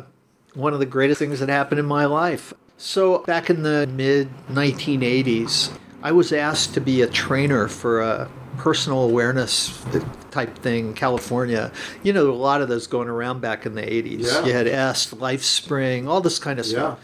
one 0.54 0.72
of 0.72 0.80
the 0.80 0.86
greatest 0.86 1.20
things 1.20 1.38
that 1.38 1.48
happened 1.48 1.78
in 1.78 1.86
my 1.86 2.04
life. 2.06 2.52
So 2.76 3.18
back 3.18 3.48
in 3.48 3.62
the 3.62 3.86
mid 3.86 4.28
1980s, 4.48 5.70
I 6.02 6.12
was 6.12 6.32
asked 6.32 6.74
to 6.74 6.80
be 6.80 7.02
a 7.02 7.06
trainer 7.06 7.68
for 7.68 8.00
a 8.00 8.30
personal 8.56 9.02
awareness 9.02 9.84
type 10.30 10.56
thing 10.58 10.88
in 10.88 10.94
California. 10.94 11.72
You 12.02 12.12
know, 12.12 12.30
a 12.30 12.32
lot 12.32 12.62
of 12.62 12.68
those 12.68 12.86
going 12.86 13.08
around 13.08 13.40
back 13.40 13.66
in 13.66 13.74
the 13.74 13.82
80s. 13.82 14.26
Yeah. 14.26 14.44
You 14.44 14.52
had 14.52 14.66
EST, 14.66 15.18
LifeSpring, 15.18 16.06
all 16.06 16.20
this 16.20 16.38
kind 16.38 16.58
of 16.58 16.66
stuff. 16.66 16.98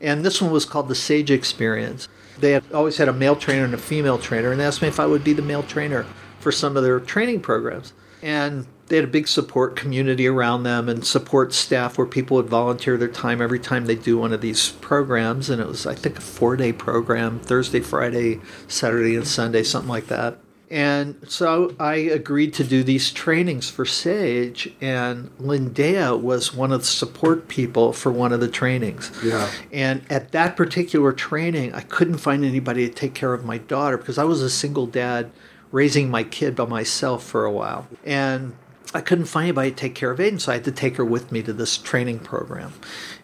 Yeah. 0.00 0.12
And 0.12 0.24
this 0.24 0.40
one 0.40 0.50
was 0.50 0.64
called 0.64 0.88
the 0.88 0.94
Sage 0.94 1.30
Experience. 1.30 2.08
They 2.38 2.52
had 2.52 2.64
always 2.72 2.96
had 2.96 3.08
a 3.08 3.12
male 3.12 3.36
trainer 3.36 3.64
and 3.64 3.74
a 3.74 3.78
female 3.78 4.18
trainer, 4.18 4.50
and 4.50 4.60
they 4.60 4.64
asked 4.64 4.80
me 4.82 4.88
if 4.88 4.98
I 4.98 5.06
would 5.06 5.22
be 5.22 5.34
the 5.34 5.42
male 5.42 5.62
trainer 5.62 6.06
for 6.38 6.50
some 6.50 6.76
of 6.76 6.82
their 6.82 6.98
training 6.98 7.40
programs. 7.40 7.92
And 8.22 8.66
they 8.90 8.96
had 8.96 9.04
a 9.04 9.08
big 9.08 9.28
support 9.28 9.76
community 9.76 10.26
around 10.26 10.64
them 10.64 10.88
and 10.88 11.06
support 11.06 11.52
staff 11.52 11.96
where 11.96 12.06
people 12.06 12.36
would 12.36 12.48
volunteer 12.50 12.96
their 12.96 13.08
time 13.08 13.40
every 13.40 13.60
time 13.60 13.86
they 13.86 13.94
do 13.94 14.18
one 14.18 14.32
of 14.32 14.40
these 14.40 14.72
programs. 14.72 15.48
And 15.48 15.62
it 15.62 15.68
was, 15.68 15.86
I 15.86 15.94
think, 15.94 16.18
a 16.18 16.20
four 16.20 16.56
day 16.56 16.72
program 16.72 17.38
Thursday, 17.38 17.80
Friday, 17.80 18.40
Saturday, 18.66 19.14
and 19.14 19.26
Sunday, 19.26 19.62
something 19.62 19.88
like 19.88 20.08
that. 20.08 20.38
And 20.70 21.16
so 21.28 21.74
I 21.80 21.94
agreed 21.94 22.52
to 22.54 22.64
do 22.64 22.82
these 22.84 23.10
trainings 23.10 23.68
for 23.68 23.84
Sage, 23.84 24.72
and 24.80 25.30
Lindea 25.40 26.16
was 26.16 26.54
one 26.54 26.70
of 26.70 26.80
the 26.80 26.86
support 26.86 27.48
people 27.48 27.92
for 27.92 28.12
one 28.12 28.32
of 28.32 28.38
the 28.38 28.46
trainings. 28.46 29.10
Yeah. 29.24 29.50
And 29.72 30.02
at 30.08 30.30
that 30.30 30.56
particular 30.56 31.12
training, 31.12 31.74
I 31.74 31.80
couldn't 31.80 32.18
find 32.18 32.44
anybody 32.44 32.88
to 32.88 32.94
take 32.94 33.14
care 33.14 33.34
of 33.34 33.44
my 33.44 33.58
daughter 33.58 33.98
because 33.98 34.16
I 34.16 34.22
was 34.22 34.42
a 34.42 34.50
single 34.50 34.86
dad 34.86 35.32
raising 35.72 36.08
my 36.08 36.22
kid 36.22 36.54
by 36.54 36.66
myself 36.66 37.24
for 37.24 37.44
a 37.44 37.50
while. 37.50 37.88
And 38.04 38.54
I 38.92 39.00
couldn't 39.00 39.26
find 39.26 39.44
anybody 39.44 39.70
to 39.70 39.76
take 39.76 39.94
care 39.94 40.10
of 40.10 40.18
Aiden, 40.18 40.40
so 40.40 40.50
I 40.50 40.56
had 40.56 40.64
to 40.64 40.72
take 40.72 40.96
her 40.96 41.04
with 41.04 41.30
me 41.30 41.42
to 41.42 41.52
this 41.52 41.78
training 41.78 42.20
program. 42.20 42.72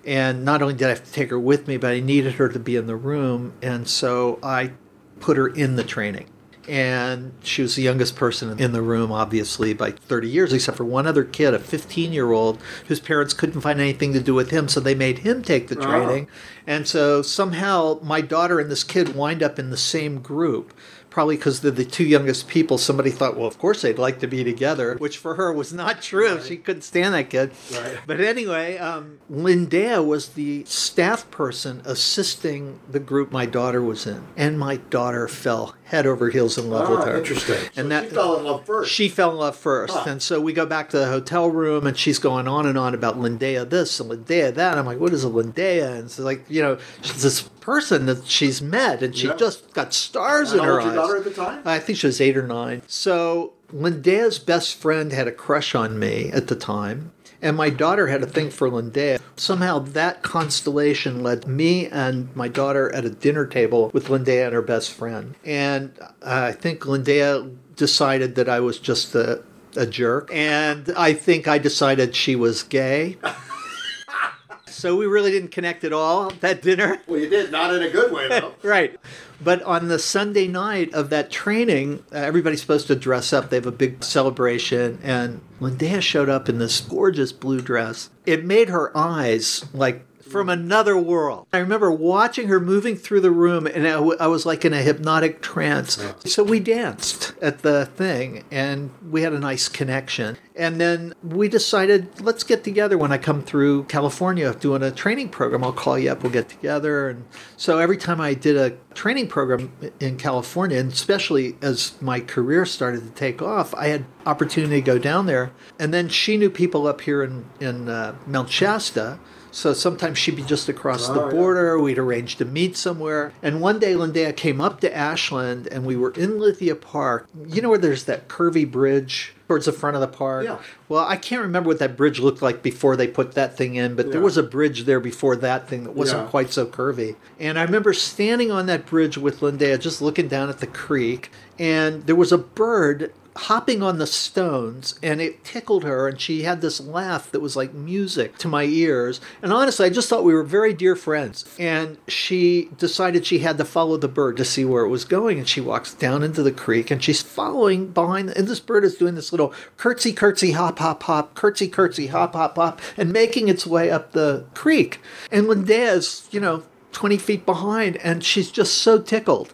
And 0.05 0.44
not 0.44 0.62
only 0.62 0.74
did 0.74 0.86
I 0.86 0.90
have 0.90 1.05
to 1.05 1.12
take 1.12 1.30
her 1.30 1.40
with 1.40 1.66
me, 1.66 1.76
but 1.76 1.93
I 1.93 2.01
needed 2.01 2.34
her 2.34 2.48
to 2.48 2.59
be 2.59 2.76
in 2.76 2.86
the 2.86 2.97
room. 2.97 3.52
And 3.62 3.88
so 3.88 4.38
I 4.43 4.72
put 5.18 5.36
her 5.36 5.48
in 5.48 5.76
the 5.76 5.84
training. 5.84 6.28
And 6.68 7.32
she 7.44 7.62
was 7.62 7.76
the 7.76 7.82
youngest 7.82 8.16
person 8.16 8.59
in 8.59 8.72
the 8.72 8.82
room, 8.82 9.12
obviously, 9.12 9.72
by 9.72 9.93
30 9.93 10.28
years, 10.28 10.52
except 10.52 10.76
for 10.76 10.84
one 10.84 11.06
other 11.06 11.22
kid, 11.22 11.55
a 11.55 11.60
15 11.60 12.12
year 12.12 12.32
old, 12.32 12.60
whose 12.88 12.98
parents 12.98 13.34
couldn't 13.34 13.60
find 13.60 13.80
anything 13.80 14.12
to 14.14 14.20
do 14.20 14.34
with 14.34 14.51
him, 14.51 14.68
so 14.68 14.80
they 14.80 14.94
made 14.94 15.18
him 15.18 15.43
take 15.43 15.68
the 15.68 15.76
training. 15.76 16.28
And 16.66 16.88
so 16.88 17.22
somehow 17.22 18.01
my 18.02 18.20
daughter 18.20 18.59
and 18.59 18.68
this 18.68 18.82
kid 18.82 19.14
wind 19.14 19.44
up 19.44 19.60
in 19.60 19.70
the 19.70 19.76
same 19.76 20.20
group. 20.20 20.74
Probably 21.16 21.36
because 21.36 21.62
they're 21.62 21.70
the 21.70 21.86
two 21.86 22.05
youngest 22.05 22.47
people, 22.47 22.76
somebody 22.76 23.10
thought, 23.10 23.38
well, 23.38 23.47
of 23.47 23.56
course 23.59 23.80
they'd 23.80 23.98
like 23.98 24.20
to 24.20 24.26
be 24.26 24.44
together, 24.44 24.97
which 24.98 25.16
for 25.16 25.36
her 25.36 25.51
was 25.51 25.72
not 25.72 26.02
true. 26.02 26.43
She 26.43 26.59
couldn't 26.59 26.82
stand 26.82 27.14
that 27.14 27.30
kid. 27.30 27.52
Right. 27.72 27.98
But 28.06 28.20
anyway, 28.20 28.76
um, 28.76 29.18
Lindea 29.30 30.02
was 30.02 30.28
the 30.28 30.66
staff 30.66 31.30
person 31.30 31.80
assisting 31.86 32.80
the 32.86 33.01
group 33.01 33.32
my 33.32 33.47
daughter 33.47 33.80
was 33.80 34.06
in. 34.06 34.26
And 34.36 34.59
my 34.59 34.76
daughter 34.76 35.26
fell 35.26 35.74
head 35.86 36.06
over 36.06 36.30
heels 36.30 36.58
in 36.58 36.68
love 36.68 36.88
with 36.90 36.98
Ah, 37.00 37.04
her. 37.06 37.16
interesting. 37.18 37.56
So 37.56 37.68
And 37.80 37.90
that, 37.92 38.04
she 38.08 38.10
fell 38.14 38.36
in 38.38 38.44
love 38.44 38.66
first. 38.66 38.90
she 38.92 39.08
fell 39.08 39.30
in 39.30 39.36
love 39.36 39.56
first. 39.56 39.94
Huh. 39.94 40.04
And 40.08 40.20
so 40.22 40.40
we 40.40 40.52
go 40.52 40.66
back 40.66 40.88
to 40.90 40.98
the 40.98 41.06
hotel 41.06 41.48
room 41.48 41.86
and 41.86 41.96
she's 41.96 42.18
going 42.18 42.48
on 42.48 42.66
and 42.66 42.76
on 42.76 42.92
about 42.94 43.18
Lindea 43.18 43.64
this 43.64 44.00
and 44.00 44.08
Lindea 44.10 44.52
that. 44.52 44.70
And 44.72 44.80
I'm 44.80 44.86
like, 44.86 44.98
what 44.98 45.12
is 45.12 45.22
a 45.24 45.28
Lindea? 45.28 45.92
And 45.92 46.04
it's 46.06 46.18
like, 46.18 46.44
you 46.48 46.60
know, 46.60 46.78
she's 47.02 47.22
this 47.22 47.42
person 47.42 48.06
that 48.06 48.26
she's 48.26 48.60
met 48.60 49.02
and 49.02 49.16
she 49.16 49.28
Yeah. 49.28 49.34
just 49.36 49.72
got 49.74 49.94
stars 49.94 50.50
How 50.52 50.58
in 50.58 50.64
her 50.64 50.80
eyes. 50.80 50.94
daughter 50.94 51.16
at 51.18 51.24
the 51.24 51.30
time? 51.30 51.62
I 51.64 51.78
think 51.78 51.98
she 51.98 52.06
was 52.08 52.20
eight 52.20 52.36
or 52.36 52.46
nine. 52.46 52.82
So 52.88 53.52
Lindea's 53.72 54.38
best 54.38 54.74
friend 54.76 55.12
had 55.12 55.28
a 55.28 55.32
crush 55.32 55.74
on 55.74 55.98
me 55.98 56.30
at 56.32 56.48
the 56.48 56.56
time. 56.56 57.12
And 57.42 57.56
my 57.56 57.70
daughter 57.70 58.06
had 58.06 58.22
a 58.22 58.26
thing 58.26 58.50
for 58.50 58.70
Lindea. 58.70 59.20
Somehow 59.36 59.78
that 59.80 60.22
constellation 60.22 61.22
led 61.22 61.46
me 61.46 61.86
and 61.86 62.34
my 62.34 62.48
daughter 62.48 62.92
at 62.94 63.04
a 63.04 63.10
dinner 63.10 63.46
table 63.46 63.90
with 63.92 64.08
Lindea 64.08 64.46
and 64.46 64.54
her 64.54 64.62
best 64.62 64.92
friend. 64.92 65.34
And 65.44 65.98
I 66.22 66.52
think 66.52 66.86
Lindea 66.86 67.50
decided 67.76 68.34
that 68.36 68.48
I 68.48 68.60
was 68.60 68.78
just 68.78 69.14
a, 69.14 69.42
a 69.76 69.86
jerk. 69.86 70.30
And 70.32 70.92
I 70.96 71.12
think 71.12 71.46
I 71.46 71.58
decided 71.58 72.16
she 72.16 72.34
was 72.34 72.62
gay. 72.62 73.18
so 74.66 74.96
we 74.96 75.06
really 75.06 75.30
didn't 75.30 75.52
connect 75.52 75.84
at 75.84 75.92
all 75.92 76.30
that 76.40 76.62
dinner. 76.62 77.00
Well, 77.06 77.20
you 77.20 77.28
did, 77.28 77.50
not 77.52 77.74
in 77.74 77.82
a 77.82 77.90
good 77.90 78.12
way, 78.12 78.28
though. 78.28 78.54
Right. 78.62 78.98
But 79.42 79.62
on 79.62 79.88
the 79.88 79.98
Sunday 79.98 80.48
night 80.48 80.92
of 80.94 81.10
that 81.10 81.30
training, 81.30 82.04
uh, 82.12 82.16
everybody's 82.16 82.60
supposed 82.60 82.86
to 82.86 82.96
dress 82.96 83.32
up. 83.32 83.50
They 83.50 83.56
have 83.56 83.66
a 83.66 83.72
big 83.72 84.02
celebration, 84.02 84.98
and 85.02 85.40
Lindea 85.60 86.00
showed 86.00 86.28
up 86.28 86.48
in 86.48 86.58
this 86.58 86.80
gorgeous 86.80 87.32
blue 87.32 87.60
dress. 87.60 88.10
It 88.24 88.44
made 88.44 88.68
her 88.68 88.96
eyes 88.96 89.66
like 89.74 90.04
from 90.26 90.48
another 90.48 90.96
world. 90.96 91.46
I 91.52 91.58
remember 91.58 91.90
watching 91.90 92.48
her 92.48 92.60
moving 92.60 92.96
through 92.96 93.20
the 93.20 93.30
room, 93.30 93.66
and 93.66 93.86
I, 93.86 93.92
w- 93.92 94.16
I 94.18 94.26
was 94.26 94.44
like 94.44 94.64
in 94.64 94.72
a 94.72 94.82
hypnotic 94.82 95.40
trance. 95.40 96.02
So 96.24 96.42
we 96.42 96.60
danced 96.60 97.34
at 97.40 97.60
the 97.60 97.86
thing, 97.86 98.44
and 98.50 98.90
we 99.08 99.22
had 99.22 99.32
a 99.32 99.38
nice 99.38 99.68
connection. 99.68 100.36
And 100.54 100.80
then 100.80 101.14
we 101.22 101.48
decided, 101.48 102.20
let's 102.20 102.42
get 102.42 102.64
together 102.64 102.96
when 102.96 103.12
I 103.12 103.18
come 103.18 103.42
through 103.42 103.84
California 103.84 104.54
doing 104.54 104.82
a 104.82 104.90
training 104.90 105.28
program. 105.28 105.62
I'll 105.62 105.72
call 105.72 105.98
you 105.98 106.10
up, 106.10 106.22
we'll 106.22 106.32
get 106.32 106.48
together. 106.48 107.08
And 107.08 107.26
so 107.56 107.78
every 107.78 107.98
time 107.98 108.20
I 108.20 108.34
did 108.34 108.56
a 108.56 108.76
training 108.94 109.28
program 109.28 109.70
in 110.00 110.16
California, 110.16 110.78
and 110.78 110.90
especially 110.90 111.56
as 111.60 112.00
my 112.00 112.20
career 112.20 112.64
started 112.64 113.02
to 113.02 113.10
take 113.10 113.42
off, 113.42 113.74
I 113.74 113.88
had 113.88 114.06
opportunity 114.24 114.76
to 114.76 114.80
go 114.80 114.98
down 114.98 115.26
there. 115.26 115.52
And 115.78 115.92
then 115.92 116.08
she 116.08 116.36
knew 116.36 116.50
people 116.50 116.86
up 116.86 117.02
here 117.02 117.22
in, 117.22 117.44
in 117.60 117.88
uh, 117.88 118.16
Mount 118.26 118.50
Shasta. 118.50 119.18
So 119.56 119.72
sometimes 119.72 120.18
she'd 120.18 120.36
be 120.36 120.42
just 120.42 120.68
across 120.68 121.08
the 121.08 121.18
Oh, 121.18 121.24
yeah. 121.24 121.30
border. 121.30 121.78
We'd 121.80 121.96
arrange 121.96 122.36
to 122.36 122.44
meet 122.44 122.76
somewhere. 122.76 123.32
And 123.42 123.62
one 123.62 123.78
day, 123.78 123.94
Lindea 123.96 124.34
came 124.34 124.60
up 124.60 124.80
to 124.80 124.94
Ashland, 124.94 125.66
and 125.68 125.86
we 125.86 125.96
were 125.96 126.10
in 126.10 126.38
Lithia 126.38 126.74
Park. 126.74 127.26
You 127.48 127.62
know 127.62 127.70
where 127.70 127.78
there's 127.78 128.04
that 128.04 128.28
curvy 128.28 128.70
bridge 128.70 129.32
towards 129.48 129.64
the 129.64 129.72
front 129.72 129.96
of 129.96 130.02
the 130.02 130.08
park? 130.08 130.44
Yeah. 130.44 130.58
Well, 130.90 131.06
I 131.08 131.16
can't 131.16 131.40
remember 131.40 131.68
what 131.68 131.78
that 131.78 131.96
bridge 131.96 132.20
looked 132.20 132.42
like 132.42 132.62
before 132.62 132.96
they 132.96 133.06
put 133.08 133.32
that 133.32 133.56
thing 133.56 133.76
in, 133.76 133.94
but 133.94 134.12
there 134.12 134.20
was 134.20 134.36
a 134.36 134.42
bridge 134.42 134.84
there 134.84 135.00
before 135.00 135.36
that 135.36 135.66
thing 135.70 135.84
that 135.84 135.94
wasn't 135.96 136.24
Yeah. 136.24 136.28
quite 136.28 136.52
so 136.52 136.66
curvy. 136.66 137.16
And 137.40 137.58
I 137.58 137.62
remember 137.62 137.94
standing 137.94 138.50
on 138.50 138.66
that 138.66 138.84
bridge 138.84 139.16
with 139.16 139.40
Lindea, 139.40 139.78
just 139.78 140.02
looking 140.02 140.28
down 140.28 140.50
at 140.50 140.58
the 140.58 140.66
creek, 140.66 141.30
and 141.58 142.04
there 142.06 142.14
was 142.14 142.30
a 142.30 142.36
bird 142.36 143.10
hopping 143.36 143.82
on 143.82 143.98
the 143.98 144.06
stones 144.06 144.98
and 145.02 145.20
it 145.20 145.44
tickled 145.44 145.84
her 145.84 146.08
and 146.08 146.20
she 146.20 146.42
had 146.42 146.60
this 146.60 146.80
laugh 146.80 147.30
that 147.30 147.40
was 147.40 147.56
like 147.56 147.72
music 147.74 148.38
to 148.38 148.48
my 148.48 148.64
ears. 148.64 149.20
And 149.42 149.52
honestly 149.52 149.86
i 149.86 149.90
just 149.90 150.08
thought 150.08 150.24
we 150.24 150.34
were 150.34 150.42
very 150.42 150.72
dear 150.72 150.96
friends. 150.96 151.44
And 151.58 151.98
she 152.08 152.70
decided 152.76 153.26
she 153.26 153.40
had 153.40 153.58
to 153.58 153.64
follow 153.64 153.96
the 153.96 154.08
bird 154.08 154.36
to 154.38 154.44
see 154.44 154.64
where 154.64 154.84
it 154.84 154.88
was 154.88 155.04
going 155.04 155.38
and 155.38 155.48
she 155.48 155.60
walks 155.60 155.94
down 155.94 156.22
into 156.22 156.42
the 156.42 156.52
creek 156.52 156.90
and 156.90 157.02
she's 157.02 157.22
following 157.22 157.88
behind 157.88 158.30
and 158.30 158.48
this 158.48 158.60
bird 158.60 158.84
is 158.84 158.96
doing 158.96 159.14
this 159.14 159.32
little 159.32 159.52
curtsy 159.76 160.12
curtsy 160.12 160.52
hop 160.52 160.78
hop 160.78 161.02
hop 161.02 161.34
curtsy 161.34 161.68
curtsy 161.68 162.08
hop 162.08 162.34
hop 162.34 162.56
hop 162.56 162.80
and 162.96 163.12
making 163.12 163.48
its 163.48 163.66
way 163.66 163.90
up 163.90 164.12
the 164.12 164.44
creek. 164.54 165.00
And 165.30 165.46
lindea's 165.46 166.28
you 166.30 166.40
know 166.40 166.62
20 166.92 167.18
feet 167.18 167.44
behind 167.44 167.96
and 167.98 168.24
she's 168.24 168.50
just 168.50 168.78
so 168.78 168.98
tickled 168.98 169.52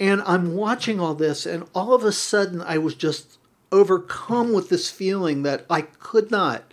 and 0.00 0.22
I'm 0.22 0.54
watching 0.54 0.98
all 0.98 1.14
this, 1.14 1.44
and 1.44 1.64
all 1.74 1.92
of 1.92 2.04
a 2.04 2.10
sudden, 2.10 2.62
I 2.62 2.78
was 2.78 2.94
just 2.94 3.38
overcome 3.70 4.52
with 4.52 4.70
this 4.70 4.90
feeling 4.90 5.42
that 5.42 5.66
I 5.68 5.82
could 5.82 6.30
not 6.30 6.64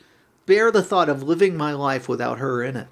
bear 0.45 0.72
the 0.72 0.82
thought 0.82 1.10
of 1.10 1.22
living 1.22 1.58
my 1.58 1.74
life 1.74 2.08
without 2.08 2.40
her 2.40 2.64
in 2.64 2.78
it. 2.78 2.88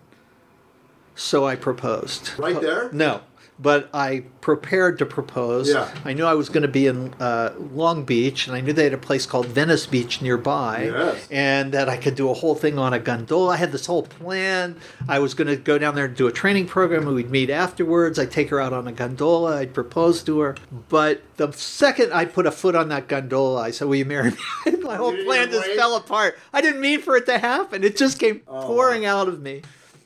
So 1.16 1.48
I 1.48 1.56
proposed. 1.56 2.38
Right 2.38 2.60
there? 2.60 2.92
No, 2.92 3.22
but 3.58 3.90
I 3.94 4.26
prepared 4.42 5.00
to 5.00 5.06
propose. 5.06 5.70
Yeah. 5.70 5.90
I 6.04 6.14
knew 6.14 6.26
I 6.26 6.34
was 6.34 6.50
going 6.50 6.62
to 6.64 6.68
be 6.68 6.88
in 6.88 7.14
uh, 7.16 7.54
Long 7.74 8.04
Beach, 8.04 8.48
and 8.48 8.56
I 8.56 8.60
knew 8.62 8.74
they 8.74 8.84
had 8.84 8.94
a 8.94 8.98
place 8.98 9.26
called 9.26 9.46
Venice 9.48 9.86
Beach 9.88 10.22
nearby, 10.22 10.92
Yes. 10.94 11.28
and 11.32 11.72
that 11.72 11.88
I 11.90 11.98
could 11.98 12.16
do 12.16 12.30
a 12.30 12.34
whole 12.34 12.54
thing 12.56 12.78
on 12.78 12.94
a 12.94 13.00
gondola. 13.00 13.54
I 13.54 13.58
had 13.58 13.72
this 13.72 13.86
whole 13.86 14.04
plan. 14.04 14.76
I 15.08 15.20
was 15.20 15.34
going 15.34 15.48
to 15.48 15.56
go 15.56 15.78
down 15.78 15.96
there 15.96 16.06
and 16.06 16.16
do 16.16 16.28
a 16.28 16.32
training 16.32 16.68
program, 16.68 17.08
and 17.08 17.16
we'd 17.16 17.32
meet 17.32 17.50
afterwards. 17.50 18.20
I'd 18.20 18.32
take 18.32 18.50
her 18.50 18.60
out 18.60 18.74
on 18.74 18.88
a 18.88 18.92
gondola. 18.92 19.58
I'd 19.58 19.74
propose 19.74 20.22
to 20.24 20.40
her. 20.42 20.56
But 20.90 21.22
the 21.38 21.52
second 21.54 22.12
I 22.14 22.26
put 22.26 22.46
a 22.46 22.52
foot 22.52 22.76
on 22.76 22.90
that 22.90 23.08
gondola, 23.08 23.62
I 23.62 23.72
said, 23.72 23.88
"Will 23.88 23.96
you 23.96 24.06
marry 24.06 24.32
me?" 24.32 24.38
My 24.82 24.96
whole 24.96 25.16
plan 25.24 25.50
just 25.50 25.68
wait? 25.68 25.78
fell 25.78 25.96
apart. 25.96 26.38
I 26.54 26.62
didn't 26.62 26.82
mean 26.82 27.02
for 27.02 27.16
it 27.16 27.26
to 27.28 27.38
happen. 27.40 27.84
It 27.84 27.98
just 27.98 28.20
came 28.20 28.40
pouring 28.42 29.06
out 29.06 29.28
of 29.28 29.42
me. 29.42 29.64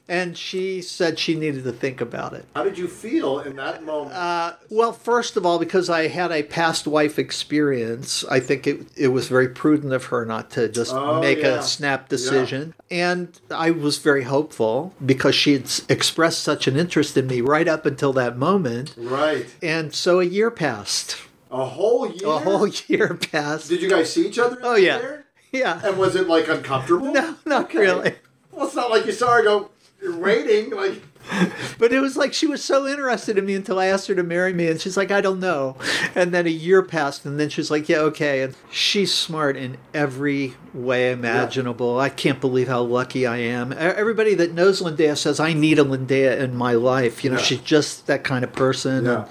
And 0.10 0.36
she 0.36 0.82
said 0.82 1.20
she 1.20 1.36
needed 1.36 1.64
to 1.66 1.72
think 1.72 2.02
about 2.02 2.34
it. 2.34 2.44
How 2.56 2.64
did 2.64 2.78
you 2.80 2.88
feel 2.88 3.40
in 3.40 3.56
that 3.58 3.84
moment? 3.84 4.16
Uh, 4.16 4.54
well, 4.72 4.92
first 4.92 5.38
of 5.38 5.46
all, 5.46 5.60
because 5.60 5.88
I 5.90 6.08
had 6.08 6.32
a 6.32 6.42
past 6.42 6.88
wife 6.88 7.20
experience, 7.20 8.26
I 8.26 8.40
think 8.40 8.66
it, 8.66 8.88
it 8.98 9.10
was 9.10 9.28
very 9.28 9.48
prudent 9.50 9.94
of 9.94 10.06
her 10.06 10.26
not 10.26 10.50
to 10.52 10.68
just 10.68 10.94
Oh, 10.94 11.22
make 11.22 11.40
yeah. 11.40 11.60
a 11.60 11.62
snap 11.62 12.10
decision. 12.10 12.74
And 12.90 13.40
I 13.52 13.70
was 13.72 14.00
very 14.00 14.24
hopeful 14.24 14.96
because 15.06 15.36
she 15.36 15.54
had 15.54 15.72
expressed 15.90 16.42
such 16.42 16.68
an 16.68 16.76
interest 16.76 17.16
in 17.16 17.28
me 17.28 17.42
right 17.42 17.68
up 17.68 17.86
until 17.86 18.12
that 18.14 18.38
moment. 18.38 18.96
right. 18.98 19.46
And 19.62 19.94
so 19.94 20.20
a 20.20 20.26
year 20.26 20.50
passed. 20.50 21.18
A 21.52 21.66
whole 21.66 22.10
year? 22.12 22.28
A 22.30 22.40
whole 22.40 22.68
year 22.88 23.14
passed. 23.14 23.70
Did 23.70 23.82
you 23.84 23.90
guys 23.90 24.12
see 24.12 24.28
each 24.28 24.40
other? 24.40 24.58
Oh, 24.64 24.76
yeah. 24.76 25.00
year? 25.00 25.26
Yeah. 25.52 25.82
And 25.84 25.98
was 25.98 26.16
it 26.16 26.28
like 26.28 26.48
uncomfortable? 26.48 27.12
No, 27.14 27.36
not 27.46 27.66
Okay. 27.66 27.80
really. 27.80 28.16
Well, 28.52 28.66
it's 28.68 28.76
not 28.76 28.90
like 28.90 29.06
you 29.06 29.12
saw 29.12 29.36
her 29.36 29.44
go, 29.44 29.70
you're 30.02 30.18
waiting. 30.18 30.72
Like, 30.72 31.02
But 31.78 31.94
it 31.94 32.00
was 32.00 32.18
like 32.18 32.34
she 32.34 32.48
was 32.48 32.64
so 32.64 32.88
interested 32.88 33.38
in 33.38 33.46
me 33.46 33.54
until 33.56 33.80
I 33.80 33.86
asked 33.88 34.08
her 34.08 34.16
to 34.16 34.24
marry 34.24 34.54
me, 34.54 34.68
and 34.68 34.80
she's 34.82 34.98
like, 34.98 35.12
I 35.12 35.22
don't 35.22 35.40
know. 35.40 35.76
And 36.16 36.34
then 36.34 36.46
a 36.48 36.50
year 36.52 36.82
passed, 36.82 37.26
and 37.26 37.40
then 37.40 37.50
she's 37.50 37.70
like, 37.72 37.88
Yeah, 37.90 38.00
okay. 38.00 38.42
And 38.44 38.56
she's 38.72 39.14
smart 39.14 39.56
in 39.58 39.78
every 39.94 40.56
way 40.74 41.12
imaginable. 41.12 42.00
I 42.00 42.10
can't 42.10 42.42
believe 42.42 42.68
how 42.68 42.82
lucky 42.82 43.26
I 43.26 43.38
am. 43.38 43.74
Everybody 43.74 44.34
that 44.36 44.54
knows 44.54 44.82
Lindea 44.82 45.16
says 45.16 45.40
I 45.40 45.54
need 45.54 45.80
a 45.80 45.84
Lindea 45.84 46.42
in 46.44 46.56
my 46.56 46.74
life. 46.74 47.24
You 47.24 47.32
know, 47.32 47.38
Yeah. 47.38 47.44
she's 47.44 47.60
just 47.62 48.08
that 48.08 48.24
kind 48.24 48.44
of 48.44 48.52
person. 48.54 49.06
Yeah. 49.06 49.26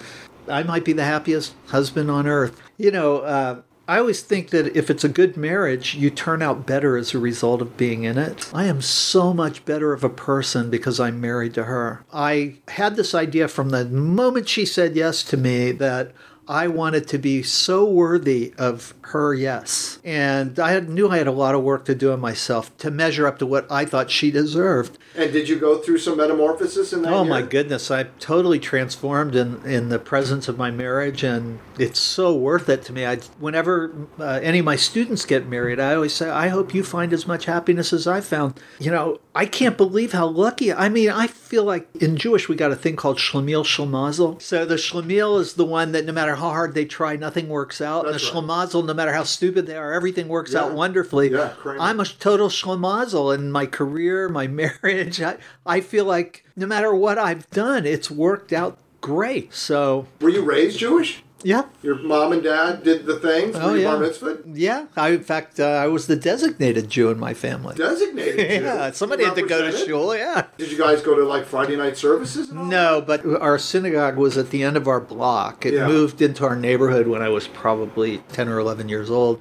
And 0.46 0.52
I 0.54 0.62
might 0.62 0.84
be 0.84 0.92
the 0.92 1.04
happiest 1.04 1.54
husband 1.68 2.10
on 2.10 2.26
earth. 2.26 2.60
You 2.78 2.90
know, 2.90 3.18
uh, 3.18 3.60
I 3.88 3.98
always 3.98 4.20
think 4.20 4.50
that 4.50 4.76
if 4.76 4.90
it's 4.90 5.02
a 5.02 5.08
good 5.08 5.38
marriage, 5.38 5.94
you 5.94 6.10
turn 6.10 6.42
out 6.42 6.66
better 6.66 6.98
as 6.98 7.14
a 7.14 7.18
result 7.18 7.62
of 7.62 7.78
being 7.78 8.04
in 8.04 8.18
it. 8.18 8.50
I 8.52 8.66
am 8.66 8.82
so 8.82 9.32
much 9.32 9.64
better 9.64 9.94
of 9.94 10.04
a 10.04 10.10
person 10.10 10.68
because 10.68 11.00
I'm 11.00 11.22
married 11.22 11.54
to 11.54 11.64
her. 11.64 12.04
I 12.12 12.56
had 12.68 12.96
this 12.96 13.14
idea 13.14 13.48
from 13.48 13.70
the 13.70 13.86
moment 13.86 14.46
she 14.46 14.66
said 14.66 14.94
yes 14.94 15.22
to 15.24 15.38
me 15.38 15.72
that 15.72 16.12
I 16.48 16.68
wanted 16.68 17.06
to 17.08 17.18
be 17.18 17.42
so 17.42 17.84
worthy 17.84 18.54
of 18.58 18.94
her 19.02 19.34
yes. 19.34 19.98
And 20.04 20.58
I 20.58 20.72
had, 20.72 20.88
knew 20.88 21.08
I 21.08 21.18
had 21.18 21.26
a 21.26 21.32
lot 21.32 21.54
of 21.54 21.62
work 21.62 21.84
to 21.86 21.94
do 21.94 22.12
on 22.12 22.20
myself 22.20 22.76
to 22.78 22.90
measure 22.90 23.26
up 23.26 23.38
to 23.38 23.46
what 23.46 23.70
I 23.70 23.84
thought 23.84 24.10
she 24.10 24.30
deserved. 24.30 24.98
and 25.14 25.32
did 25.32 25.48
you 25.48 25.56
go 25.56 25.78
through 25.78 25.98
some 25.98 26.16
metamorphosis 26.18 26.92
in 26.92 27.02
that 27.02 27.12
Oh 27.12 27.22
year? 27.22 27.30
my 27.30 27.42
goodness, 27.42 27.90
I'm 27.90 28.08
totally 28.18 28.58
transformed 28.58 29.34
in, 29.34 29.62
in 29.64 29.88
the 29.88 29.98
presence 29.98 30.48
of 30.48 30.56
my 30.58 30.70
marriage, 30.70 31.22
and 31.22 31.58
it's 31.78 32.00
so 32.00 32.34
worth 32.34 32.68
it 32.68 32.82
to 32.84 32.92
me. 32.92 33.06
I, 33.06 33.16
whenever 33.38 33.92
uh, 34.18 34.40
any 34.42 34.58
of 34.60 34.64
my 34.64 34.76
students 34.76 35.24
get 35.24 35.46
married, 35.46 35.80
I 35.80 35.94
always 35.94 36.14
say, 36.14 36.28
I 36.30 36.48
hope 36.48 36.74
you 36.74 36.82
find 36.82 37.12
as 37.12 37.26
much 37.26 37.44
happiness 37.46 37.92
as 37.92 38.06
I 38.06 38.20
found. 38.20 38.60
You 38.78 38.90
know, 38.90 39.20
I 39.34 39.46
can't 39.46 39.76
believe 39.76 40.12
how 40.12 40.26
lucky. 40.26 40.72
I 40.72 40.88
mean, 40.88 41.10
I 41.10 41.26
feel 41.26 41.64
like 41.64 41.88
in 42.00 42.16
Jewish 42.16 42.48
we 42.48 42.56
got 42.56 42.72
a 42.72 42.76
thing 42.76 42.96
called 42.96 43.18
shlemiel 43.18 43.64
shlemazel. 43.64 44.40
So 44.42 44.64
the 44.64 44.74
shlemiel 44.76 45.40
is 45.40 45.54
the 45.54 45.64
one 45.64 45.92
that 45.92 46.04
no 46.04 46.12
matter 46.12 46.34
how 46.38 46.50
hard 46.50 46.74
they 46.74 46.84
try, 46.84 47.16
nothing 47.16 47.48
works 47.48 47.80
out. 47.80 48.04
That's 48.06 48.22
and 48.28 48.36
the 48.36 48.40
right. 48.40 48.48
shlemazel, 48.48 48.84
no 48.86 48.94
matter 48.94 49.12
how 49.12 49.24
stupid 49.24 49.66
they 49.66 49.76
are, 49.76 49.92
everything 49.92 50.28
works 50.28 50.52
Yeah. 50.52 50.62
out 50.64 50.72
wonderfully. 50.72 51.30
Yeah, 51.30 51.52
Kramer. 51.58 51.80
I'm 51.80 52.00
a 52.00 52.04
total 52.06 52.48
schlemazel 52.48 53.34
in 53.34 53.52
my 53.52 53.66
career, 53.66 54.28
my 54.28 54.46
marriage. 54.62 55.20
I, 55.20 55.36
I 55.66 55.80
feel 55.80 56.04
like 56.04 56.44
no 56.56 56.66
matter 56.66 56.94
what 56.94 57.18
I've 57.18 57.48
done, 57.50 57.84
it's 57.86 58.10
worked 58.10 58.52
out 58.52 58.78
great. 59.00 59.52
So, 59.54 60.06
Were 60.20 60.30
you 60.30 60.42
raised 60.42 60.78
Jewish? 60.78 61.22
Yeah. 61.42 61.62
Your 61.82 61.96
mom 61.96 62.32
and 62.32 62.42
dad 62.42 62.82
did 62.82 63.06
the 63.06 63.18
things? 63.18 63.56
Oh, 63.58 63.74
yeah. 63.74 63.90
bar 63.92 64.00
mitzvah? 64.00 64.38
Yeah, 64.52 64.86
I, 64.96 65.10
in 65.10 65.22
fact, 65.22 65.60
uh, 65.60 65.64
I 65.66 65.86
was 65.86 66.06
the 66.06 66.16
designated 66.16 66.88
Jew 66.90 67.10
in 67.10 67.18
my 67.18 67.34
family. 67.34 67.74
Designated 67.76 68.36
Jew. 68.38 68.64
Yeah, 68.68 68.90
somebody 68.92 69.24
had 69.24 69.34
to 69.36 69.42
go 69.46 69.70
to 69.70 69.76
shul. 69.76 70.16
Yeah. 70.16 70.46
Did 70.56 70.70
you 70.72 70.78
guys 70.78 71.00
go 71.02 71.14
to 71.14 71.24
like 71.24 71.44
Friday 71.46 71.76
night 71.76 71.96
services? 71.96 72.50
No, 72.52 73.00
but 73.00 73.24
our 73.40 73.58
synagogue 73.58 74.16
was 74.16 74.36
at 74.36 74.50
the 74.50 74.62
end 74.62 74.76
of 74.76 74.88
our 74.88 75.00
block. 75.00 75.64
It 75.64 75.74
Yeah. 75.74 75.86
moved 75.86 76.20
into 76.22 76.44
our 76.44 76.56
neighborhood 76.56 77.06
when 77.06 77.22
I 77.22 77.28
was 77.28 77.46
probably 77.48 78.18
10 78.32 78.48
or 78.48 78.58
11 78.58 78.88
years 78.88 79.10
old. 79.10 79.40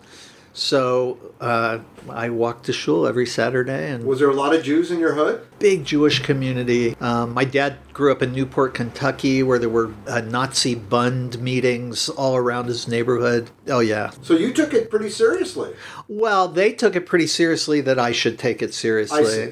So 0.57 1.19
uh, 1.39 1.79
I 2.09 2.29
walked 2.29 2.65
to 2.65 2.73
shul 2.73 3.05
every 3.05 3.27
Saturday 3.27 3.91
and 3.91 4.05
Was 4.05 4.17
there 4.17 4.29
a 4.29 4.33
lot 4.33 4.55
of 4.55 4.63
Jews 4.63 4.89
in 4.89 4.97
your 4.97 5.13
hood? 5.13 5.45
big 5.59 5.85
Jewish 5.85 6.19
community. 6.23 6.95
Um, 6.99 7.33
my 7.35 7.43
dad 7.45 7.77
grew 7.93 8.11
up 8.11 8.23
in 8.23 8.31
Newport, 8.31 8.73
Kentucky, 8.73 9.43
where 9.43 9.59
there 9.59 9.69
were 9.69 9.91
uh, 10.07 10.21
Nazi 10.21 10.73
Bund 10.73 11.39
meetings 11.39 12.09
all 12.09 12.35
around 12.35 12.65
his 12.67 12.87
neighborhood. 12.87 13.51
Oh, 13.67 13.79
yeah. 13.81 14.09
So 14.23 14.33
you 14.33 14.51
took 14.51 14.73
it 14.73 14.89
pretty 14.89 15.11
seriously. 15.11 15.75
Well, 16.07 16.47
they 16.47 16.73
took 16.73 16.95
it 16.95 17.05
pretty 17.05 17.27
seriously 17.27 17.79
that 17.81 17.99
I 17.99 18.11
should 18.11 18.39
take 18.39 18.63
it 18.63 18.73
seriously. 18.73 19.19
I 19.19 19.23
see. 19.25 19.49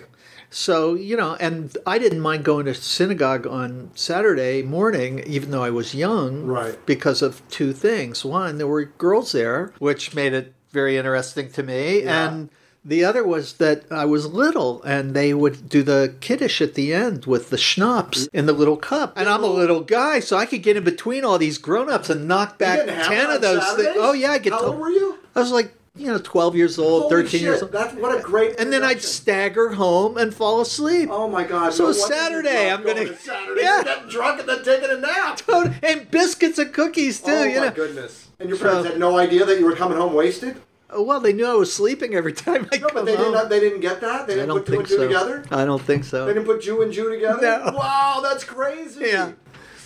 So, 0.50 0.94
you 0.96 1.18
know, 1.18 1.36
and 1.40 1.76
I 1.86 2.00
didn't 2.00 2.22
mind 2.22 2.46
going 2.46 2.66
to 2.66 2.74
synagogue 2.74 3.46
on 3.46 3.92
Saturday 3.94 4.64
morning, 4.64 5.20
even 5.28 5.52
though 5.52 5.64
I 5.64 5.70
was 5.70 5.94
young, 5.94 6.46
Right. 6.46 6.84
because 6.88 7.22
of 7.22 7.48
two 7.50 7.74
things. 7.74 8.24
One, 8.26 8.58
there 8.58 8.68
were 8.68 8.86
girls 8.86 9.34
there, 9.34 9.72
which 9.80 10.16
made 10.16 10.34
it 10.34 10.55
very 10.76 10.98
interesting 10.98 11.50
to 11.54 11.64
me. 11.64 12.04
Yeah. 12.04 12.28
And 12.30 12.50
the 12.84 13.04
other 13.04 13.26
was 13.26 13.54
that 13.54 13.92
I 13.92 14.06
was 14.06 14.28
little 14.28 14.84
and 14.84 15.16
they 15.16 15.34
would 15.34 15.68
do 15.68 15.82
the 15.82 16.14
kiddush 16.20 16.62
at 16.62 16.76
the 16.76 16.94
end 16.94 17.26
with 17.26 17.50
the 17.50 17.58
schnapps 17.58 18.26
mm. 18.26 18.30
in 18.34 18.46
the 18.46 18.54
little 18.54 18.78
cup. 18.78 19.14
And 19.16 19.28
I'm 19.28 19.44
a 19.44 19.48
little 19.48 19.82
guy, 19.82 20.20
so 20.20 20.38
I 20.38 20.46
could 20.46 20.62
get 20.62 20.78
in 20.78 20.84
between 20.84 21.26
all 21.26 21.40
these 21.40 21.58
grown 21.58 21.90
ups 21.90 22.12
and 22.12 22.28
knock 22.28 22.60
back 22.60 22.80
you 22.80 22.86
didn't 22.86 22.98
have 23.00 23.08
10 23.08 23.30
of 23.32 23.42
those 23.42 23.72
things. 23.74 23.96
Oh, 23.98 24.14
yeah, 24.14 24.34
I 24.34 24.38
get 24.38 24.54
How 24.54 24.60
to- 24.60 24.66
old 24.68 24.78
were 24.80 24.90
you? 24.90 25.18
I 25.36 25.40
was 25.40 25.52
like, 25.52 25.74
you 25.96 26.08
know, 26.08 26.20
12 26.20 26.56
years 26.58 26.78
old, 26.78 27.04
Holy 27.04 27.24
13 27.24 27.42
years 27.42 27.56
shit, 27.56 27.64
old. 27.64 27.72
That's 27.72 27.96
what 27.96 28.20
a 28.20 28.22
great. 28.22 28.60
And 28.60 28.72
then 28.72 28.84
I'd 28.84 29.02
stagger 29.02 29.70
home 29.70 30.18
and 30.18 30.36
fall 30.36 30.60
asleep. 30.60 31.08
Oh 31.10 31.30
my 31.30 31.46
God! 31.46 31.74
So 31.74 31.86
no 31.86 31.92
Saturday, 31.94 32.70
I'm 32.70 32.84
gonna- 32.84 33.06
going 33.06 33.08
to 33.08 33.18
Saturday. 33.18 33.62
Yeah. 33.62 34.04
Drunk 34.10 34.42
and 34.42 34.50
then 34.50 34.64
taking 34.64 34.90
a 34.90 34.98
nap. 34.98 35.42
And 35.84 36.12
biscuits 36.12 36.60
and 36.60 36.74
cookies, 36.74 37.22
too, 37.22 37.32
oh 37.32 37.44
you 37.44 37.60
my 37.60 37.68
know. 37.68 37.72
goodness! 37.72 38.25
And 38.40 38.50
your 38.50 38.58
So- 38.58 38.84
had 38.84 39.00
no 39.00 39.18
idea 39.18 39.46
that 39.46 39.60
you 39.60 39.66
were 39.66 39.76
coming 39.76 39.98
home 39.98 40.14
wasted. 40.14 40.58
Oh, 40.90 41.02
Well, 41.04 41.20
they 41.20 41.34
knew 41.34 41.46
I 41.46 41.54
was 41.56 41.74
sleeping 41.74 42.14
every 42.16 42.34
time 42.46 42.68
I 42.72 42.78
No, 42.78 42.88
but 42.94 43.06
they 43.06 43.16
home. 43.16 43.34
didn't. 43.34 43.50
They 43.50 43.60
didn't 43.60 43.80
get 43.82 44.02
that. 44.02 44.28
They 44.28 44.36
didn't 44.36 44.50
don't 44.50 44.66
put 44.66 44.68
two 44.68 44.80
and 44.80 44.88
two 44.88 44.96
so. 44.98 45.08
together. 45.08 45.44
I 45.52 45.66
don't 45.66 45.82
think 45.82 46.04
so. 46.04 46.26
They 46.26 46.34
didn't 46.34 46.46
put 46.46 46.62
Jew 46.62 46.82
and 46.82 46.92
Jew 46.92 47.10
together. 47.10 47.42
No. 47.42 47.72
Wow, 47.76 48.20
that's 48.24 48.44
crazy. 48.44 49.06
Yeah. 49.08 49.32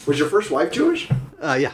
Was 0.05 0.19
your 0.19 0.27
first 0.29 0.49
wife 0.51 0.71
Jewish? 0.71 1.09
Uh, 1.41 1.57
yeah. 1.59 1.71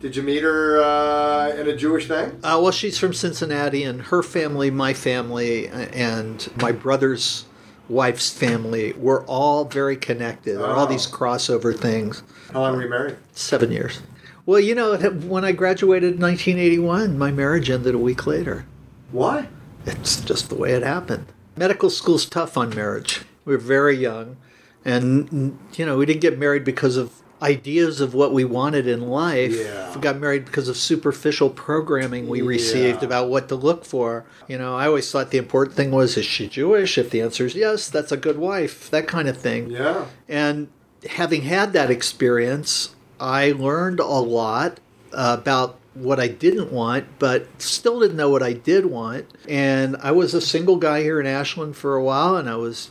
Did 0.00 0.14
you 0.14 0.22
meet 0.22 0.42
her 0.42 0.82
uh, 0.82 1.48
in 1.56 1.68
a 1.68 1.76
Jewish 1.76 2.06
thing? 2.06 2.30
Uh, 2.44 2.60
well, 2.62 2.70
she's 2.70 2.98
from 2.98 3.12
Cincinnati, 3.14 3.82
and 3.82 4.02
her 4.02 4.22
family, 4.22 4.70
my 4.70 4.92
family, 4.92 5.68
and 5.68 6.48
my 6.60 6.70
brother's 6.70 7.46
wife's 7.88 8.30
family 8.30 8.92
were 8.98 9.24
all 9.24 9.64
very 9.64 9.96
connected. 9.96 10.58
Are 10.58 10.74
all 10.74 10.84
Oh. 10.84 10.88
these 10.88 11.06
crossover 11.06 11.76
things. 11.76 12.22
How 12.52 12.60
long 12.60 12.76
were 12.76 12.82
you 12.82 12.90
married? 12.90 13.16
Seven 13.32 13.72
years. 13.72 14.00
Well, 14.46 14.60
you 14.60 14.74
know, 14.76 14.96
when 14.96 15.44
I 15.44 15.52
graduated 15.52 16.14
in 16.14 16.20
1981, 16.20 17.18
my 17.18 17.30
marriage 17.32 17.68
ended 17.68 17.94
a 17.94 17.98
week 17.98 18.26
later. 18.26 18.64
Why? 19.10 19.48
It's 19.84 20.20
just 20.20 20.48
the 20.48 20.54
way 20.54 20.72
it 20.72 20.82
happened. 20.82 21.26
Medical 21.56 21.90
school's 21.90 22.26
tough 22.26 22.56
on 22.56 22.70
marriage. 22.74 23.22
We 23.44 23.52
were 23.54 23.58
very 23.58 23.96
young, 23.96 24.36
and 24.84 25.58
you 25.74 25.84
know, 25.86 25.96
we 25.96 26.06
didn't 26.06 26.20
get 26.20 26.38
married 26.38 26.64
because 26.64 26.96
of 26.96 27.12
ideas 27.42 28.00
of 28.00 28.14
what 28.14 28.32
we 28.32 28.44
wanted 28.44 28.86
in 28.86 29.08
life. 29.08 29.54
Yeah. 29.54 29.94
We 29.94 30.00
got 30.00 30.18
married 30.18 30.46
because 30.46 30.68
of 30.68 30.76
superficial 30.76 31.50
programming 31.50 32.28
we 32.28 32.40
received 32.40 33.00
Yeah. 33.02 33.06
about 33.06 33.28
what 33.28 33.48
to 33.50 33.54
look 33.54 33.84
for. 33.84 34.24
You 34.48 34.58
know, 34.58 34.74
I 34.74 34.86
always 34.86 35.10
thought 35.10 35.30
the 35.30 35.38
important 35.38 35.76
thing 35.76 35.90
was 35.90 36.16
is 36.16 36.24
she 36.24 36.48
Jewish? 36.48 36.96
If 36.98 37.10
the 37.10 37.20
answer 37.20 37.44
is 37.46 37.54
yes, 37.54 37.88
that's 37.90 38.10
a 38.10 38.16
good 38.16 38.38
wife, 38.38 38.90
that 38.90 39.06
kind 39.06 39.28
of 39.28 39.36
thing. 39.36 39.70
Yeah. 39.70 40.06
And 40.28 40.68
having 41.10 41.42
had 41.42 41.72
that 41.74 41.90
experience, 41.90 42.95
I 43.20 43.52
learned 43.52 44.00
a 44.00 44.04
lot 44.06 44.80
about 45.12 45.78
what 45.94 46.20
I 46.20 46.28
didn't 46.28 46.70
want, 46.72 47.06
but 47.18 47.46
still 47.60 48.00
didn't 48.00 48.16
know 48.16 48.28
what 48.28 48.42
I 48.42 48.52
did 48.52 48.86
want. 48.86 49.26
And 49.48 49.96
I 50.02 50.12
was 50.12 50.34
a 50.34 50.40
single 50.40 50.76
guy 50.76 51.02
here 51.02 51.18
in 51.20 51.26
Ashland 51.26 51.76
for 51.76 51.94
a 51.94 52.02
while, 52.04 52.36
and 52.36 52.50
I 52.50 52.56
was 52.56 52.90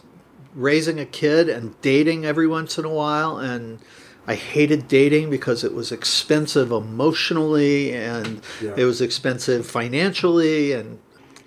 raising 0.55 0.99
a 0.99 1.05
kid 1.05 1.47
and 1.49 1.79
dating 1.81 2.25
every 2.25 2.47
once 2.47 2.79
in 2.79 2.85
a 2.85 2.89
while. 2.89 3.37
And 3.37 3.79
I 4.25 4.33
hated 4.35 4.87
dating 4.87 5.29
because 5.29 5.63
it 5.63 5.73
was 5.75 5.91
expensive 5.91 6.71
emotionally 6.71 7.93
and 7.93 8.41
Yeah. 8.59 8.73
it 8.75 8.85
was 8.85 9.01
expensive 9.01 9.67
financially. 9.67 10.71
And 10.71 10.97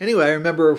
anyway, 0.01 0.27
I 0.27 0.31
remember 0.31 0.79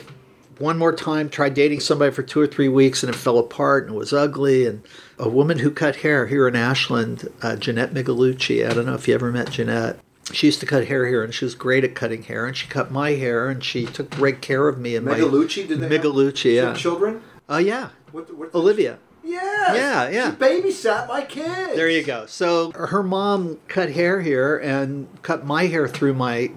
one 0.59 0.77
more 0.77 0.93
time 0.93 1.29
tried 1.29 1.53
dating 1.53 1.79
somebody 1.79 2.11
for 2.11 2.21
two 2.21 2.39
or 2.39 2.47
three 2.47 2.67
weeks 2.67 3.01
and 3.03 3.13
it 3.13 3.17
fell 3.17 3.37
apart 3.37 3.85
and 3.85 3.95
it 3.95 3.97
was 3.97 4.13
ugly 4.13 4.65
and 4.65 4.83
a 5.17 5.29
woman 5.29 5.59
who 5.59 5.71
cut 5.71 5.97
hair 5.97 6.27
here 6.27 6.47
in 6.47 6.55
ashland 6.55 7.27
uh, 7.41 7.55
jeanette 7.55 7.93
migalucci 7.93 8.69
i 8.69 8.73
don't 8.73 8.85
know 8.85 8.93
if 8.93 9.07
you 9.07 9.13
ever 9.13 9.31
met 9.31 9.49
jeanette 9.49 9.99
she 10.31 10.47
used 10.47 10.59
to 10.59 10.65
cut 10.65 10.87
hair 10.87 11.07
here 11.07 11.23
and 11.23 11.33
she 11.33 11.45
was 11.45 11.55
great 11.55 11.83
at 11.83 11.95
cutting 11.95 12.23
hair 12.23 12.45
and 12.45 12.55
she 12.55 12.67
cut 12.67 12.91
my 12.91 13.11
hair 13.11 13.49
and 13.49 13.63
she 13.63 13.85
took 13.85 14.09
great 14.11 14.41
care 14.41 14.67
of 14.67 14.77
me 14.77 14.95
and 14.95 15.07
Megalucci, 15.07 15.67
did 15.67 15.79
they 15.79 15.89
Migalucci, 15.89 16.55
yeah. 16.55 16.65
some 16.65 16.75
children? 16.75 17.21
my 17.47 17.55
uh, 17.55 17.57
yeah 17.57 17.89
What, 18.11 18.35
what, 18.35 18.53
olivia 18.53 18.99
Yes. 19.21 19.75
Yeah, 19.75 20.09
yeah. 20.09 20.31
She 20.31 20.37
babysat 20.37 21.07
my 21.07 21.21
kids. 21.21 21.75
There 21.75 21.89
you 21.89 22.03
go. 22.03 22.25
So 22.25 22.71
her 22.71 23.03
mom 23.03 23.59
cut 23.67 23.91
hair 23.91 24.21
here 24.21 24.57
and 24.57 25.07
cut 25.21 25.45
my 25.45 25.67
hair 25.67 25.87
through 25.87 26.15
my 26.15 26.49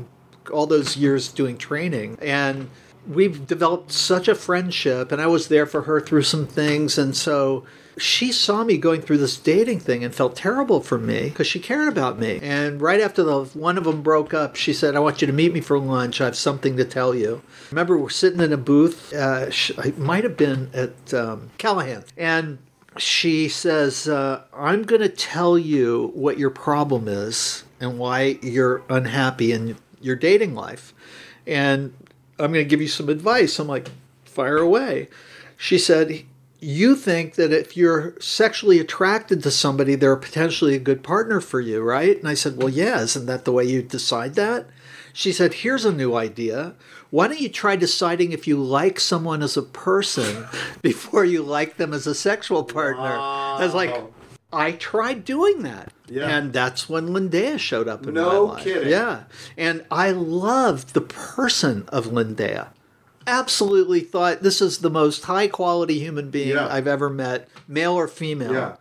all 0.50 0.66
those 0.66 0.96
years 0.96 1.28
doing 1.28 1.58
training 1.58 2.18
and 2.22 2.70
we've 3.06 3.46
developed 3.46 3.92
such 3.92 4.28
a 4.28 4.34
friendship 4.34 5.12
and 5.12 5.20
I 5.20 5.26
was 5.26 5.48
there 5.48 5.66
for 5.66 5.82
her 5.82 6.00
through 6.00 6.22
some 6.22 6.46
things 6.46 6.98
and 6.98 7.16
so 7.16 7.64
she 7.98 8.32
saw 8.32 8.64
me 8.64 8.78
going 8.78 9.02
through 9.02 9.18
this 9.18 9.36
dating 9.36 9.80
thing 9.80 10.02
and 10.02 10.14
felt 10.14 10.34
terrible 10.34 10.80
for 10.80 10.98
me 10.98 11.28
because 11.28 11.46
she 11.46 11.60
cared 11.60 11.88
about 11.88 12.18
me. 12.18 12.40
And 12.42 12.80
right 12.80 13.00
after 13.00 13.22
the 13.22 13.44
one 13.52 13.76
of 13.76 13.84
them 13.84 14.00
broke 14.00 14.32
up, 14.32 14.56
she 14.56 14.72
said, 14.72 14.96
"I 14.96 15.00
want 15.00 15.20
you 15.20 15.26
to 15.26 15.32
meet 15.32 15.52
me 15.52 15.60
for 15.60 15.78
lunch. 15.78 16.18
I 16.18 16.24
have 16.24 16.36
something 16.36 16.78
to 16.78 16.86
tell 16.86 17.14
you." 17.14 17.42
Remember, 17.70 17.98
we're 17.98 18.08
sitting 18.08 18.40
in 18.40 18.50
a 18.50 18.56
booth. 18.56 19.12
Uh, 19.12 19.50
might 19.98 20.24
have 20.24 20.38
been 20.38 20.70
at 20.72 21.12
um, 21.12 21.50
Callahan, 21.58 22.04
and 22.16 22.56
she 22.98 23.48
says, 23.48 24.06
uh, 24.08 24.42
I'm 24.52 24.82
going 24.82 25.00
to 25.00 25.08
tell 25.08 25.58
you 25.58 26.10
what 26.14 26.38
your 26.38 26.50
problem 26.50 27.08
is 27.08 27.64
and 27.80 27.98
why 27.98 28.38
you're 28.42 28.82
unhappy 28.88 29.52
in 29.52 29.76
your 30.00 30.16
dating 30.16 30.54
life. 30.54 30.92
And 31.46 31.94
I'm 32.42 32.52
going 32.52 32.64
to 32.64 32.68
give 32.68 32.82
you 32.82 32.88
some 32.88 33.08
advice. 33.08 33.58
I'm 33.58 33.68
like, 33.68 33.88
fire 34.24 34.58
away. 34.58 35.08
She 35.56 35.78
said, 35.78 36.24
You 36.60 36.96
think 36.96 37.34
that 37.36 37.52
if 37.52 37.76
you're 37.76 38.14
sexually 38.20 38.78
attracted 38.80 39.42
to 39.42 39.50
somebody, 39.50 39.94
they're 39.94 40.16
potentially 40.16 40.74
a 40.74 40.80
good 40.80 41.02
partner 41.02 41.40
for 41.40 41.60
you, 41.60 41.80
right? 41.80 42.18
And 42.18 42.28
I 42.28 42.34
said, 42.34 42.56
Well, 42.56 42.68
yeah, 42.68 43.00
isn't 43.00 43.26
that 43.26 43.44
the 43.44 43.52
way 43.52 43.64
you 43.64 43.82
decide 43.82 44.34
that? 44.34 44.66
She 45.12 45.32
said, 45.32 45.54
Here's 45.54 45.84
a 45.84 45.92
new 45.92 46.16
idea. 46.16 46.74
Why 47.10 47.28
don't 47.28 47.40
you 47.40 47.50
try 47.50 47.76
deciding 47.76 48.32
if 48.32 48.48
you 48.48 48.56
like 48.56 48.98
someone 48.98 49.42
as 49.42 49.56
a 49.56 49.62
person 49.62 50.46
before 50.82 51.24
you 51.24 51.42
like 51.42 51.76
them 51.76 51.92
as 51.92 52.06
a 52.06 52.14
sexual 52.14 52.64
partner? 52.64 53.18
I 53.18 53.64
was 53.64 53.74
like, 53.74 53.94
I 54.52 54.72
tried 54.72 55.24
doing 55.24 55.62
that. 55.62 55.92
Yeah. 56.08 56.28
And 56.28 56.52
that's 56.52 56.88
when 56.88 57.12
Lindea 57.12 57.58
showed 57.58 57.88
up 57.88 58.06
in 58.06 58.14
No 58.14 58.46
my 58.48 58.52
life. 58.54 58.64
kidding. 58.64 58.88
Yeah. 58.90 59.24
And 59.56 59.84
I 59.90 60.10
loved 60.10 60.92
the 60.94 61.00
person 61.00 61.84
of 61.88 62.12
Lindea. 62.12 62.68
Absolutely 63.26 64.00
thought 64.00 64.42
this 64.42 64.60
is 64.60 64.78
the 64.78 64.90
most 64.90 65.24
high 65.24 65.48
quality 65.48 65.98
human 66.00 66.30
being 66.30 66.50
Yeah. 66.50 66.66
I've 66.68 66.86
ever 66.88 67.08
met, 67.08 67.48
male 67.68 67.94
or 67.94 68.08
female. 68.08 68.52
Yeah. 68.52 68.76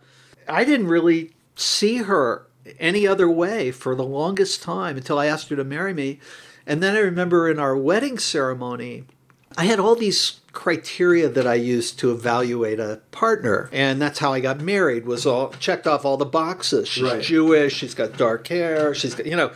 I 0.48 0.64
didn't 0.64 0.88
really 0.88 1.32
see 1.54 1.98
her 1.98 2.46
any 2.78 3.06
other 3.06 3.30
way 3.30 3.70
for 3.70 3.94
the 3.94 4.04
longest 4.04 4.62
time 4.62 4.96
until 4.96 5.18
I 5.18 5.26
asked 5.26 5.48
her 5.50 5.56
to 5.56 5.64
marry 5.64 5.94
me. 5.94 6.20
And 6.66 6.82
then 6.82 6.96
I 6.96 7.00
remember 7.00 7.48
in 7.48 7.58
our 7.58 7.76
wedding 7.76 8.18
ceremony, 8.18 9.04
I 9.56 9.64
had 9.64 9.78
all 9.80 9.94
these 9.94 10.40
criteria 10.52 11.28
that 11.28 11.46
I 11.46 11.54
used 11.54 11.98
to 12.00 12.10
evaluate 12.10 12.78
a 12.78 13.00
partner, 13.10 13.68
and 13.72 14.00
that's 14.00 14.18
how 14.18 14.32
I 14.32 14.40
got 14.40 14.60
married. 14.60 15.06
Was 15.06 15.26
all 15.26 15.50
checked 15.58 15.86
off 15.86 16.04
all 16.04 16.16
the 16.16 16.24
boxes. 16.26 16.88
She's 16.88 17.04
Right. 17.04 17.22
Jewish. 17.22 17.74
She's 17.74 17.94
got 17.94 18.16
dark 18.16 18.46
hair. 18.48 18.94
She's 18.94 19.14
got 19.14 19.26
you 19.26 19.36
know 19.36 19.50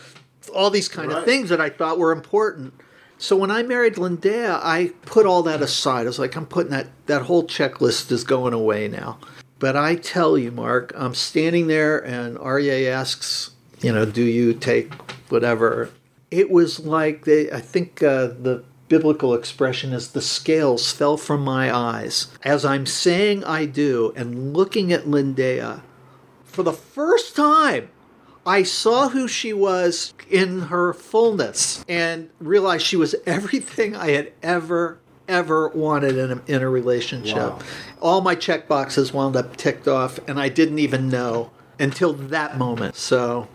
all 0.55 0.70
these 0.70 0.89
kind 0.89 1.10
Right. 1.10 1.18
of 1.18 1.24
things 1.24 1.48
that 1.51 1.60
I 1.60 1.68
thought 1.70 1.98
were 1.98 2.12
important. 2.12 2.73
So 3.18 3.35
when 3.36 3.51
I 3.51 3.62
married 3.62 3.97
Lindea, 3.97 4.60
I 4.62 4.93
put 5.06 5.24
all 5.27 5.43
that 5.44 5.62
aside. 5.62 6.02
I 6.02 6.05
was 6.05 6.18
like, 6.18 6.36
I'm 6.36 6.47
putting 6.47 6.70
that 6.73 6.89
that 7.06 7.23
whole 7.23 7.44
checklist 7.44 8.10
is 8.12 8.24
going 8.24 8.52
away 8.52 8.89
now. 8.89 9.18
But 9.59 9.74
I 9.77 9.94
tell 9.94 10.36
you, 10.36 10.51
Mark, 10.51 10.93
I'm 10.94 11.14
standing 11.14 11.66
there, 11.66 11.98
and 11.98 12.36
Arye 12.39 12.86
asks, 12.89 13.52
you 13.81 13.90
know, 13.90 14.05
do 14.05 14.23
you 14.23 14.52
take 14.52 14.93
whatever? 15.31 15.89
It 16.31 16.51
was 16.51 16.81
like 16.81 17.24
they. 17.24 17.51
I 17.51 17.60
think 17.60 18.02
uh, 18.02 18.27
the 18.27 18.64
biblical 18.88 19.34
expression 19.34 19.92
is 19.92 20.12
the 20.12 20.22
scales 20.22 20.92
fell 20.92 21.16
from 21.16 21.42
my 21.42 21.74
eyes 21.74 22.28
as 22.42 22.64
I'm 22.64 22.86
saying 22.86 23.44
I 23.44 23.66
do 23.66 24.12
and 24.16 24.56
looking 24.56 24.92
at 24.92 25.08
Lindea 25.08 25.82
for 26.44 26.62
the 26.62 26.72
first 26.72 27.36
time. 27.36 27.90
I 28.46 28.62
saw 28.62 29.08
who 29.08 29.26
she 29.26 29.52
was 29.52 30.14
in 30.30 30.62
her 30.62 30.92
fullness 30.92 31.84
and 31.88 32.30
realized 32.38 32.86
she 32.86 32.96
was 32.96 33.14
everything 33.26 33.96
I 33.96 34.12
had 34.12 34.32
ever, 34.42 35.00
ever 35.26 35.68
wanted 35.68 36.16
in 36.16 36.32
a, 36.32 36.42
in 36.46 36.62
a 36.62 36.70
relationship. 36.70 37.36
Wow. 37.36 37.58
All 38.00 38.20
my 38.20 38.36
check 38.36 38.68
boxes 38.68 39.12
wound 39.12 39.34
up 39.34 39.56
ticked 39.56 39.88
off, 39.88 40.20
and 40.28 40.38
I 40.38 40.48
didn't 40.48 40.78
even 40.78 41.08
know 41.08 41.50
until 41.78 42.12
that 42.12 42.56
moment. 42.56 42.94
So, 42.94 43.48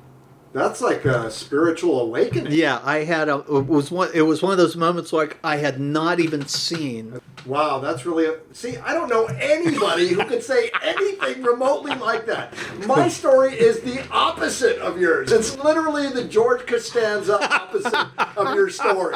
That's 0.53 0.81
like 0.81 1.05
a 1.05 1.31
spiritual 1.31 2.01
awakening. 2.01 2.51
yeah, 2.51 2.81
I 2.83 2.99
had 3.05 3.29
a 3.29 3.37
it 3.37 3.67
was 3.67 3.89
one 3.89 4.09
it 4.13 4.23
was 4.23 4.41
one 4.41 4.51
of 4.51 4.57
those 4.57 4.75
moments 4.75 5.13
like 5.13 5.37
I 5.43 5.57
had 5.57 5.79
not 5.79 6.19
even 6.19 6.45
seen. 6.47 7.21
Wow, 7.45 7.79
that's 7.79 8.05
really. 8.05 8.25
A, 8.25 8.35
see, 8.53 8.77
I 8.77 8.93
don't 8.93 9.09
know 9.09 9.25
anybody 9.25 10.09
who 10.09 10.23
could 10.25 10.43
say 10.43 10.71
anything 10.83 11.43
remotely 11.43 11.95
like 11.95 12.25
that. 12.27 12.53
My 12.85 13.07
story 13.07 13.53
is 13.53 13.81
the 13.81 14.07
opposite 14.11 14.77
of 14.77 14.99
yours. 14.99 15.31
It's 15.31 15.57
literally 15.57 16.09
the 16.09 16.23
George 16.23 16.65
Costanza 16.67 17.39
opposite 17.53 17.93
of 18.37 18.55
your 18.55 18.69
story. 18.69 19.15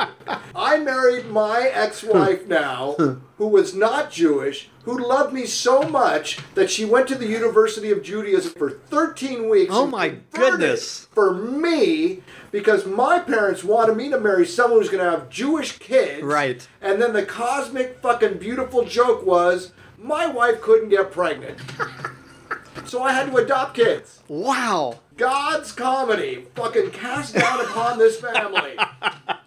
I 0.56 0.80
married 0.80 1.28
my 1.28 1.70
ex 1.74 2.04
wife 2.04 2.48
now, 2.48 2.94
who 3.38 3.48
was 3.48 3.76
not 3.76 4.12
Jewish, 4.12 4.70
who 4.84 4.98
loved 4.98 5.34
me 5.34 5.46
so 5.46 5.84
much 5.84 6.40
that 6.56 6.70
she 6.70 6.86
went 6.86 7.08
to 7.08 7.16
the 7.16 7.28
University 7.28 7.92
of 7.92 8.04
Judaism 8.04 8.54
for 8.54 8.70
13 8.70 9.50
weeks. 9.50 9.74
Oh 9.74 9.88
my 9.88 10.10
goodness. 10.32 11.08
For 11.12 11.34
me, 11.34 12.22
because 12.56 12.86
my 12.86 13.20
parents 13.20 13.66
wanted 13.66 13.98
me 13.98 14.10
to 14.10 14.18
marry 14.18 14.46
someone 14.46 14.80
who's 14.80 14.90
going 14.90 15.04
to 15.04 15.12
have 15.12 15.30
Jewish 15.30 15.78
kids. 15.78 16.24
Right. 16.24 16.66
And 16.82 17.02
then 17.02 17.12
the 17.12 17.26
cosmic 17.26 18.00
fucking 18.00 18.38
beautiful 18.38 18.86
joke 18.86 19.26
was 19.26 19.74
my 19.98 20.26
wife 20.28 20.62
couldn't 20.62 20.88
get 20.88 21.12
pregnant. 21.12 21.60
so 22.86 23.04
I 23.04 23.12
had 23.12 23.30
to 23.30 23.36
adopt 23.36 23.76
kids. 23.76 24.22
Wow. 24.30 25.02
God's 25.18 25.74
comedy 25.74 26.46
fucking 26.56 26.92
cast 26.92 27.36
down 27.36 27.60
upon 27.60 27.98
this 27.98 28.22
family. 28.22 28.78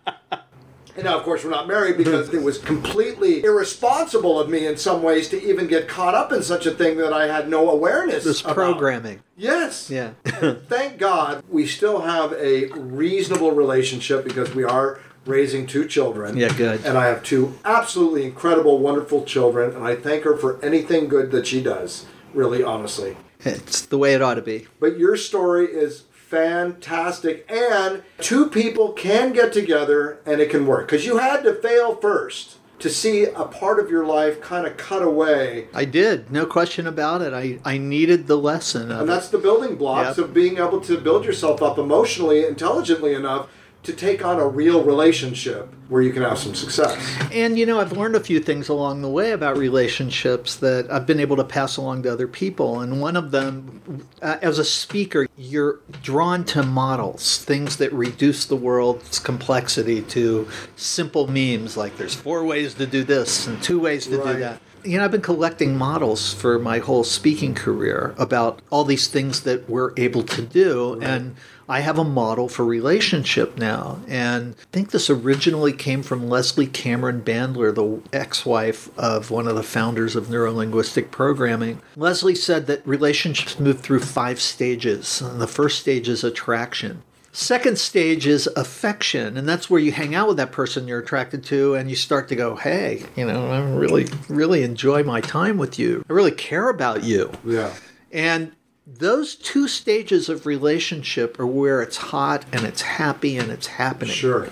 And 0.98 1.04
now, 1.04 1.16
of 1.16 1.22
course, 1.22 1.44
we're 1.44 1.50
not 1.50 1.68
married 1.68 1.96
because 1.96 2.34
it 2.34 2.42
was 2.42 2.58
completely 2.58 3.44
irresponsible 3.44 4.40
of 4.40 4.48
me 4.48 4.66
in 4.66 4.76
some 4.76 5.00
ways 5.00 5.28
to 5.28 5.40
even 5.48 5.68
get 5.68 5.86
caught 5.86 6.16
up 6.16 6.32
in 6.32 6.42
such 6.42 6.66
a 6.66 6.72
thing 6.72 6.96
that 6.96 7.12
I 7.12 7.28
had 7.28 7.48
no 7.48 7.70
awareness 7.70 8.24
This 8.24 8.40
about. 8.40 8.54
programming. 8.56 9.22
Yes. 9.36 9.90
Yeah. 9.90 10.10
Thank 10.24 10.98
God 10.98 11.44
we 11.48 11.68
still 11.68 12.00
have 12.00 12.32
a 12.32 12.66
reasonable 12.72 13.52
relationship 13.52 14.24
because 14.24 14.52
we 14.56 14.64
are 14.64 14.98
raising 15.24 15.68
two 15.68 15.86
children. 15.86 16.36
Yeah, 16.36 16.52
good. 16.52 16.84
And 16.84 16.98
I 16.98 17.06
have 17.06 17.22
two 17.22 17.56
absolutely 17.64 18.24
incredible, 18.24 18.80
wonderful 18.80 19.24
children, 19.24 19.76
and 19.76 19.84
I 19.84 19.94
thank 19.94 20.24
her 20.24 20.36
for 20.36 20.60
anything 20.64 21.06
good 21.06 21.30
that 21.30 21.46
she 21.46 21.62
does, 21.62 22.06
really, 22.34 22.64
honestly. 22.64 23.16
it's 23.44 23.82
the 23.86 23.98
way 23.98 24.14
it 24.14 24.22
ought 24.22 24.34
to 24.34 24.42
be. 24.42 24.66
But 24.80 24.98
your 24.98 25.16
story 25.16 25.66
is 25.66 26.02
fantastic, 26.28 27.46
and 27.50 28.02
two 28.18 28.48
people 28.48 28.92
can 28.92 29.32
get 29.32 29.52
together 29.52 30.18
and 30.26 30.40
it 30.40 30.50
can 30.50 30.66
work. 30.66 30.86
Because 30.86 31.04
you 31.06 31.18
had 31.18 31.42
to 31.42 31.54
fail 31.54 31.94
first 31.96 32.56
to 32.78 32.88
see 32.88 33.24
a 33.24 33.44
part 33.44 33.80
of 33.80 33.90
your 33.90 34.04
life 34.06 34.40
kind 34.40 34.64
of 34.66 34.76
cut 34.76 35.02
away. 35.02 35.66
I 35.74 35.84
did, 35.84 36.30
no 36.30 36.46
question 36.46 36.86
about 36.86 37.22
it. 37.22 37.32
I, 37.32 37.58
I 37.64 37.76
needed 37.76 38.28
the 38.28 38.36
lesson 38.36 38.92
And 38.92 39.02
it. 39.02 39.06
that's 39.06 39.28
the 39.30 39.38
building 39.38 39.74
blocks 39.74 40.16
Yep. 40.16 40.26
of 40.28 40.34
being 40.34 40.58
able 40.58 40.80
to 40.82 40.96
build 40.98 41.24
yourself 41.24 41.60
up 41.60 41.76
emotionally, 41.78 42.44
intelligently 42.46 43.14
enough 43.14 43.48
to 43.88 43.94
take 43.94 44.22
on 44.22 44.38
a 44.38 44.46
real 44.46 44.84
relationship 44.84 45.66
where 45.88 46.02
you 46.02 46.12
can 46.12 46.22
have 46.22 46.38
some 46.38 46.54
success. 46.54 46.94
And 47.32 47.58
you 47.58 47.64
know, 47.64 47.80
I've 47.80 47.92
learned 47.92 48.14
a 48.16 48.20
few 48.20 48.38
things 48.38 48.68
along 48.68 49.00
the 49.00 49.08
way 49.08 49.32
about 49.32 49.56
relationships 49.56 50.56
that 50.56 50.86
I've 50.90 51.06
been 51.06 51.18
able 51.20 51.36
to 51.36 51.44
pass 51.44 51.78
along 51.78 52.02
to 52.02 52.12
other 52.12 52.28
people. 52.28 52.80
And 52.80 53.00
one 53.00 53.16
of 53.16 53.30
them, 53.30 54.04
uh, 54.20 54.36
as 54.42 54.58
a 54.58 54.64
speaker, 54.64 55.26
you're 55.38 55.80
drawn 56.02 56.44
to 56.46 56.62
models, 56.62 57.38
things 57.42 57.78
that 57.78 57.90
reduce 57.94 58.44
the 58.44 58.56
world's 58.56 59.18
complexity 59.18 60.02
to 60.02 60.46
simple 60.76 61.26
memes 61.26 61.76
like 61.78 61.96
there's 61.96 62.14
four 62.14 62.44
ways 62.44 62.74
to 62.74 62.86
do 62.86 63.02
this 63.04 63.46
and 63.46 63.62
two 63.62 63.80
ways 63.80 64.06
to 64.08 64.18
Right. 64.18 64.32
do 64.34 64.38
that. 64.40 64.60
You 64.84 64.98
know, 64.98 65.04
I've 65.04 65.10
been 65.10 65.22
collecting 65.22 65.76
models 65.76 66.32
for 66.34 66.58
my 66.58 66.78
whole 66.78 67.02
speaking 67.02 67.54
career 67.54 68.14
about 68.18 68.60
all 68.70 68.84
these 68.84 69.08
things 69.08 69.40
that 69.40 69.68
we're 69.70 69.92
able 69.96 70.22
to 70.24 70.42
do. 70.42 70.98
And 71.00 71.34
I 71.68 71.80
have 71.80 71.98
a 71.98 72.04
model 72.04 72.48
for 72.48 72.64
relationship 72.64 73.58
now. 73.58 74.00
And 74.08 74.54
I 74.58 74.64
think 74.72 74.90
this 74.90 75.10
originally 75.10 75.72
came 75.72 76.02
from 76.02 76.28
Leslie 76.28 76.66
Cameron 76.66 77.22
Bandler, 77.22 77.74
the 77.74 78.00
ex 78.16 78.46
wife 78.46 78.90
of 78.98 79.30
one 79.30 79.46
of 79.46 79.56
the 79.56 79.62
founders 79.62 80.16
of 80.16 80.28
neurolinguistic 80.28 81.10
programming. 81.10 81.80
Leslie 81.96 82.34
said 82.34 82.66
that 82.66 82.86
relationships 82.86 83.60
move 83.60 83.80
through 83.80 84.00
five 84.00 84.40
stages. 84.40 85.20
And 85.20 85.40
the 85.40 85.46
first 85.46 85.78
stage 85.78 86.08
is 86.08 86.24
attraction. 86.24 87.02
Second 87.30 87.78
stage 87.78 88.26
is 88.26 88.48
affection, 88.56 89.36
and 89.36 89.46
that's 89.46 89.68
where 89.68 89.80
you 89.80 89.92
hang 89.92 90.14
out 90.14 90.26
with 90.26 90.38
that 90.38 90.50
person 90.50 90.88
you're 90.88 90.98
attracted 90.98 91.44
to, 91.44 91.74
and 91.74 91.90
you 91.90 91.94
start 91.94 92.26
to 92.28 92.34
go, 92.34 92.56
"Hey, 92.56 93.04
you 93.14 93.26
know, 93.26 93.50
I 93.50 93.60
really, 93.60 94.08
really 94.28 94.62
enjoy 94.62 95.04
my 95.04 95.20
time 95.20 95.58
with 95.58 95.78
you. 95.78 96.04
I 96.08 96.12
really 96.14 96.32
care 96.32 96.68
about 96.70 97.04
you." 97.04 97.30
Yeah. 97.44 97.70
And 98.10 98.52
those 98.96 99.34
two 99.34 99.68
stages 99.68 100.28
of 100.28 100.46
relationship 100.46 101.38
are 101.38 101.46
where 101.46 101.82
it's 101.82 101.98
hot 101.98 102.46
and 102.52 102.64
it's 102.64 102.82
happy 102.82 103.36
and 103.36 103.50
it's 103.50 103.66
happening. 103.66 104.14
Sure. 104.14 104.48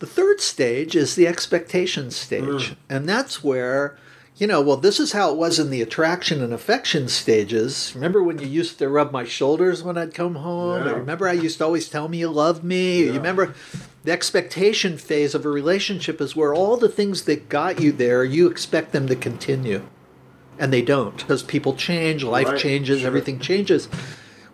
The 0.00 0.06
third 0.06 0.40
stage 0.40 0.96
is 0.96 1.14
the 1.14 1.26
expectation 1.26 2.10
stage. 2.10 2.42
Mm. 2.42 2.76
And 2.88 3.08
that's 3.08 3.44
where, 3.44 3.96
you 4.36 4.46
know, 4.46 4.60
well, 4.60 4.76
this 4.76 4.98
is 4.98 5.12
how 5.12 5.30
it 5.30 5.36
was 5.36 5.58
in 5.58 5.70
the 5.70 5.82
attraction 5.82 6.42
and 6.42 6.52
affection 6.52 7.08
stages. 7.08 7.92
Remember 7.94 8.22
when 8.22 8.38
you 8.38 8.46
used 8.46 8.78
to 8.78 8.88
rub 8.88 9.12
my 9.12 9.24
shoulders 9.24 9.82
when 9.82 9.96
I'd 9.96 10.14
come 10.14 10.36
home? 10.36 10.86
Yeah. 10.86 10.92
Remember 10.92 11.28
I 11.28 11.32
used 11.32 11.58
to 11.58 11.64
always 11.64 11.88
tell 11.88 12.08
me 12.08 12.18
you 12.18 12.28
love 12.28 12.64
me? 12.64 13.04
You 13.04 13.12
remember 13.12 13.54
the 14.02 14.12
expectation 14.12 14.98
phase 14.98 15.34
of 15.34 15.44
a 15.44 15.48
relationship 15.48 16.20
is 16.20 16.34
where 16.34 16.54
all 16.54 16.76
the 16.76 16.88
things 16.88 17.22
that 17.22 17.48
got 17.48 17.80
you 17.80 17.92
there, 17.92 18.24
you 18.24 18.48
expect 18.48 18.92
them 18.92 19.06
to 19.08 19.16
continue. 19.16 19.86
And 20.58 20.72
they 20.72 20.82
don't 20.82 21.16
because 21.16 21.42
people 21.42 21.74
change, 21.74 22.24
life 22.24 22.48
Right, 22.48 22.58
changes, 22.58 23.00
sure. 23.00 23.06
everything 23.06 23.38
changes. 23.38 23.88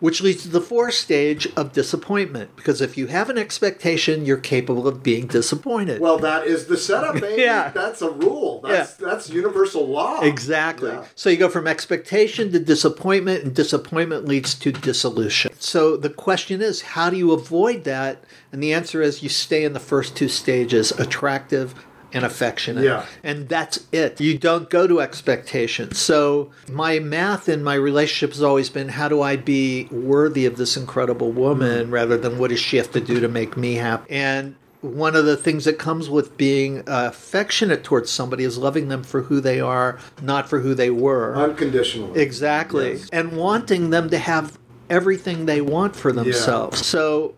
Which 0.00 0.20
leads 0.20 0.42
to 0.42 0.48
the 0.48 0.60
fourth 0.60 0.94
stage 0.94 1.48
of 1.56 1.72
disappointment. 1.72 2.56
Because 2.56 2.82
if 2.82 2.98
you 2.98 3.06
have 3.06 3.30
an 3.30 3.38
expectation, 3.38 4.26
you're 4.26 4.36
capable 4.36 4.86
of 4.86 5.02
being 5.02 5.26
disappointed. 5.26 5.98
Well, 6.00 6.18
that 6.18 6.46
is 6.46 6.66
the 6.66 6.76
setup, 6.76 7.20
baby. 7.20 7.40
Yeah. 7.44 7.70
That's 7.70 8.02
a 8.02 8.10
rule. 8.10 8.60
That's 8.62 8.94
that's 8.94 9.30
universal 9.30 9.86
law. 9.86 10.20
Exactly. 10.20 10.90
Yeah. 10.90 11.04
So 11.14 11.30
you 11.30 11.38
go 11.38 11.48
from 11.48 11.66
expectation 11.66 12.52
to 12.52 12.58
disappointment, 12.58 13.44
and 13.44 13.54
disappointment 13.54 14.26
leads 14.26 14.54
to 14.56 14.72
dissolution. 14.72 15.52
So 15.58 15.96
the 15.96 16.10
question 16.10 16.60
is, 16.60 16.82
how 16.82 17.08
do 17.08 17.16
you 17.16 17.32
avoid 17.32 17.84
that? 17.84 18.24
And 18.52 18.62
the 18.62 18.74
answer 18.74 19.00
is, 19.00 19.22
you 19.22 19.30
stay 19.30 19.64
in 19.64 19.72
the 19.72 19.80
first 19.80 20.16
two 20.16 20.28
stages 20.28 20.90
attractive 20.92 21.74
and 22.14 22.24
affectionate. 22.24 22.84
Yeah. 22.84 23.04
And 23.22 23.48
that's 23.48 23.86
it. 23.92 24.20
You 24.20 24.38
don't 24.38 24.70
go 24.70 24.86
to 24.86 25.00
expectations. 25.00 25.98
So 25.98 26.52
my 26.70 27.00
math 27.00 27.48
in 27.48 27.62
my 27.62 27.74
relationship 27.74 28.30
has 28.30 28.42
always 28.42 28.70
been 28.70 28.88
how 28.88 29.08
do 29.08 29.20
I 29.20 29.36
be 29.36 29.88
worthy 29.90 30.46
of 30.46 30.56
this 30.56 30.76
incredible 30.76 31.32
woman 31.32 31.88
mm. 31.88 31.92
rather 31.92 32.16
than 32.16 32.38
what 32.38 32.50
does 32.50 32.60
she 32.60 32.76
have 32.76 32.92
to 32.92 33.00
do 33.00 33.20
to 33.20 33.28
make 33.28 33.56
me 33.56 33.74
happy? 33.74 34.10
And 34.14 34.54
one 34.80 35.16
of 35.16 35.24
the 35.24 35.36
things 35.36 35.64
that 35.64 35.78
comes 35.78 36.10
with 36.10 36.36
being 36.36 36.84
affectionate 36.86 37.84
towards 37.84 38.10
somebody 38.10 38.44
is 38.44 38.58
loving 38.58 38.88
them 38.88 39.02
for 39.02 39.22
who 39.22 39.40
they 39.40 39.58
are, 39.58 39.98
not 40.22 40.48
for 40.48 40.60
who 40.60 40.74
they 40.74 40.90
were. 40.90 41.34
Unconditionally. 41.36 42.20
Exactly. 42.20 42.92
Yes. 42.92 43.08
And 43.10 43.36
wanting 43.36 43.90
them 43.90 44.10
to 44.10 44.18
have 44.18 44.58
everything 44.90 45.46
they 45.46 45.62
want 45.62 45.96
for 45.96 46.12
themselves. 46.12 46.84
So, 46.84 47.34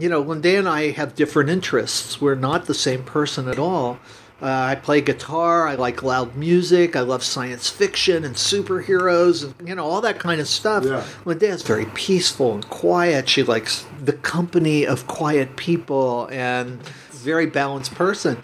you 0.00 0.08
know, 0.08 0.20
Lindea 0.20 0.58
and 0.58 0.68
I 0.68 0.90
have 0.92 1.14
different 1.14 1.50
interests. 1.50 2.20
We're 2.20 2.34
not 2.34 2.66
the 2.66 2.74
same 2.74 3.04
person 3.04 3.48
at 3.48 3.58
all. 3.58 3.98
Uh, 4.40 4.46
I 4.46 4.74
play 4.74 5.00
guitar. 5.00 5.68
I 5.68 5.76
like 5.76 6.02
loud 6.02 6.34
music. 6.34 6.96
I 6.96 7.00
love 7.00 7.22
science 7.22 7.70
fiction 7.70 8.24
and 8.24 8.34
superheroes 8.34 9.44
and, 9.44 9.68
you 9.68 9.74
know, 9.76 9.84
all 9.84 10.00
that 10.00 10.18
kind 10.18 10.40
of 10.40 10.48
stuff. 10.48 10.84
Yeah. 10.84 11.04
Lindea 11.24 11.50
is 11.50 11.62
very 11.62 11.86
peaceful 11.86 12.54
and 12.54 12.68
quiet. 12.68 13.28
She 13.28 13.44
likes 13.44 13.86
the 14.02 14.14
company 14.14 14.84
of 14.84 15.06
quiet 15.06 15.56
people 15.56 16.26
and 16.32 16.82
very 17.10 17.46
balanced 17.46 17.94
person. 17.94 18.42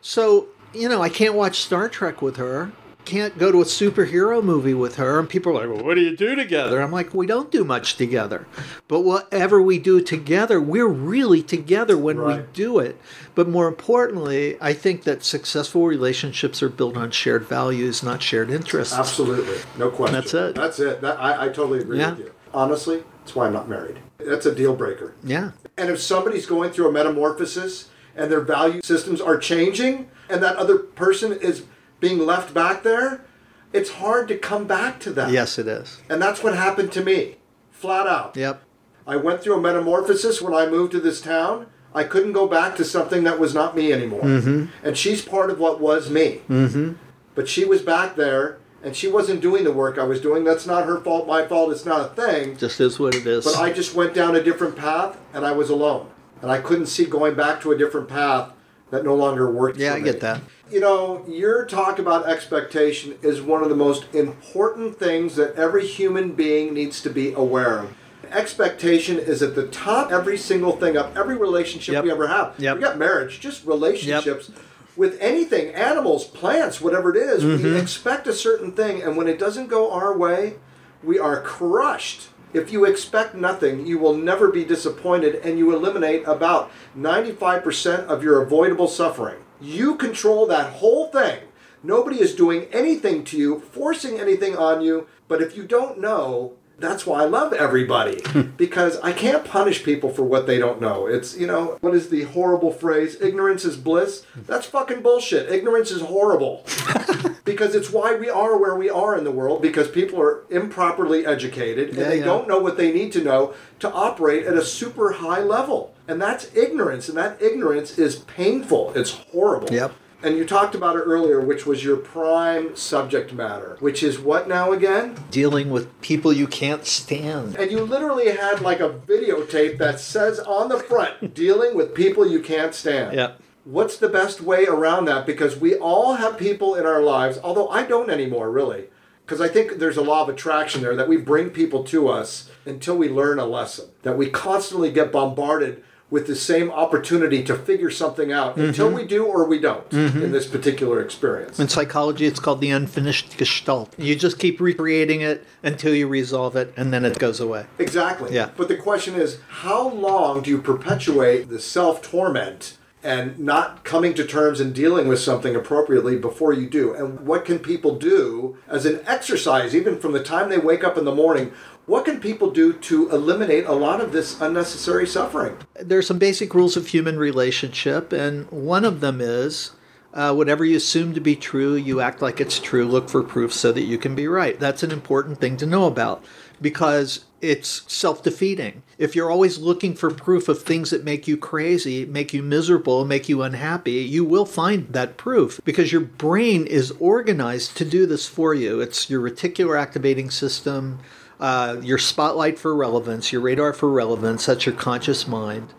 So, 0.00 0.46
you 0.72 0.88
know, 0.88 1.02
I 1.02 1.08
can't 1.08 1.34
watch 1.34 1.60
Star 1.60 1.88
Trek 1.88 2.22
with 2.22 2.36
her. 2.36 2.70
Can't 3.04 3.36
go 3.38 3.52
to 3.52 3.60
a 3.60 3.64
superhero 3.64 4.42
movie 4.42 4.72
with 4.74 4.96
her. 4.96 5.18
And 5.18 5.28
people 5.28 5.52
are 5.58 5.66
like, 5.66 5.76
well, 5.76 5.84
what 5.84 5.94
do 5.94 6.00
you 6.00 6.16
do 6.16 6.34
together? 6.34 6.80
I'm 6.80 6.90
like, 6.90 7.12
we 7.12 7.26
don't 7.26 7.50
do 7.50 7.62
much 7.64 7.96
together. 7.96 8.46
But 8.88 9.00
whatever 9.00 9.60
we 9.60 9.78
do 9.78 10.00
together, 10.00 10.60
we're 10.60 10.86
really 10.88 11.42
together 11.42 11.98
when 11.98 12.22
we 12.24 12.40
do 12.54 12.78
it. 12.78 12.98
But 13.34 13.48
more 13.48 13.68
importantly, 13.68 14.56
I 14.60 14.72
think 14.72 15.02
that 15.04 15.22
successful 15.22 15.86
relationships 15.86 16.62
are 16.62 16.68
built 16.70 16.96
on 16.96 17.10
shared 17.10 17.44
values, 17.46 18.02
not 18.02 18.22
shared 18.22 18.50
interests. 18.50 18.94
Absolutely. 18.94 19.58
No 19.78 19.90
question. 19.90 20.14
That's 20.14 20.34
it. 20.34 20.54
That's 20.54 20.78
it. 20.80 21.00
That, 21.02 21.20
I, 21.20 21.44
I 21.46 21.48
totally 21.48 21.80
agree 21.80 21.98
Yeah. 21.98 22.10
with 22.10 22.20
you. 22.20 22.32
Honestly, 22.54 23.02
that's 23.20 23.34
why 23.34 23.46
I'm 23.46 23.52
not 23.52 23.68
married. 23.68 23.98
That's 24.18 24.46
a 24.46 24.54
deal 24.54 24.74
breaker. 24.74 25.14
Yeah. 25.22 25.50
And 25.76 25.90
if 25.90 26.00
somebody's 26.00 26.46
going 26.46 26.70
through 26.70 26.88
a 26.88 26.92
metamorphosis 26.92 27.88
and 28.16 28.30
their 28.30 28.40
value 28.40 28.80
systems 28.82 29.20
are 29.20 29.36
changing 29.36 30.08
and 30.30 30.42
that 30.42 30.56
other 30.56 30.78
person 30.78 31.32
is 31.32 31.64
being 32.04 32.18
left 32.18 32.52
back 32.52 32.82
there, 32.82 33.24
it's 33.72 33.92
hard 33.92 34.28
to 34.28 34.36
come 34.36 34.66
back 34.66 35.00
to 35.00 35.10
that. 35.12 35.30
Yes, 35.30 35.58
it 35.58 35.66
is. 35.66 36.02
And 36.10 36.20
that's 36.20 36.42
what 36.42 36.54
happened 36.54 36.92
to 36.92 37.02
me, 37.02 37.36
flat 37.70 38.06
out. 38.06 38.36
Yep. 38.36 38.62
I 39.06 39.16
went 39.16 39.42
through 39.42 39.56
a 39.56 39.60
metamorphosis 39.60 40.42
when 40.42 40.52
I 40.52 40.66
moved 40.66 40.92
to 40.92 41.00
this 41.00 41.22
town. 41.22 41.66
I 41.94 42.04
couldn't 42.04 42.32
go 42.32 42.46
back 42.46 42.76
to 42.76 42.84
something 42.84 43.24
that 43.24 43.38
was 43.38 43.54
not 43.54 43.74
me 43.74 43.90
anymore. 43.90 44.20
Mm-hmm. 44.22 44.66
And 44.86 44.98
she's 44.98 45.22
part 45.22 45.48
of 45.48 45.58
what 45.58 45.80
was 45.80 46.10
me. 46.10 46.42
Mm-hmm. 46.46 46.94
But 47.34 47.48
she 47.48 47.64
was 47.64 47.80
back 47.80 48.16
there 48.16 48.58
and 48.82 48.94
she 48.94 49.08
wasn't 49.08 49.40
doing 49.40 49.64
the 49.64 49.72
work 49.72 49.96
I 49.96 50.04
was 50.04 50.20
doing. 50.20 50.44
That's 50.44 50.66
not 50.66 50.84
her 50.84 51.00
fault, 51.00 51.26
my 51.26 51.46
fault. 51.46 51.72
It's 51.72 51.86
not 51.86 52.00
a 52.02 52.14
thing. 52.14 52.58
Just 52.58 52.80
is 52.80 52.98
what 52.98 53.14
it 53.14 53.26
is. 53.26 53.46
But 53.46 53.56
I 53.56 53.72
just 53.72 53.94
went 53.94 54.12
down 54.12 54.36
a 54.36 54.42
different 54.42 54.76
path 54.76 55.16
and 55.32 55.46
I 55.46 55.52
was 55.52 55.70
alone. 55.70 56.10
And 56.42 56.50
I 56.50 56.58
couldn't 56.58 56.86
see 56.86 57.06
going 57.06 57.34
back 57.34 57.62
to 57.62 57.72
a 57.72 57.78
different 57.78 58.08
path 58.08 58.52
that 58.90 59.04
no 59.04 59.14
longer 59.14 59.50
worked. 59.50 59.78
yeah, 59.78 59.94
I 59.94 60.00
get 60.00 60.20
that. 60.20 60.42
You 60.70 60.80
know, 60.80 61.24
your 61.28 61.66
talk 61.66 61.98
about 61.98 62.26
expectation 62.26 63.16
is 63.22 63.42
one 63.42 63.62
of 63.62 63.68
the 63.68 63.76
most 63.76 64.06
important 64.14 64.98
things 64.98 65.36
that 65.36 65.54
every 65.56 65.86
human 65.86 66.32
being 66.32 66.72
needs 66.72 67.02
to 67.02 67.10
be 67.10 67.32
aware 67.34 67.80
of. 67.80 67.94
Expectation 68.30 69.18
is 69.18 69.42
at 69.42 69.54
the 69.54 69.66
top 69.68 70.10
every 70.10 70.38
single 70.38 70.72
thing 70.72 70.96
of 70.96 71.14
every 71.16 71.36
relationship 71.36 71.92
Yep. 71.92 72.04
we 72.04 72.10
ever 72.10 72.26
have. 72.28 72.54
Yep. 72.58 72.80
got 72.80 72.98
marriage, 72.98 73.40
just 73.40 73.66
relationships 73.66 74.50
with 74.96 75.18
anything, 75.20 75.74
animals, 75.74 76.24
plants, 76.24 76.80
whatever 76.80 77.14
it 77.14 77.18
is, 77.20 77.44
Mm-hmm. 77.44 77.62
We 77.64 77.76
expect 77.78 78.26
a 78.26 78.32
certain 78.32 78.72
thing, 78.72 79.02
and 79.02 79.16
when 79.16 79.28
it 79.28 79.38
doesn't 79.38 79.66
go 79.68 79.92
our 79.92 80.16
way, 80.16 80.54
we 81.02 81.18
are 81.18 81.42
crushed. 81.42 82.28
If 82.54 82.72
you 82.72 82.84
expect 82.84 83.34
nothing, 83.34 83.86
you 83.86 83.98
will 83.98 84.14
never 84.16 84.48
be 84.50 84.64
disappointed, 84.64 85.34
and 85.44 85.58
you 85.58 85.74
eliminate 85.74 86.22
about 86.26 86.70
95% 86.96 88.06
of 88.06 88.22
your 88.22 88.40
avoidable 88.40 88.88
suffering. 88.88 89.36
You 89.60 89.96
control 89.96 90.46
that 90.46 90.74
whole 90.74 91.08
thing. 91.08 91.40
Nobody 91.82 92.20
is 92.20 92.34
doing 92.34 92.64
anything 92.72 93.24
to 93.24 93.36
you, 93.36 93.60
forcing 93.60 94.18
anything 94.18 94.56
on 94.56 94.80
you, 94.80 95.06
but 95.28 95.42
if 95.42 95.56
you 95.56 95.64
don't 95.64 96.00
know, 96.00 96.54
that's 96.78 97.06
why 97.06 97.22
I 97.22 97.24
love 97.24 97.52
everybody 97.52 98.20
because 98.56 98.98
I 99.00 99.12
can't 99.12 99.44
punish 99.44 99.84
people 99.84 100.10
for 100.10 100.22
what 100.22 100.46
they 100.46 100.58
don't 100.58 100.80
know. 100.80 101.06
It's, 101.06 101.36
you 101.36 101.46
know, 101.46 101.78
what 101.80 101.94
is 101.94 102.08
the 102.08 102.24
horrible 102.24 102.72
phrase? 102.72 103.20
Ignorance 103.20 103.64
is 103.64 103.76
bliss. 103.76 104.24
That's 104.34 104.66
fucking 104.66 105.02
bullshit. 105.02 105.50
Ignorance 105.50 105.90
is 105.90 106.02
horrible 106.02 106.64
because 107.44 107.74
it's 107.74 107.90
why 107.90 108.14
we 108.16 108.28
are 108.28 108.58
where 108.58 108.74
we 108.74 108.90
are 108.90 109.16
in 109.16 109.24
the 109.24 109.30
world 109.30 109.62
because 109.62 109.88
people 109.88 110.20
are 110.20 110.42
improperly 110.50 111.24
educated 111.24 111.90
and 111.90 111.98
Yeah, 111.98 112.08
they 112.08 112.18
yeah. 112.18 112.24
don't 112.24 112.48
know 112.48 112.58
what 112.58 112.76
they 112.76 112.92
need 112.92 113.12
to 113.12 113.22
know 113.22 113.54
to 113.80 113.90
operate 113.92 114.46
at 114.46 114.54
a 114.54 114.64
super 114.64 115.12
high 115.12 115.40
level. 115.40 115.94
And 116.06 116.20
that's 116.20 116.54
ignorance, 116.54 117.08
and 117.08 117.16
that 117.16 117.40
ignorance 117.40 117.98
is 117.98 118.16
painful. 118.16 118.92
It's 118.94 119.10
horrible. 119.10 119.72
Yep. 119.72 119.92
And 120.24 120.38
you 120.38 120.46
talked 120.46 120.74
about 120.74 120.96
it 120.96 121.00
earlier, 121.00 121.38
which 121.38 121.66
was 121.66 121.84
your 121.84 121.98
prime 121.98 122.74
subject 122.76 123.34
matter, 123.34 123.76
which 123.80 124.02
is 124.02 124.18
what 124.18 124.48
now 124.48 124.72
again? 124.72 125.22
Dealing 125.30 125.68
with 125.68 126.00
people 126.00 126.32
you 126.32 126.46
can't 126.46 126.86
stand. 126.86 127.56
And 127.56 127.70
you 127.70 127.80
literally 127.80 128.30
had 128.30 128.62
like 128.62 128.80
a 128.80 128.88
videotape 128.88 129.76
that 129.76 130.00
says 130.00 130.40
on 130.40 130.70
the 130.70 130.78
front, 130.78 131.34
dealing 131.34 131.76
with 131.76 131.94
people 131.94 132.26
you 132.26 132.40
can't 132.40 132.74
stand. 132.74 133.14
Yep. 133.14 133.42
What's 133.64 133.98
the 133.98 134.08
best 134.08 134.40
way 134.40 134.64
around 134.64 135.04
that? 135.04 135.26
Because 135.26 135.58
we 135.58 135.74
all 135.74 136.14
have 136.14 136.38
people 136.38 136.74
in 136.74 136.86
our 136.86 137.02
lives, 137.02 137.38
although 137.44 137.68
I 137.68 137.82
don't 137.82 138.08
anymore, 138.08 138.50
really. 138.50 138.84
Because 139.26 139.42
I 139.42 139.48
think 139.48 139.72
there's 139.72 139.98
a 139.98 140.02
law 140.02 140.22
of 140.22 140.30
attraction 140.30 140.80
there 140.80 140.96
that 140.96 141.08
we 141.08 141.18
bring 141.18 141.50
people 141.50 141.84
to 141.84 142.08
us 142.08 142.50
until 142.64 142.96
we 142.96 143.10
learn 143.10 143.38
a 143.38 143.44
lesson. 143.44 143.90
That 144.04 144.16
we 144.16 144.30
constantly 144.30 144.90
get 144.90 145.12
bombarded 145.12 145.84
with 146.14 146.28
the 146.28 146.36
same 146.36 146.70
opportunity 146.70 147.42
to 147.42 147.56
figure 147.56 147.90
something 147.90 148.30
out 148.30 148.52
mm-hmm. 148.52 148.68
until 148.68 148.88
we 148.88 149.04
do 149.04 149.24
or 149.24 149.48
we 149.48 149.58
don't 149.58 149.92
in 149.92 150.10
mm-hmm. 150.10 150.30
this 150.30 150.46
particular 150.46 151.02
experience. 151.02 151.58
In 151.58 151.68
psychology, 151.68 152.24
it's 152.24 152.38
called 152.38 152.60
the 152.60 152.70
unfinished 152.70 153.36
gestalt. 153.36 153.92
You 153.98 154.14
just 154.14 154.38
keep 154.38 154.60
recreating 154.60 155.22
it 155.22 155.44
until 155.64 155.92
you 155.92 156.06
resolve 156.06 156.54
it, 156.54 156.72
and 156.76 156.92
then 156.92 157.04
it 157.04 157.18
goes 157.18 157.40
away. 157.40 157.66
Exactly. 157.80 158.32
Yeah. 158.32 158.50
But 158.56 158.68
the 158.68 158.76
question 158.76 159.16
is, 159.16 159.40
how 159.48 159.88
long 159.88 160.42
do 160.42 160.50
you 160.50 160.58
perpetuate 160.58 161.48
the 161.48 161.58
self 161.58 162.00
torment 162.00 162.78
and 163.02 163.36
not 163.36 163.82
coming 163.82 164.14
to 164.14 164.24
terms 164.24 164.60
and 164.60 164.72
dealing 164.72 165.08
with 165.08 165.18
something 165.18 165.56
appropriately 165.56 166.16
before 166.16 166.52
you 166.52 166.70
do? 166.70 166.94
And 166.94 167.26
what 167.26 167.44
can 167.44 167.58
people 167.58 167.98
do 167.98 168.56
as 168.68 168.86
an 168.86 169.00
exercise, 169.04 169.74
even 169.74 169.98
from 169.98 170.12
the 170.12 170.22
time 170.22 170.48
they 170.48 170.58
wake 170.58 170.84
up 170.84 170.96
in 170.96 171.04
the 171.04 171.14
morning? 171.14 171.52
What 171.86 172.06
can 172.06 172.18
people 172.18 172.50
do 172.50 172.72
to 172.72 173.10
eliminate 173.10 173.66
a 173.66 173.72
lot 173.72 174.00
of 174.00 174.12
this 174.12 174.40
unnecessary 174.40 175.06
suffering? 175.06 175.58
There's 175.74 176.06
some 176.06 176.18
basic 176.18 176.54
rules 176.54 176.78
of 176.78 176.86
human 176.86 177.18
relationship, 177.18 178.10
and 178.10 178.50
one 178.50 178.86
of 178.86 179.00
them 179.00 179.20
is 179.20 179.72
uh, 180.14 180.32
whatever 180.32 180.64
you 180.64 180.78
assume 180.78 181.12
to 181.12 181.20
be 181.20 181.36
true, 181.36 181.74
you 181.74 182.00
act 182.00 182.22
like 182.22 182.40
it's 182.40 182.58
true. 182.58 182.86
Look 182.86 183.10
for 183.10 183.22
proof 183.22 183.52
so 183.52 183.70
that 183.72 183.82
you 183.82 183.98
can 183.98 184.14
be 184.14 184.26
right. 184.26 184.58
That's 184.58 184.82
an 184.82 184.92
important 184.92 185.40
thing 185.40 185.58
to 185.58 185.66
know 185.66 185.86
about 185.86 186.24
because 186.58 187.26
it's 187.42 187.82
self 187.92 188.22
defeating. 188.22 188.82
If 188.96 189.14
you're 189.14 189.30
always 189.30 189.58
looking 189.58 189.94
for 189.94 190.10
proof 190.10 190.48
of 190.48 190.62
things 190.62 190.88
that 190.88 191.04
make 191.04 191.28
you 191.28 191.36
crazy, 191.36 192.06
make 192.06 192.32
you 192.32 192.42
miserable, 192.42 193.04
make 193.04 193.28
you 193.28 193.42
unhappy, 193.42 194.02
you 194.04 194.24
will 194.24 194.46
find 194.46 194.88
that 194.90 195.18
proof 195.18 195.60
because 195.64 195.92
your 195.92 196.00
brain 196.00 196.66
is 196.66 196.92
organized 196.92 197.76
to 197.76 197.84
do 197.84 198.06
this 198.06 198.26
for 198.26 198.54
you. 198.54 198.80
It's 198.80 199.10
your 199.10 199.20
reticular 199.20 199.78
activating 199.78 200.30
system, 200.30 201.00
uh, 201.40 201.76
your 201.82 201.98
spotlight 201.98 202.58
for 202.58 202.74
relevance, 202.74 203.32
your 203.32 203.42
radar 203.42 203.72
for 203.72 203.90
relevance, 203.90 204.46
that's 204.46 204.66
your 204.66 204.74
conscious 204.74 205.26
mind. 205.26 205.72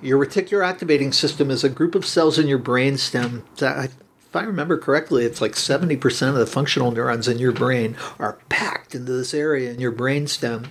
Your 0.00 0.24
reticular 0.24 0.64
activating 0.64 1.12
system 1.12 1.50
is 1.50 1.64
a 1.64 1.68
group 1.68 1.94
of 1.94 2.06
cells 2.06 2.38
in 2.38 2.46
your 2.46 2.58
brainstem 2.58 3.42
that, 3.56 3.90
if 4.28 4.36
I 4.36 4.42
remember 4.42 4.76
correctly, 4.76 5.24
it's 5.24 5.40
like 5.40 5.52
70% 5.52 6.28
of 6.28 6.34
the 6.34 6.46
functional 6.46 6.90
neurons 6.90 7.28
in 7.28 7.38
your 7.38 7.52
brain 7.52 7.96
are 8.18 8.38
packed 8.50 8.94
into 8.94 9.12
this 9.12 9.32
area 9.32 9.70
in 9.70 9.80
your 9.80 9.90
brainstem. 9.92 10.66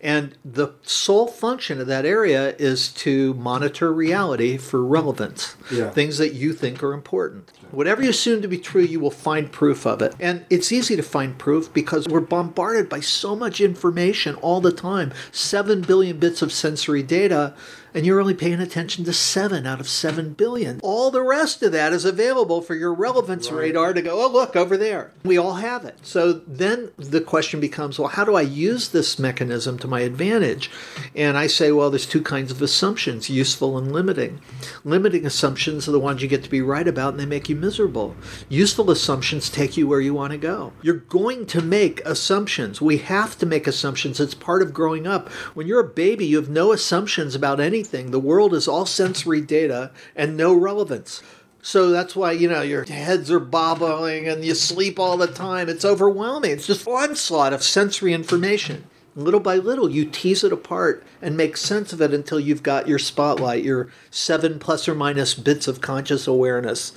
And 0.00 0.36
the 0.44 0.68
sole 0.82 1.26
function 1.26 1.80
of 1.80 1.88
that 1.88 2.06
area 2.06 2.54
is 2.58 2.88
to 2.94 3.34
monitor 3.34 3.92
reality 3.92 4.56
for 4.58 4.84
relevance, 4.84 5.56
Yeah. 5.72 5.90
things 5.90 6.18
that 6.18 6.34
you 6.34 6.52
think 6.52 6.84
are 6.84 6.92
important. 6.92 7.50
Whatever 7.72 8.02
you 8.02 8.10
assume 8.10 8.42
to 8.42 8.48
be 8.48 8.58
true, 8.58 8.82
you 8.82 9.00
will 9.00 9.10
find 9.10 9.50
proof 9.50 9.86
of 9.86 10.02
it. 10.02 10.14
And 10.20 10.44
it's 10.48 10.70
easy 10.70 10.94
to 10.94 11.02
find 11.02 11.36
proof 11.36 11.72
because 11.72 12.06
we're 12.08 12.20
bombarded 12.20 12.88
by 12.88 13.00
so 13.00 13.34
much 13.34 13.60
information 13.60 14.36
all 14.36 14.60
the 14.60 14.72
time 14.72 15.12
7 15.32 15.80
billion 15.80 16.18
bits 16.18 16.42
of 16.42 16.52
sensory 16.52 17.02
data 17.02 17.54
and 17.94 18.06
you're 18.06 18.20
only 18.20 18.34
paying 18.34 18.60
attention 18.60 19.04
to 19.04 19.12
seven 19.12 19.66
out 19.66 19.80
of 19.80 19.88
seven 19.88 20.32
billion. 20.32 20.80
All 20.82 21.10
the 21.10 21.22
rest 21.22 21.62
of 21.62 21.72
that 21.72 21.92
is 21.92 22.04
available 22.04 22.62
for 22.62 22.74
your 22.74 22.94
relevance 22.94 23.50
radar 23.50 23.92
to 23.92 24.02
go, 24.02 24.24
oh, 24.24 24.30
look, 24.30 24.54
over 24.54 24.76
there. 24.76 25.12
We 25.24 25.38
all 25.38 25.54
have 25.54 25.84
it. 25.84 25.98
So 26.02 26.32
then 26.32 26.90
the 26.96 27.20
question 27.20 27.60
becomes, 27.60 27.98
well, 27.98 28.08
how 28.08 28.24
do 28.24 28.36
I 28.36 28.42
use 28.42 28.90
this 28.90 29.18
mechanism 29.18 29.78
to 29.78 29.88
my 29.88 30.00
advantage? 30.00 30.70
And 31.14 31.36
I 31.36 31.46
say, 31.46 31.72
well, 31.72 31.90
there's 31.90 32.06
two 32.06 32.22
kinds 32.22 32.50
of 32.50 32.62
assumptions 32.62 33.28
useful 33.28 33.76
and 33.76 33.92
limiting. 33.92 34.40
Limiting 34.84 35.26
assumptions 35.26 35.88
are 35.88 35.92
the 35.92 36.00
ones 36.00 36.22
you 36.22 36.28
get 36.28 36.44
to 36.44 36.50
be 36.50 36.62
right 36.62 36.86
about 36.86 37.14
and 37.14 37.20
they 37.20 37.26
make 37.26 37.48
you 37.48 37.56
miserable. 37.56 38.14
Useful 38.48 38.90
assumptions 38.90 39.50
take 39.50 39.76
you 39.76 39.88
where 39.88 40.00
you 40.00 40.14
want 40.14 40.32
to 40.32 40.38
go. 40.38 40.72
You're 40.82 40.94
going 40.94 41.46
to 41.46 41.60
make 41.60 42.00
assumptions. 42.04 42.80
We 42.80 42.98
have 42.98 43.36
to 43.38 43.46
make 43.46 43.66
assumptions. 43.66 44.20
It's 44.20 44.34
part 44.34 44.62
of 44.62 44.74
growing 44.74 45.06
up. 45.06 45.28
When 45.54 45.66
you're 45.66 45.80
a 45.80 45.84
baby, 45.84 46.26
you 46.26 46.36
have 46.36 46.48
no 46.48 46.72
assumptions 46.72 47.34
about 47.34 47.58
anything. 47.60 47.79
The 47.82 48.20
world 48.20 48.54
is 48.54 48.68
all 48.68 48.86
sensory 48.86 49.40
data 49.40 49.90
and 50.14 50.36
no 50.36 50.54
relevance. 50.54 51.22
So 51.62 51.90
that's 51.90 52.16
why, 52.16 52.32
you 52.32 52.48
know, 52.48 52.62
your 52.62 52.84
heads 52.84 53.30
are 53.30 53.40
bobbling 53.40 54.26
and 54.28 54.44
you 54.44 54.54
sleep 54.54 54.98
all 54.98 55.16
the 55.16 55.26
time. 55.26 55.68
It's 55.68 55.84
overwhelming. 55.84 56.52
It's 56.52 56.66
just 56.66 56.88
onslaught 56.88 57.52
of 57.52 57.62
sensory 57.62 58.14
information. 58.14 58.86
Little 59.16 59.40
by 59.40 59.56
little, 59.56 59.90
you 59.90 60.04
tease 60.04 60.44
it 60.44 60.52
apart 60.52 61.02
and 61.20 61.36
make 61.36 61.56
sense 61.56 61.92
of 61.92 62.00
it 62.00 62.14
until 62.14 62.40
you've 62.40 62.62
got 62.62 62.88
your 62.88 62.98
spotlight, 62.98 63.64
your 63.64 63.88
seven 64.10 64.58
plus 64.58 64.88
or 64.88 64.94
minus 64.94 65.34
bits 65.34 65.68
of 65.68 65.80
conscious 65.80 66.26
awareness. 66.26 66.92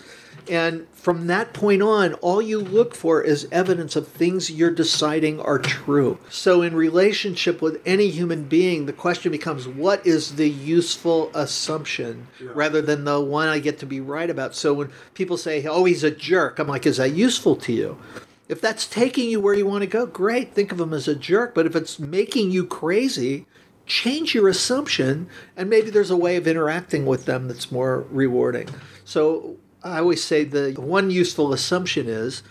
And 0.49 0.88
from 0.94 1.28
that 1.28 1.53
point 1.53 1.82
on, 1.82 2.14
all 2.15 2.41
you 2.41 2.60
look 2.60 2.95
for 2.95 3.22
is 3.22 3.48
evidence 3.52 3.95
of 3.95 4.07
things 4.07 4.52
you're 4.52 4.72
deciding 4.72 5.40
are 5.40 5.60
true. 5.60 6.18
So, 6.30 6.61
in 6.61 6.76
relationship 6.76 7.61
with 7.61 7.82
any 7.86 8.10
human 8.10 8.44
being, 8.44 8.86
the 8.86 8.94
question 8.94 9.32
becomes 9.32 9.68
what 9.68 10.06
is 10.06 10.36
the 10.36 10.49
useful 10.49 11.32
assumption 11.34 12.28
rather 12.41 12.82
than 12.82 13.06
the 13.06 13.22
one 13.22 13.48
I 13.48 13.60
get 13.60 13.80
to 13.80 13.86
be 13.86 14.02
right 14.02 14.30
about? 14.30 14.56
So, 14.56 14.74
when 14.74 14.91
people 15.14 15.38
say, 15.38 15.65
oh, 15.65 15.86
he's 15.86 16.03
a 16.03 16.11
jerk, 16.11 16.60
I'm 16.60 16.68
like, 16.68 16.86
is 16.86 16.98
that 16.98 17.11
useful 17.11 17.56
to 17.57 17.74
you? 17.74 17.98
If 18.49 18.60
that's 18.60 18.86
taking 18.86 19.30
you 19.30 19.40
where 19.40 19.53
you 19.53 19.65
want 19.65 19.82
to 19.82 19.88
go, 19.88 20.06
great, 20.06 20.53
think 20.53 20.72
of 20.72 20.80
him 20.80 20.94
as 20.94 21.07
a 21.07 21.15
jerk. 21.15 21.56
But 21.56 21.65
if 21.65 21.76
it's 21.76 21.98
making 21.98 22.52
you 22.52 22.65
crazy, 22.65 23.45
change 23.86 24.36
your 24.36 24.48
assumption, 24.48 25.28
and 25.56 25.70
maybe 25.70 25.90
there's 25.90 26.11
a 26.11 26.18
way 26.18 26.36
of 26.36 26.48
interacting 26.48 27.06
with 27.06 27.26
them 27.26 27.48
that's 27.48 27.72
more 27.72 28.06
rewarding. 28.10 28.70
So 29.06 29.57
I 29.84 30.00
always 30.00 30.24
say 30.24 30.44
the 30.44 30.74
one 30.74 31.12
useful 31.12 31.54
assumption 31.54 32.08
is 32.08 32.44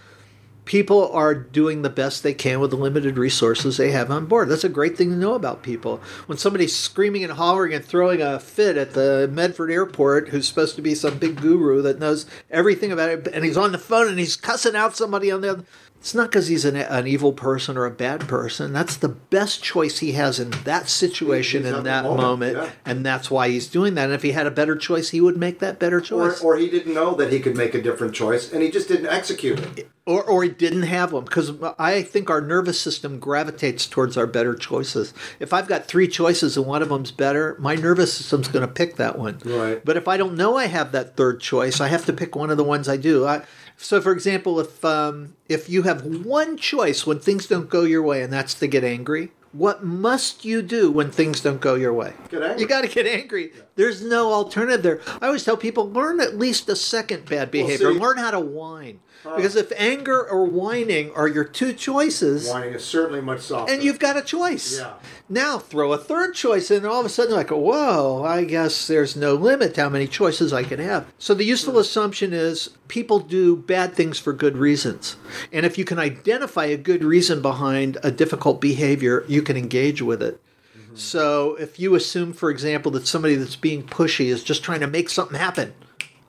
people 0.64 1.10
are 1.12 1.34
doing 1.34 1.82
the 1.82 1.90
best 1.90 2.22
they 2.22 2.34
can 2.34 2.60
with 2.60 2.70
the 2.70 2.76
limited 2.76 3.18
resources 3.18 3.76
they 3.76 3.90
have 3.90 4.10
on 4.10 4.26
board. 4.26 4.48
That's 4.48 4.64
a 4.64 4.68
great 4.68 4.96
thing 4.96 5.10
to 5.10 5.16
know 5.16 5.34
about 5.34 5.62
people. 5.62 6.00
When 6.26 6.38
somebody's 6.38 6.76
screaming 6.76 7.24
and 7.24 7.32
hollering 7.32 7.74
and 7.74 7.84
throwing 7.84 8.22
a 8.22 8.38
fit 8.38 8.76
at 8.76 8.92
the 8.92 9.28
Medford 9.32 9.72
airport, 9.72 10.28
who's 10.28 10.46
supposed 10.46 10.76
to 10.76 10.82
be 10.82 10.94
some 10.94 11.18
big 11.18 11.40
guru 11.40 11.82
that 11.82 11.98
knows 11.98 12.26
everything 12.50 12.92
about 12.92 13.10
it, 13.10 13.26
and 13.28 13.44
he's 13.44 13.56
on 13.56 13.72
the 13.72 13.78
phone 13.78 14.08
and 14.08 14.18
he's 14.18 14.36
cussing 14.36 14.76
out 14.76 14.96
somebody 14.96 15.30
on 15.30 15.40
the 15.40 15.50
other. 15.50 15.64
It's 16.02 16.16
not 16.16 16.30
because 16.30 16.48
he's 16.48 16.64
an, 16.64 16.74
an 16.74 17.06
evil 17.06 17.32
person 17.32 17.76
or 17.76 17.84
a 17.84 17.90
bad 17.90 18.22
person. 18.26 18.72
That's 18.72 18.96
the 18.96 19.08
best 19.08 19.62
choice 19.62 20.00
he 20.00 20.12
has 20.12 20.40
in 20.40 20.50
that 20.64 20.88
situation 20.88 21.62
He's 21.62 21.70
in 21.72 21.84
that 21.84 22.02
moment, 22.02 22.20
moment, 22.20 22.56
yeah. 22.56 22.70
and 22.84 23.06
that's 23.06 23.30
why 23.30 23.50
he's 23.50 23.68
doing 23.68 23.94
that. 23.94 24.06
And 24.06 24.12
if 24.12 24.22
he 24.24 24.32
had 24.32 24.48
a 24.48 24.50
better 24.50 24.74
choice, 24.74 25.10
he 25.10 25.20
would 25.20 25.36
make 25.36 25.60
that 25.60 25.78
better 25.78 25.98
Or, 25.98 26.00
choice. 26.00 26.40
or 26.42 26.56
he 26.56 26.68
didn't 26.68 26.92
know 26.92 27.14
that 27.14 27.32
he 27.32 27.38
could 27.38 27.56
make 27.56 27.72
a 27.76 27.80
different 27.80 28.14
choice 28.16 28.52
and 28.52 28.62
he 28.64 28.68
just 28.70 28.88
didn't 28.88 29.06
execute 29.06 29.60
it. 29.78 29.88
or, 30.04 30.24
or 30.24 30.42
he 30.42 30.48
didn't 30.48 30.82
have 30.82 31.12
them 31.12 31.24
because 31.24 31.52
i 31.78 32.02
think 32.02 32.28
our 32.28 32.40
nervous 32.40 32.80
system 32.80 33.20
gravitates 33.20 33.86
towards 33.86 34.16
our 34.16 34.26
better 34.26 34.56
choices 34.56 35.14
if 35.38 35.52
i've 35.52 35.68
got 35.68 35.84
three 35.84 36.08
choices 36.08 36.56
and 36.56 36.66
one 36.66 36.82
of 36.82 36.88
them's 36.88 37.12
better 37.12 37.54
my 37.60 37.76
nervous 37.76 38.12
system's 38.12 38.48
going 38.48 38.66
to 38.66 38.72
pick 38.72 38.96
that 38.96 39.16
one 39.16 39.38
Right. 39.44 39.84
but 39.84 39.96
if 39.96 40.08
i 40.08 40.16
don't 40.16 40.34
know 40.36 40.56
i 40.56 40.66
have 40.66 40.90
that 40.90 41.16
third 41.16 41.40
choice 41.40 41.80
i 41.80 41.86
have 41.86 42.04
to 42.06 42.12
pick 42.12 42.34
one 42.34 42.50
of 42.50 42.56
the 42.56 42.64
ones 42.64 42.88
i 42.88 42.96
do 42.96 43.24
I, 43.24 43.42
so 43.76 44.00
for 44.00 44.12
example 44.12 44.58
if 44.60 44.84
um, 44.84 45.34
if 45.48 45.68
you 45.68 45.82
have 45.82 46.04
one 46.04 46.56
choice 46.56 47.06
when 47.06 47.18
things 47.18 47.46
don't 47.46 47.68
go 47.68 47.82
your 47.82 48.02
way 48.02 48.22
and 48.22 48.32
that's 48.32 48.54
to 48.54 48.66
get 48.66 48.84
angry 48.84 49.32
what 49.52 49.84
must 49.84 50.44
you 50.46 50.62
do 50.62 50.90
when 50.90 51.10
things 51.10 51.40
don't 51.42 51.60
go 51.60 51.74
your 51.74 51.92
way 51.92 52.14
Get 52.30 52.42
angry. 52.42 52.60
you 52.62 52.66
got 52.66 52.82
to 52.82 52.88
get 52.88 53.06
angry 53.06 53.52
there's 53.76 54.02
no 54.02 54.32
alternative 54.32 54.82
there 54.82 55.00
i 55.20 55.26
always 55.26 55.44
tell 55.44 55.56
people 55.58 55.90
learn 55.90 56.20
at 56.20 56.38
least 56.38 56.68
a 56.70 56.76
second 56.76 57.26
bad 57.26 57.50
behavior 57.50 57.92
see- 57.92 57.98
learn 57.98 58.16
how 58.18 58.30
to 58.30 58.40
whine 58.40 59.00
because 59.36 59.54
if 59.54 59.70
anger 59.76 60.20
or 60.28 60.44
whining 60.46 61.12
are 61.14 61.28
your 61.28 61.44
two 61.44 61.72
choices, 61.72 62.48
Whining 62.50 62.74
is 62.74 62.84
certainly 62.84 63.20
much 63.20 63.42
softer. 63.42 63.72
and 63.72 63.80
you've 63.80 64.00
got 64.00 64.16
a 64.16 64.20
choice. 64.20 64.80
Yeah. 64.80 64.94
Now 65.28 65.60
throw 65.60 65.92
a 65.92 65.96
third 65.96 66.34
choice 66.34 66.72
in, 66.72 66.78
and 66.78 66.86
all 66.86 66.98
of 66.98 67.06
a 67.06 67.08
sudden, 67.08 67.32
like, 67.32 67.50
whoa, 67.50 68.24
I 68.24 68.42
guess 68.42 68.88
there's 68.88 69.14
no 69.14 69.34
limit 69.36 69.74
to 69.76 69.82
how 69.82 69.88
many 69.90 70.08
choices 70.08 70.52
I 70.52 70.64
can 70.64 70.80
have. 70.80 71.06
So 71.20 71.34
the 71.34 71.44
useful 71.44 71.78
assumption 71.78 72.32
is 72.32 72.70
people 72.92 73.20
do 73.20 73.56
bad 73.56 73.94
things 73.94 74.18
for 74.18 74.34
good 74.34 74.54
reasons. 74.54 75.16
And 75.50 75.64
if 75.64 75.78
you 75.78 75.84
can 75.86 75.98
identify 75.98 76.66
a 76.66 76.76
good 76.76 77.02
reason 77.02 77.40
behind 77.40 77.96
a 78.02 78.10
difficult 78.10 78.60
behavior, 78.60 79.24
you 79.26 79.40
can 79.40 79.56
engage 79.56 80.02
with 80.02 80.22
it. 80.22 80.38
So 80.94 81.56
if 81.58 81.80
you 81.80 81.94
assume, 81.94 82.34
for 82.34 82.50
example, 82.50 82.92
that 82.92 83.06
somebody 83.06 83.34
that's 83.34 83.56
being 83.56 83.82
pushy 83.82 84.26
is 84.26 84.44
just 84.44 84.62
trying 84.62 84.80
to 84.80 84.86
make 84.86 85.08
something 85.08 85.38
happen, 85.38 85.72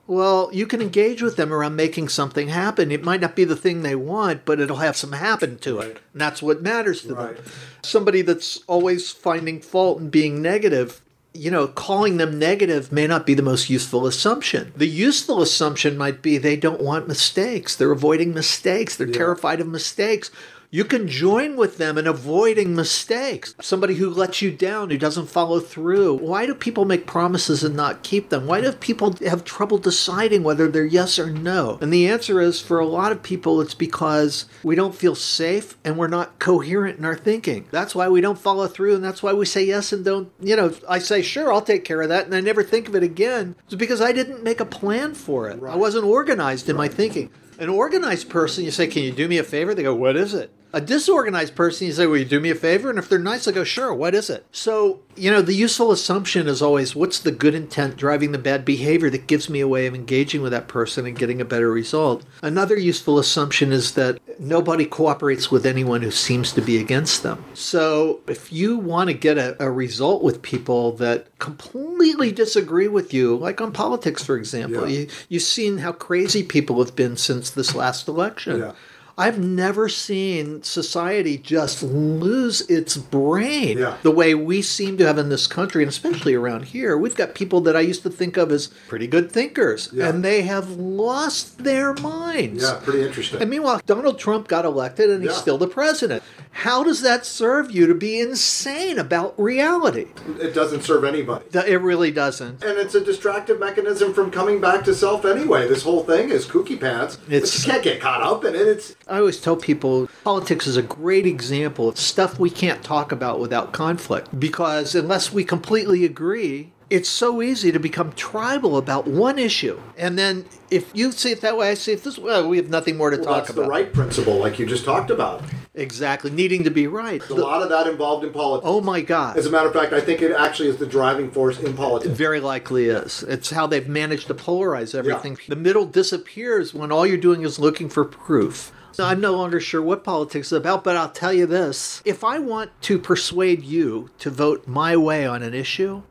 well, 0.06 0.48
you 0.54 0.66
can 0.66 0.80
engage 0.80 1.20
with 1.20 1.36
them 1.36 1.52
around 1.52 1.76
making 1.76 2.08
something 2.08 2.48
happen. 2.48 2.90
It 2.90 3.04
might 3.04 3.20
not 3.20 3.36
be 3.36 3.44
the 3.44 3.56
thing 3.56 3.82
they 3.82 3.94
want, 3.94 4.46
but 4.46 4.58
it'll 4.58 4.78
have 4.78 4.96
some 4.96 5.12
happen 5.12 5.58
to 5.58 5.80
it. 5.80 5.98
And 6.12 6.20
that's 6.22 6.42
what 6.42 6.62
matters 6.62 7.02
to 7.02 7.14
Right. 7.14 7.36
them. 7.36 7.44
Somebody 7.82 8.22
that's 8.22 8.60
always 8.66 9.10
finding 9.10 9.60
fault 9.60 10.00
and 10.00 10.10
being 10.10 10.40
negative, 10.40 11.02
you 11.34 11.50
know, 11.50 11.66
calling 11.66 12.16
them 12.16 12.38
negative 12.38 12.92
may 12.92 13.08
not 13.08 13.26
be 13.26 13.34
the 13.34 13.42
most 13.42 13.68
useful 13.68 14.06
assumption. 14.06 14.72
The 14.76 14.86
useful 14.86 15.42
assumption 15.42 15.98
might 15.98 16.22
be 16.22 16.38
they 16.38 16.56
don't 16.56 16.80
want 16.80 17.08
mistakes. 17.08 17.74
They're 17.74 17.90
avoiding 17.90 18.32
mistakes. 18.32 18.96
They're 18.96 19.08
terrified 19.08 19.60
of 19.60 19.66
mistakes. 19.66 20.30
You 20.74 20.84
can 20.84 21.06
join 21.06 21.54
with 21.54 21.78
them 21.78 21.96
in 21.96 22.08
avoiding 22.08 22.74
mistakes. 22.74 23.54
Somebody 23.60 23.94
who 23.94 24.10
lets 24.10 24.42
you 24.42 24.50
down, 24.50 24.90
who 24.90 24.98
doesn't 24.98 25.28
follow 25.28 25.60
through. 25.60 26.16
Why 26.16 26.46
do 26.46 26.52
people 26.52 26.84
make 26.84 27.06
promises 27.06 27.62
and 27.62 27.76
not 27.76 28.02
keep 28.02 28.30
them? 28.30 28.48
Why 28.48 28.60
do 28.60 28.72
people 28.72 29.14
have 29.24 29.44
trouble 29.44 29.78
deciding 29.78 30.42
whether 30.42 30.66
they're 30.66 30.84
yes 30.84 31.16
or 31.16 31.30
no? 31.30 31.78
And 31.80 31.92
the 31.92 32.08
answer 32.08 32.40
is 32.40 32.60
for 32.60 32.80
a 32.80 32.86
lot 32.86 33.12
of 33.12 33.22
people, 33.22 33.60
it's 33.60 33.72
because 33.72 34.46
we 34.64 34.74
don't 34.74 34.96
feel 34.96 35.14
safe 35.14 35.78
and 35.84 35.96
we're 35.96 36.08
not 36.08 36.40
coherent 36.40 36.98
in 36.98 37.04
our 37.04 37.14
thinking. 37.14 37.68
That's 37.70 37.94
why 37.94 38.08
we 38.08 38.20
don't 38.20 38.36
follow 38.36 38.66
through 38.66 38.96
and 38.96 39.04
that's 39.04 39.22
why 39.22 39.32
we 39.32 39.46
say 39.46 39.62
yes 39.62 39.92
and 39.92 40.04
don't, 40.04 40.32
you 40.40 40.56
know, 40.56 40.74
I 40.88 40.98
say, 40.98 41.22
sure, 41.22 41.52
I'll 41.52 41.62
take 41.62 41.84
care 41.84 42.02
of 42.02 42.08
that. 42.08 42.26
And 42.26 42.34
I 42.34 42.40
never 42.40 42.64
think 42.64 42.88
of 42.88 42.96
it 42.96 43.04
again. 43.04 43.54
It's 43.66 43.76
because 43.76 44.00
I 44.00 44.10
didn't 44.10 44.42
make 44.42 44.58
a 44.58 44.66
plan 44.66 45.14
for 45.14 45.48
it. 45.48 45.62
I 45.62 45.76
wasn't 45.76 46.06
organized 46.06 46.68
in 46.68 46.74
my 46.74 46.88
thinking. 46.88 47.30
An 47.60 47.68
organized 47.68 48.28
person, 48.28 48.64
you 48.64 48.72
say, 48.72 48.88
Can 48.88 49.04
you 49.04 49.12
do 49.12 49.28
me 49.28 49.38
a 49.38 49.44
favor? 49.44 49.72
They 49.72 49.84
go, 49.84 49.94
What 49.94 50.16
is 50.16 50.34
it? 50.34 50.50
A 50.74 50.80
disorganized 50.80 51.54
person, 51.54 51.86
you 51.86 51.92
say, 51.92 52.06
Will 52.06 52.16
you 52.18 52.24
do 52.24 52.40
me 52.40 52.50
a 52.50 52.54
favor? 52.56 52.90
And 52.90 52.98
if 52.98 53.08
they're 53.08 53.18
nice, 53.18 53.44
they 53.44 53.52
go, 53.52 53.62
Sure, 53.62 53.94
what 53.94 54.12
is 54.12 54.28
it? 54.28 54.44
So, 54.50 54.98
you 55.14 55.30
know, 55.30 55.40
the 55.40 55.54
useful 55.54 55.92
assumption 55.92 56.48
is 56.48 56.60
always 56.60 56.96
what's 56.96 57.20
the 57.20 57.30
good 57.30 57.54
intent 57.54 57.96
driving 57.96 58.32
the 58.32 58.38
bad 58.38 58.64
behavior 58.64 59.08
that 59.10 59.28
gives 59.28 59.48
me 59.48 59.60
a 59.60 59.68
way 59.68 59.86
of 59.86 59.94
engaging 59.94 60.42
with 60.42 60.50
that 60.50 60.66
person 60.66 61.06
and 61.06 61.16
getting 61.16 61.40
a 61.40 61.44
better 61.44 61.70
result? 61.70 62.24
Another 62.42 62.76
useful 62.76 63.20
assumption 63.20 63.70
is 63.70 63.92
that 63.94 64.18
nobody 64.40 64.84
cooperates 64.84 65.48
with 65.48 65.64
anyone 65.64 66.02
who 66.02 66.10
seems 66.10 66.52
to 66.54 66.60
be 66.60 66.78
against 66.78 67.22
them. 67.22 67.44
So, 67.54 68.20
if 68.26 68.52
you 68.52 68.76
want 68.76 69.10
to 69.10 69.14
get 69.14 69.38
a, 69.38 69.56
a 69.64 69.70
result 69.70 70.24
with 70.24 70.42
people 70.42 70.90
that 70.96 71.28
completely 71.38 72.32
disagree 72.32 72.88
with 72.88 73.14
you, 73.14 73.36
like 73.36 73.60
on 73.60 73.70
politics, 73.70 74.24
for 74.24 74.36
example, 74.36 74.88
Yeah. 74.88 75.02
you, 75.02 75.08
you've 75.28 75.42
seen 75.42 75.78
how 75.78 75.92
crazy 75.92 76.42
people 76.42 76.82
have 76.84 76.96
been 76.96 77.16
since 77.16 77.48
this 77.48 77.76
last 77.76 78.08
election. 78.08 78.58
Yeah. 78.58 78.72
I've 79.16 79.38
never 79.38 79.88
seen 79.88 80.64
society 80.64 81.38
just 81.38 81.84
lose 81.84 82.62
its 82.62 82.96
brain 82.96 83.78
Yeah. 83.78 83.96
the 84.02 84.10
way 84.10 84.34
we 84.34 84.60
seem 84.60 84.98
to 84.98 85.06
have 85.06 85.18
in 85.18 85.28
this 85.28 85.46
country, 85.46 85.82
and 85.84 85.88
especially 85.88 86.34
around 86.34 86.64
here. 86.66 86.96
We've 86.98 87.14
got 87.14 87.34
people 87.34 87.60
that 87.62 87.76
I 87.76 87.80
used 87.80 88.02
to 88.02 88.10
think 88.10 88.36
of 88.36 88.50
as 88.50 88.70
pretty 88.88 89.06
good 89.06 89.30
thinkers, 89.30 89.88
Yeah. 89.92 90.08
and 90.08 90.24
they 90.24 90.42
have 90.42 90.70
lost 90.72 91.62
their 91.62 91.94
minds. 91.94 92.64
Yeah, 92.64 92.80
pretty 92.82 93.02
interesting. 93.06 93.40
And 93.40 93.48
meanwhile, 93.48 93.80
Donald 93.86 94.18
Trump 94.18 94.48
got 94.48 94.64
elected 94.64 95.10
and 95.10 95.22
he's 95.22 95.32
Yeah. 95.32 95.38
still 95.38 95.58
the 95.58 95.68
president. 95.68 96.24
How 96.50 96.82
does 96.84 97.02
that 97.02 97.24
serve 97.26 97.70
you 97.70 97.86
to 97.86 97.94
be 97.94 98.18
insane 98.20 98.98
about 98.98 99.34
reality? 99.38 100.06
it 100.40 100.54
doesn't 100.54 100.82
serve 100.82 101.04
anybody. 101.04 101.44
It 101.52 101.80
really 101.80 102.10
doesn't. 102.10 102.64
And 102.64 102.78
it's 102.78 102.94
a 102.94 103.00
distractive 103.00 103.60
mechanism 103.60 104.12
from 104.12 104.30
coming 104.30 104.60
back 104.60 104.84
to 104.84 104.94
self 104.94 105.24
anyway. 105.24 105.68
This 105.68 105.82
whole 105.82 106.02
thing 106.04 106.30
is 106.30 106.46
kooky 106.46 106.78
pants. 106.80 107.18
It's- 107.28 107.52
But 107.52 107.66
you 107.66 107.72
can't 107.72 107.82
get 107.84 108.00
caught 108.00 108.22
up 108.22 108.44
in 108.44 108.54
it. 108.54 108.66
It's 108.66 108.94
I 109.06 109.18
always 109.18 109.40
tell 109.40 109.56
people 109.56 110.08
politics 110.24 110.66
is 110.66 110.76
a 110.76 110.82
great 110.82 111.26
example 111.26 111.88
of 111.88 111.98
stuff 111.98 112.38
we 112.38 112.50
can't 112.50 112.82
talk 112.82 113.12
about 113.12 113.38
without 113.38 113.72
conflict 113.72 114.38
because 114.38 114.94
unless 114.94 115.32
we 115.32 115.44
completely 115.44 116.04
agree, 116.04 116.72
it's 116.88 117.08
so 117.08 117.42
easy 117.42 117.70
to 117.72 117.78
become 117.78 118.12
tribal 118.12 118.76
about 118.76 119.06
one 119.06 119.38
issue. 119.38 119.78
And 119.98 120.18
then 120.18 120.46
if 120.70 120.90
you 120.94 121.12
see 121.12 121.32
it 121.32 121.40
that 121.42 121.56
way, 121.56 121.70
I 121.70 121.74
see 121.74 121.92
it 121.92 122.02
this 122.02 122.16
way, 122.16 122.24
well, 122.24 122.48
we 122.48 122.56
have 122.56 122.70
nothing 122.70 122.96
more 122.96 123.10
to 123.10 123.16
well, 123.16 123.26
talk 123.26 123.36
that's 123.36 123.50
about. 123.50 123.62
the 123.64 123.68
right 123.68 123.92
principle, 123.92 124.36
like 124.36 124.58
you 124.58 124.64
just 124.64 124.84
talked 124.84 125.10
about. 125.10 125.42
Exactly, 125.74 126.30
needing 126.30 126.64
to 126.64 126.70
be 126.70 126.86
right. 126.86 127.20
There's 127.20 127.30
a 127.30 127.34
lot 127.34 127.62
of 127.62 127.68
that 127.70 127.86
involved 127.86 128.24
in 128.24 128.32
politics. 128.32 128.66
oh 128.66 128.80
my 128.80 129.00
God. 129.00 129.36
As 129.36 129.46
a 129.46 129.50
matter 129.50 129.66
of 129.66 129.74
fact, 129.74 129.92
I 129.92 130.00
think 130.00 130.22
it 130.22 130.32
actually 130.32 130.68
is 130.68 130.76
the 130.76 130.86
driving 130.86 131.30
force 131.30 131.58
in 131.58 131.74
politics. 131.74 132.14
Very 132.16 132.40
likely 132.40 132.86
is. 132.86 133.22
It's 133.24 133.50
how 133.50 133.66
they've 133.66 133.88
managed 133.88 134.28
to 134.28 134.34
polarize 134.34 134.94
everything. 134.94 135.32
Yeah. 135.32 135.54
The 135.54 135.56
middle 135.56 135.84
disappears 135.84 136.72
when 136.72 136.92
all 136.92 137.06
you're 137.06 137.16
doing 137.16 137.42
is 137.42 137.58
looking 137.58 137.88
for 137.88 138.04
proof. 138.04 138.72
Now, 138.98 139.06
I'm 139.06 139.20
no 139.20 139.32
longer 139.36 139.60
sure 139.60 139.82
what 139.82 140.04
politics 140.04 140.48
is 140.48 140.52
about, 140.52 140.84
but 140.84 140.96
I'll 140.96 141.10
tell 141.10 141.32
you 141.32 141.46
this. 141.46 142.02
If 142.04 142.22
I 142.24 142.38
want 142.38 142.70
to 142.82 142.98
persuade 142.98 143.62
you 143.64 144.10
to 144.18 144.30
vote 144.30 144.66
my 144.66 144.96
way 144.96 145.26
on 145.26 145.42
an 145.42 145.54
issue, 145.54 146.02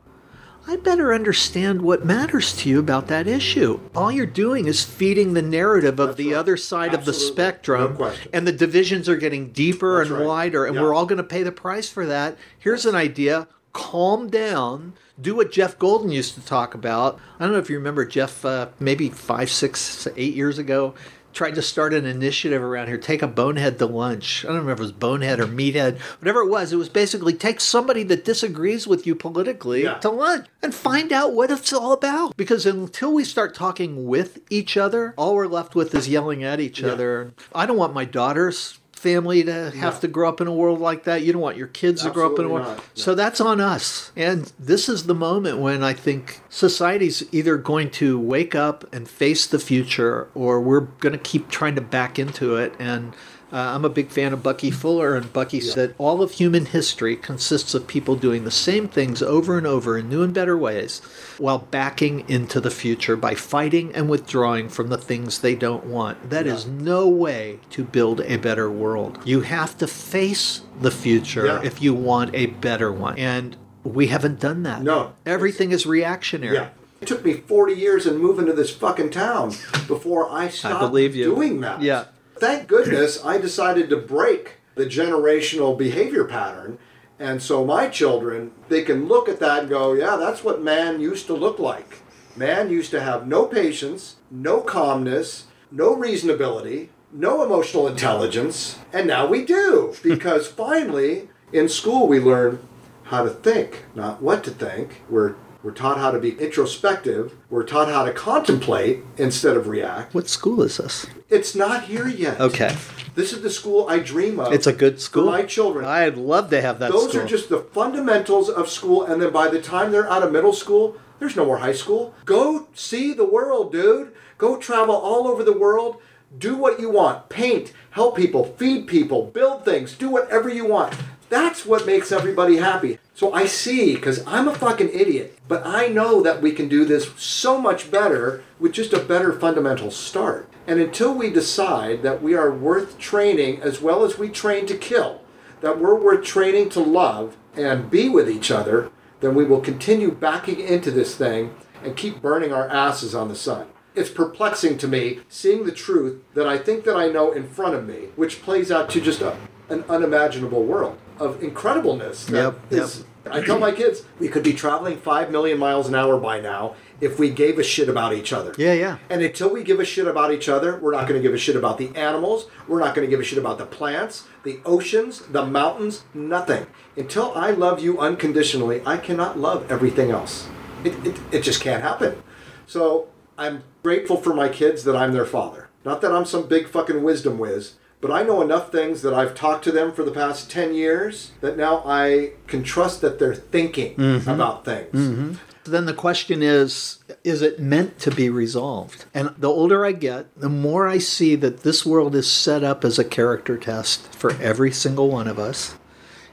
I 0.65 0.77
better 0.77 1.14
understand 1.14 1.81
what 1.81 2.05
matters 2.05 2.55
to 2.57 2.69
you 2.69 2.80
about 2.80 3.07
that 3.07 3.27
issue. 3.27 3.81
All 3.95 4.11
you're 4.11 4.26
doing 4.26 4.65
is 4.65 4.84
feeding 4.85 5.34
the 5.34 5.41
narrative 5.41 5.99
of 5.99 6.15
the 6.15 6.30
right. 6.34 6.38
other 6.39 6.55
side 6.55 6.93
of 6.93 7.03
the 7.03 7.14
spectrum, 7.14 7.97
No 7.99 8.14
and 8.31 8.47
the 8.47 8.53
divisions 8.53 9.10
are 9.10 9.18
getting 9.18 9.51
deeper 9.51 9.97
That's 9.97 10.10
and 10.10 10.19
right. 10.19 10.27
wider, 10.27 10.65
and 10.65 10.76
Yeah. 10.76 10.81
we're 10.81 10.93
all 10.93 11.05
going 11.05 11.18
to 11.18 11.23
pay 11.23 11.43
the 11.43 11.51
price 11.51 11.89
for 11.89 12.05
that. 12.05 12.38
Here's 12.57 12.85
an 12.85 12.95
idea 12.95 13.47
calm 13.73 14.30
down. 14.30 14.93
Do 15.19 15.35
what 15.35 15.51
Jeff 15.51 15.77
Golden 15.80 16.11
used 16.11 16.35
to 16.35 16.41
talk 16.41 16.73
about. 16.76 17.19
I 17.39 17.43
don't 17.43 17.53
know 17.53 17.60
if 17.60 17.69
you 17.72 17.77
remember 17.77 18.05
Jeff, 18.05 18.45
uh, 18.45 18.68
maybe 18.80 19.10
five, 19.10 19.49
six, 19.49 20.07
eight 20.15 20.35
years 20.35 20.57
ago, 20.60 20.93
tried 21.34 21.55
to 21.55 21.61
start 21.61 21.93
an 21.93 22.05
initiative 22.05 22.61
around 22.61 22.88
here. 22.88 22.97
Take 22.97 23.22
a 23.22 23.27
bonehead 23.27 23.80
to 23.80 23.85
lunch. 23.85 24.43
I 24.45 24.49
don't 24.49 24.57
remember 24.57 24.73
if 24.73 24.80
it 24.80 24.84
was 24.84 24.91
bonehead 24.91 25.39
or 25.39 25.47
meathead, 25.47 25.99
whatever 26.22 26.41
it 26.41 26.49
was. 26.49 26.72
It 26.72 26.77
was 26.77 26.89
basically 26.89 27.34
take 27.34 27.60
somebody 27.60 28.03
that 28.03 28.23
disagrees 28.26 28.88
with 28.88 29.05
you 29.07 29.15
politically 29.15 29.84
Yeah. 29.84 29.95
to 29.95 30.10
lunch 30.10 30.47
and 30.61 30.73
find 30.73 31.11
out 31.11 31.34
what 31.34 31.51
it's 31.51 31.73
all 31.73 31.91
about. 31.91 32.38
Because 32.38 32.65
until 32.65 33.14
we 33.14 33.23
start 33.23 33.53
talking 33.55 34.05
with 34.07 34.39
each 34.49 34.77
other, 34.77 35.14
all 35.18 35.35
we're 35.35 35.47
left 35.47 35.76
with 35.76 35.93
is 35.95 36.07
yelling 36.07 36.43
at 36.43 36.60
each 36.60 36.84
other. 36.84 37.34
I 37.53 37.65
don't 37.65 37.77
want 37.77 37.93
my 37.93 38.05
daughters 38.05 38.80
family 39.03 39.43
to 39.43 39.69
have 39.71 39.99
to 39.99 40.07
grow 40.07 40.30
up 40.30 40.39
in 40.39 40.47
a 40.47 40.53
world 40.53 40.80
like 40.80 41.03
that. 41.03 41.23
You 41.23 41.34
don't 41.34 41.41
want 41.41 41.57
your 41.57 41.67
kids 41.67 42.03
to 42.03 42.09
grow 42.09 42.31
up 42.31 42.39
in 42.39 42.45
a 42.45 42.49
world. 42.49 42.81
So 42.93 43.13
that's 43.13 43.41
on 43.41 43.59
us. 43.59 44.11
And 44.15 44.51
this 44.57 44.88
is 44.88 45.05
the 45.05 45.13
moment 45.13 45.59
when 45.59 45.84
I 45.84 45.93
think 45.93 46.39
society's 46.49 47.21
either 47.34 47.57
going 47.57 47.91
to 47.91 48.17
wake 48.17 48.55
up 48.55 48.91
and 48.93 49.07
face 49.07 49.45
the 49.45 49.59
future 49.59 50.30
or 50.34 50.61
we're 50.61 50.80
going 50.80 51.11
to 51.11 51.19
keep 51.19 51.49
trying 51.49 51.75
to 51.75 51.81
back 51.81 52.17
into 52.17 52.55
it. 52.55 52.73
And 52.80 53.13
uh, 53.53 53.73
I'm 53.75 53.85
a 53.85 53.89
big 53.89 54.09
fan 54.09 54.34
of 54.34 54.41
Bucky 54.41 54.71
Fuller, 54.71 55.15
and 55.15 55.31
Bucky 55.31 55.61
said 55.61 55.93
all 55.99 56.23
of 56.23 56.31
human 56.31 56.65
history 56.65 57.15
consists 57.15 57.75
of 57.75 57.85
people 57.88 58.15
doing 58.15 58.43
the 58.45 58.51
same 58.51 58.88
things 58.88 59.21
over 59.21 59.57
and 59.59 59.67
over 59.67 59.97
in 59.97 60.09
new 60.09 60.23
and 60.23 60.34
better 60.34 60.57
ways 60.57 60.99
while 61.38 61.59
backing 61.59 62.27
into 62.27 62.59
the 62.59 62.71
future 62.71 63.15
by 63.15 63.35
fighting 63.35 63.93
and 63.93 64.09
withdrawing 64.09 64.69
from 64.69 64.89
the 64.89 64.97
things 64.97 65.39
they 65.39 65.53
don't 65.55 65.85
want. 65.85 66.31
That 66.31 66.47
is 66.47 66.65
no 66.65 67.07
way 67.07 67.59
to 67.69 67.84
build 67.84 68.21
a 68.21 68.38
better 68.38 68.71
world. 68.71 69.19
You 69.23 69.41
have 69.41 69.77
to 69.77 69.88
face 69.88 70.61
the 70.81 70.91
future 70.91 71.45
Yeah. 71.45 71.61
if 71.63 71.81
you 71.81 71.93
want 71.93 72.34
a 72.34 72.47
better 72.47 72.91
one. 72.91 73.17
And 73.19 73.55
we 73.84 74.07
haven't 74.07 74.39
done 74.39 74.63
that. 74.63 74.81
No. 74.81 75.13
Everything 75.25 75.71
is 75.71 75.85
reactionary. 75.85 76.55
Yeah. 76.55 76.69
It 77.01 77.07
took 77.07 77.23
me 77.25 77.34
40 77.34 77.73
years 77.73 78.05
and 78.07 78.17
moving 78.17 78.45
to 78.45 78.53
this 78.53 78.71
fucking 78.73 79.09
town 79.11 79.49
before 79.88 80.30
I 80.31 80.47
stopped 80.47 80.80
believe 80.80 81.15
you. 81.15 81.25
doing 81.35 81.59
that. 81.61 81.81
Yeah. 81.81 82.05
Thank 82.44 82.68
goodness 82.68 83.24
I 83.24 83.38
decided 83.38 83.90
to 83.90 83.95
break 83.95 84.56
the 84.76 84.86
generational 84.86 85.78
behavior 85.78 86.26
pattern. 86.26 86.78
And 87.18 87.41
so 87.41 87.64
my 87.64 87.88
children, 87.88 88.52
they 88.68 88.82
can 88.82 89.07
look 89.07 89.30
at 89.30 89.40
that 89.40 89.61
and 89.61 89.70
go, 89.70 89.94
yeah, 89.94 90.18
that's 90.18 90.44
what 90.44 90.61
man 90.61 90.99
used 90.99 91.26
to 91.28 91.34
look 91.36 91.57
like. 91.57 91.99
Man 92.36 92.70
used 92.70 92.91
to 92.91 92.99
have 92.99 93.26
no 93.26 93.45
patience, 93.45 94.18
no 94.30 94.60
calmness, 94.60 95.45
no 95.72 95.95
reasonability, 95.95 96.90
no 97.14 97.45
emotional 97.45 97.88
intelligence, 97.88 98.78
and 98.91 99.07
now 99.07 99.26
we 99.26 99.45
do. 99.45 99.95
Because 100.03 100.45
finally, 100.65 101.30
in 101.53 101.70
school, 101.70 102.10
we 102.10 102.20
learn 102.20 102.60
how 103.03 103.24
to 103.24 103.30
think, 103.30 103.86
not 103.95 104.22
what 104.22 104.44
to 104.44 104.52
think. 104.52 105.02
We're 105.10 105.36
we're 105.64 105.72
taught 105.72 105.98
how 105.98 106.11
to 106.11 106.19
be 106.19 106.31
introspective. 106.40 107.34
We're 107.49 107.64
taught 107.64 107.88
how 107.88 108.03
to 108.03 108.11
contemplate 108.11 108.99
instead 109.18 109.56
of 109.56 109.68
react. 109.69 110.14
What 110.14 110.27
school 110.27 110.61
is 110.61 110.77
this? 110.77 111.07
It's 111.30 111.56
not 111.56 111.85
here 111.85 112.07
yet. 112.07 112.41
Okay. 112.41 112.76
This 113.15 113.31
is 113.31 113.41
the 113.41 113.49
school 113.49 113.88
I 113.88 113.99
dream 113.99 114.41
of. 114.41 114.52
It's 114.52 114.68
a 114.68 114.73
good 114.73 114.99
school. 114.99 115.26
For 115.26 115.31
my 115.31 115.44
children. 115.44 115.85
I'd 115.85 116.18
love 116.18 116.49
to 116.49 116.60
have 116.60 116.80
that 116.80 116.91
Those 116.91 117.11
school. 117.11 117.22
are 117.22 117.27
just 117.27 117.48
the 117.48 117.60
fundamentals 117.60 118.49
of 118.49 118.69
school, 118.69 119.03
and 119.06 119.22
then 119.22 119.31
by 119.31 119.48
the 119.48 119.61
time 119.61 119.91
they're 119.91 120.10
out 120.10 120.23
of 120.23 120.34
middle 120.34 120.53
school, 120.53 120.98
there's 121.19 121.38
no 121.38 121.45
more 121.45 121.60
high 121.60 121.73
school. 121.73 122.14
Go 122.26 122.68
see 122.73 123.14
the 123.14 123.23
world, 123.26 123.72
dude. 123.72 124.11
Go 124.38 124.57
travel 124.57 124.95
all 124.95 125.27
over 125.27 125.44
the 125.44 125.57
world. 125.57 126.02
Do 126.38 126.57
what 126.57 126.80
you 126.81 126.90
want. 126.90 127.30
Paint, 127.30 127.72
help 127.91 128.18
people, 128.18 128.44
feed 128.44 128.88
people, 128.88 129.27
build 129.27 129.64
things, 129.64 129.94
do 129.95 130.10
whatever 130.10 130.49
you 130.49 130.65
want. 130.65 130.95
That's 131.29 131.65
what 131.65 131.85
makes 131.85 132.11
everybody 132.11 132.57
happy. 132.57 132.99
So 133.15 133.33
I 133.33 133.45
see, 133.45 133.95
because 133.95 134.25
I'm 134.25 134.47
a 134.47 134.55
fucking 134.55 134.89
idiot, 134.89 135.37
but 135.47 135.65
I 135.65 135.87
know 135.87 136.21
that 136.21 136.41
we 136.41 136.51
can 136.51 136.67
do 136.67 136.85
this 136.85 137.11
so 137.15 137.59
much 137.59 137.91
better 137.91 138.43
with 138.59 138.73
just 138.73 138.93
a 138.93 138.99
better 138.99 139.33
fundamental 139.33 139.91
start. 139.91 140.49
And 140.67 140.79
until 140.79 141.13
we 141.13 141.29
decide 141.29 142.03
that 142.03 142.21
we 142.21 142.35
are 142.35 142.51
worth 142.51 142.97
training 142.97 143.61
as 143.61 143.81
well 143.81 144.03
as 144.03 144.17
we 144.17 144.29
train 144.29 144.65
to 144.67 144.77
kill, 144.77 145.21
that 145.61 145.79
we're 145.79 145.99
worth 145.99 146.25
training 146.25 146.69
to 146.69 146.79
love 146.79 147.37
and 147.55 147.89
be 147.89 148.09
with 148.09 148.29
each 148.29 148.51
other, 148.51 148.89
then 149.19 149.35
we 149.35 149.45
will 149.45 149.61
continue 149.61 150.11
backing 150.11 150.59
into 150.59 150.91
this 150.91 151.15
thing 151.15 151.55
and 151.83 151.97
keep 151.97 152.21
burning 152.21 152.53
our 152.53 152.67
asses 152.69 153.13
on 153.13 153.27
the 153.27 153.35
sun. 153.35 153.67
It's 153.95 154.09
perplexing 154.09 154.77
to 154.79 154.87
me 154.87 155.19
seeing 155.29 155.65
the 155.65 155.71
truth 155.71 156.21
that 156.33 156.47
I 156.47 156.57
think 156.57 156.83
that 156.85 156.95
I 156.95 157.09
know 157.09 157.31
in 157.31 157.47
front 157.47 157.75
of 157.75 157.85
me, 157.85 158.09
which 158.15 158.41
plays 158.41 158.71
out 158.71 158.89
to 158.91 159.01
just 159.01 159.21
a, 159.21 159.37
an 159.69 159.83
unimaginable 159.87 160.63
world 160.63 160.97
of 161.19 161.40
incredibleness. 161.40 162.26
that 162.27 162.56
Yep, 162.72 162.72
yep. 162.72 162.90
I 163.31 163.41
tell 163.41 163.57
my 163.57 163.72
kids 163.72 164.03
we 164.19 164.27
could 164.27 164.44
be 164.44 164.53
traveling 164.53 164.98
five 164.98 165.31
million 165.31 165.57
miles 165.57 165.88
an 165.88 165.95
hour 165.95 166.18
by 166.18 166.41
now 166.41 166.76
if 166.99 167.19
we 167.19 167.30
gave 167.30 167.57
a 167.57 167.64
shit 167.64 167.88
about 167.88 168.14
each 168.14 168.34
other. 168.34 168.53
Yeah, 168.57 168.73
yeah. 168.73 168.98
And 169.10 169.22
until 169.22 169.52
we 169.52 169.64
give 169.64 169.80
a 169.80 169.85
shit 169.85 170.07
about 170.07 170.34
each 170.34 170.49
other, 170.49 170.77
we're 170.77 170.91
not 170.91 171.07
going 171.07 171.22
to 171.22 171.26
give 171.26 171.34
a 171.34 171.38
shit 171.38 171.56
about 171.56 171.77
the 171.77 171.95
animals. 171.95 172.48
We're 172.68 172.80
not 172.80 172.95
going 172.95 173.07
to 173.07 173.10
give 173.10 173.19
a 173.19 173.23
shit 173.23 173.38
about 173.38 173.57
the 173.57 173.65
plants, 173.65 174.27
the 174.44 174.60
oceans, 174.65 175.19
the 175.27 175.45
mountains, 175.45 176.03
nothing. 176.14 176.68
Until 176.98 177.34
I 177.34 177.52
love 177.52 177.80
you 177.81 177.99
unconditionally, 177.99 178.81
I 178.85 178.98
cannot 178.98 179.40
love 179.40 179.72
everything 179.72 180.11
else. 180.11 180.48
It, 180.84 180.94
it, 181.06 181.19
it 181.31 181.41
just 181.41 181.61
can't 181.61 181.81
happen. 181.81 182.22
So 182.68 183.07
I'm 183.38 183.64
grateful 183.84 184.18
for 184.18 184.34
my 184.34 184.49
kids 184.49 184.84
that 184.84 184.95
I'm 184.95 185.14
their 185.14 185.26
father. 185.26 185.69
Not 185.85 186.02
that 186.02 186.11
I'm 186.11 186.26
some 186.26 186.48
big 186.48 186.68
fucking 186.68 187.03
wisdom 187.03 187.38
whiz, 187.38 187.73
but 188.03 188.11
I 188.11 188.21
know 188.21 188.41
enough 188.41 188.69
things 188.69 189.01
that 189.03 189.13
I've 189.13 189.34
talked 189.34 189.63
to 189.63 189.71
them 189.71 189.93
for 189.93 190.03
the 190.03 190.11
past 190.11 190.51
10 190.51 190.73
years 190.73 191.31
that 191.39 191.55
now 191.55 191.81
I 191.85 192.34
can 192.47 192.61
trust 192.61 192.99
that 192.99 193.17
they're 193.17 193.34
thinking 193.34 193.95
mm-hmm. 193.95 194.30
about 194.30 194.65
things. 194.65 194.93
Mm-hmm. 194.93 195.34
Then 195.63 195.85
the 195.85 195.93
question 195.93 196.43
is 196.43 197.01
is 197.23 197.41
it 197.41 197.61
meant 197.61 197.99
to 197.99 198.11
be 198.11 198.30
resolved? 198.30 199.05
And 199.13 199.34
the 199.38 199.47
older 199.47 199.85
I 199.85 199.93
get, 199.93 200.38
the 200.38 200.49
more 200.49 200.85
I 200.85 200.97
see 200.97 201.35
that 201.35 201.63
this 201.63 201.85
world 201.85 202.13
is 202.13 202.30
set 202.30 202.61
up 202.61 202.84
as 202.84 202.99
a 202.99 203.05
character 203.05 203.57
test 203.57 204.13
for 204.13 204.34
every 204.41 204.73
single 204.73 205.09
one 205.09 205.30
of 205.30 205.39
us. 205.39 205.77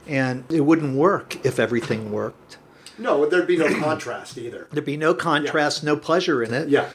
And 0.05 0.43
it 0.51 0.65
wouldn't 0.65 0.97
work 0.97 1.37
if 1.45 1.57
everything 1.57 2.11
worked. 2.11 2.57
No, 2.97 3.25
there'd 3.25 3.47
be 3.47 3.55
no 3.55 3.73
contrast 3.79 4.37
either. 4.37 4.67
There'd 4.71 4.83
be 4.83 4.97
no 4.97 5.13
contrast, 5.13 5.85
no 5.85 5.95
pleasure 5.95 6.43
in 6.43 6.53
it. 6.53 6.67
Yeah. 6.67 6.89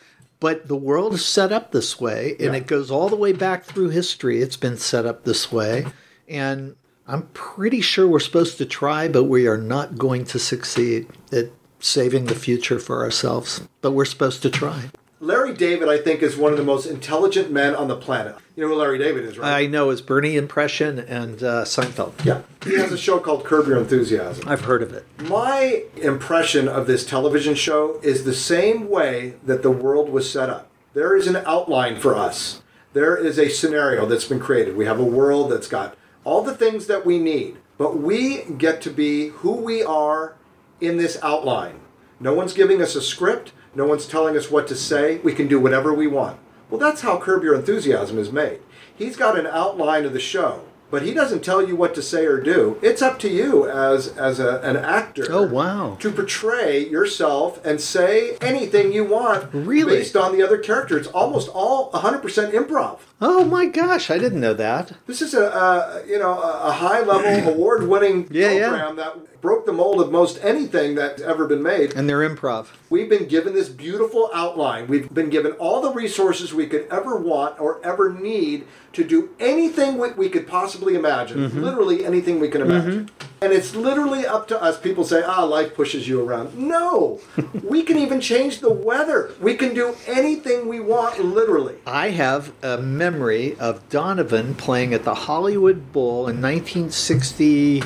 But 0.47 0.68
the 0.68 0.77
world 0.77 1.12
is 1.14 1.24
set 1.24 1.51
up 1.51 1.73
this 1.73 1.98
way, 2.01 2.36
and 2.39 2.52
Yeah. 2.52 2.60
it 2.60 2.68
goes 2.68 2.89
all 2.89 3.09
the 3.09 3.16
way 3.16 3.32
back 3.32 3.64
through 3.64 3.89
history. 3.89 4.40
It's 4.40 4.56
been 4.56 4.77
set 4.77 5.05
up 5.05 5.24
this 5.24 5.51
way. 5.51 5.86
And 6.28 6.77
I'm 7.06 7.23
pretty 7.35 7.81
sure 7.81 8.06
we're 8.06 8.20
supposed 8.20 8.56
to 8.59 8.64
try, 8.64 9.09
but 9.09 9.24
we 9.24 9.48
are 9.48 9.59
not 9.59 9.98
going 9.98 10.24
to 10.27 10.39
succeed 10.39 11.09
at 11.32 11.51
saving 11.81 12.27
the 12.27 12.35
future 12.36 12.78
for 12.78 13.02
ourselves. 13.02 13.60
But 13.81 13.90
we're 13.90 14.05
supposed 14.05 14.43
to 14.43 14.51
try. 14.51 14.90
Larry 15.19 15.55
David, 15.55 15.89
I 15.89 15.99
think, 15.99 16.23
is 16.23 16.37
one 16.37 16.53
of 16.53 16.59
the 16.59 16.65
most 16.65 16.85
intelligent 16.85 17.51
men 17.51 17.75
on 17.75 17.89
the 17.89 17.97
planet. 17.97 18.37
You 18.55 18.65
know 18.65 18.69
who 18.69 18.77
Larry 18.81 18.99
David 18.99 19.25
is, 19.25 19.39
right? 19.39 19.63
I 19.63 19.67
know 19.67 19.89
it's 19.91 20.03
Bernie 20.03 20.37
Impression 20.37 20.99
and 20.99 21.43
uh, 21.43 21.65
Seinfeld. 21.65 22.23
yeah. 22.25 22.43
He 22.65 22.75
has 22.77 22.93
a 22.93 22.99
show 22.99 23.19
called 23.19 23.45
Curb 23.45 23.67
Your 23.67 23.79
Enthusiasm. 23.79 24.47
I've 24.47 24.63
heard 24.63 24.83
of 24.83 24.93
it. 24.93 25.07
My 25.23 25.85
impression 25.97 26.69
of 26.69 26.87
this 26.87 27.07
television 27.07 27.55
show 27.55 27.99
is 28.03 28.25
the 28.25 28.35
same 28.35 28.91
way 28.91 29.35
that 29.45 29.63
the 29.63 29.71
world 29.71 30.11
was 30.11 30.31
set 30.31 30.51
up. 30.51 30.69
There 30.93 31.17
is 31.17 31.27
an 31.27 31.37
outline 31.47 31.97
for 31.97 32.15
us. 32.15 32.63
There 32.93 33.17
is 33.17 33.39
a 33.39 33.49
scenario 33.49 34.05
that's 34.07 34.25
been 34.25 34.41
created. 34.41 34.77
We 34.77 34.87
have 34.87 34.99
a 35.01 35.05
world 35.05 35.51
that's 35.51 35.69
got 35.69 35.97
all 36.25 36.43
the 36.43 36.55
things 36.55 36.87
that 36.89 37.07
we 37.07 37.19
need, 37.19 37.57
but 37.79 37.99
we 37.99 38.43
get 38.59 38.81
to 38.83 38.91
be 38.91 39.29
who 39.29 39.53
we 39.53 39.83
are 39.83 40.35
in 40.81 40.97
this 40.97 41.19
outline. 41.23 41.81
No 42.19 42.35
one's 42.35 42.53
giving 42.55 42.81
us 42.83 42.95
a 42.95 43.03
script, 43.03 43.53
no 43.77 43.86
one's 43.86 44.07
telling 44.07 44.36
us 44.36 44.51
what 44.51 44.66
to 44.69 44.74
say. 44.74 45.19
We 45.19 45.35
can 45.35 45.47
do 45.48 45.61
whatever 45.61 45.93
we 45.93 46.07
want. 46.07 46.39
Well, 46.70 46.81
that's 46.81 47.03
how 47.03 47.19
Curb 47.19 47.44
Your 47.44 47.55
Enthusiasm 47.55 48.19
is 48.19 48.32
made. 48.32 48.59
He's 48.97 49.16
got 49.16 49.39
an 49.39 49.47
outline 49.47 50.05
of 50.05 50.12
the 50.12 50.19
show, 50.19 50.62
but 50.90 51.03
he 51.03 51.12
doesn't 51.12 51.44
tell 51.44 51.66
you 51.66 51.77
what 51.77 51.94
to 51.94 52.03
say 52.03 52.24
or 52.27 52.40
do. 52.40 52.78
It's 52.82 53.03
up 53.03 53.19
to 53.20 53.28
you 53.28 53.69
as 53.69 54.09
as 54.16 54.40
a, 54.40 54.61
an 54.62 54.77
actor. 54.77 55.27
Oh, 55.31 55.47
wow. 55.47 55.97
To 56.01 56.11
portray 56.11 56.89
yourself 56.89 57.65
and 57.65 57.81
say 57.81 58.36
anything 58.40 58.93
you 58.93 59.05
want 59.05 59.53
Really? 59.53 59.98
based 59.98 60.16
on 60.16 60.32
the 60.36 60.43
other 60.43 60.59
character. 60.59 60.97
It's 60.98 61.09
almost 61.09 61.48
all 61.53 61.93
100% 61.93 62.53
improv. 62.53 62.98
Oh 63.19 63.45
my 63.47 63.65
gosh, 63.65 64.11
I 64.11 64.19
didn't 64.19 64.41
know 64.43 64.53
that. 64.55 64.93
This 65.07 65.23
is 65.23 65.33
a, 65.33 65.47
a 65.47 66.03
you 66.07 66.19
know 66.19 66.39
a 66.39 66.71
high 66.71 67.01
level 67.01 67.49
award 67.55 67.89
winning 67.89 68.29
Yeah, 68.31 68.53
yeah. 68.53 68.69
program 68.69 68.97
that 68.97 69.41
broke 69.41 69.65
the 69.65 69.73
mold 69.73 70.01
of 70.03 70.11
most 70.13 70.39
anything 70.43 70.95
that's 70.97 71.23
ever 71.23 71.47
been 71.47 71.63
made. 71.63 71.95
And 71.95 72.09
they're 72.09 72.29
improv. 72.29 72.67
We've 72.91 73.09
been 73.09 73.27
given 73.27 73.55
this 73.55 73.69
beautiful 73.71 74.29
outline. 74.35 74.87
We've 74.87 75.13
been 75.13 75.31
given 75.31 75.53
all 75.53 75.81
the 75.81 75.93
resources 75.93 76.53
we 76.53 76.67
could 76.67 76.87
ever 76.91 77.17
want 77.17 77.59
or 77.59 77.81
ever 77.85 78.13
need 78.13 78.67
to 78.93 79.05
do 79.05 79.31
anything 79.41 79.97
we, 79.99 80.13
we 80.13 80.29
could 80.29 80.47
possibly 80.47 80.95
imagine. 80.95 81.39
Mm-hmm. 81.49 81.63
Literally 81.63 82.05
anything 82.05 82.39
we 82.39 82.49
can 82.49 82.61
imagine. 82.61 83.09
And 83.41 83.53
it's 83.53 83.75
literally 83.75 84.27
up 84.27 84.49
to 84.49 84.63
us. 84.63 84.81
People 84.81 85.05
say, 85.05 85.23
ah, 85.23 85.45
life 85.45 85.75
pushes 85.75 86.09
you 86.09 86.23
around. 86.23 86.57
No! 86.57 87.21
we 87.63 87.83
can 87.83 87.99
even 87.99 88.21
change 88.21 88.61
the 88.61 88.73
weather. 88.73 89.35
We 89.41 89.57
can 89.57 89.75
do 89.75 89.95
anything 90.07 90.69
we 90.69 90.81
want, 90.81 91.23
literally. 91.23 91.77
I 91.87 92.11
have 92.11 92.53
a 92.63 92.79
memory 92.79 93.55
of 93.59 93.87
Donovan 93.91 94.55
playing 94.55 94.95
at 94.95 95.05
the 95.05 95.15
Hollywood 95.15 95.93
Bowl 95.93 96.29
in 96.29 96.41
1960. 96.41 97.83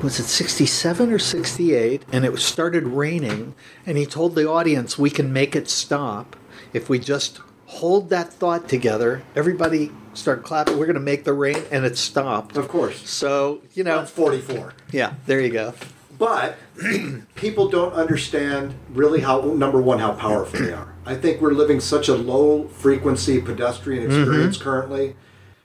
Was 0.00 0.20
it 0.20 0.24
67 0.24 1.12
or 1.12 1.18
68? 1.18 2.04
And 2.12 2.24
it 2.24 2.38
started 2.38 2.84
raining. 2.84 3.54
And 3.84 3.98
he 3.98 4.06
told 4.06 4.34
the 4.36 4.48
audience, 4.48 4.96
We 4.96 5.10
can 5.10 5.32
make 5.32 5.56
it 5.56 5.68
stop 5.68 6.36
if 6.72 6.88
we 6.88 6.98
just 6.98 7.40
hold 7.66 8.10
that 8.10 8.32
thought 8.32 8.68
together. 8.68 9.22
Everybody 9.34 9.90
start 10.14 10.42
clapping. 10.42 10.78
We're 10.78 10.86
going 10.86 10.94
to 10.94 11.00
make 11.00 11.24
the 11.24 11.32
rain. 11.32 11.62
And 11.70 11.84
it 11.84 11.96
stopped. 11.96 12.56
Of 12.56 12.68
course. 12.68 13.08
So, 13.08 13.62
you 13.74 13.84
know, 13.84 13.98
That's 13.98 14.10
44. 14.10 14.74
yeah, 14.92 15.14
there 15.26 15.40
you 15.40 15.50
go. 15.50 15.74
But 16.18 16.56
people 17.34 17.68
don't 17.68 17.92
understand 17.94 18.74
really 18.90 19.20
how 19.20 19.40
number 19.40 19.80
one 19.80 19.98
how 19.98 20.12
powerful 20.12 20.60
they 20.60 20.72
are. 20.72 20.94
I 21.04 21.16
think 21.16 21.40
we're 21.40 21.52
living 21.52 21.80
such 21.80 22.08
a 22.08 22.14
low 22.14 22.68
frequency 22.68 23.40
pedestrian 23.40 24.08
mm-hmm. 24.08 24.20
experience 24.20 24.56
currently. 24.56 25.16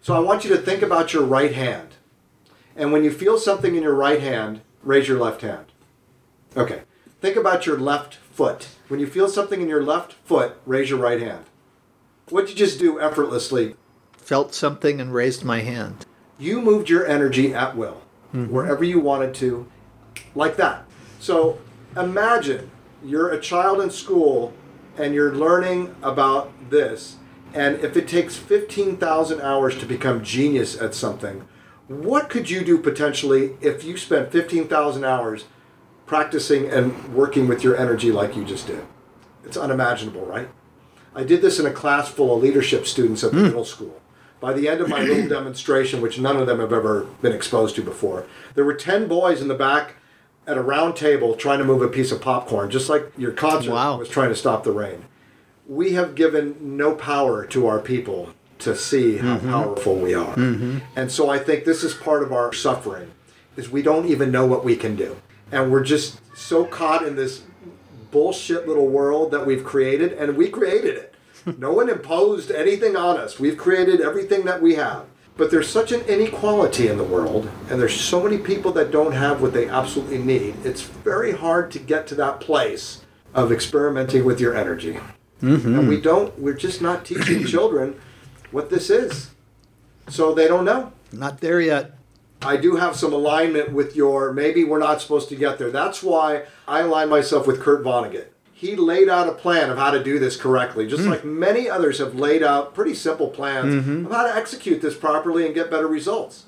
So 0.02 0.16
I 0.16 0.20
want 0.20 0.44
you 0.44 0.50
to 0.52 0.58
think 0.58 0.82
about 0.82 1.14
your 1.14 1.24
right 1.24 1.54
hand. 1.54 1.96
And 2.76 2.92
when 2.92 3.04
you 3.04 3.12
feel 3.12 3.38
something 3.38 3.76
in 3.76 3.84
your 3.84 3.94
right 3.94 4.22
hand, 4.22 4.62
raise 4.82 5.08
your 5.08 5.20
left 5.20 5.42
hand. 5.42 5.66
Okay. 6.56 6.84
Think 7.22 7.36
about 7.36 7.66
your 7.66 7.78
left 7.78 8.16
foot. 8.16 8.70
When 8.88 9.00
you 9.00 9.08
feel 9.08 9.28
something 9.28 9.62
in 9.62 9.68
your 9.68 9.84
left 9.84 10.14
foot, 10.14 10.58
raise 10.66 10.90
your 10.90 11.00
right 11.00 11.22
hand. 11.22 11.46
What'd 12.30 12.50
you 12.50 12.56
just 12.56 12.80
do 12.80 13.00
effortlessly? 13.00 13.76
Felt 14.28 14.54
something 14.54 15.00
and 15.00 15.14
raised 15.14 15.46
my 15.46 15.62
hand. 15.62 16.06
you 16.38 16.62
moved 16.62 16.90
your 16.90 17.08
energy 17.08 17.54
at 17.54 17.78
will 17.78 18.02
mm-hmm. 18.34 18.52
wherever 18.54 18.84
you 18.84 19.00
wanted 19.00 19.34
to 19.34 19.72
like 20.36 20.58
that. 20.58 20.84
So 21.18 21.60
imagine 21.96 22.70
you're 23.02 23.30
a 23.30 23.40
child 23.40 23.80
in 23.80 23.90
school 23.90 24.52
and 24.98 25.14
you're 25.14 25.34
learning 25.34 25.96
about 26.04 26.52
this 26.70 27.16
and 27.54 27.80
if 27.80 27.96
it 27.96 28.06
takes 28.06 28.36
15,000 28.36 29.40
hours 29.40 29.78
to 29.78 29.86
become 29.86 30.26
genius 30.26 30.76
at 30.76 30.94
something 30.94 31.48
what 31.88 32.30
could 32.30 32.50
you 32.50 32.66
do 32.66 32.78
potentially 32.78 33.56
if 33.62 33.86
you 33.86 33.96
spent 33.96 34.34
15,000 34.34 35.06
hours 35.06 35.46
practicing 36.06 36.70
and 36.70 37.16
working 37.16 37.48
with 37.48 37.64
your 37.64 37.78
energy 37.78 38.12
like 38.12 38.36
you 38.36 38.44
just 38.44 38.68
did? 38.68 38.84
It's 39.46 39.56
unimaginable 39.56 40.26
right? 40.26 40.50
I 41.16 41.24
did 41.24 41.42
this 41.42 41.62
in 41.62 41.66
a 41.66 41.72
class 41.72 42.10
full 42.10 42.36
of 42.36 42.44
leadership 42.44 42.86
students 42.88 43.24
at 43.24 43.32
the 43.32 43.38
hmm. 43.38 43.46
middle 43.46 43.64
school. 43.64 44.02
By 44.40 44.54
the 44.54 44.68
end 44.68 44.82
of 44.82 44.90
my 44.90 45.02
little 45.02 45.28
demonstration, 45.38 46.02
which 46.02 46.20
none 46.20 46.38
of 46.38 46.48
them 46.48 46.60
have 46.60 46.74
ever 46.74 47.08
been 47.22 47.34
exposed 47.34 47.76
to 47.76 47.82
before, 47.82 48.26
there 48.56 48.66
were 48.66 48.74
10 48.74 49.08
boys 49.08 49.42
in 49.42 49.48
the 49.48 49.56
back 49.56 49.96
at 50.46 50.58
a 50.58 50.62
round 50.62 50.96
table 50.96 51.36
trying 51.36 51.60
to 51.60 51.66
move 51.66 51.82
a 51.82 51.88
piece 51.88 52.12
of 52.12 52.22
popcorn, 52.22 52.70
just 52.70 52.90
like 52.90 53.12
your 53.18 53.32
concert 53.32 53.72
Wow. 53.72 53.98
was 53.98 54.10
trying 54.10 54.30
to 54.30 54.36
stop 54.36 54.64
the 54.64 54.72
rain. 54.72 55.06
We 55.68 55.94
have 55.94 56.16
given 56.16 56.78
no 56.78 56.96
power 56.96 57.46
to 57.48 57.68
our 57.68 57.80
people 57.80 58.30
to 58.60 58.76
see 58.76 59.18
how 59.18 59.38
mm-hmm. 59.38 59.50
powerful 59.50 59.96
we 59.96 60.14
are. 60.14 60.36
Mm-hmm. 60.36 60.80
And 60.96 61.12
so 61.12 61.30
I 61.30 61.40
think 61.40 61.66
this 61.66 61.84
is 61.84 61.94
part 61.94 62.24
of 62.24 62.32
our 62.32 62.54
suffering 62.54 63.12
is 63.58 63.70
we 63.70 63.82
don't 63.82 64.08
even 64.08 64.32
know 64.32 64.46
what 64.46 64.64
we 64.64 64.76
can 64.76 64.96
do. 64.96 65.18
And 65.52 65.72
we're 65.72 65.84
just 65.84 66.20
so 66.36 66.66
caught 66.66 67.06
in 67.06 67.16
this 67.16 67.44
bullshit 68.12 68.68
little 68.68 68.88
world 68.88 69.32
that 69.32 69.46
we've 69.46 69.64
created, 69.64 70.14
and 70.14 70.38
we 70.38 70.50
created 70.50 70.96
it. 70.96 71.07
No 71.58 71.72
one 71.72 71.90
imposed 71.90 72.52
anything 72.52 72.96
on 72.96 73.18
us. 73.18 73.40
We've 73.40 73.58
created 73.58 74.02
everything 74.02 74.46
that 74.46 74.62
we 74.62 74.76
have. 74.76 75.06
But 75.38 75.52
there's 75.52 75.70
such 75.70 75.92
an 75.92 76.02
inequality 76.02 76.88
in 76.88 76.98
the 76.98 77.04
world, 77.04 77.48
and 77.70 77.80
there's 77.80 78.00
so 78.00 78.24
many 78.24 78.40
people 78.40 78.72
that 78.72 78.92
don't 78.92 79.12
have 79.12 79.40
what 79.40 79.54
they 79.54 79.70
absolutely 79.70 80.18
need. 80.18 80.56
It's 80.66 80.82
very 80.82 81.32
hard 81.32 81.70
to 81.72 81.80
get 81.80 82.08
to 82.08 82.16
that 82.16 82.40
place 82.40 83.02
of 83.36 83.52
experimenting 83.52 84.26
with 84.26 84.40
your 84.40 84.58
energy. 84.58 85.00
Mm-hmm. 85.42 85.80
And 85.80 85.88
we 85.88 86.02
don't, 86.02 86.38
we're 86.40 86.54
just 86.54 86.82
not 86.82 87.06
teaching 87.06 87.46
children 87.48 88.00
what 88.52 88.72
this 88.72 88.90
is. 88.90 89.30
So 90.10 90.34
they 90.34 90.48
don't 90.48 90.66
know. 90.66 90.92
Not 91.12 91.40
there 91.40 91.62
yet. 91.62 91.94
I 92.42 92.58
do 92.58 92.76
have 92.76 92.96
some 92.96 93.14
alignment 93.14 93.72
with 93.72 93.96
your 93.96 94.32
maybe 94.32 94.64
we're 94.64 94.80
not 94.80 95.02
supposed 95.02 95.30
to 95.30 95.36
get 95.36 95.58
there. 95.58 95.72
That's 95.72 96.04
why 96.04 96.44
I 96.68 96.82
align 96.82 97.10
myself 97.10 97.48
with 97.48 97.62
Kurt 97.62 97.84
Vonnegut. 97.84 98.28
He 98.58 98.76
laid 98.76 99.08
out 99.08 99.30
a 99.30 99.34
plan 99.34 99.70
of 99.70 99.78
how 99.78 99.92
to 99.92 100.04
do 100.04 100.18
this 100.18 100.36
correctly, 100.36 100.88
just 100.88 101.04
hmm. 101.04 101.12
like 101.12 101.24
many 101.24 101.70
others 101.70 102.00
have 102.00 102.16
laid 102.16 102.42
out 102.42 102.74
pretty 102.74 102.96
simple 102.96 103.28
plans 103.28 103.72
mm-hmm. 103.72 104.08
of 104.08 104.12
how 104.12 104.26
to 104.26 104.36
execute 104.36 104.82
this 104.82 104.98
properly 104.98 105.46
and 105.46 105.54
get 105.54 105.70
better 105.70 105.88
results. 105.88 106.46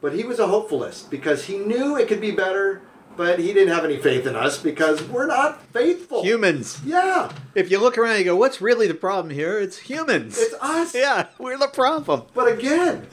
But 0.00 0.14
he 0.14 0.24
was 0.24 0.38
a 0.38 0.46
hopefulist 0.46 1.10
because 1.10 1.44
he 1.44 1.58
knew 1.58 1.94
it 1.94 2.08
could 2.08 2.22
be 2.22 2.30
better, 2.30 2.80
but 3.18 3.38
he 3.38 3.52
didn't 3.52 3.68
have 3.68 3.84
any 3.84 3.98
faith 3.98 4.26
in 4.26 4.34
us 4.34 4.56
because 4.56 5.02
we're 5.02 5.26
not 5.26 5.60
faithful. 5.74 6.22
Humans. 6.22 6.80
Yeah, 6.86 7.30
If 7.54 7.70
you 7.70 7.78
look 7.78 7.98
around, 7.98 8.20
you 8.20 8.24
go, 8.24 8.34
"What's 8.36 8.62
really 8.62 8.86
the 8.86 8.94
problem 8.94 9.28
here? 9.28 9.58
It's 9.58 9.76
humans." 9.76 10.38
it's 10.38 10.54
us. 10.58 10.94
yeah, 10.94 11.26
we're 11.38 11.58
the 11.58 11.68
problem. 11.68 12.22
But 12.32 12.50
again, 12.50 13.06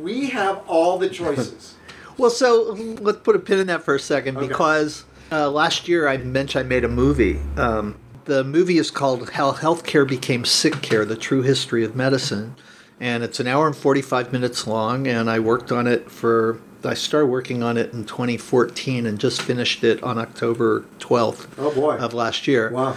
we 0.00 0.26
have 0.26 0.62
all 0.68 0.98
the 0.98 1.08
choices. 1.08 1.74
Well, 2.18 2.30
so 2.30 2.72
let's 3.02 3.18
put 3.18 3.36
a 3.36 3.38
pin 3.38 3.58
in 3.58 3.66
that 3.66 3.82
for 3.82 3.94
a 3.94 4.00
second 4.00 4.38
Okay. 4.38 4.48
because 4.48 5.04
uh, 5.32 5.50
last 5.50 5.88
year 5.88 6.08
I 6.08 6.16
mentioned 6.18 6.64
I 6.64 6.68
made 6.68 6.84
a 6.84 6.88
movie 6.88 7.40
um, 7.56 7.96
The 8.24 8.44
movie 8.44 8.78
is 8.78 8.90
called 8.90 9.30
How 9.30 9.52
Healthcare 9.52 10.06
Became 10.08 10.44
Sick 10.44 10.82
Care 10.82 11.04
The 11.04 11.16
True 11.16 11.42
History 11.42 11.84
of 11.84 11.94
Medicine. 11.96 12.56
And 12.98 13.22
it's 13.22 13.40
an 13.40 13.46
hour 13.46 13.66
and 13.66 13.76
45 13.76 14.32
minutes 14.32 14.66
long. 14.66 15.06
And 15.06 15.28
I 15.30 15.38
worked 15.38 15.70
on 15.70 15.86
it 15.86 16.10
for, 16.10 16.58
I 16.82 16.94
started 16.94 17.26
working 17.26 17.62
on 17.62 17.76
it 17.76 17.92
in 17.92 18.04
2014 18.06 19.04
and 19.06 19.18
just 19.20 19.42
finished 19.42 19.84
it 19.84 20.02
on 20.02 20.16
October 20.18 20.84
12th 20.98 21.46
Oh, 21.58 21.70
boy. 21.74 21.96
of 21.96 22.14
last 22.14 22.46
year 22.48 22.70
Wow. 22.70 22.96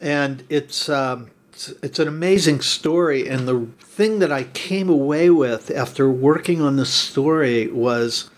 and 0.00 0.44
it's 0.48 0.88
um, 0.88 1.30
it's, 1.52 1.68
it's 1.82 1.98
an 2.00 2.08
amazing 2.08 2.60
story. 2.60 3.28
And 3.28 3.46
the 3.46 3.66
thing 3.80 4.18
that 4.20 4.32
I 4.32 4.42
came 4.44 4.88
away 4.88 5.30
with 5.30 5.70
after 5.70 6.10
working 6.10 6.60
on 6.60 6.76
this 6.76 6.90
story 6.92 7.68
was 7.68 8.28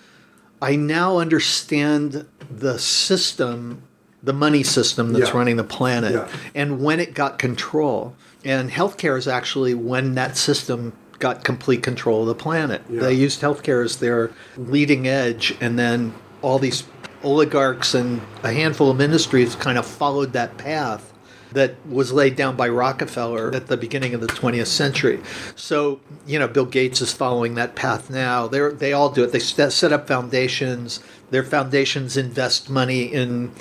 I 0.61 0.77
now 0.77 1.19
understand 1.19 2.27
the 2.51 2.79
system, 2.79 3.83
the 4.23 4.33
money 4.33 4.63
system 4.63 5.13
that's 5.13 5.31
Yeah. 5.31 5.37
running 5.39 5.57
the 5.57 5.65
planet, 5.65 6.13
Yeah. 6.13 6.27
and 6.55 6.81
when 6.81 7.01
it 7.01 7.15
got 7.15 7.39
control. 7.39 8.15
And 8.45 8.71
healthcare 8.71 9.19
is 9.19 9.27
actually 9.27 9.75
when 9.75 10.15
that 10.15 10.37
system 10.37 10.93
got 11.19 11.43
complete 11.45 11.83
control 11.83 12.23
of 12.23 12.29
the 12.29 12.35
planet. 12.35 12.83
Yeah. 12.91 13.01
They 13.01 13.15
used 13.15 13.41
healthcare 13.41 13.85
as 13.85 13.97
their 13.97 14.31
leading 14.57 15.09
edge, 15.09 15.55
and 15.61 15.79
then 15.79 16.13
all 16.43 16.59
these 16.59 16.85
oligarchs 17.25 17.95
and 17.95 18.21
a 18.43 18.53
handful 18.53 18.91
of 18.91 18.97
ministries 18.99 19.55
kind 19.57 19.79
of 19.79 19.87
followed 19.87 20.33
that 20.35 20.57
path 20.59 21.13
that 21.53 21.75
was 21.89 22.13
laid 22.13 22.37
down 22.37 22.55
by 22.55 22.69
Rockefeller 22.69 23.51
at 23.55 23.69
the 23.69 23.77
beginning 23.77 24.13
of 24.15 24.21
the 24.21 24.27
20th 24.27 24.67
century. 24.67 25.21
So, 25.55 26.01
you 26.27 26.39
know, 26.39 26.47
Bill 26.49 26.67
Gates 26.67 27.01
is 27.01 27.13
following 27.13 27.55
that 27.55 27.75
path 27.75 28.11
now. 28.11 28.47
They 28.47 28.69
they 28.69 28.93
all 28.93 29.09
do 29.11 29.25
it. 29.25 29.33
They 29.33 29.39
set 29.39 29.93
up 29.93 30.07
foundations. 30.07 31.01
Their 31.31 31.43
foundations 31.45 32.17
invest 32.17 32.71
money 32.71 33.03
in 33.03 33.53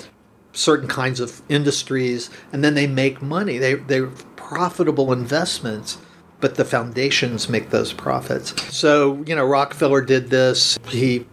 certain 0.52 0.88
kinds 0.88 1.20
of 1.20 1.42
industries 1.48 2.30
and 2.52 2.64
then 2.64 2.74
they 2.74 2.86
make 2.86 3.20
money. 3.20 3.58
They 3.58 3.74
they're 3.74 4.06
profitable 4.36 5.12
investments. 5.12 5.98
But 6.38 6.56
the 6.56 6.66
foundations 6.66 7.48
make 7.48 7.70
those 7.70 7.94
profits. 7.94 8.54
So, 8.74 9.24
you 9.26 9.34
know, 9.34 9.44
Rockefeller 9.46 10.02
did 10.02 10.28
this. 10.28 10.78
He 10.86 11.24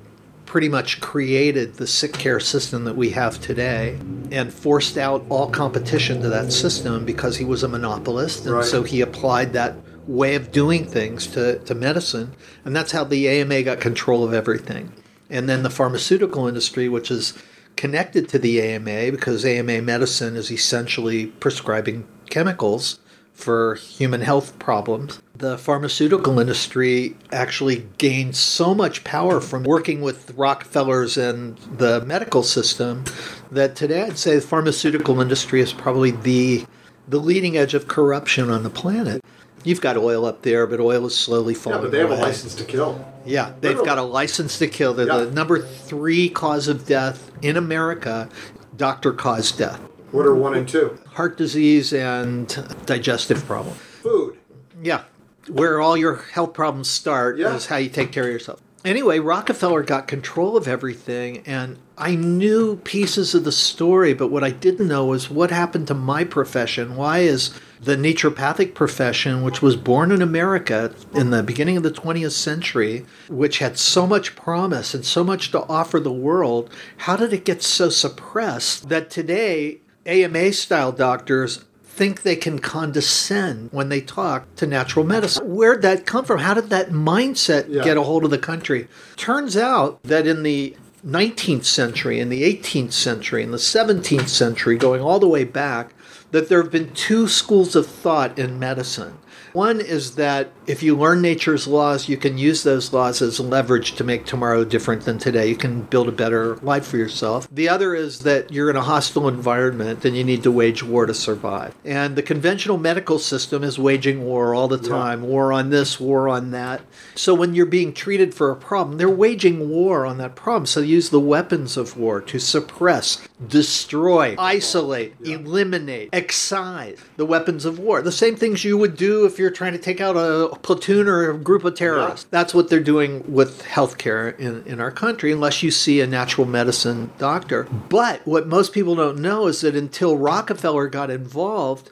pretty 0.46 0.70
much 0.70 1.02
created 1.02 1.74
the 1.74 1.86
sick 1.88 2.14
care 2.14 2.40
system 2.40 2.86
that 2.86 2.96
we 2.96 3.10
have 3.10 3.42
today 3.42 4.00
and 4.32 4.54
forced 4.54 4.98
out 4.98 5.26
all 5.28 5.50
competition 5.50 6.22
to 6.22 6.30
that 6.30 6.54
system 6.54 7.04
because 7.06 7.36
he 7.36 7.44
was 7.44 7.64
a 7.64 7.68
monopolist. 7.68 8.46
And 8.46 8.56
Right. 8.56 8.66
so 8.66 8.84
he 8.84 9.02
applied 9.02 9.52
that 9.54 9.76
way 10.08 10.36
of 10.36 10.52
doing 10.54 10.86
things 10.86 11.28
to, 11.28 11.60
to 11.60 11.76
medicine. 11.76 12.34
And 12.64 12.76
that's 12.76 12.92
how 12.92 13.04
the 13.04 13.28
AMA 13.28 13.64
got 13.64 13.82
control 13.82 14.24
of 14.24 14.34
everything. 14.34 14.94
And 15.34 15.50
then 15.50 15.64
the 15.64 15.72
pharmaceutical 15.72 16.48
industry, 16.48 16.88
which 16.88 17.10
is 17.10 17.34
connected 17.76 18.30
to 18.30 18.38
the 18.38 18.62
AMA 18.62 19.12
because 19.12 19.44
AMA 19.44 19.82
medicine 19.82 20.36
is 20.36 20.52
essentially 20.52 21.26
prescribing 21.26 22.08
chemicals 22.30 23.00
for 23.34 23.74
human 23.74 24.22
health 24.22 24.60
problems. 24.60 25.20
The 25.36 25.58
pharmaceutical 25.58 26.40
industry 26.40 27.18
actually 27.32 27.88
gained 27.98 28.36
so 28.36 28.76
much 28.76 29.04
power 29.04 29.42
from 29.42 29.64
working 29.64 30.02
with 30.02 30.36
Rockefellers 30.36 31.18
and 31.18 31.58
the 31.58 32.02
medical 32.06 32.44
system 32.44 33.04
that 33.52 33.76
today 33.76 34.04
I'd 34.04 34.20
say 34.20 34.36
the 34.36 34.42
pharmaceutical 34.42 35.20
industry 35.20 35.62
is 35.62 35.74
probably 35.74 36.12
the 36.12 36.66
the 37.08 37.20
leading 37.20 37.58
edge 37.58 37.74
of 37.74 37.88
corruption 37.88 38.52
on 38.52 38.62
the 38.62 38.70
planet. 38.70 39.20
You've 39.64 39.82
got 39.82 39.98
oil 39.98 40.26
up 40.26 40.42
there, 40.42 40.68
but 40.68 40.80
oil 40.80 41.06
is 41.06 41.18
slowly 41.18 41.54
falling. 41.54 41.80
Yeah, 41.80 41.82
but 41.84 41.92
they 41.92 42.00
have 42.00 42.12
a 42.12 42.16
license 42.16 42.56
to 42.56 42.66
kill. 42.66 43.06
Yeah, 43.26 43.54
they've 43.62 43.72
Literally. 43.72 43.86
got 43.86 43.98
a 43.98 44.04
license 44.04 44.58
to 44.60 44.68
kill. 44.68 44.94
They're 44.94 45.08
Yeah. 45.08 45.18
the 45.26 45.32
number 45.32 45.60
three 45.60 46.30
cause 46.30 46.68
of 46.68 46.86
death 46.86 47.32
in 47.42 47.56
America, 47.56 48.28
doctor 48.76 49.14
caused 49.14 49.58
death. 49.58 49.80
What 50.12 50.26
are 50.26 50.36
one 50.36 50.54
and 50.56 50.68
two? 50.68 50.98
Heart 51.14 51.38
disease 51.38 51.94
and 51.94 52.48
digestive 52.86 53.46
problem. 53.46 53.76
Food. 54.02 54.36
Yeah, 54.84 55.02
where 55.48 55.80
all 55.80 55.96
your 55.96 56.16
health 56.34 56.54
problems 56.54 56.90
start 56.90 57.38
Yeah. 57.38 57.56
is 57.56 57.68
how 57.68 57.78
you 57.78 57.90
take 57.90 58.12
care 58.12 58.26
of 58.26 58.32
yourself. 58.32 58.60
Anyway, 58.86 59.18
Rockefeller 59.18 59.82
got 59.82 60.10
control 60.10 60.58
of 60.58 60.68
everything, 60.68 61.42
and 61.46 61.78
I 61.98 62.16
knew 62.16 62.76
pieces 62.84 63.34
of 63.34 63.46
the 63.46 63.52
story, 63.52 64.14
but 64.14 64.28
what 64.28 64.44
I 64.44 64.50
didn't 64.50 64.90
know 64.90 65.06
was 65.06 65.30
what 65.30 65.52
happened 65.52 65.88
to 65.88 65.94
my 65.94 66.26
profession. 66.26 66.98
Why 66.98 67.20
is 67.20 67.52
the 67.80 67.96
naturopathic 67.96 68.74
profession, 68.74 69.42
which 69.42 69.62
was 69.62 69.78
born 69.78 70.12
in 70.12 70.22
America 70.22 70.94
in 71.14 71.30
the 71.30 71.44
beginning 71.44 71.78
of 71.78 71.84
the 71.84 71.92
20th 71.92 72.32
century, 72.32 73.06
which 73.30 73.60
had 73.60 73.80
so 73.80 74.06
much 74.06 74.36
promise 74.36 74.94
and 74.94 75.06
so 75.06 75.24
much 75.24 75.52
to 75.52 75.64
offer 75.68 76.02
the 76.02 76.12
world, 76.12 76.70
how 76.98 77.16
did 77.16 77.32
it 77.32 77.46
get 77.46 77.64
so 77.64 77.88
suppressed 77.88 78.90
that 78.90 79.10
today 79.10 79.80
AMA 80.06 80.52
style 80.52 80.92
doctors 80.92 81.64
think 81.96 82.24
they 82.24 82.36
can 82.36 82.58
condescend 82.60 83.70
when 83.72 83.90
they 83.90 84.02
talk 84.02 84.54
to 84.56 84.66
natural 84.66 85.06
medicine. 85.06 85.56
Where'd 85.56 85.84
that 85.84 86.06
come 86.08 86.26
from? 86.26 86.40
How 86.40 86.54
did 86.56 86.70
that 86.72 86.90
mindset 86.92 87.68
Yeah. 87.70 87.84
get 87.84 87.98
a 87.98 88.02
hold 88.04 88.24
of 88.26 88.32
the 88.32 88.38
country? 88.40 88.88
Turns 89.16 89.56
out 89.56 90.02
that 90.04 90.26
in 90.26 90.42
the 90.44 90.76
19th 91.06 91.66
century, 91.66 92.20
in 92.20 92.30
the 92.30 92.44
18th 92.44 92.94
century, 92.94 93.44
in 93.44 93.52
the 93.52 93.60
17th 93.60 94.30
century, 94.30 94.76
going 94.76 95.02
all 95.02 95.20
the 95.20 95.28
way 95.28 95.44
back, 95.44 95.94
that 96.32 96.50
there 96.50 96.62
have 96.64 96.72
been 96.72 96.92
two 96.94 97.28
schools 97.28 97.76
of 97.76 97.86
thought 97.86 98.40
in 98.40 98.58
medicine. 98.58 99.14
One 99.54 99.82
is 99.82 100.16
that 100.16 100.52
if 100.66 100.82
you 100.82 100.96
learn 100.96 101.22
nature's 101.22 101.68
laws, 101.68 102.10
you 102.10 102.18
can 102.18 102.40
use 102.40 102.64
those 102.64 102.92
laws 102.92 103.22
as 103.22 103.40
leverage 103.40 103.94
to 103.94 104.04
make 104.04 104.26
tomorrow 104.26 104.66
different 104.66 105.04
than 105.04 105.20
today. 105.20 105.48
You 105.48 105.56
can 105.56 105.84
build 105.84 106.08
a 106.08 106.12
better 106.12 106.56
life 106.58 106.88
for 106.88 106.98
yourself. 106.98 107.48
The 107.52 107.70
other 107.70 107.94
is 107.94 108.20
that 108.20 108.52
you're 108.52 108.72
in 108.72 108.76
a 108.76 108.82
hostile 108.82 109.28
environment 109.28 110.06
and 110.06 110.18
you 110.18 110.24
need 110.24 110.42
to 110.44 110.52
wage 110.52 110.82
war 110.82 111.06
to 111.06 111.14
survive. 111.14 111.76
And 111.86 112.16
the 112.16 112.24
conventional 112.24 112.80
medical 112.80 113.20
system 113.20 113.64
is 113.64 113.78
waging 113.78 114.26
war 114.26 114.56
all 114.56 114.68
the 114.68 114.80
time 114.80 115.22
war 115.22 115.54
on 115.54 115.70
this, 115.70 116.00
war 116.00 116.28
on 116.28 116.52
that. 116.52 116.82
So 117.14 117.36
when 117.36 117.54
you're 117.54 117.66
being 117.68 117.94
treated 117.94 118.34
for 118.34 118.50
a 118.50 118.56
problem, 118.56 118.98
they're 118.98 119.10
waging 119.10 119.70
war 119.70 120.06
on 120.06 120.18
that 120.18 120.36
problem. 120.36 120.66
So 120.66 120.82
they 120.82 120.88
use 120.88 121.10
the 121.10 121.20
weapons 121.20 121.78
of 121.78 121.96
war 121.96 122.22
to 122.22 122.40
suppress, 122.40 123.28
destroy, 123.46 124.36
isolate, 124.40 125.14
eliminate, 125.24 126.10
excise 126.12 127.00
the 127.18 127.26
weapons 127.26 127.66
of 127.66 127.78
war. 127.78 128.02
The 128.02 128.12
same 128.12 128.36
things 128.36 128.64
you 128.64 128.78
would 128.78 128.98
do 128.98 129.26
if 129.26 129.38
you're 129.38 129.43
trying 129.52 129.74
to 129.74 129.80
take 129.80 130.02
out 130.02 130.16
a 130.16 130.56
platoon 130.58 131.08
or 131.08 131.32
a 131.32 131.38
group 131.38 131.64
of 131.64 131.76
terrorists. 131.76 132.28
That's 132.30 132.54
what 132.54 132.70
they're 132.70 132.80
doing 132.80 133.32
with 133.32 133.64
healthcare 133.64 134.38
in, 134.40 134.64
in 134.66 134.80
our 134.80 134.92
country, 134.92 135.32
unless 135.32 135.64
you 135.64 135.72
see 135.72 136.02
a 136.02 136.08
natural 136.08 136.48
medicine 136.48 137.12
doctor. 137.18 137.64
But 137.90 138.26
what 138.26 138.48
most 138.48 138.74
people 138.74 138.96
don't 138.96 139.20
know 139.20 139.48
is 139.48 139.62
that 139.62 139.76
until 139.76 140.18
Rockefeller 140.18 140.88
got 140.88 141.10
involved, 141.10 141.92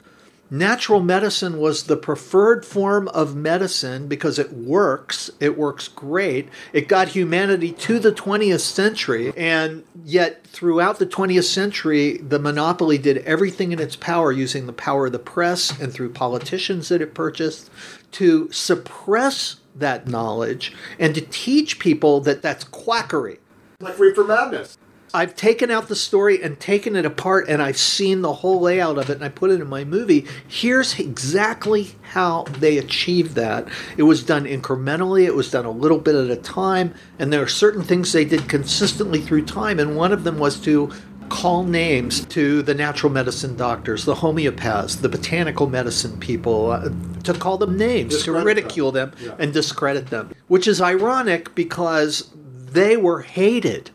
Natural 0.52 1.00
medicine 1.00 1.56
was 1.56 1.84
the 1.84 1.96
preferred 1.96 2.66
form 2.66 3.08
of 3.08 3.34
medicine 3.34 4.06
because 4.06 4.38
it 4.38 4.52
works. 4.52 5.30
It 5.40 5.56
works 5.56 5.88
great. 5.88 6.50
It 6.74 6.88
got 6.88 7.08
humanity 7.08 7.72
to 7.72 7.98
the 7.98 8.12
20th 8.12 8.60
century. 8.60 9.32
And 9.34 9.82
yet, 10.04 10.46
throughout 10.46 10.98
the 10.98 11.06
20th 11.06 11.44
century, 11.44 12.18
the 12.18 12.38
monopoly 12.38 12.98
did 12.98 13.16
everything 13.18 13.72
in 13.72 13.80
its 13.80 13.96
power 13.96 14.30
using 14.30 14.66
the 14.66 14.74
power 14.74 15.06
of 15.06 15.12
the 15.12 15.18
press 15.18 15.80
and 15.80 15.90
through 15.90 16.10
politicians 16.10 16.90
that 16.90 17.00
it 17.00 17.14
purchased 17.14 17.70
to 18.10 18.52
suppress 18.52 19.56
that 19.74 20.06
knowledge 20.06 20.74
and 20.98 21.14
to 21.14 21.22
teach 21.22 21.78
people 21.78 22.20
that 22.20 22.42
that's 22.42 22.64
quackery. 22.64 23.38
Like 23.80 23.98
Reefer 23.98 24.24
Madness. 24.24 24.76
I've 25.14 25.36
taken 25.36 25.70
out 25.70 25.88
the 25.88 25.96
story 25.96 26.42
and 26.42 26.58
taken 26.58 26.96
it 26.96 27.04
apart 27.04 27.46
and 27.48 27.60
I've 27.60 27.76
seen 27.76 28.22
the 28.22 28.32
whole 28.32 28.60
layout 28.60 28.96
of 28.96 29.10
it 29.10 29.16
and 29.16 29.24
I 29.24 29.28
put 29.28 29.50
it 29.50 29.60
in 29.60 29.68
my 29.68 29.84
movie. 29.84 30.26
Here's 30.48 30.98
exactly 30.98 31.90
how 32.00 32.44
they 32.44 32.78
achieved 32.78 33.34
that. 33.34 33.68
It 33.98 34.04
was 34.04 34.22
done 34.22 34.44
incrementally, 34.46 35.24
it 35.26 35.34
was 35.34 35.50
done 35.50 35.66
a 35.66 35.70
little 35.70 35.98
bit 35.98 36.14
at 36.14 36.30
a 36.30 36.36
time, 36.40 36.94
and 37.18 37.30
there 37.32 37.42
are 37.42 37.46
certain 37.48 37.82
things 37.82 38.12
they 38.12 38.24
did 38.24 38.48
consistently 38.48 39.20
through 39.20 39.44
time, 39.44 39.78
and 39.78 39.96
one 39.96 40.12
of 40.12 40.24
them 40.24 40.38
was 40.38 40.58
to 40.60 40.90
call 41.28 41.64
names 41.64 42.24
to 42.26 42.62
the 42.62 42.74
natural 42.74 43.10
medicine 43.12 43.56
doctors, 43.56 44.04
the 44.04 44.14
homeopaths, 44.16 45.00
the 45.00 45.08
botanical 45.08 45.66
medicine 45.66 46.18
people, 46.20 46.70
uh, 46.70 46.88
to 47.24 47.32
call 47.34 47.56
them 47.58 47.76
names, 47.76 48.14
Discredit 48.14 48.24
to 48.24 48.32
them. 48.32 48.44
ridicule 48.46 48.92
them 48.92 49.12
Yeah. 49.22 49.30
and 49.38 49.52
discredit 49.52 50.08
them, 50.10 50.30
which 50.48 50.66
is 50.68 50.80
ironic 50.80 51.54
because 51.54 52.30
they 52.70 52.96
were 52.96 53.20
hated 53.22 53.90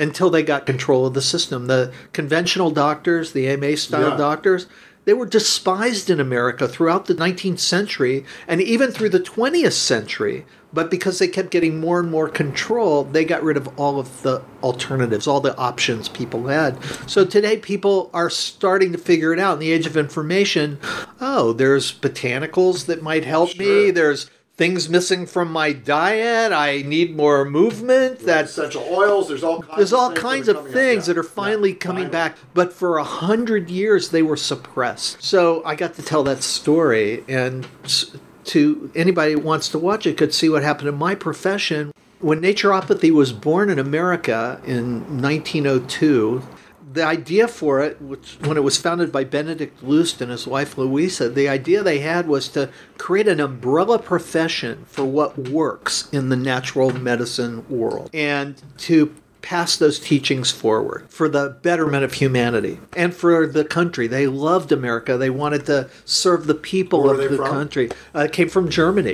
until 0.00 0.30
they 0.30 0.42
got 0.42 0.66
control 0.66 1.06
of 1.06 1.14
the 1.14 1.22
system. 1.22 1.66
The 1.66 1.92
conventional 2.12 2.70
doctors, 2.70 3.32
the 3.32 3.46
AMA 3.48 3.76
style 3.76 4.10
Yeah. 4.10 4.16
doctors, 4.16 4.66
they 5.04 5.14
were 5.14 5.26
despised 5.26 6.10
in 6.10 6.20
America 6.20 6.68
throughout 6.68 7.06
the 7.06 7.14
19th 7.14 7.58
century 7.60 8.24
and 8.48 8.60
even 8.60 8.90
through 8.92 9.08
the 9.10 9.20
20th 9.20 9.72
century. 9.72 10.44
But 10.72 10.88
because 10.90 11.18
they 11.18 11.26
kept 11.26 11.50
getting 11.50 11.80
more 11.80 11.98
and 11.98 12.10
more 12.10 12.28
control, 12.28 13.02
they 13.02 13.24
got 13.24 13.42
rid 13.42 13.56
of 13.56 13.68
all 13.76 13.98
of 13.98 14.22
the 14.22 14.40
alternatives, 14.62 15.26
all 15.26 15.40
the 15.40 15.56
options 15.56 16.08
people 16.08 16.46
had. 16.46 16.76
So 17.08 17.24
today, 17.24 17.56
people 17.56 18.08
are 18.14 18.30
starting 18.30 18.92
to 18.92 18.98
figure 18.98 19.32
it 19.32 19.40
out 19.40 19.54
in 19.54 19.58
the 19.58 19.72
age 19.72 19.86
of 19.86 19.96
information. 19.96 20.78
Oh, 21.20 21.52
there's 21.52 21.92
botanicals 21.92 22.86
that 22.86 23.02
might 23.02 23.24
help 23.24 23.58
me. 23.58 23.90
There's 23.90 24.30
things 24.60 24.90
missing 24.90 25.24
from 25.24 25.50
my 25.50 25.72
diet. 25.72 26.52
I 26.52 26.82
need 26.82 27.16
more 27.16 27.46
movement. 27.46 28.18
That's 28.18 28.50
essential 28.50 28.82
oils. 28.90 29.28
There's 29.28 29.42
all 29.42 29.62
kinds. 29.62 29.76
there's 29.78 29.92
of 29.94 29.98
all 29.98 30.08
things 30.10 30.20
kinds 30.20 30.46
that 30.48 30.56
are 30.56 30.66
of 30.66 30.72
things 30.72 31.08
yeah. 31.08 31.14
that 31.14 31.18
are 31.18 31.22
finally 31.22 31.70
Yeah, 31.70 31.76
coming 31.78 32.04
finally. 32.04 32.12
back 32.12 32.36
but 32.52 32.70
for 32.74 32.98
a 32.98 33.04
hundred 33.04 33.70
years 33.70 34.10
they 34.10 34.22
were 34.22 34.36
suppressed 34.36 35.22
so 35.22 35.62
i 35.64 35.74
got 35.74 35.94
to 35.94 36.02
tell 36.02 36.22
that 36.24 36.42
story 36.42 37.24
and 37.26 37.66
to 38.44 38.90
anybody 38.94 39.32
who 39.32 39.38
wants 39.38 39.68
to 39.70 39.78
watch 39.78 40.06
it 40.06 40.18
could 40.18 40.34
see 40.34 40.48
what 40.50 40.62
happened 40.62 40.88
in 40.88 40.94
my 40.96 41.14
profession 41.14 41.90
when 42.18 42.40
naturopathy 42.42 43.10
was 43.10 43.32
born 43.32 43.70
in 43.70 43.78
america 43.78 44.60
in 44.66 45.22
1902 45.22 46.42
the 46.92 47.04
idea 47.04 47.46
for 47.46 47.80
it, 47.80 48.00
which 48.02 48.36
when 48.40 48.56
it 48.56 48.64
was 48.64 48.76
founded 48.76 49.12
by 49.12 49.24
Benedict 49.24 49.82
Lust 49.82 50.20
and 50.20 50.30
his 50.30 50.46
wife 50.46 50.76
Louisa, 50.76 51.28
the 51.28 51.48
idea 51.48 51.82
they 51.82 52.00
had 52.00 52.26
was 52.26 52.48
to 52.48 52.70
create 52.98 53.28
an 53.28 53.40
umbrella 53.40 53.98
profession 53.98 54.84
for 54.86 55.04
what 55.04 55.38
works 55.38 56.08
in 56.12 56.28
the 56.28 56.36
natural 56.36 56.92
medicine 56.92 57.64
world 57.68 58.10
and 58.12 58.60
to 58.78 59.14
pass 59.42 59.76
those 59.76 59.98
teachings 59.98 60.50
forward 60.50 61.06
for 61.08 61.28
the 61.28 61.56
betterment 61.62 62.04
of 62.04 62.14
humanity 62.14 62.78
and 62.94 63.14
for 63.14 63.46
the 63.46 63.64
country. 63.64 64.06
They 64.06 64.26
loved 64.26 64.70
America. 64.70 65.16
They 65.16 65.30
wanted 65.30 65.66
to 65.66 65.88
serve 66.04 66.46
the 66.46 66.54
people 66.54 67.04
Where 67.04 67.14
of 67.14 67.30
the 67.30 67.36
from? 67.36 67.50
Country. 67.50 67.90
Uh, 68.14 68.20
it 68.20 68.32
came 68.32 68.48
from 68.48 68.68
Germany. 68.68 69.12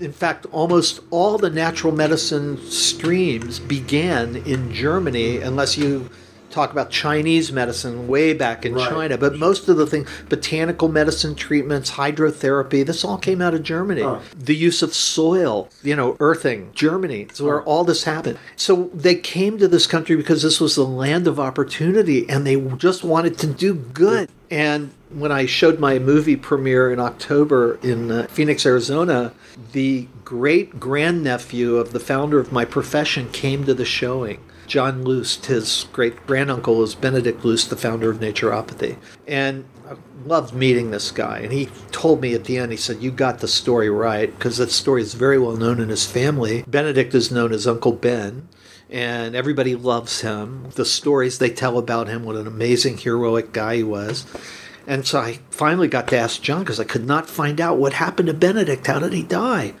In 0.00 0.12
fact, 0.12 0.46
almost 0.50 1.00
all 1.10 1.36
the 1.36 1.50
natural 1.50 1.92
medicine 1.92 2.56
streams 2.70 3.58
began 3.58 4.36
in 4.36 4.72
Germany, 4.72 5.38
unless 5.38 5.76
you 5.76 6.08
talk 6.50 6.72
about 6.72 6.90
Chinese 6.90 7.52
medicine 7.52 8.08
way 8.08 8.32
back 8.32 8.66
in 8.66 8.74
Right. 8.74 8.88
China. 8.88 9.18
But 9.18 9.36
most 9.36 9.68
of 9.68 9.76
the 9.76 9.86
things, 9.86 10.08
botanical 10.28 10.88
medicine 10.88 11.34
treatments, 11.34 11.92
hydrotherapy, 11.92 12.84
this 12.84 13.04
all 13.04 13.18
came 13.18 13.40
out 13.40 13.54
of 13.54 13.62
Germany. 13.62 14.04
The 14.36 14.54
use 14.54 14.82
of 14.82 14.94
soil, 14.94 15.68
you 15.82 15.96
know, 15.96 16.16
earthing, 16.20 16.70
Germany. 16.74 17.22
It's 17.22 17.40
where 17.40 17.62
all 17.62 17.84
this 17.84 18.04
happened. 18.04 18.38
So 18.56 18.90
they 18.94 19.14
came 19.14 19.58
to 19.58 19.68
this 19.68 19.86
country 19.86 20.16
because 20.16 20.42
this 20.42 20.60
was 20.60 20.74
the 20.74 20.84
land 20.84 21.26
of 21.26 21.38
opportunity 21.38 22.28
and 22.28 22.46
they 22.46 22.56
just 22.76 23.04
wanted 23.04 23.38
to 23.38 23.46
do 23.46 23.74
good. 23.74 24.28
And 24.50 24.90
when 25.10 25.30
I 25.30 25.46
showed 25.46 25.78
my 25.78 25.98
movie 25.98 26.36
premiere 26.36 26.92
in 26.92 26.98
October 26.98 27.78
in 27.82 28.10
uh, 28.10 28.26
Phoenix, 28.28 28.66
Arizona, 28.66 29.32
the 29.72 30.08
great 30.24 30.80
grandnephew 30.80 31.76
of 31.76 31.92
the 31.92 32.00
founder 32.00 32.38
of 32.38 32.52
my 32.52 32.64
profession 32.64 33.28
came 33.30 33.64
to 33.64 33.74
the 33.74 33.84
showing. 33.84 34.40
John 34.70 35.02
Lust, 35.02 35.46
his 35.46 35.88
great 35.92 36.24
granduncle, 36.28 36.80
is 36.84 36.94
Benedict 36.94 37.44
Lust, 37.44 37.70
the 37.70 37.76
founder 37.76 38.08
of 38.08 38.20
naturopathy. 38.20 38.98
And 39.26 39.64
I 39.88 39.96
loved 40.24 40.54
meeting 40.54 40.92
this 40.92 41.10
guy. 41.10 41.40
And 41.40 41.52
he 41.52 41.66
told 41.90 42.20
me 42.20 42.34
at 42.34 42.44
the 42.44 42.56
end, 42.56 42.70
he 42.70 42.78
said, 42.78 43.02
You 43.02 43.10
got 43.10 43.40
the 43.40 43.48
story 43.48 43.90
right, 43.90 44.30
because 44.30 44.58
that 44.58 44.70
story 44.70 45.02
is 45.02 45.14
very 45.14 45.40
well 45.40 45.56
known 45.56 45.80
in 45.80 45.88
his 45.88 46.06
family. 46.06 46.62
Benedict 46.68 47.16
is 47.16 47.32
known 47.32 47.52
as 47.52 47.66
Uncle 47.66 47.94
Ben 47.94 48.48
and 48.88 49.34
everybody 49.34 49.74
loves 49.74 50.20
him. 50.20 50.70
The 50.76 50.84
stories 50.84 51.38
they 51.38 51.50
tell 51.50 51.76
about 51.76 52.06
him, 52.06 52.22
what 52.22 52.36
an 52.36 52.46
amazing, 52.46 52.98
heroic 52.98 53.52
guy 53.52 53.76
he 53.76 53.82
was. 53.82 54.24
And 54.86 55.04
so 55.04 55.18
I 55.18 55.40
finally 55.50 55.88
got 55.88 56.06
to 56.08 56.18
ask 56.18 56.40
John 56.40 56.60
because 56.60 56.78
I 56.78 56.84
could 56.84 57.06
not 57.06 57.28
find 57.28 57.60
out 57.60 57.78
what 57.78 57.94
happened 57.94 58.28
to 58.28 58.34
Benedict. 58.34 58.86
How 58.86 59.00
did 59.00 59.12
he 59.12 59.24
die? 59.24 59.74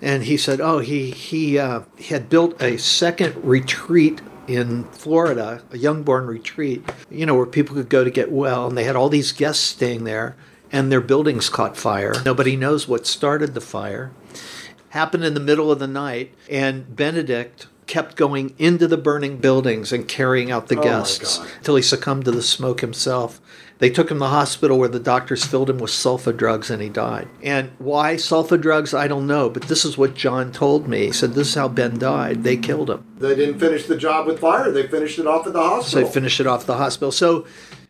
And 0.00 0.24
he 0.24 0.36
said, 0.36 0.60
"Oh, 0.60 0.78
he 0.78 1.10
he, 1.10 1.58
uh, 1.58 1.80
had 2.08 2.28
built 2.28 2.60
a 2.62 2.76
second 2.76 3.34
retreat 3.42 4.20
in 4.46 4.84
Florida, 4.84 5.62
a 5.70 5.76
Yungborn 5.76 6.26
retreat, 6.26 6.88
you 7.10 7.26
know, 7.26 7.34
where 7.34 7.46
people 7.46 7.74
could 7.74 7.88
go 7.88 8.04
to 8.04 8.10
get 8.10 8.30
well, 8.30 8.68
and 8.68 8.78
they 8.78 8.84
had 8.84 8.96
all 8.96 9.08
these 9.08 9.32
guests 9.32 9.62
staying 9.62 10.04
there, 10.04 10.36
and 10.72 10.90
their 10.90 11.00
buildings 11.00 11.48
caught 11.48 11.76
fire. 11.76 12.14
Nobody 12.24 12.56
knows 12.56 12.88
what 12.88 13.06
started 13.06 13.54
the 13.54 13.60
fire. 13.60 14.12
Happened 14.90 15.24
in 15.24 15.34
the 15.34 15.40
middle 15.40 15.70
of 15.70 15.78
the 15.78 15.88
night, 15.88 16.34
and 16.48 16.94
Benedict." 16.94 17.66
Kept 17.88 18.16
going 18.16 18.54
into 18.58 18.86
the 18.86 18.98
burning 18.98 19.38
buildings 19.38 19.94
and 19.94 20.06
carrying 20.06 20.50
out 20.50 20.68
the 20.68 20.76
my 20.76 20.82
guests 20.82 21.40
until 21.56 21.76
he 21.76 21.80
succumbed 21.80 22.26
to 22.26 22.30
the 22.30 22.42
smoke 22.42 22.82
himself. 22.82 23.40
They 23.78 23.90
took 23.90 24.10
him 24.10 24.16
to 24.16 24.20
the 24.20 24.28
hospital 24.28 24.76
where 24.78 24.88
the 24.88 24.98
doctors 24.98 25.44
filled 25.44 25.70
him 25.70 25.78
with 25.78 25.92
sulfa 25.92 26.36
drugs 26.36 26.68
and 26.68 26.82
he 26.82 26.88
died. 26.88 27.28
And 27.42 27.70
why 27.78 28.14
sulfa 28.16 28.60
drugs, 28.60 28.92
I 28.92 29.06
don't 29.06 29.26
know, 29.28 29.48
but 29.48 29.62
this 29.64 29.84
is 29.84 29.96
what 29.96 30.14
John 30.14 30.50
told 30.50 30.88
me. 30.88 31.06
He 31.06 31.12
said, 31.12 31.34
This 31.34 31.48
is 31.50 31.54
how 31.54 31.68
Ben 31.68 31.96
died. 31.98 32.42
They 32.42 32.56
killed 32.56 32.90
him. 32.90 33.04
They 33.18 33.36
didn't 33.36 33.60
finish 33.60 33.86
the 33.86 33.96
job 33.96 34.26
with 34.26 34.40
fire. 34.40 34.72
They 34.72 34.86
finished 34.88 35.18
it 35.20 35.26
off 35.28 35.46
at 35.46 35.52
the 35.52 35.60
So 35.62 35.68
hospital. 35.68 36.02
they 36.06 36.12
finished 36.12 36.40
it 36.40 36.46
off 36.48 36.62
at 36.62 36.66
the 36.66 36.76
hospital. 36.76 37.12
So 37.12 37.46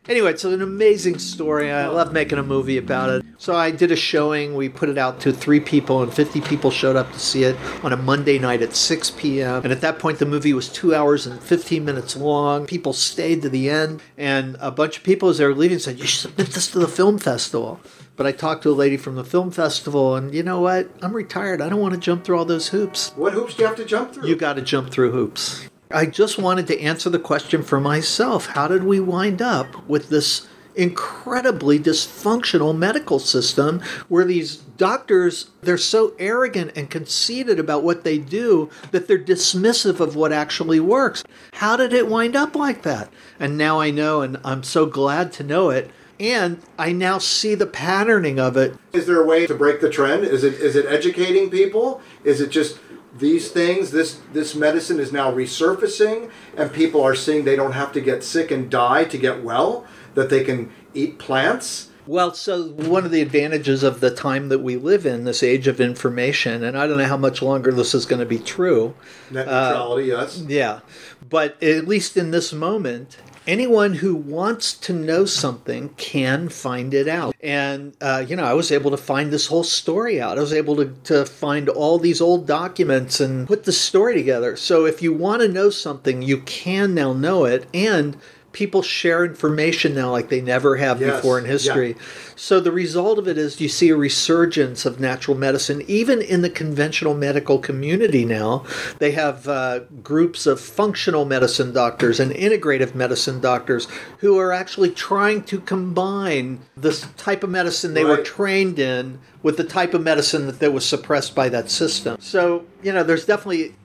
anyway, 0.09 0.31
it's 0.31 0.45
an 0.45 0.63
amazing 0.63 1.19
story. 1.19 1.71
I 1.71 1.87
love 1.89 2.13
making 2.13 2.39
a 2.39 2.43
movie 2.43 2.79
about 2.79 3.11
it. 3.11 3.25
So 3.39 3.55
I 3.55 3.71
did 3.71 3.93
a 3.93 3.97
showing. 3.97 4.55
We 4.55 4.69
put 4.69 4.89
it 4.89 4.99
out 4.99 5.21
to 5.21 5.33
three 5.33 5.61
people, 5.61 6.03
and 6.03 6.13
50 6.13 6.41
people 6.41 6.71
showed 6.71 6.97
up 6.97 7.13
to 7.13 7.19
see 7.21 7.45
it 7.45 7.57
on 7.85 7.93
a 7.93 7.97
Monday 7.97 8.39
night 8.39 8.63
at 8.63 8.75
6 8.75 9.11
p.m. 9.13 9.63
And 9.63 9.73
at 9.73 9.81
that 9.83 9.99
point, 9.99 10.19
the 10.19 10.27
movie 10.27 10.53
was 10.53 10.69
two 10.69 10.95
hours 10.95 11.27
and 11.27 11.41
15 11.41 11.85
minutes 11.85 12.17
long. 12.17 12.67
People 12.67 12.93
stayed 12.93 13.43
to 13.43 13.49
the 13.49 13.71
end, 13.71 14.03
and 14.17 14.57
a 14.61 14.71
bunch 14.71 14.97
of 14.97 15.05
people, 15.05 15.29
as 15.29 15.39
they 15.39 15.47
were 15.47 15.55
leaving, 15.55 15.79
said, 15.79 15.99
You 15.99 16.07
should 16.07 16.31
submit 16.31 16.49
this 16.49 16.71
to 16.73 16.79
the 16.79 16.89
film 16.89 17.19
festival. 17.19 17.81
But 18.17 18.27
I 18.27 18.33
talked 18.33 18.65
to 18.65 18.71
a 18.71 18.73
lady 18.73 18.97
from 18.97 19.15
the 19.15 19.25
film 19.25 19.53
festival, 19.53 20.17
and 20.17 20.35
you 20.35 20.43
know 20.43 20.61
what? 20.61 20.91
I'm 21.01 21.13
retired. 21.13 21.61
I 21.61 21.69
don't 21.69 21.81
want 21.81 21.95
to 21.95 22.01
jump 22.01 22.25
through 22.25 22.37
all 22.37 22.45
those 22.45 22.69
hoops. 22.69 23.13
what 23.15 23.33
hoops 23.33 23.55
do 23.55 23.63
you 23.63 23.69
have 23.69 23.77
to 23.77 23.85
jump 23.85 24.13
through? 24.13 24.27
You 24.27 24.35
got 24.35 24.55
to 24.55 24.63
jump 24.63 24.91
through 24.91 25.13
hoops. 25.13 25.69
I 25.91 26.05
just 26.05 26.39
wanted 26.39 26.67
to 26.67 26.81
answer 26.81 27.09
the 27.09 27.19
question 27.19 27.63
for 27.63 27.81
myself. 27.81 28.47
How 28.47 28.69
did 28.69 28.85
we 28.85 29.01
wind 29.01 29.41
up 29.41 29.89
with 29.89 30.11
this 30.11 30.47
incredibly 30.75 31.79
dysfunctional 31.79 32.77
medical 32.77 33.19
system 33.19 33.81
where 34.09 34.25
these 34.25 34.57
doctors 34.57 35.51
they're 35.61 35.77
so 35.77 36.15
arrogant 36.21 36.71
and 36.77 36.89
conceited 36.89 37.59
about 37.59 37.83
what 37.83 38.05
they 38.05 38.17
do 38.17 38.71
that 38.93 39.09
they're 39.09 39.19
dismissive 39.19 39.99
of 39.99 40.15
what 40.15 40.33
actually 40.33 40.79
works. 40.79 41.25
How 41.55 41.77
did 41.77 41.93
it 41.93 42.07
wind 42.07 42.37
up 42.37 42.55
like 42.55 42.83
that? 42.83 43.13
And 43.41 43.59
now 43.59 43.81
I 43.81 43.91
know 43.91 44.23
and 44.23 44.39
I'm 44.45 44.63
so 44.63 44.87
glad 44.87 45.33
to 45.33 45.43
know 45.43 45.71
it 45.71 45.91
and 46.21 46.61
I 46.79 46.93
now 46.93 47.19
see 47.19 47.57
the 47.57 47.67
patterning 47.67 48.39
of 48.39 48.57
it 48.57 48.77
Is 48.93 49.07
there 49.07 49.21
a 49.21 49.27
way 49.27 49.49
to 49.49 49.55
break 49.57 49.81
the 49.81 49.91
trend? 49.91 50.23
Is 50.25 50.45
it 50.45 50.55
is 50.55 50.77
it 50.77 50.87
educating 50.87 51.51
people? 51.51 52.01
Is 52.23 52.41
it 52.41 52.51
just 52.51 52.79
these 53.19 53.51
things? 53.51 53.91
This 53.91 54.21
this 54.33 54.55
medicine 54.55 55.01
is 55.01 55.13
now 55.13 55.33
resurfacing, 55.33 56.31
and 56.57 56.73
people 56.73 57.03
are 57.03 57.15
seeing 57.15 57.45
they 57.45 57.57
don't 57.57 57.73
have 57.73 57.93
to 57.93 58.01
get 58.01 58.25
sick 58.25 58.51
and 58.51 58.71
die 58.71 59.05
to 59.05 59.19
get 59.19 59.43
well. 59.43 59.87
That 60.15 60.31
they 60.31 60.43
can 60.43 60.73
eat 60.95 61.19
plants. 61.19 61.91
Well, 62.07 62.33
so 62.33 62.69
one 62.69 63.05
of 63.05 63.11
the 63.11 63.21
advantages 63.21 63.83
of 63.83 64.01
the 64.01 64.11
time 64.11 64.49
that 64.49 64.61
we 64.61 64.77
live 64.77 65.05
in, 65.05 65.25
this 65.25 65.43
age 65.43 65.69
of 65.69 65.79
information, 65.79 66.65
and 66.65 66.77
I 66.77 66.87
don't 66.87 66.97
know 66.97 67.05
how 67.05 67.19
much 67.19 67.43
longer 67.43 67.71
this 67.71 67.95
is 67.95 68.07
going 68.07 68.21
to 68.21 68.27
be 68.27 68.39
true. 68.39 68.95
Net 69.31 69.47
uh, 69.47 69.69
neutrality, 69.69 70.09
yes. 70.09 70.43
Yeah. 70.49 70.81
But 71.29 71.63
at 71.63 71.87
least 71.87 72.17
in 72.17 72.31
this 72.31 72.51
moment, 72.51 73.19
anyone 73.49 73.95
who 73.95 74.15
wants 74.15 74.75
to 74.75 74.93
know 74.93 75.25
something 75.25 75.89
can 75.97 76.51
find 76.51 76.93
it 76.93 77.09
out. 77.09 77.35
And, 77.41 77.97
uh, 78.01 78.25
you 78.29 78.37
know, 78.37 78.45
I 78.45 78.53
was 78.53 78.71
able 78.71 78.91
to 78.91 78.97
find 78.99 79.33
this 79.33 79.47
whole 79.47 79.65
story 79.65 80.21
out. 80.21 80.37
I 80.37 80.43
was 80.43 80.53
able 80.53 80.77
to, 80.77 80.95
to 81.05 81.25
find 81.25 81.71
all 81.71 81.99
these 81.99 82.21
old 82.21 82.47
documents 82.47 83.21
and 83.21 83.49
put 83.49 83.65
the 83.65 83.73
story 83.73 84.15
together. 84.15 84.55
So 84.57 84.85
if 84.85 85.01
you 85.01 85.15
want 85.15 85.41
to 85.41 85.49
know 85.49 85.71
something, 85.71 86.21
you 86.21 86.43
can 86.43 86.95
now 86.95 87.15
know 87.15 87.47
it. 87.47 87.67
And 87.73 88.19
people 88.59 88.83
share 88.83 89.25
information 89.25 89.95
now 89.95 90.11
like 90.11 90.31
they 90.31 90.41
never 90.41 90.75
have 90.75 91.01
Yes, 91.01 91.15
before 91.15 91.39
in 91.39 91.45
yeah. 91.45 91.53
history. 91.53 91.97
So 92.35 92.59
the 92.59 92.73
result 92.73 93.17
of 93.21 93.29
it 93.29 93.39
is 93.39 93.61
you 93.61 93.69
see 93.69 93.89
a 93.91 93.97
resurgence 93.97 94.85
of 94.85 94.99
natural 94.99 95.37
medicine, 95.37 95.81
even 95.87 96.21
in 96.21 96.43
the 96.43 96.51
conventional 96.51 97.15
medical 97.15 97.61
community 97.61 98.25
now. 98.25 98.65
They 98.99 99.13
have 99.13 99.47
uh, 99.47 99.81
groups 100.03 100.45
of 100.45 100.61
functional 100.61 101.25
medicine 101.25 101.73
doctors 101.73 102.19
and 102.19 102.33
integrative 102.33 102.97
medicine 102.97 103.41
doctors 103.41 103.87
who 104.19 104.37
are 104.37 104.53
actually 104.53 104.91
trying 104.91 105.45
to 105.45 105.61
combine 105.61 106.59
this 106.77 107.07
type 107.17 107.45
of 107.45 107.51
medicine 107.51 107.95
they 107.95 108.05
were 108.05 108.25
trained 108.25 108.81
in 108.81 109.21
with 109.41 109.57
the 109.57 109.63
type 109.63 109.95
of 109.95 110.03
medicine 110.03 110.47
that, 110.47 110.59
that 110.59 110.73
was 110.73 110.85
suppressed 110.85 111.33
by 111.33 111.49
that 111.49 111.71
system. 111.71 112.17
So, 112.21 112.65
you 112.83 112.93
know, 112.93 113.05
there's 113.05 113.25
definitely 113.25 113.77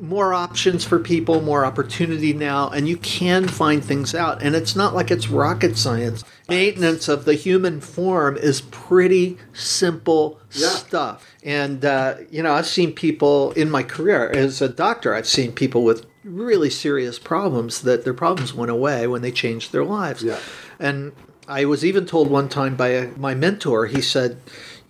more 0.00 0.32
options 0.32 0.84
for 0.84 0.98
people, 0.98 1.40
more 1.42 1.64
opportunity 1.64 2.32
now, 2.32 2.68
and 2.70 2.88
you 2.88 2.96
can 2.96 3.46
find 3.46 3.84
things 3.84 4.14
out. 4.14 4.42
And 4.42 4.54
it's 4.56 4.74
not 4.74 4.94
like 4.94 5.10
it's 5.10 5.28
rocket 5.28 5.76
science. 5.76 6.24
Maintenance 6.48 7.06
of 7.08 7.24
the 7.26 7.34
human 7.34 7.80
form 7.80 8.36
is 8.36 8.62
pretty 8.62 9.36
simple 9.52 10.40
Yeah. 10.52 10.68
stuff. 10.70 11.26
And, 11.44 11.84
uh, 11.84 12.14
you 12.30 12.42
know, 12.42 12.52
I've 12.52 12.66
seen 12.66 12.92
people 12.92 13.52
in 13.52 13.70
my 13.70 13.82
career 13.82 14.30
as 14.30 14.60
a 14.62 14.68
doctor, 14.68 15.14
I've 15.14 15.28
seen 15.28 15.52
people 15.52 15.84
with 15.84 16.06
really 16.24 16.70
serious 16.70 17.18
problems 17.18 17.82
that 17.82 18.04
their 18.04 18.14
problems 18.14 18.52
went 18.54 18.70
away 18.70 19.06
when 19.06 19.22
they 19.22 19.30
changed 19.30 19.72
their 19.72 19.84
lives. 19.84 20.22
Yeah. 20.22 20.38
And 20.78 21.12
I 21.48 21.64
was 21.64 21.84
even 21.84 22.06
told 22.06 22.30
one 22.30 22.48
time 22.48 22.76
by 22.76 22.88
a, 22.88 23.08
my 23.16 23.34
mentor, 23.34 23.86
he 23.86 24.00
said, 24.00 24.38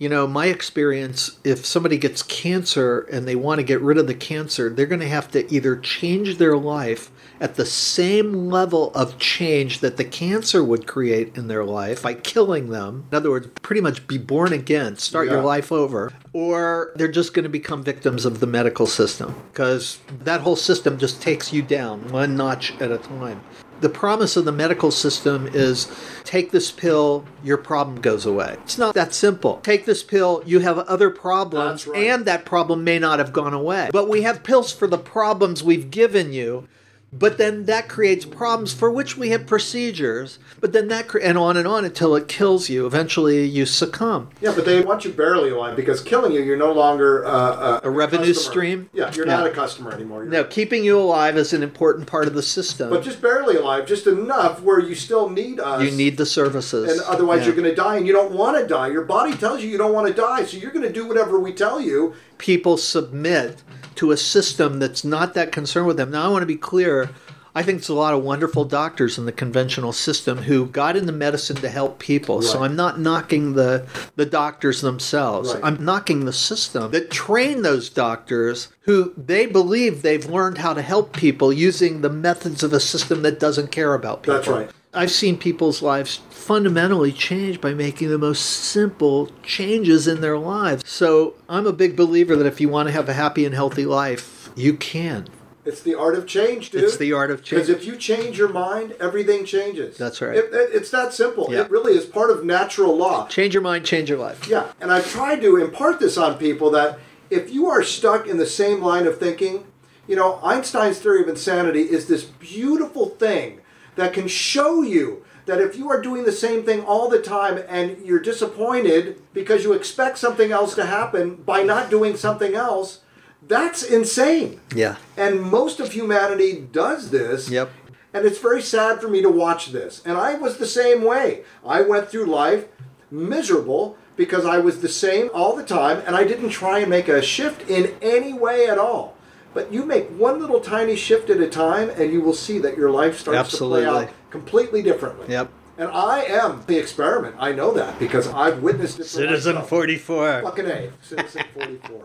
You 0.01 0.09
know, 0.09 0.25
my 0.25 0.47
experience, 0.47 1.37
if 1.43 1.63
somebody 1.63 1.99
gets 1.99 2.23
cancer 2.23 3.01
and 3.11 3.27
they 3.27 3.35
want 3.35 3.59
to 3.59 3.63
get 3.63 3.81
rid 3.81 3.99
of 3.99 4.07
the 4.07 4.15
cancer, 4.15 4.67
they're 4.67 4.87
going 4.87 4.99
to 5.01 5.07
have 5.07 5.29
to 5.29 5.53
either 5.53 5.75
change 5.75 6.39
their 6.39 6.57
life 6.57 7.11
at 7.39 7.53
the 7.53 7.67
same 7.67 8.47
level 8.47 8.91
of 8.95 9.19
change 9.19 9.81
that 9.81 9.97
the 9.97 10.03
cancer 10.03 10.63
would 10.63 10.87
create 10.87 11.37
in 11.37 11.49
their 11.49 11.63
life 11.63 12.01
by 12.01 12.15
killing 12.15 12.69
them. 12.69 13.05
In 13.11 13.15
other 13.15 13.29
words, 13.29 13.47
pretty 13.61 13.81
much 13.81 14.07
be 14.07 14.17
born 14.17 14.53
again, 14.53 14.97
start 14.97 15.29
your 15.29 15.43
life 15.43 15.71
over, 15.71 16.11
or 16.33 16.93
they're 16.95 17.07
just 17.07 17.35
going 17.35 17.43
to 17.43 17.49
become 17.49 17.83
victims 17.83 18.25
of 18.25 18.39
the 18.39 18.47
medical 18.47 18.87
system 18.87 19.35
because 19.51 19.99
that 20.21 20.41
whole 20.41 20.55
system 20.55 20.97
just 20.97 21.21
takes 21.21 21.53
you 21.53 21.61
down 21.61 22.11
one 22.11 22.35
notch 22.35 22.73
at 22.81 22.91
a 22.91 22.97
time. 22.97 23.39
The 23.81 23.89
promise 23.89 24.37
of 24.37 24.45
the 24.45 24.51
medical 24.51 24.91
system 24.91 25.49
is 25.51 25.91
take 26.23 26.51
this 26.51 26.71
pill, 26.71 27.25
your 27.43 27.57
problem 27.57 27.99
goes 27.99 28.27
away. 28.27 28.57
It's 28.63 28.77
not 28.77 28.93
that 28.93 29.13
simple. 29.13 29.59
Take 29.63 29.85
this 29.85 30.03
pill, 30.03 30.43
you 30.45 30.59
have 30.59 30.77
other 30.77 31.09
problems, 31.09 31.87
right. 31.87 32.07
and 32.07 32.25
that 32.25 32.45
problem 32.45 32.83
may 32.83 32.99
not 32.99 33.17
have 33.17 33.33
gone 33.33 33.55
away. 33.55 33.89
But 33.91 34.07
we 34.07 34.21
have 34.21 34.43
pills 34.43 34.71
for 34.71 34.87
the 34.87 34.99
problems 34.99 35.63
we've 35.63 35.89
given 35.89 36.31
you. 36.31 36.67
But 37.13 37.37
then 37.37 37.65
that 37.65 37.89
creates 37.89 38.23
problems 38.23 38.73
for 38.73 38.89
which 38.89 39.17
we 39.17 39.29
have 39.29 39.45
procedures. 39.45 40.39
But 40.61 40.71
then 40.71 40.87
that, 40.87 41.09
cre- 41.09 41.19
and 41.19 41.37
on 41.37 41.57
and 41.57 41.67
on 41.67 41.83
until 41.83 42.15
it 42.15 42.29
kills 42.29 42.69
you. 42.69 42.85
Eventually 42.85 43.43
you 43.45 43.65
succumb. 43.65 44.29
Yeah, 44.39 44.53
but 44.55 44.63
they 44.63 44.81
want 44.81 45.03
you 45.03 45.11
barely 45.11 45.49
alive 45.49 45.75
because 45.75 45.99
killing 46.01 46.31
you, 46.31 46.41
you're 46.41 46.55
no 46.55 46.71
longer 46.71 47.25
uh, 47.25 47.29
uh, 47.29 47.79
A 47.83 47.89
revenue 47.89 48.27
customer. 48.33 48.51
stream? 48.51 48.89
Yeah, 48.93 49.11
you're 49.13 49.27
Yeah. 49.27 49.37
not 49.37 49.47
a 49.47 49.49
customer 49.51 49.91
anymore. 49.91 50.23
You're- 50.23 50.31
No, 50.37 50.45
keeping 50.45 50.85
you 50.85 50.97
alive 50.97 51.35
is 51.37 51.51
an 51.51 51.63
important 51.63 52.07
part 52.07 52.27
of 52.27 52.33
the 52.33 52.41
system. 52.43 52.89
But 52.89 53.03
just 53.03 53.21
barely 53.21 53.57
alive, 53.57 53.85
just 53.85 54.07
enough 54.07 54.61
where 54.61 54.79
you 54.79 54.95
still 54.95 55.27
need 55.29 55.59
us. 55.59 55.83
you 55.83 55.91
need 55.91 56.15
the 56.15 56.25
services. 56.25 56.91
and 56.93 57.01
otherwise 57.01 57.39
Yeah. 57.41 57.47
you're 57.47 57.55
going 57.55 57.69
to 57.69 57.75
die, 57.75 57.97
and 57.97 58.07
you 58.07 58.13
don't 58.13 58.31
want 58.31 58.57
to 58.57 58.65
die. 58.65 58.87
Your 58.87 59.03
body 59.03 59.33
tells 59.35 59.61
you 59.61 59.69
you 59.69 59.77
don't 59.77 59.93
want 59.93 60.07
to 60.07 60.13
die, 60.13 60.45
so 60.45 60.55
you're 60.55 60.71
going 60.71 60.85
to 60.87 60.91
do 60.93 61.05
whatever 61.05 61.37
we 61.39 61.51
tell 61.51 61.81
you. 61.81 62.13
people 62.37 62.75
submit 62.77 63.61
to 64.01 64.09
a 64.09 64.17
system 64.17 64.79
that's 64.79 65.03
not 65.03 65.35
that 65.35 65.51
concerned 65.51 65.85
with 65.85 65.95
them. 65.95 66.09
Now, 66.09 66.25
I 66.25 66.27
want 66.29 66.41
to 66.41 66.47
be 66.47 66.55
clear. 66.55 67.11
I 67.53 67.61
think 67.61 67.77
there's 67.77 67.89
a 67.89 67.93
lot 67.93 68.15
of 68.15 68.23
wonderful 68.23 68.65
doctors 68.65 69.19
in 69.19 69.27
the 69.27 69.31
conventional 69.31 69.93
system 69.93 70.39
who 70.39 70.65
got 70.65 70.97
into 70.97 71.11
medicine 71.11 71.57
to 71.57 71.69
help 71.69 71.99
people. 71.99 72.41
So 72.41 72.63
I'm 72.63 72.75
not 72.75 72.99
knocking 72.99 73.53
the 73.53 73.85
the 74.15 74.25
doctors 74.25 74.81
themselves. 74.81 75.53
Right. 75.53 75.63
I'm 75.63 75.85
knocking 75.85 76.25
the 76.25 76.33
system 76.33 76.89
that 76.89 77.11
train 77.11 77.61
those 77.61 77.91
doctors 77.91 78.69
who 78.81 79.13
they 79.15 79.45
believe 79.45 80.01
they've 80.01 80.25
learned 80.25 80.57
how 80.57 80.73
to 80.73 80.81
help 80.81 81.15
people 81.15 81.53
using 81.53 82.01
the 82.01 82.09
methods 82.09 82.63
of 82.63 82.73
a 82.73 82.79
system 82.79 83.21
that 83.21 83.39
doesn't 83.39 83.71
care 83.71 83.93
about 83.93 84.23
people. 84.23 84.33
That's 84.33 84.47
right. 84.47 84.69
I've 84.93 85.11
seen 85.11 85.37
people's 85.37 85.81
lives 85.81 86.17
fundamentally 86.29 87.13
change 87.13 87.61
by 87.61 87.73
making 87.73 88.09
the 88.09 88.17
most 88.17 88.41
simple 88.45 89.29
changes 89.41 90.05
in 90.07 90.19
their 90.19 90.37
lives. 90.37 90.83
So 90.85 91.35
I'm 91.47 91.65
a 91.65 91.71
big 91.71 91.95
believer 91.95 92.35
that 92.35 92.45
if 92.45 92.59
you 92.59 92.67
want 92.67 92.87
to 92.87 92.91
have 92.93 93.07
a 93.07 93.13
happy 93.13 93.45
and 93.45 93.55
healthy 93.55 93.85
life, 93.85 94.49
you 94.55 94.75
can. 94.75 95.29
It's 95.63 95.81
the 95.81 95.95
art 95.95 96.15
of 96.15 96.25
change, 96.27 96.71
dude. 96.71 96.83
It's 96.83 96.97
the 96.97 97.13
art 97.13 97.31
of 97.31 97.41
change. 97.43 97.67
Because 97.67 97.69
if 97.69 97.85
you 97.85 97.95
change 97.95 98.37
your 98.37 98.49
mind, 98.49 98.93
everything 98.99 99.45
changes. 99.45 99.95
That's 99.97 100.19
right. 100.21 100.35
It, 100.35 100.45
it- 100.53 100.71
it's 100.73 100.89
that 100.91 101.13
simple. 101.13 101.47
Yeah. 101.49 101.61
It 101.61 101.71
really 101.71 101.93
is 101.93 102.05
part 102.05 102.29
of 102.31 102.43
natural 102.43 102.97
law. 102.97 103.27
Change 103.27 103.53
your 103.53 103.63
mind, 103.63 103.85
change 103.85 104.09
your 104.09 104.17
life. 104.19 104.45
Yeah, 104.49 104.71
and 104.81 104.91
I've 104.91 105.07
tried 105.09 105.41
to 105.43 105.55
impart 105.57 105.99
this 106.01 106.17
on 106.17 106.37
people 106.37 106.69
that 106.71 106.99
if 107.29 107.53
you 107.53 107.67
are 107.69 107.83
stuck 107.83 108.27
in 108.27 108.37
the 108.37 108.45
same 108.47 108.81
line 108.81 109.05
of 109.07 109.19
thinking, 109.19 109.67
you 110.07 110.15
know, 110.17 110.39
Einstein's 110.43 110.99
theory 110.99 111.21
of 111.21 111.29
insanity 111.29 111.83
is 111.83 112.07
this 112.07 112.23
beautiful 112.25 113.05
thing 113.09 113.60
that 113.95 114.13
can 114.13 114.27
show 114.27 114.81
you 114.81 115.23
that 115.45 115.59
if 115.59 115.75
you 115.75 115.89
are 115.89 116.01
doing 116.01 116.23
the 116.23 116.31
same 116.31 116.63
thing 116.63 116.81
all 116.81 117.09
the 117.09 117.21
time 117.21 117.63
and 117.67 117.97
you're 118.05 118.19
disappointed 118.19 119.21
because 119.33 119.63
you 119.63 119.73
expect 119.73 120.17
something 120.17 120.51
else 120.51 120.75
to 120.75 120.85
happen 120.85 121.35
by 121.35 121.63
not 121.63 121.89
doing 121.89 122.15
something 122.15 122.53
else, 122.53 122.99
that's 123.47 123.83
insane. 123.83 124.61
Yeah. 124.75 124.97
And 125.17 125.41
most 125.41 125.79
of 125.79 125.91
humanity 125.91 126.67
does 126.71 127.09
this. 127.09 127.49
Yep. 127.49 127.71
And 128.13 128.25
it's 128.25 128.39
very 128.39 128.61
sad 128.61 129.01
for 129.01 129.07
me 129.07 129.21
to 129.21 129.29
watch 129.29 129.71
this. 129.71 130.01
And 130.05 130.17
I 130.17 130.35
was 130.35 130.57
the 130.57 130.67
same 130.67 131.03
way. 131.03 131.43
I 131.65 131.81
went 131.81 132.09
through 132.09 132.25
life 132.25 132.65
miserable 133.09 133.97
because 134.15 134.45
I 134.45 134.59
was 134.59 134.81
the 134.81 134.89
same 134.89 135.29
all 135.33 135.55
the 135.55 135.63
time 135.63 136.03
and 136.05 136.15
I 136.15 136.23
didn't 136.23 136.49
try 136.49 136.79
and 136.79 136.89
make 136.89 137.07
a 137.07 137.21
shift 137.21 137.69
in 137.69 137.95
any 138.01 138.33
way 138.33 138.67
at 138.67 138.77
all. 138.77 139.15
But 139.53 139.71
you 139.71 139.85
make 139.85 140.07
one 140.09 140.39
little 140.39 140.61
tiny 140.61 140.95
shift 140.95 141.29
at 141.29 141.39
a 141.39 141.49
time 141.49 141.89
and 141.89 142.11
you 142.11 142.21
will 142.21 142.33
see 142.33 142.57
that 142.59 142.77
your 142.77 142.89
life 142.89 143.19
starts 143.19 143.51
to 143.51 143.57
play 143.57 143.85
out 143.85 144.09
completely 144.29 144.81
differently. 144.81 145.27
Yep. 145.29 145.51
And 145.77 145.89
I 145.89 146.23
am 146.23 146.63
the 146.67 146.77
experiment. 146.77 147.35
I 147.39 147.51
know 147.53 147.73
that 147.73 147.97
because 147.99 148.27
I've 148.27 148.61
witnessed 148.61 148.99
it. 148.99 149.05
Citizen 149.05 149.55
myself. 149.55 149.69
44. 149.69 150.41
Fucking 150.43 150.65
A. 150.67 150.91
Citizen 151.01 151.43
44. 151.53 152.03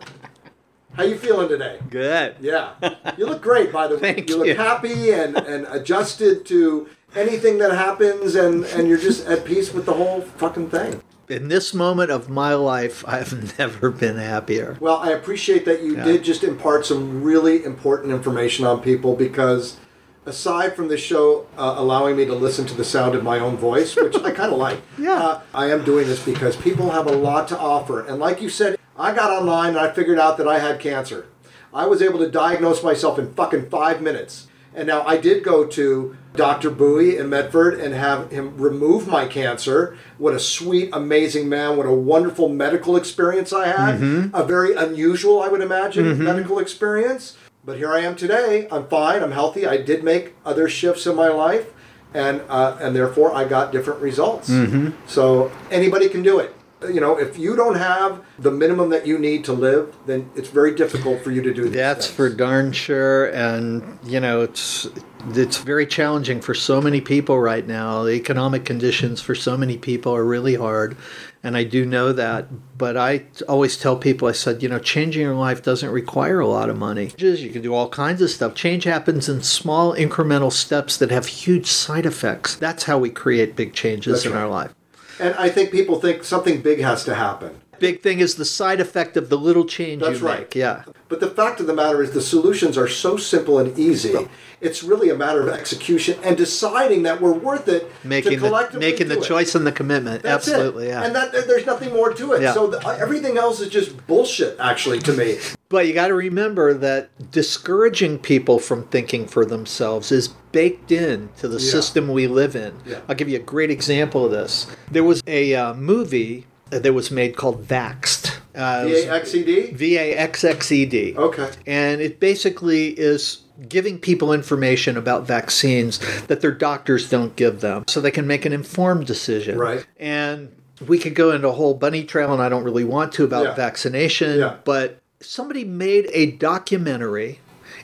How 0.95 1.03
you 1.03 1.19
feeling 1.19 1.49
today? 1.49 1.79
Good. 1.91 2.37
Yeah. 2.41 2.75
You 3.19 3.27
look 3.27 3.43
great, 3.43 3.71
by 3.71 3.87
the 3.87 3.97
way. 3.97 4.15
Thank 4.15 4.31
you 4.31 4.39
look 4.39 4.47
you. 4.47 4.55
happy 4.55 5.11
and, 5.13 5.37
and 5.37 5.67
adjusted 5.67 6.47
to 6.47 6.89
anything 7.15 7.59
that 7.59 7.73
happens, 7.73 8.35
and, 8.35 8.65
and 8.65 8.89
you're 8.89 8.99
just 8.99 9.27
at 9.27 9.45
peace 9.45 9.75
with 9.75 9.85
the 9.85 9.93
whole 9.93 10.23
fucking 10.23 10.71
thing. 10.71 11.03
In 11.29 11.49
this 11.49 11.75
moment 11.75 12.11
of 12.11 12.29
my 12.29 12.55
life, 12.55 13.05
I've 13.09 13.59
never 13.59 13.91
been 13.91 14.17
happier. 14.17 14.77
Well, 14.81 14.97
I 14.97 15.11
appreciate 15.11 15.65
that 15.65 15.83
you 15.83 15.97
Yeah. 15.97 16.05
did 16.05 16.23
just 16.25 16.45
impart 16.45 16.87
some 16.87 17.23
really 17.23 17.65
important 17.65 18.13
information 18.13 18.65
on 18.65 18.81
people 18.81 19.17
because 19.17 19.77
aside 20.25 20.75
from 20.75 20.89
the 20.89 20.97
show 20.97 21.47
uh, 21.57 21.75
allowing 21.79 22.17
me 22.17 22.25
to 22.27 22.35
listen 22.35 22.67
to 22.67 22.75
the 22.75 22.85
sound 22.85 23.15
of 23.15 23.23
my 23.23 23.39
own 23.39 23.57
voice, 23.57 23.95
which 23.97 24.17
I 24.17 24.31
kind 24.31 24.53
of 24.53 24.59
like, 24.67 24.81
Yeah. 24.99 25.15
uh, 25.15 25.41
I 25.55 25.71
am 25.71 25.85
doing 25.85 26.07
this 26.07 26.25
because 26.25 26.57
people 26.57 26.91
have 26.91 27.07
a 27.07 27.13
lot 27.13 27.49
to 27.49 27.59
offer. 27.59 28.05
And 28.07 28.19
like 28.19 28.41
you 28.41 28.49
said, 28.49 28.79
I 28.99 29.15
got 29.15 29.31
online 29.31 29.71
and 29.71 29.79
I 29.79 29.91
figured 29.93 30.19
out 30.19 30.37
that 30.39 30.49
I 30.49 30.59
had 30.59 30.81
cancer. 30.81 31.27
I 31.75 31.87
was 31.87 32.01
able 32.01 32.19
to 32.21 32.31
diagnose 32.31 32.83
myself 32.83 33.19
in 33.19 33.35
fucking 33.35 33.69
five 33.69 34.01
minutes. 34.01 34.47
And 34.75 34.87
now 34.87 35.03
I 35.07 35.17
did 35.17 35.43
go 35.43 35.65
to 35.67 36.17
Dr. 36.37 36.71
Bowie 36.71 37.17
in 37.17 37.29
Medford 37.29 37.81
and 37.81 37.95
have 37.95 38.31
him 38.31 38.57
remove 38.57 39.09
my 39.09 39.27
cancer. 39.27 39.97
What 40.19 40.35
a 40.35 40.41
sweet, 40.41 40.91
amazing 40.93 41.49
man. 41.49 41.77
What 41.77 41.87
a 41.87 41.93
wonderful 41.93 42.49
medical 42.49 42.97
experience 42.97 43.53
I 43.53 43.67
had. 43.69 44.01
Mm-hmm. 44.01 44.35
A 44.35 44.45
very 44.45 44.75
unusual, 44.75 45.43
I 45.43 45.49
would 45.49 45.61
imagine, 45.61 46.05
mm-hmm. 46.05 46.25
medical 46.25 46.59
experience. 46.59 47.37
But 47.65 47.79
here 47.79 47.93
I 47.93 48.01
am 48.01 48.15
today. 48.15 48.69
I'm 48.71 48.87
fine. 48.87 49.23
I'm 49.23 49.33
healthy. 49.33 49.67
I 49.67 49.77
did 49.77 50.05
make 50.05 50.35
other 50.45 50.69
shifts 50.69 51.07
in 51.07 51.17
my 51.17 51.29
life. 51.29 51.73
And, 52.15 52.43
uh, 52.49 52.79
and 52.81 52.95
therefore, 52.95 53.35
I 53.35 53.45
got 53.45 53.73
different 53.73 54.01
results. 54.01 54.49
Mm-hmm. 54.49 54.91
So 55.07 55.51
anybody 55.71 56.09
can 56.09 56.23
do 56.23 56.39
it. 56.39 56.55
You 56.89 57.01
know, 57.01 57.19
if 57.19 57.39
you 57.39 57.57
don't 57.57 57.77
have 57.77 58.23
the 58.39 58.51
minimum 58.51 58.91
that 58.91 59.07
you 59.07 59.19
need 59.19 59.45
to 59.47 59.53
live, 59.53 59.97
then 60.07 60.31
it's 60.37 60.49
very 60.49 60.75
difficult 60.75 61.25
for 61.25 61.31
you 61.31 61.43
to 61.43 61.53
do 61.53 61.65
these 61.65 61.73
That's 61.73 62.07
things. 62.07 62.17
for 62.17 62.29
darn 62.29 62.73
sure, 62.73 63.27
and 63.31 63.99
you 64.05 64.21
know 64.21 64.43
it's 64.43 64.87
it's 65.35 65.59
very 65.59 65.87
challenging 65.87 66.41
for 66.41 66.55
so 66.55 66.81
many 66.81 67.01
people 67.01 67.39
right 67.39 67.67
now. 67.67 68.05
The 68.05 68.13
economic 68.13 68.65
conditions 68.65 69.21
for 69.21 69.35
so 69.35 69.57
many 69.57 69.77
people 69.77 70.15
are 70.15 70.25
really 70.25 70.55
hard, 70.55 70.97
and 71.43 71.57
I 71.57 71.65
do 71.65 71.85
know 71.85 72.13
that. 72.13 72.49
But 72.79 72.97
I 72.97 73.25
always 73.49 73.77
tell 73.77 73.97
people, 73.97 74.29
I 74.29 74.33
said, 74.33 74.63
you 74.63 74.69
know, 74.69 74.79
changing 74.79 75.23
your 75.23 75.35
life 75.35 75.63
doesn't 75.63 75.91
require 75.91 76.41
a 76.41 76.47
lot 76.47 76.71
of 76.71 76.77
money. 76.77 77.13
You 77.17 77.51
can 77.51 77.63
do 77.63 77.75
all 77.75 77.89
kinds 77.89 78.23
of 78.23 78.31
stuff. 78.31 78.55
Change 78.55 78.85
happens 78.85 79.29
in 79.29 79.43
small 79.43 79.95
incremental 79.95 80.53
steps 80.53 80.97
that 80.99 81.11
have 81.11 81.27
huge 81.27 81.67
side 81.67 82.07
effects. 82.07 82.57
That's 82.57 82.85
how 82.85 82.99
we 82.99 83.11
create 83.11 83.57
big 83.57 83.73
changes 83.73 84.15
That's 84.15 84.27
in 84.27 84.33
right. 84.33 84.43
our 84.43 84.49
life. 84.49 84.75
And 85.19 85.35
I 85.37 85.49
think 85.49 85.71
people 85.71 86.01
think 86.01 86.25
something 86.25 86.61
big 86.61 86.81
has 86.81 87.05
to 87.05 87.15
happen. 87.15 87.61
Big 87.79 88.03
thing 88.03 88.21
is 88.21 88.37
the 88.37 88.45
side 88.45 88.81
effect 88.81 89.17
of 89.17 89.29
the 89.29 89.39
little 89.39 89.65
change 89.65 90.03
That's 90.03 90.21
you 90.21 90.27
right. 90.27 90.41
make. 90.41 90.55
Yeah. 90.55 90.85
But 91.09 91.21
the 91.21 91.31
fact 91.31 91.61
of 91.61 91.67
the 91.67 91.75
matter 91.75 92.03
is, 92.03 92.11
the 92.13 92.21
solutions 92.21 92.77
are 92.77 92.89
so 92.89 93.17
simple 93.17 93.59
and 93.59 93.79
easy. 93.79 94.15
It's 94.61 94.83
really 94.83 95.11
a 95.11 95.15
matter 95.15 95.41
of 95.43 95.49
execution 95.49 96.19
and 96.25 96.37
deciding 96.37 97.03
that 97.05 97.21
we're 97.21 97.33
worth 97.33 97.69
it 97.69 97.91
Making 98.03 98.33
to 98.33 98.41
the 98.41 98.47
collectively 98.49 98.81
making 98.81 99.09
the 99.09 99.19
it. 99.19 99.25
choice 99.25 99.55
and 99.55 99.67
the 99.67 99.71
commitment. 99.73 100.23
That's 100.23 100.49
Absolutely, 100.49 100.87
it. 100.87 100.89
yeah. 100.89 101.05
And 101.05 101.15
that 101.15 101.31
there's 101.33 101.67
nothing 101.67 101.93
more 101.93 102.13
to 102.15 102.33
it. 102.33 102.43
Yeah. 102.43 102.55
So 102.55 102.67
the, 102.67 102.79
everything 102.99 103.37
else 103.39 103.61
is 103.61 103.69
just 103.69 104.05
bullshit, 104.07 104.59
actually, 104.59 104.99
to 105.01 105.13
me. 105.13 105.39
But 105.69 105.87
you 105.87 105.93
got 105.95 106.09
to 106.09 106.15
remember 106.15 106.73
that 106.75 107.11
discouraging 107.31 108.19
people 108.19 108.59
from 108.59 108.85
thinking 108.89 109.27
for 109.27 109.45
themselves 109.45 110.11
is 110.11 110.29
baked 110.53 110.91
in 110.91 111.29
to 111.39 111.49
the 111.49 111.59
Yeah. 111.61 111.71
system 111.71 112.09
we 112.09 112.27
live 112.27 112.57
in. 112.57 112.75
Yeah. 112.87 113.01
I'll 113.09 113.15
give 113.15 113.29
you 113.29 113.37
a 113.37 113.43
great 113.43 113.71
example 113.71 114.25
of 114.25 114.31
this. 114.33 114.67
There 114.91 115.05
was 115.05 115.23
a 115.27 115.55
uh, 115.55 115.75
movie 115.75 116.47
that 116.71 116.93
was 116.93 117.11
made 117.11 117.37
called 117.37 117.67
Vaxxed. 117.67 118.37
Uh, 118.55 118.85
V 118.87 118.95
A 119.05 119.13
X 119.13 119.35
E 119.35 119.45
D. 119.45 119.71
V 119.73 119.99
A 119.99 120.15
X 120.17 120.45
X 120.45 120.73
E 120.73 120.87
D. 120.87 121.15
Okay. 121.17 121.51
And 121.67 122.01
it 122.01 122.19
basically 122.19 122.89
is 122.99 123.43
giving 123.69 123.99
people 123.99 124.33
information 124.33 124.97
about 124.97 125.27
vaccines 125.27 125.99
that 126.27 126.41
their 126.41 126.53
doctors 126.53 127.09
don't 127.09 127.37
give 127.37 127.61
them 127.61 127.85
so 127.87 128.01
they 128.01 128.11
can 128.11 128.27
make 128.27 128.45
an 128.45 128.53
informed 128.53 129.07
decision. 129.07 129.59
Right. 129.59 129.87
And 129.99 130.55
we 130.87 130.99
could 130.99 131.15
go 131.15 131.31
into 131.33 131.49
a 131.49 131.53
whole 131.53 131.75
bunny 131.75 132.05
trail, 132.05 132.33
and 132.33 132.43
I 132.43 132.49
don't 132.49 132.65
really 132.65 132.85
want 132.85 133.13
to 133.13 133.25
about 133.25 133.45
Yeah. 133.45 133.55
vaccination, 133.55 134.39
Yeah. 134.39 134.57
but 134.65 134.99
somebody 135.21 135.65
made 135.65 136.11
a 136.13 136.33
documentary, 136.33 137.41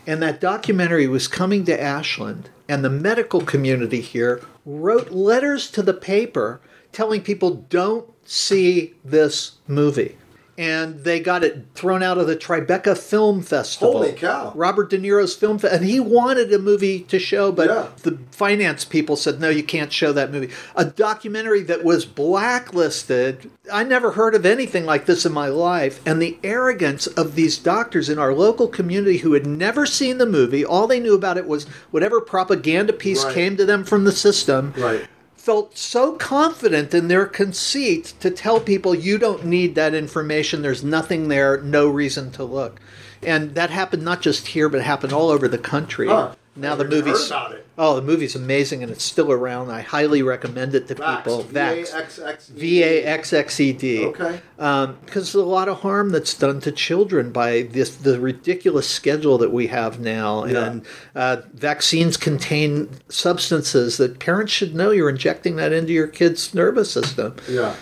and 0.06 0.20
that 0.22 0.40
documentary 0.40 1.06
was 1.06 1.26
coming 1.26 1.64
to 1.64 1.80
Ashland, 1.82 2.50
and 2.68 2.84
the 2.84 2.90
medical 2.90 3.40
community 3.40 4.00
here 4.02 4.42
wrote 4.66 5.10
letters 5.10 5.70
to 5.70 5.82
the 5.82 5.94
paper 5.94 6.60
telling 6.92 7.22
people 7.22 7.64
don't 7.70 8.11
see 8.32 8.94
this 9.04 9.52
movie. 9.68 10.16
And 10.58 11.02
they 11.02 11.18
got 11.18 11.42
it 11.42 11.64
thrown 11.74 12.02
out 12.02 12.18
of 12.18 12.26
the 12.26 12.36
Tribeca 12.36 12.96
Film 12.96 13.40
Festival. 13.42 13.92
Holy 13.94 14.12
cow. 14.12 14.52
Robert 14.54 14.90
De 14.90 14.98
Niro's 14.98 15.34
film, 15.34 15.58
fe- 15.58 15.70
and 15.72 15.82
he 15.84 15.98
wanted 15.98 16.52
a 16.52 16.58
movie 16.58 17.00
to 17.00 17.18
show, 17.18 17.50
but 17.50 17.68
Yeah. 17.68 17.86
the 18.02 18.18
finance 18.32 18.84
people 18.84 19.16
said, 19.16 19.40
no, 19.40 19.48
you 19.48 19.62
can't 19.62 19.90
show 19.92 20.12
that 20.12 20.30
movie. 20.30 20.50
A 20.76 20.84
documentary 20.84 21.62
that 21.62 21.84
was 21.84 22.04
blacklisted. 22.04 23.50
I 23.72 23.82
never 23.82 24.12
heard 24.12 24.34
of 24.34 24.44
anything 24.44 24.84
like 24.84 25.06
this 25.06 25.24
in 25.24 25.32
my 25.32 25.48
life. 25.48 26.00
And 26.04 26.20
the 26.20 26.38
arrogance 26.44 27.06
of 27.06 27.34
these 27.34 27.56
doctors 27.58 28.10
in 28.10 28.18
our 28.18 28.34
local 28.34 28.68
community 28.68 29.18
who 29.18 29.32
had 29.32 29.46
never 29.46 29.86
seen 29.86 30.18
the 30.18 30.26
movie, 30.26 30.64
all 30.66 30.86
they 30.86 31.00
knew 31.00 31.14
about 31.14 31.38
it 31.38 31.46
was 31.46 31.64
whatever 31.90 32.20
propaganda 32.20 32.92
piece 32.92 33.24
Right. 33.24 33.34
came 33.34 33.56
to 33.56 33.64
them 33.64 33.84
from 33.84 34.04
the 34.04 34.12
system 34.12 34.74
Right. 34.76 35.06
Felt 35.42 35.76
so 35.76 36.12
confident 36.12 36.94
in 36.94 37.08
their 37.08 37.26
conceit 37.26 38.14
to 38.20 38.30
tell 38.30 38.60
people 38.60 38.94
you 38.94 39.18
don't 39.18 39.44
need 39.44 39.74
that 39.74 39.92
information 39.92 40.62
there's 40.62 40.84
nothing 40.84 41.26
there 41.26 41.60
no 41.62 41.88
reason 41.88 42.30
to 42.30 42.44
look 42.44 42.80
and 43.24 43.56
that 43.56 43.68
happened 43.68 44.04
not 44.04 44.22
just 44.22 44.46
here 44.46 44.68
but 44.68 44.78
it 44.78 44.84
happened 44.84 45.12
all 45.12 45.30
over 45.30 45.48
the 45.48 45.58
country 45.58 46.06
Huh. 46.06 46.32
now 46.54 46.76
the 46.76 46.84
movie's 46.84 47.26
about 47.26 47.50
it. 47.50 47.66
Oh 47.84 47.96
the 47.96 48.02
movie's 48.02 48.36
amazing 48.36 48.82
and 48.82 48.92
it's 48.92 49.02
still 49.02 49.30
around 49.32 49.70
i 49.70 49.80
highly 49.80 50.22
recommend 50.22 50.74
it 50.74 50.86
to 50.86 50.94
people 50.94 51.42
Vax. 51.44 51.90
Vax. 51.92 52.48
V-A-X-X-E-D. 52.48 52.60
V-A-X-X-E-D. 52.60 54.04
Okay. 54.06 54.40
Um, 54.58 54.96
because 55.04 55.32
there's 55.32 55.44
a 55.44 55.48
lot 55.48 55.68
of 55.68 55.80
harm 55.80 56.10
that's 56.10 56.34
done 56.34 56.60
to 56.60 56.70
children 56.72 57.32
by 57.32 57.62
this 57.62 57.96
the 57.96 58.20
ridiculous 58.20 58.88
schedule 58.88 59.38
that 59.38 59.52
we 59.52 59.66
have 59.68 59.98
now, 60.00 60.44
Yeah. 60.44 60.64
and 60.66 60.86
uh, 61.14 61.36
vaccines 61.54 62.16
contain 62.16 62.88
substances 63.08 63.96
that 63.96 64.18
parents 64.18 64.52
should 64.52 64.74
know 64.74 64.90
you're 64.92 65.10
injecting 65.10 65.56
that 65.56 65.72
into 65.72 65.92
your 65.92 66.06
kid's 66.06 66.54
nervous 66.54 66.90
system. 66.92 67.36
Yeah. 67.48 67.74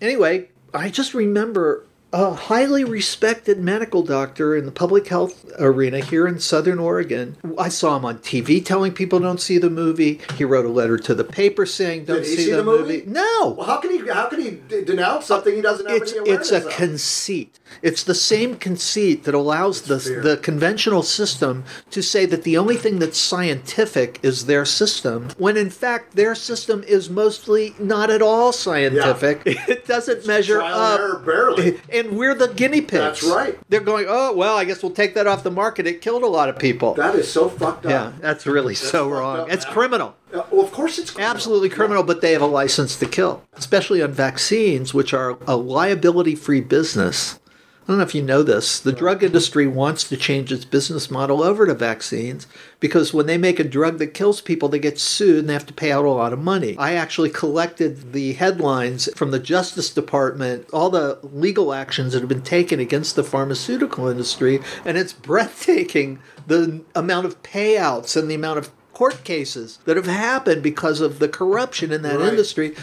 Anyway, 0.00 0.48
I 0.72 0.88
just 0.90 1.14
remember 1.14 1.86
a 2.14 2.32
highly 2.32 2.84
respected 2.84 3.58
medical 3.58 4.04
doctor 4.04 4.54
in 4.54 4.66
the 4.66 4.70
public 4.70 5.08
health 5.08 5.50
arena 5.58 5.98
here 5.98 6.28
in 6.28 6.38
Southern 6.38 6.78
Oregon. 6.78 7.36
I 7.58 7.68
saw 7.68 7.96
him 7.96 8.04
on 8.04 8.18
TV 8.18 8.64
telling 8.64 8.92
people 8.92 9.18
don't 9.18 9.40
see 9.40 9.58
the 9.58 9.68
movie. 9.68 10.20
He 10.36 10.44
wrote 10.44 10.64
a 10.64 10.68
letter 10.68 10.96
to 10.96 11.14
the 11.14 11.24
paper 11.24 11.66
saying 11.66 12.04
don't 12.04 12.24
see, 12.24 12.36
see 12.36 12.50
the, 12.52 12.58
the 12.58 12.64
movie. 12.64 12.98
movie? 12.98 13.10
No. 13.10 13.56
Well, 13.58 13.66
how 13.66 13.78
can 13.78 13.90
he? 13.90 14.08
How 14.08 14.28
can 14.28 14.40
he 14.40 14.82
denounce 14.84 15.26
something 15.26 15.56
he 15.56 15.60
doesn't 15.60 15.86
have 15.86 16.02
it's 16.02 16.12
any 16.12 16.20
awareness 16.20 16.52
it's 16.52 16.64
a 16.64 16.68
of? 16.68 16.72
conceit. 16.74 17.58
It's 17.82 18.02
the 18.02 18.14
same 18.14 18.56
conceit 18.56 19.24
that 19.24 19.34
allows 19.34 19.82
the 19.82 19.96
the 20.22 20.36
conventional 20.36 21.02
system 21.02 21.64
to 21.90 22.02
say 22.02 22.26
that 22.26 22.42
the 22.44 22.56
only 22.58 22.76
thing 22.76 22.98
that's 22.98 23.18
scientific 23.18 24.18
is 24.22 24.46
their 24.46 24.64
system, 24.64 25.28
when 25.38 25.56
in 25.56 25.70
fact 25.70 26.16
their 26.16 26.34
system 26.34 26.82
is 26.86 27.08
mostly 27.10 27.74
not 27.78 28.10
at 28.10 28.22
all 28.22 28.52
scientific. 28.52 29.42
It 29.74 29.86
doesn't 29.86 30.26
measure 30.26 30.58
trial 30.58 30.74
up. 30.78 31.00
and 31.00 31.26
barely. 31.26 31.80
And 31.92 32.16
we're 32.18 32.34
the 32.34 32.48
guinea 32.48 32.80
pigs. 32.80 32.92
That's 32.92 33.22
right. 33.22 33.58
They're 33.68 33.80
going, 33.80 34.06
oh 34.08 34.34
well, 34.34 34.56
I 34.56 34.64
guess 34.64 34.82
we'll 34.82 34.92
take 34.92 35.14
that 35.14 35.26
off 35.26 35.42
the 35.42 35.50
market. 35.50 35.86
It 35.86 36.00
killed 36.00 36.22
a 36.22 36.26
lot 36.26 36.48
of 36.48 36.58
people. 36.58 36.94
That 36.94 37.14
is 37.14 37.30
so 37.30 37.48
fucked 37.48 37.86
up. 37.86 37.90
yeah, 37.90 38.12
that's 38.20 38.46
really 38.46 38.74
so 38.74 39.08
wrong. 39.08 39.40
up, 39.40 39.50
It's 39.52 39.64
man. 39.64 39.74
criminal. 39.74 40.14
Uh, 40.32 40.42
well, 40.50 40.64
of 40.64 40.72
course 40.72 40.98
it's 40.98 41.10
criminal. 41.10 41.34
Absolutely 41.34 41.68
criminal, 41.68 42.02
but 42.02 42.20
they 42.20 42.32
have 42.32 42.42
a 42.42 42.46
license 42.46 42.96
to 42.96 43.06
kill, 43.06 43.42
especially 43.54 44.02
on 44.02 44.12
vaccines, 44.12 44.92
which 44.92 45.14
are 45.14 45.38
a 45.46 45.56
liability 45.56 46.34
free 46.34 46.60
business. 46.60 47.38
I 47.84 47.88
don't 47.88 47.98
know 47.98 48.04
if 48.04 48.14
you 48.14 48.22
know 48.22 48.42
this. 48.42 48.80
The 48.80 48.92
drug 48.92 49.22
industry 49.22 49.66
wants 49.66 50.04
to 50.04 50.16
change 50.16 50.50
its 50.50 50.64
business 50.64 51.10
model 51.10 51.42
over 51.42 51.66
to 51.66 51.74
vaccines 51.74 52.46
because 52.80 53.12
when 53.12 53.26
they 53.26 53.36
make 53.36 53.60
a 53.60 53.64
drug 53.64 53.98
that 53.98 54.14
kills 54.14 54.40
people, 54.40 54.70
they 54.70 54.78
get 54.78 54.98
sued 54.98 55.40
and 55.40 55.48
they 55.50 55.52
have 55.52 55.66
to 55.66 55.74
pay 55.74 55.92
out 55.92 56.06
a 56.06 56.10
lot 56.10 56.32
of 56.32 56.38
money. 56.38 56.76
I 56.78 56.94
actually 56.94 57.28
collected 57.28 58.14
the 58.14 58.32
headlines 58.32 59.10
from 59.14 59.32
the 59.32 59.38
Justice 59.38 59.90
Department, 59.90 60.66
all 60.72 60.88
the 60.88 61.18
legal 61.22 61.74
actions 61.74 62.14
that 62.14 62.20
have 62.20 62.28
been 62.28 62.40
taken 62.40 62.80
against 62.80 63.16
the 63.16 63.24
pharmaceutical 63.24 64.08
industry, 64.08 64.60
and 64.86 64.96
it's 64.96 65.12
breathtaking 65.12 66.20
the 66.46 66.80
amount 66.94 67.26
of 67.26 67.42
payouts 67.42 68.16
and 68.16 68.30
the 68.30 68.34
amount 68.34 68.60
of 68.60 68.70
court 68.94 69.24
cases 69.24 69.78
that 69.84 69.96
have 69.96 70.06
happened 70.06 70.62
because 70.62 71.02
of 71.02 71.18
the 71.18 71.28
corruption 71.28 71.92
in 71.92 72.00
that 72.02 72.18
Right. 72.18 72.28
industry. 72.30 72.74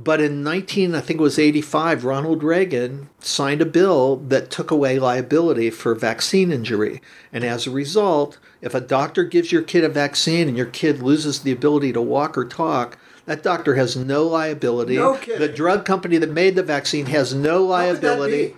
But 0.00 0.20
in 0.20 0.44
19, 0.44 0.94
I 0.94 1.00
think 1.00 1.18
it 1.18 1.22
was 1.22 1.40
85, 1.40 2.04
Ronald 2.04 2.44
Reagan 2.44 3.08
signed 3.18 3.60
a 3.60 3.66
bill 3.66 4.16
that 4.28 4.48
took 4.48 4.70
away 4.70 5.00
liability 5.00 5.70
for 5.70 5.92
vaccine 5.96 6.52
injury. 6.52 7.02
And 7.32 7.42
as 7.42 7.66
a 7.66 7.72
result, 7.72 8.38
if 8.60 8.74
a 8.74 8.80
doctor 8.80 9.24
gives 9.24 9.50
your 9.50 9.62
kid 9.62 9.82
a 9.82 9.88
vaccine 9.88 10.46
and 10.46 10.56
your 10.56 10.66
kid 10.66 11.02
loses 11.02 11.40
the 11.40 11.50
ability 11.50 11.92
to 11.94 12.00
walk 12.00 12.38
or 12.38 12.44
talk, 12.44 12.96
that 13.26 13.42
doctor 13.42 13.74
has 13.74 13.96
no 13.96 14.22
liability. 14.22 14.96
No 14.96 15.16
kidding. 15.16 15.40
The 15.40 15.48
drug 15.48 15.84
company 15.84 16.16
that 16.18 16.30
made 16.30 16.54
the 16.54 16.62
vaccine 16.62 17.06
has 17.06 17.34
no 17.34 17.62
that 17.62 17.68
liability. 17.68 18.46
be? 18.46 18.56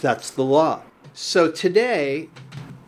That's 0.00 0.30
the 0.30 0.42
law. 0.42 0.82
So 1.14 1.48
today, 1.50 2.28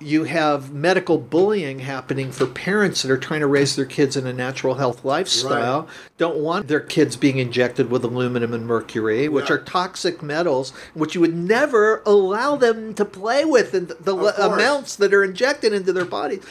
you 0.05 0.24
have 0.24 0.72
medical 0.72 1.18
bullying 1.18 1.81
happening 1.81 2.31
for 2.31 2.47
parents 2.47 3.02
that 3.02 3.10
are 3.10 3.18
trying 3.18 3.40
to 3.40 3.47
raise 3.47 3.74
their 3.74 3.86
kids 3.86 4.16
in 4.16 4.26
a 4.26 4.32
natural 4.32 4.74
health 4.74 5.05
lifestyle, 5.05 5.89
don't 6.18 6.36
want 6.36 6.68
their 6.68 6.81
kids 6.81 7.16
being 7.16 7.39
injected 7.39 7.90
with 7.90 8.05
aluminum 8.05 8.52
and 8.52 8.66
mercury, 8.66 9.28
which 9.28 9.48
Yeah. 9.48 9.56
are 9.56 9.59
toxic 9.59 10.22
metals, 10.22 10.72
which 10.93 11.14
you 11.14 11.20
would 11.20 11.35
never 11.35 12.02
allow 12.05 12.55
them 12.56 12.94
to 12.94 13.05
play 13.05 13.44
with 13.44 13.74
in 13.74 13.86
the, 13.86 13.94
the 13.94 14.47
amounts 14.47 14.97
that 14.97 15.14
are 15.14 15.24
injected 15.24 15.72
into 15.72 15.93
their 15.93 16.05
bodies. 16.05 16.43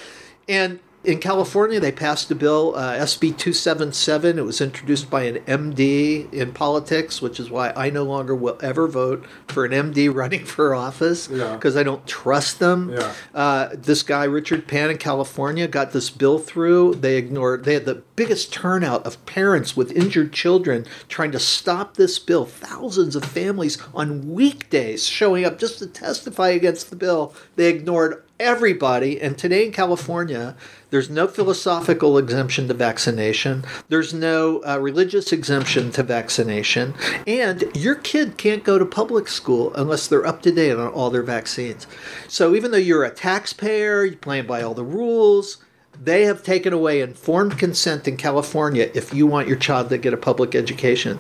And 0.50 0.80
in 1.04 1.20
California, 1.20 1.80
they 1.80 1.92
passed 1.92 2.32
a 2.32 2.36
bill, 2.36 2.74
uh, 2.76 2.94
SB 2.94 3.38
277. 3.38 4.40
It 4.40 4.46
was 4.46 4.62
introduced 4.62 5.10
by 5.10 5.24
an 5.24 5.38
MD 5.46 6.32
in 6.34 6.54
politics, 6.54 7.22
which 7.22 7.40
is 7.40 7.50
why 7.50 7.74
I 7.76 7.90
no 7.90 8.04
longer 8.04 8.34
will 8.34 8.58
ever 8.64 8.88
vote 8.88 9.26
for 9.48 9.66
an 9.66 9.72
MD 9.74 10.08
running 10.14 10.46
for 10.46 10.74
office 10.74 11.28
Yeah. 11.30 11.56
because 11.56 11.76
I 11.76 11.84
don't 11.84 12.08
trust 12.08 12.60
them. 12.60 12.92
Yeah. 12.94 13.12
Uh, 13.36 13.70
this 13.74 14.02
guy, 14.02 14.24
Richard 14.24 14.68
Pan 14.68 14.90
in 14.90 14.98
California, 14.98 15.68
got 15.68 15.92
this 15.92 16.10
bill 16.10 16.40
through. 16.40 16.96
They 16.96 17.18
ignored, 17.18 17.66
they 17.66 17.74
had 17.74 17.86
the 17.86 18.04
biggest 18.16 18.54
turnout 18.54 19.06
of 19.06 19.24
parents 19.26 19.76
with 19.76 19.92
injured 19.92 20.32
children 20.32 20.86
trying 21.10 21.32
to 21.34 21.40
stop 21.40 21.96
this 21.98 22.18
bill. 22.18 22.46
Thousands 22.46 23.16
of 23.18 23.26
families 23.26 23.78
on 23.94 24.34
weekdays 24.34 25.06
showing 25.06 25.44
up 25.44 25.60
just 25.60 25.80
to 25.80 25.88
testify 25.88 26.50
against 26.50 26.90
the 26.90 26.96
bill. 26.96 27.34
They 27.58 27.68
ignored 27.70 28.24
everybody. 28.44 29.22
And 29.22 29.38
today 29.38 29.65
in 29.65 29.72
California, 29.72 30.56
there's 30.90 31.10
no 31.10 31.28
philosophical 31.28 32.18
exemption 32.18 32.68
to 32.68 32.74
vaccination. 32.74 33.64
There's 33.88 34.14
no 34.14 34.61
uh, 34.64 34.78
religious 34.80 35.32
exemption 35.32 35.91
to 35.94 36.03
vaccination. 36.03 36.94
And 37.26 37.64
your 37.74 37.95
kid 37.95 38.38
can't 38.38 38.64
go 38.64 38.78
to 38.78 38.86
public 38.86 39.30
school 39.30 39.74
unless 39.76 40.07
they're 40.07 40.28
up 40.28 40.41
to 40.41 40.52
date 40.52 40.76
on 40.76 40.90
all 40.90 41.10
their 41.10 41.24
vaccines. 41.24 41.88
So 42.28 42.53
even 42.53 42.72
though 42.72 42.78
you're 42.78 43.06
a 43.06 43.10
taxpayer, 43.10 44.03
you're 44.03 44.18
playing 44.18 44.45
by 44.45 44.61
all 44.61 44.74
the 44.74 44.84
rules, 44.84 45.57
they 45.99 46.24
have 46.24 46.44
taken 46.44 46.74
away 46.74 47.02
informed 47.02 47.57
consent 47.57 48.07
in 48.07 48.18
California 48.18 48.91
if 48.94 49.14
you 49.14 49.26
want 49.26 49.48
your 49.48 49.57
child 49.57 49.90
to 49.90 49.98
get 49.98 50.14
a 50.14 50.18
public 50.18 50.53
education. 50.53 51.20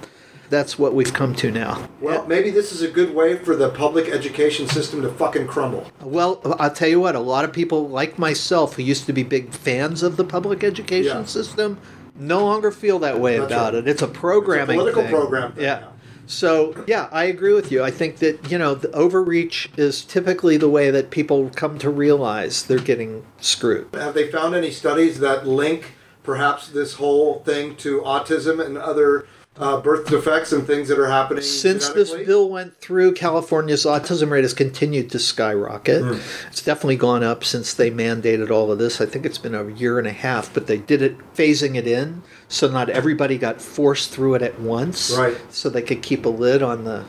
That's 0.53 0.77
what 0.77 0.93
we've 0.93 1.11
come 1.11 1.33
to 1.37 1.49
now. 1.49 1.89
Well, 1.99 2.27
maybe 2.27 2.51
this 2.51 2.71
is 2.71 2.83
a 2.83 2.87
good 2.87 3.15
way 3.15 3.37
for 3.37 3.55
the 3.55 3.69
public 3.71 4.07
education 4.07 4.67
system 4.67 5.01
to 5.01 5.09
fucking 5.09 5.47
crumble. 5.47 5.91
Well, 5.99 6.41
I'll 6.59 6.69
tell 6.69 6.87
you 6.89 6.99
what, 6.99 7.15
a 7.15 7.19
lot 7.19 7.43
of 7.43 7.51
people 7.51 7.89
like 7.89 8.19
myself 8.19 8.75
who 8.75 8.83
used 8.83 9.07
to 9.07 9.13
be 9.13 9.23
big 9.23 9.51
fans 9.51 10.03
of 10.03 10.15
the 10.15 10.23
public 10.23 10.63
education 10.63 11.17
Yeah. 11.21 11.25
system 11.25 11.79
no 12.15 12.45
longer 12.45 12.69
feel 12.69 12.99
that 12.99 13.19
way 13.19 13.39
That's 13.39 13.51
about 13.51 13.73
right. 13.73 13.79
it. 13.79 13.87
It's 13.87 14.03
a 14.03 14.07
programming 14.07 14.77
political 14.77 15.01
thing. 15.01 15.11
program 15.11 15.53
thing 15.53 15.63
yeah. 15.63 15.79
now. 15.79 15.93
So, 16.27 16.83
yeah, 16.85 17.09
I 17.11 17.23
agree 17.23 17.53
with 17.53 17.71
you. 17.71 17.83
I 17.83 17.89
think 17.89 18.17
that, 18.17 18.51
you 18.51 18.59
know, 18.59 18.75
the 18.75 18.91
overreach 18.91 19.71
is 19.75 20.05
typically 20.05 20.57
the 20.57 20.69
way 20.69 20.91
that 20.91 21.09
people 21.09 21.49
come 21.55 21.79
to 21.79 21.89
realize 21.89 22.61
they're 22.61 22.77
getting 22.77 23.25
screwed. 23.41 23.87
Have 23.95 24.13
they 24.13 24.31
found 24.31 24.53
any 24.53 24.69
studies 24.69 25.19
that 25.19 25.47
link 25.47 25.93
perhaps 26.21 26.67
this 26.69 26.93
whole 26.93 27.39
thing 27.39 27.75
to 27.77 28.01
autism 28.01 28.63
and 28.63 28.77
other 28.77 29.25
uh, 29.57 29.79
birth 29.79 30.07
defects 30.09 30.51
and 30.51 30.65
things 30.65 30.87
that 30.87 30.97
are 30.97 31.09
happening 31.09 31.43
Since 31.43 31.89
this 31.89 32.11
bill 32.11 32.49
went 32.49 32.75
through, 32.77 33.13
California's 33.13 33.85
autism 33.85 34.31
rate 34.31 34.43
has 34.43 34.53
continued 34.53 35.11
to 35.11 35.19
skyrocket. 35.19 36.01
Hmm. 36.01 36.47
It's 36.47 36.61
definitely 36.63 36.97
gone 36.97 37.23
up 37.23 37.43
since 37.43 37.73
they 37.73 37.91
mandated 37.91 38.49
all 38.49 38.71
of 38.71 38.79
this. 38.79 38.99
I 38.99 39.05
think 39.05 39.25
it's 39.25 39.37
been 39.37 39.53
a 39.53 39.69
year 39.69 39.99
and 39.99 40.07
a 40.07 40.11
half, 40.11 40.53
but 40.53 40.67
they 40.67 40.77
did 40.77 41.01
it 41.01 41.17
phasing 41.35 41.75
it 41.75 41.87
in 41.87 42.23
so 42.53 42.69
not 42.69 42.87
everybody 42.87 43.39
got 43.39 43.59
forced 43.59 44.11
through 44.11 44.35
it 44.35 44.41
at 44.43 44.59
once. 44.59 45.11
Right. 45.17 45.35
So 45.49 45.69
they 45.69 45.81
could 45.81 46.03
keep 46.03 46.25
a 46.25 46.29
lid 46.29 46.61
on 46.61 46.83
the 46.83 47.03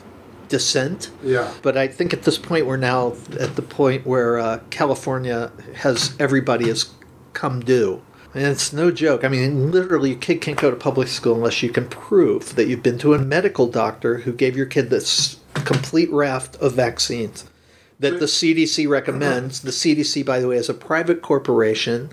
descent. 0.49 1.11
Yeah. 1.23 1.53
But 1.61 1.77
I 1.77 1.87
think 1.87 2.13
at 2.13 2.23
this 2.23 2.39
point 2.39 2.65
we're 2.65 2.77
now 2.77 3.13
at 3.39 3.55
the 3.55 3.61
point 3.61 4.07
where 4.07 4.39
uh, 4.39 4.59
California 4.71 5.51
has 5.75 6.15
everybody 6.19 6.67
has 6.69 6.91
come 7.33 7.59
due. 7.59 8.01
And 8.35 8.45
it's 8.47 8.73
no 8.73 8.91
joke. 8.91 9.23
I 9.23 9.29
mean, 9.29 9.71
literally, 9.71 10.09
your 10.11 10.19
kid 10.19 10.41
can't 10.41 10.57
go 10.59 10.69
to 10.69 10.75
public 10.75 11.07
school 11.07 11.35
unless 11.35 11.63
you 11.63 11.69
can 11.69 11.87
prove 11.87 12.55
that 12.55 12.67
you've 12.67 12.83
been 12.83 12.97
to 12.99 13.13
a 13.13 13.17
medical 13.19 13.65
doctor 13.65 14.17
who 14.19 14.33
gave 14.33 14.57
your 14.57 14.65
kid 14.65 14.89
this 14.89 15.37
complete 15.63 16.11
raft 16.11 16.57
of 16.57 16.73
vaccines 16.73 17.45
that 17.97 18.19
the 18.19 18.25
CDC 18.25 18.89
recommends. 18.89 19.61
The 19.61 19.71
CDC, 19.71 20.25
by 20.25 20.41
the 20.41 20.49
way, 20.49 20.57
is 20.57 20.67
a 20.67 20.73
private 20.73 21.21
corporation. 21.21 22.09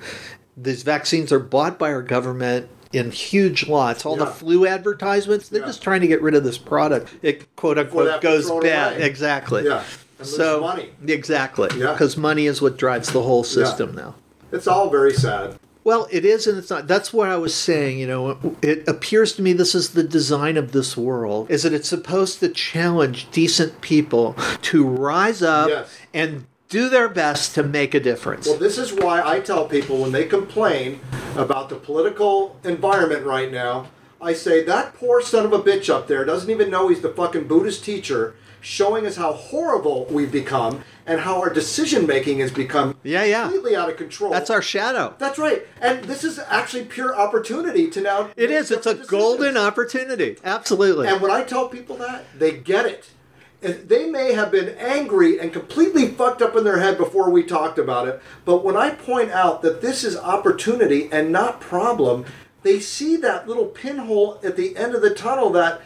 These 0.57 0.85
vaccines 0.85 1.33
are 1.33 1.41
bought 1.41 1.77
by 1.77 1.93
our 1.93 2.03
government 2.03 2.69
in 2.93 3.11
huge 3.11 3.67
lots. 3.67 4.07
All 4.07 4.15
the 4.15 4.27
flu 4.27 4.65
advertisements, 4.65 5.49
they're 5.49 5.63
Yeah. 5.63 5.67
just 5.67 5.83
trying 5.83 6.03
to 6.03 6.07
get 6.07 6.23
rid 6.23 6.37
of 6.37 6.45
this 6.45 6.57
product. 6.59 7.09
It 7.21 7.57
quote 7.57 7.79
unquote 7.79 8.21
goes 8.21 8.49
bad. 8.61 8.93
away. 8.99 9.03
Exactly. 9.05 9.65
Yeah. 9.65 9.83
And 10.21 10.29
so 10.29 10.61
money. 10.61 10.91
exactly. 11.05 11.69
Yeah. 11.77 11.93
Because 11.93 12.17
money 12.17 12.47
is 12.47 12.63
what 12.63 12.77
drives 12.77 13.11
the 13.11 13.23
whole 13.23 13.43
system 13.43 13.93
now. 13.97 14.15
It's 14.53 14.69
all 14.69 14.89
very 14.89 15.15
sad. 15.15 15.57
Well, 15.85 16.07
it 16.11 16.25
is 16.25 16.47
and 16.47 16.59
it's 16.59 16.71
not. 16.71 16.87
That's 16.87 17.13
what 17.13 17.29
I 17.29 17.37
was 17.37 17.55
saying. 17.55 17.99
You 17.99 18.07
know, 18.07 18.57
it 18.63 18.87
appears 18.87 19.33
to 19.35 19.43
me 19.43 19.53
this 19.53 19.75
is 19.75 19.91
the 19.91 20.05
design 20.05 20.57
of 20.57 20.73
this 20.73 20.97
world: 20.97 21.51
is 21.51 21.65
that 21.65 21.73
it's 21.73 21.89
supposed 21.89 22.41
to 22.41 22.49
challenge 22.49 23.31
decent 23.31 23.81
people 23.81 24.37
to 24.63 24.87
rise 24.87 25.43
up 25.43 25.69
Yes. 25.69 25.99
and 26.15 26.47
do 26.69 26.89
their 26.89 27.09
best 27.09 27.55
to 27.57 27.63
make 27.63 27.95
a 27.95 28.01
difference. 28.01 28.47
Well, 28.47 28.57
this 28.59 28.79
is 28.79 28.93
why 28.93 29.21
I 29.23 29.41
tell 29.41 29.67
people 29.67 30.01
when 30.01 30.13
they 30.13 30.25
complain 30.25 31.01
about 31.37 31.69
the 31.69 31.77
political 31.77 32.57
environment 32.65 33.27
right 33.27 33.51
now, 33.53 33.89
I 34.21 34.33
say 34.35 34.63
that 34.65 34.95
poor 34.95 35.21
son 35.21 35.45
of 35.45 35.53
a 35.53 35.59
bitch 35.59 35.93
up 35.93 36.07
there 36.07 36.25
doesn't 36.25 36.49
even 36.49 36.71
know 36.71 36.89
he's 36.89 37.01
the 37.03 37.11
fucking 37.11 37.49
Buddhist 37.49 37.85
teacher 37.85 38.35
showing 38.61 39.05
us 39.05 39.17
how 39.17 39.33
horrible 39.33 40.07
we've 40.11 40.31
become 40.31 40.85
and 41.07 41.21
how 41.21 41.41
our 41.41 41.53
decision 41.53 42.07
making 42.07 42.39
has 42.39 42.51
become 42.51 42.97
Yeah, 43.03 43.25
yeah. 43.25 43.43
completely 43.43 43.77
out 43.77 43.91
of 43.91 43.97
control. 43.97 44.31
That's 44.31 44.51
our 44.51 44.63
shadow. 44.63 45.15
That's 45.19 45.39
right. 45.39 45.67
And 45.81 46.05
this 46.05 46.25
is 46.25 46.39
actually 46.39 46.85
pure 46.85 47.15
opportunity 47.15 47.91
to 47.91 48.01
now 48.01 48.31
It 48.37 48.51
is. 48.51 48.71
It's 48.71 48.87
a 48.87 48.91
different 48.91 49.11
golden 49.11 49.57
opportunity. 49.57 50.37
Absolutely. 50.45 51.09
And 51.09 51.21
when 51.21 51.31
I 51.31 51.43
tell 51.43 51.69
people 51.69 51.97
that, 51.97 52.25
they 52.39 52.53
get 52.53 52.87
it. 52.87 53.11
And 53.63 53.89
they 53.89 54.11
may 54.11 54.33
have 54.33 54.51
been 54.51 54.71
angry 54.71 55.39
and 55.39 55.53
completely 55.53 56.09
fucked 56.09 56.43
up 56.43 56.57
in 56.57 56.65
their 56.65 56.81
head 56.81 56.99
before 56.99 57.31
we 57.31 57.45
talked 57.45 57.79
about 57.79 58.09
it, 58.09 58.21
but 58.45 58.65
when 58.65 58.77
I 58.77 58.91
point 58.91 59.31
out 59.31 59.63
that 59.63 59.81
this 59.81 60.03
is 60.03 60.17
opportunity 60.17 61.09
and 61.13 61.31
not 61.31 61.61
problem, 61.61 62.25
they 62.65 62.81
see 62.81 63.17
that 63.19 63.47
little 63.47 63.67
pinhole 63.67 64.41
at 64.43 64.57
the 64.57 64.77
end 64.77 64.97
of 64.97 65.03
the 65.03 65.15
tunnel 65.15 65.51
that, 65.51 65.81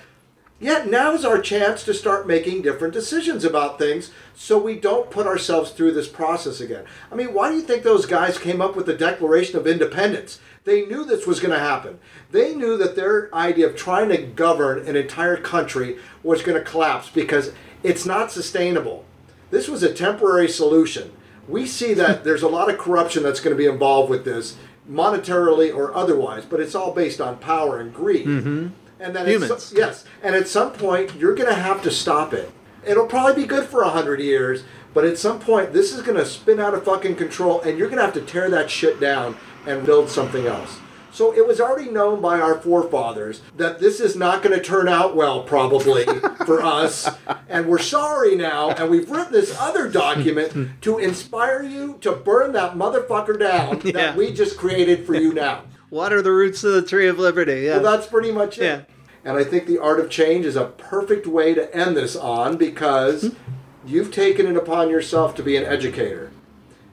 yeah, 0.59 0.85
now's 0.87 1.25
our 1.25 1.39
chance 1.39 1.85
to 1.85 1.93
start 1.93 2.27
making 2.27 2.63
different 2.63 2.95
decisions 2.95 3.45
about 3.45 3.79
things 3.79 4.11
so 4.35 4.59
we 4.59 4.75
don't 4.75 5.11
put 5.11 5.27
ourselves 5.27 5.71
through 5.71 5.93
this 5.93 6.09
process 6.09 6.61
again. 6.61 6.85
I 7.13 7.15
mean, 7.15 7.35
why 7.35 7.51
do 7.51 7.57
you 7.57 7.63
think 7.63 7.83
those 7.83 8.07
guys 8.07 8.39
came 8.39 8.63
up 8.63 8.75
with 8.75 8.87
the 8.87 8.95
Declaration 8.95 9.59
of 9.59 9.67
Independence? 9.67 10.41
They 10.65 10.87
knew 10.87 11.05
this 11.05 11.27
was 11.27 11.41
going 11.41 11.53
to 11.53 11.59
happen. 11.59 11.99
They 12.31 12.55
knew 12.55 12.79
that 12.79 12.97
their 12.97 13.33
idea 13.35 13.67
of 13.69 13.77
trying 13.77 14.09
to 14.09 14.17
govern 14.17 14.87
an 14.87 14.97
entire 14.97 15.37
country 15.37 15.99
was 16.23 16.43
going 16.43 16.59
to 16.59 16.69
collapse 16.69 17.11
because 17.11 17.53
it's 17.83 18.07
not 18.07 18.33
sustainable. 18.33 19.05
This 19.51 19.69
was 19.69 19.83
a 19.83 19.93
temporary 19.93 20.49
solution. 20.49 21.13
We 21.47 21.67
see 21.67 21.93
that 21.95 22.25
there's 22.25 22.43
a 22.43 22.49
lot 22.49 22.71
of 22.71 22.79
corruption 22.79 23.23
that's 23.23 23.41
going 23.41 23.55
to 23.55 23.63
be 23.63 23.69
involved 23.69 24.09
with 24.09 24.25
this, 24.25 24.57
monetarily 24.91 25.75
or 25.75 25.95
otherwise, 25.95 26.47
but 26.47 26.61
it's 26.61 26.75
all 26.75 26.93
based 26.93 27.21
on 27.21 27.39
power 27.39 27.79
and 27.79 27.93
greed. 27.93 28.27
Mm-hmm. 28.27 28.69
And 28.99 29.15
then 29.15 29.27
Humans. 29.27 29.75
yes, 29.77 30.05
and 30.23 30.35
at 30.35 30.49
some 30.49 30.73
point 30.73 31.15
you're 31.17 31.35
going 31.35 31.49
to 31.49 31.55
have 31.61 31.83
to 31.83 31.91
stop 31.91 32.33
it. 32.33 32.51
It'll 32.87 33.07
probably 33.07 33.43
be 33.43 33.49
good 33.49 33.67
for 33.69 33.83
a 33.83 33.91
hundred 33.91 34.21
years, 34.21 34.63
but 34.95 35.05
at 35.05 35.19
some 35.19 35.39
point 35.39 35.73
this 35.73 35.93
is 35.93 36.03
going 36.03 36.17
to 36.17 36.25
spin 36.25 36.61
out 36.61 36.75
of 36.75 36.85
fucking 36.85 37.17
control, 37.17 37.61
and 37.61 37.79
you're 37.79 37.89
going 37.89 37.99
to 37.99 38.05
have 38.05 38.15
to 38.15 38.21
tear 38.23 38.49
that 38.51 38.71
shit 38.71 38.99
down 39.01 39.37
and 39.67 39.85
build 39.85 40.09
something 40.09 40.47
else. 40.47 40.79
So 41.13 41.33
it 41.35 41.47
was 41.47 41.63
already 41.63 41.91
known 41.91 42.21
by 42.21 42.41
our 42.41 42.57
forefathers 42.61 43.41
that 43.57 43.81
this 43.81 44.01
is 44.01 44.17
not 44.17 44.43
going 44.43 44.55
to 44.55 44.63
turn 44.63 44.87
out 44.87 45.17
well, 45.17 45.43
probably 45.45 46.05
for 46.47 46.63
us, 46.63 47.09
and 47.49 47.67
we're 47.67 47.79
sorry 47.79 48.35
now. 48.37 48.71
And 48.71 48.91
we've 48.91 49.11
written 49.11 49.33
this 49.33 49.57
other 49.59 49.89
document 49.89 50.81
to 50.83 50.99
inspire 50.99 51.63
you 51.63 51.97
to 52.03 52.13
burn 52.13 52.53
that 52.53 52.75
motherfucker 52.75 53.39
down 53.39 53.81
Yeah. 53.85 53.93
that 53.93 54.17
we 54.17 54.33
just 54.33 54.59
created 54.59 55.07
for 55.07 55.15
you 55.15 55.33
now. 55.33 55.63
Water 55.91 56.21
the 56.23 56.33
roots 56.33 56.65
of 56.65 56.73
the 56.73 56.83
tree 56.83 57.09
of 57.09 57.19
liberty. 57.19 57.63
Yeah. 57.63 57.79
Well, 57.79 57.97
that's 57.97 58.07
pretty 58.07 58.33
much 58.33 58.59
it. 58.59 58.65
Yeah. 58.65 58.83
And 59.25 59.37
I 59.37 59.45
think 59.45 59.67
the 59.67 59.79
art 59.79 59.99
of 59.99 60.09
change 60.09 60.47
is 60.47 60.57
a 60.57 60.67
perfect 60.67 61.27
way 61.27 61.53
to 61.55 61.75
end 61.75 61.97
this 61.97 62.15
on 62.15 62.57
because 62.57 63.25
hmm? 63.25 63.53
you've 63.85 64.13
taken 64.13 64.47
it 64.47 64.57
upon 64.57 64.89
yourself 64.89 65.35
to 65.37 65.43
be 65.43 65.57
an 65.57 65.65
educator. 65.65 66.31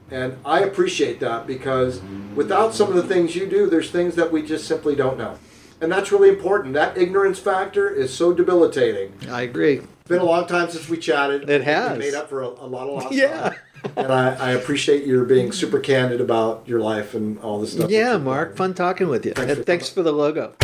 And 0.09 0.37
I 0.45 0.59
appreciate 0.59 1.19
that 1.21 1.47
because 1.47 2.01
without 2.35 2.75
some 2.75 2.89
of 2.89 2.95
the 2.95 3.03
things 3.03 3.35
you 3.35 3.47
do, 3.47 3.67
there's 3.67 3.89
things 3.89 4.15
that 4.15 4.31
we 4.31 4.43
just 4.43 4.67
simply 4.67 4.95
don't 4.95 5.17
know. 5.17 5.39
And 5.81 5.91
that's 5.91 6.11
really 6.11 6.29
important. 6.29 6.75
That 6.75 6.97
ignorance 6.97 7.39
factor 7.39 7.89
is 7.89 8.13
so 8.13 8.31
debilitating. 8.33 9.13
I 9.29 9.41
agree. 9.41 9.77
It's 9.77 10.09
been 10.09 10.21
a 10.21 10.25
long 10.25 10.45
time 10.47 10.69
since 10.69 10.87
we 10.87 10.97
chatted. 10.97 11.49
It 11.49 11.63
has. 11.63 11.97
We 11.97 12.05
made 12.05 12.13
up 12.13 12.29
for 12.29 12.41
a, 12.41 12.47
a 12.47 12.67
lot 12.67 12.87
of 12.87 13.03
lost 13.03 13.11
Yeah. 13.15 13.49
time. 13.49 13.59
And 13.95 14.11
I, 14.11 14.33
I 14.35 14.51
appreciate 14.51 15.05
your 15.05 15.25
being 15.25 15.51
super 15.51 15.79
candid 15.79 16.21
about 16.21 16.63
your 16.67 16.79
life 16.79 17.13
and 17.13 17.39
all 17.39 17.59
this 17.59 17.73
stuff. 17.73 17.91
Yeah, 17.91 18.17
Mark. 18.17 18.49
done. 18.49 18.57
Fun 18.57 18.73
talking 18.73 19.07
with 19.07 19.25
you. 19.25 19.33
Thanks 19.33 19.51
and 19.51 19.59
for 19.59 19.63
thanks 19.63 19.89
for 19.89 20.03
the 20.03 20.11
logo. 20.11 20.55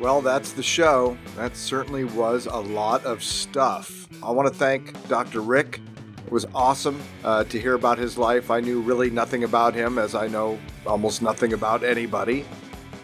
Well, 0.00 0.20
that's 0.20 0.52
the 0.52 0.62
show. 0.62 1.16
That 1.36 1.56
certainly 1.56 2.04
was 2.04 2.46
a 2.46 2.58
lot 2.58 3.04
of 3.04 3.22
stuff. 3.22 4.06
I 4.22 4.30
want 4.30 4.46
to 4.46 4.54
thank 4.54 5.08
Dr. 5.08 5.40
Rick. 5.40 5.80
It 6.26 6.32
was 6.32 6.46
awesome 6.54 7.02
uh, 7.22 7.44
to 7.44 7.60
hear 7.60 7.74
about 7.74 7.98
his 7.98 8.16
life. 8.16 8.50
I 8.50 8.60
knew 8.60 8.80
really 8.80 9.10
nothing 9.10 9.44
about 9.44 9.74
him, 9.74 9.98
as 9.98 10.14
I 10.14 10.26
know 10.26 10.58
almost 10.86 11.20
nothing 11.20 11.52
about 11.52 11.84
anybody. 11.84 12.46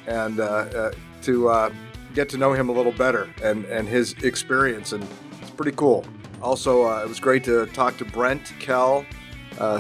And 0.06 0.40
uh, 0.40 0.44
uh, 0.44 0.92
to 1.22 1.48
uh, 1.48 1.70
get 2.14 2.28
to 2.30 2.38
know 2.38 2.54
him 2.54 2.70
a 2.70 2.72
little 2.72 2.92
better 2.92 3.28
and, 3.42 3.64
and 3.66 3.86
his 3.86 4.14
experience, 4.24 4.92
and 4.92 5.06
it's 5.40 5.50
pretty 5.50 5.76
cool. 5.76 6.04
Also, 6.40 6.88
uh, 6.88 7.02
it 7.02 7.08
was 7.08 7.20
great 7.20 7.44
to 7.44 7.66
talk 7.66 7.98
to 7.98 8.04
Brent 8.06 8.54
Kell. 8.58 9.04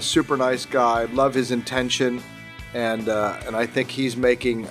Super 0.00 0.36
nice 0.36 0.66
guy. 0.66 1.04
Love 1.04 1.32
his 1.32 1.50
intention 1.50 2.22
and 2.74 3.08
and 3.08 3.56
I 3.56 3.66
think 3.66 3.90
he's 3.90 4.16
making 4.16 4.68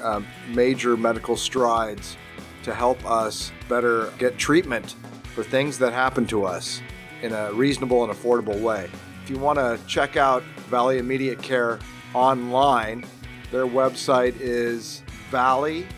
major 0.49 0.95
medical 0.95 1.35
strides 1.35 2.15
to 2.63 2.75
help 2.75 3.03
us 3.09 3.51
better 3.67 4.13
get 4.19 4.37
treatment 4.37 4.95
for 5.33 5.43
things 5.43 5.79
that 5.79 5.93
happen 5.93 6.27
to 6.27 6.45
us 6.45 6.81
in 7.21 7.33
a 7.33 7.51
reasonable 7.53 8.03
and 8.03 8.13
affordable 8.13 8.59
way. 8.61 8.89
If 9.23 9.29
you 9.29 9.37
want 9.37 9.59
to 9.59 9.79
check 9.87 10.17
out 10.17 10.43
Valley 10.69 10.97
Immediate 10.97 11.41
Care 11.41 11.79
online, 12.13 13.05
their 13.51 13.65
website 13.67 14.39
is 14.39 15.03
valley-ic.com. 15.29 15.89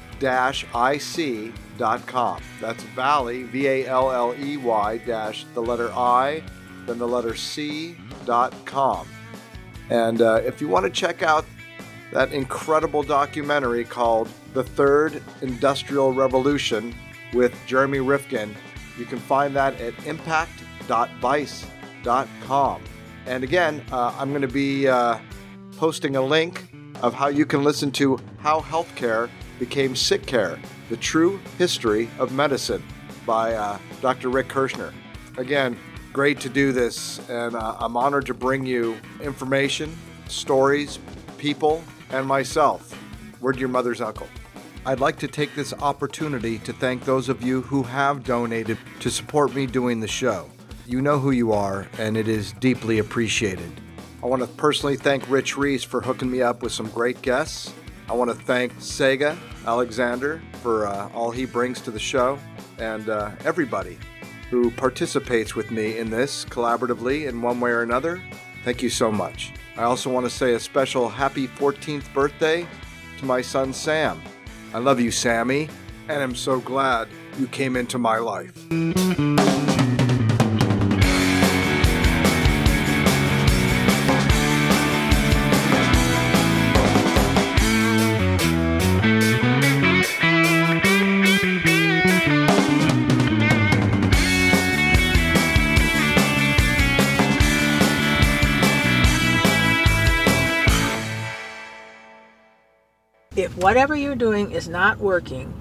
That's 2.60 2.84
Valley, 2.84 3.44
V 3.44 3.68
A 3.68 3.88
L 3.88 4.12
L 4.12 4.36
E 4.38 4.58
Y 4.58 4.98
dash 5.00 5.46
the 5.54 5.62
letter 5.62 5.92
I, 5.94 6.44
then 6.86 6.98
the 6.98 7.08
letter 7.08 7.36
C 7.36 7.96
dot 8.26 8.54
com. 8.66 9.08
And 9.90 10.22
uh, 10.22 10.42
if 10.46 10.62
you 10.62 10.68
want 10.68 10.86
to 10.86 10.92
check 10.92 11.22
out 11.24 11.46
that 12.12 12.34
incredible 12.34 13.04
documentary 13.04 13.84
called 13.86 14.30
The 14.54 14.64
Third 14.64 15.22
Industrial 15.42 16.14
Revolution 16.14 16.94
with 17.34 17.54
Jeremy 17.66 18.00
Rifkin, 18.00 18.54
you 18.98 19.06
can 19.06 19.20
find 19.20 19.56
that 19.56 19.80
at 19.80 19.94
impact.vice.com. 20.82 22.82
And 23.26 23.44
again, 23.44 23.84
uh, 23.92 24.14
I'm 24.18 24.30
going 24.30 24.42
to 24.42 24.48
be 24.48 24.88
uh, 24.88 25.20
posting 25.78 26.16
a 26.16 26.22
link 26.22 26.68
of 27.02 27.14
how 27.14 27.28
you 27.28 27.46
can 27.46 27.64
listen 27.64 27.92
to 27.94 28.20
How 28.40 28.62
Healthcare 28.62 29.30
Became 29.60 29.96
Sick 29.96 30.26
Care 30.26 30.60
The 30.90 30.98
True 30.98 31.40
History 31.58 32.10
of 32.20 32.34
Medicine 32.34 32.84
by 33.26 33.54
uh, 33.54 33.78
Dr. 34.02 34.30
Rick 34.30 34.48
Kirschner. 34.48 34.94
Again, 35.38 35.78
great 36.12 36.40
to 36.42 36.50
do 36.50 36.72
this, 36.72 37.20
and 37.30 37.56
uh, 37.56 37.76
I'm 37.80 37.96
honored 37.96 38.26
to 38.26 38.34
bring 38.34 38.66
you 38.66 38.98
information, 39.22 39.96
stories, 40.28 41.00
people, 41.38 41.84
and 42.10 42.26
myself. 42.26 42.98
Word 43.40 43.58
your 43.58 43.70
mother's 43.70 44.02
uncle. 44.02 44.28
I'd 44.84 45.00
like 45.00 45.20
to 45.20 45.28
take 45.28 45.54
this 45.54 45.74
opportunity 45.74 46.58
to 46.60 46.74
thank 46.74 47.06
those 47.06 47.30
of 47.30 47.44
you 47.44 47.62
who 47.62 47.84
have 47.84 48.24
donated 48.24 48.80
to 49.00 49.12
support 49.12 49.54
me 49.54 49.68
doing 49.68 50.00
the 50.00 50.08
show. 50.08 50.50
You 50.92 51.02
know 51.02 51.20
who 51.20 51.32
you 51.32 51.54
are, 51.54 51.88
and 52.00 52.18
it 52.18 52.28
is 52.28 52.52
deeply 52.60 53.00
appreciated. 53.00 53.80
I 54.22 54.26
want 54.26 54.42
to 54.42 54.48
personally 54.50 54.98
thank 54.98 55.30
Rich 55.30 55.56
Reese 55.56 55.86
for 55.86 56.02
hooking 56.02 56.30
me 56.30 56.42
up 56.42 56.62
with 56.62 56.74
some 56.74 56.90
great 56.90 57.22
guests. 57.22 57.74
I 58.10 58.14
want 58.14 58.30
to 58.30 58.36
thank 58.36 58.76
Sega 58.76 59.38
Alexander 59.66 60.42
for 60.62 60.88
uh, 60.88 61.10
all 61.14 61.32
he 61.32 61.46
brings 61.46 61.80
to 61.84 61.92
the 61.92 62.00
show, 62.00 62.38
and 62.78 63.08
uh, 63.08 63.32
everybody 63.46 63.98
who 64.50 64.70
participates 64.70 65.56
with 65.56 65.72
me 65.72 65.98
in 65.98 66.10
this 66.10 66.44
collaboratively 66.44 67.30
in 67.30 67.42
one 67.42 67.62
way 67.62 67.72
or 67.72 67.84
another. 67.84 68.22
Thank 68.66 68.84
you 68.84 68.90
so 68.90 69.10
much. 69.14 69.54
I 69.78 69.84
also 69.84 70.12
want 70.12 70.26
to 70.26 70.30
say 70.30 70.56
a 70.56 70.60
special 70.60 71.08
happy 71.08 71.48
14th 71.48 72.12
birthday 72.14 72.68
to 73.18 73.26
my 73.26 73.40
son 73.40 73.72
Sam. 73.72 74.22
I 74.74 74.80
love 74.80 75.00
you, 75.00 75.10
Sammy, 75.10 75.70
and 76.10 76.22
I'm 76.22 76.36
so 76.36 76.60
glad 76.60 77.08
you 77.40 77.48
came 77.48 77.78
into 77.78 77.98
my 77.98 78.18
life. 78.18 78.52
Whatever 103.72 103.96
you're 103.96 104.16
doing 104.16 104.52
is 104.52 104.68
not 104.68 104.98
working, 104.98 105.54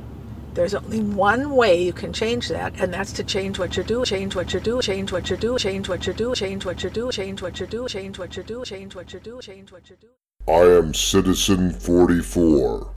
there's 0.54 0.74
only 0.74 1.00
one 1.00 1.54
way 1.54 1.80
you 1.80 1.92
can 1.92 2.12
change 2.12 2.48
that, 2.48 2.74
and 2.80 2.92
that's 2.92 3.12
to 3.12 3.22
change 3.22 3.56
what 3.56 3.76
you 3.76 3.84
do, 3.84 4.04
change 4.04 4.34
what 4.34 4.52
you 4.52 4.58
do, 4.58 4.82
change 4.82 5.12
what 5.12 5.30
you 5.30 5.36
do, 5.36 5.56
change 5.56 5.88
what 5.88 6.04
you 6.08 6.12
do, 6.12 6.34
change 6.34 6.64
what 6.64 6.82
you 6.82 6.90
do, 6.90 7.12
change 7.12 7.40
what 7.40 7.60
you 7.60 7.66
do, 7.68 7.86
change 7.88 8.18
what 8.18 8.36
you 8.36 8.42
do, 8.42 8.64
change 8.64 8.96
what 8.96 9.12
you 9.12 9.20
do, 9.20 9.40
change 9.40 9.70
what 9.70 9.88
you 9.88 9.96
do. 10.00 10.08
I 10.48 10.78
am 10.78 10.92
Citizen 10.92 11.70
44. 11.70 12.88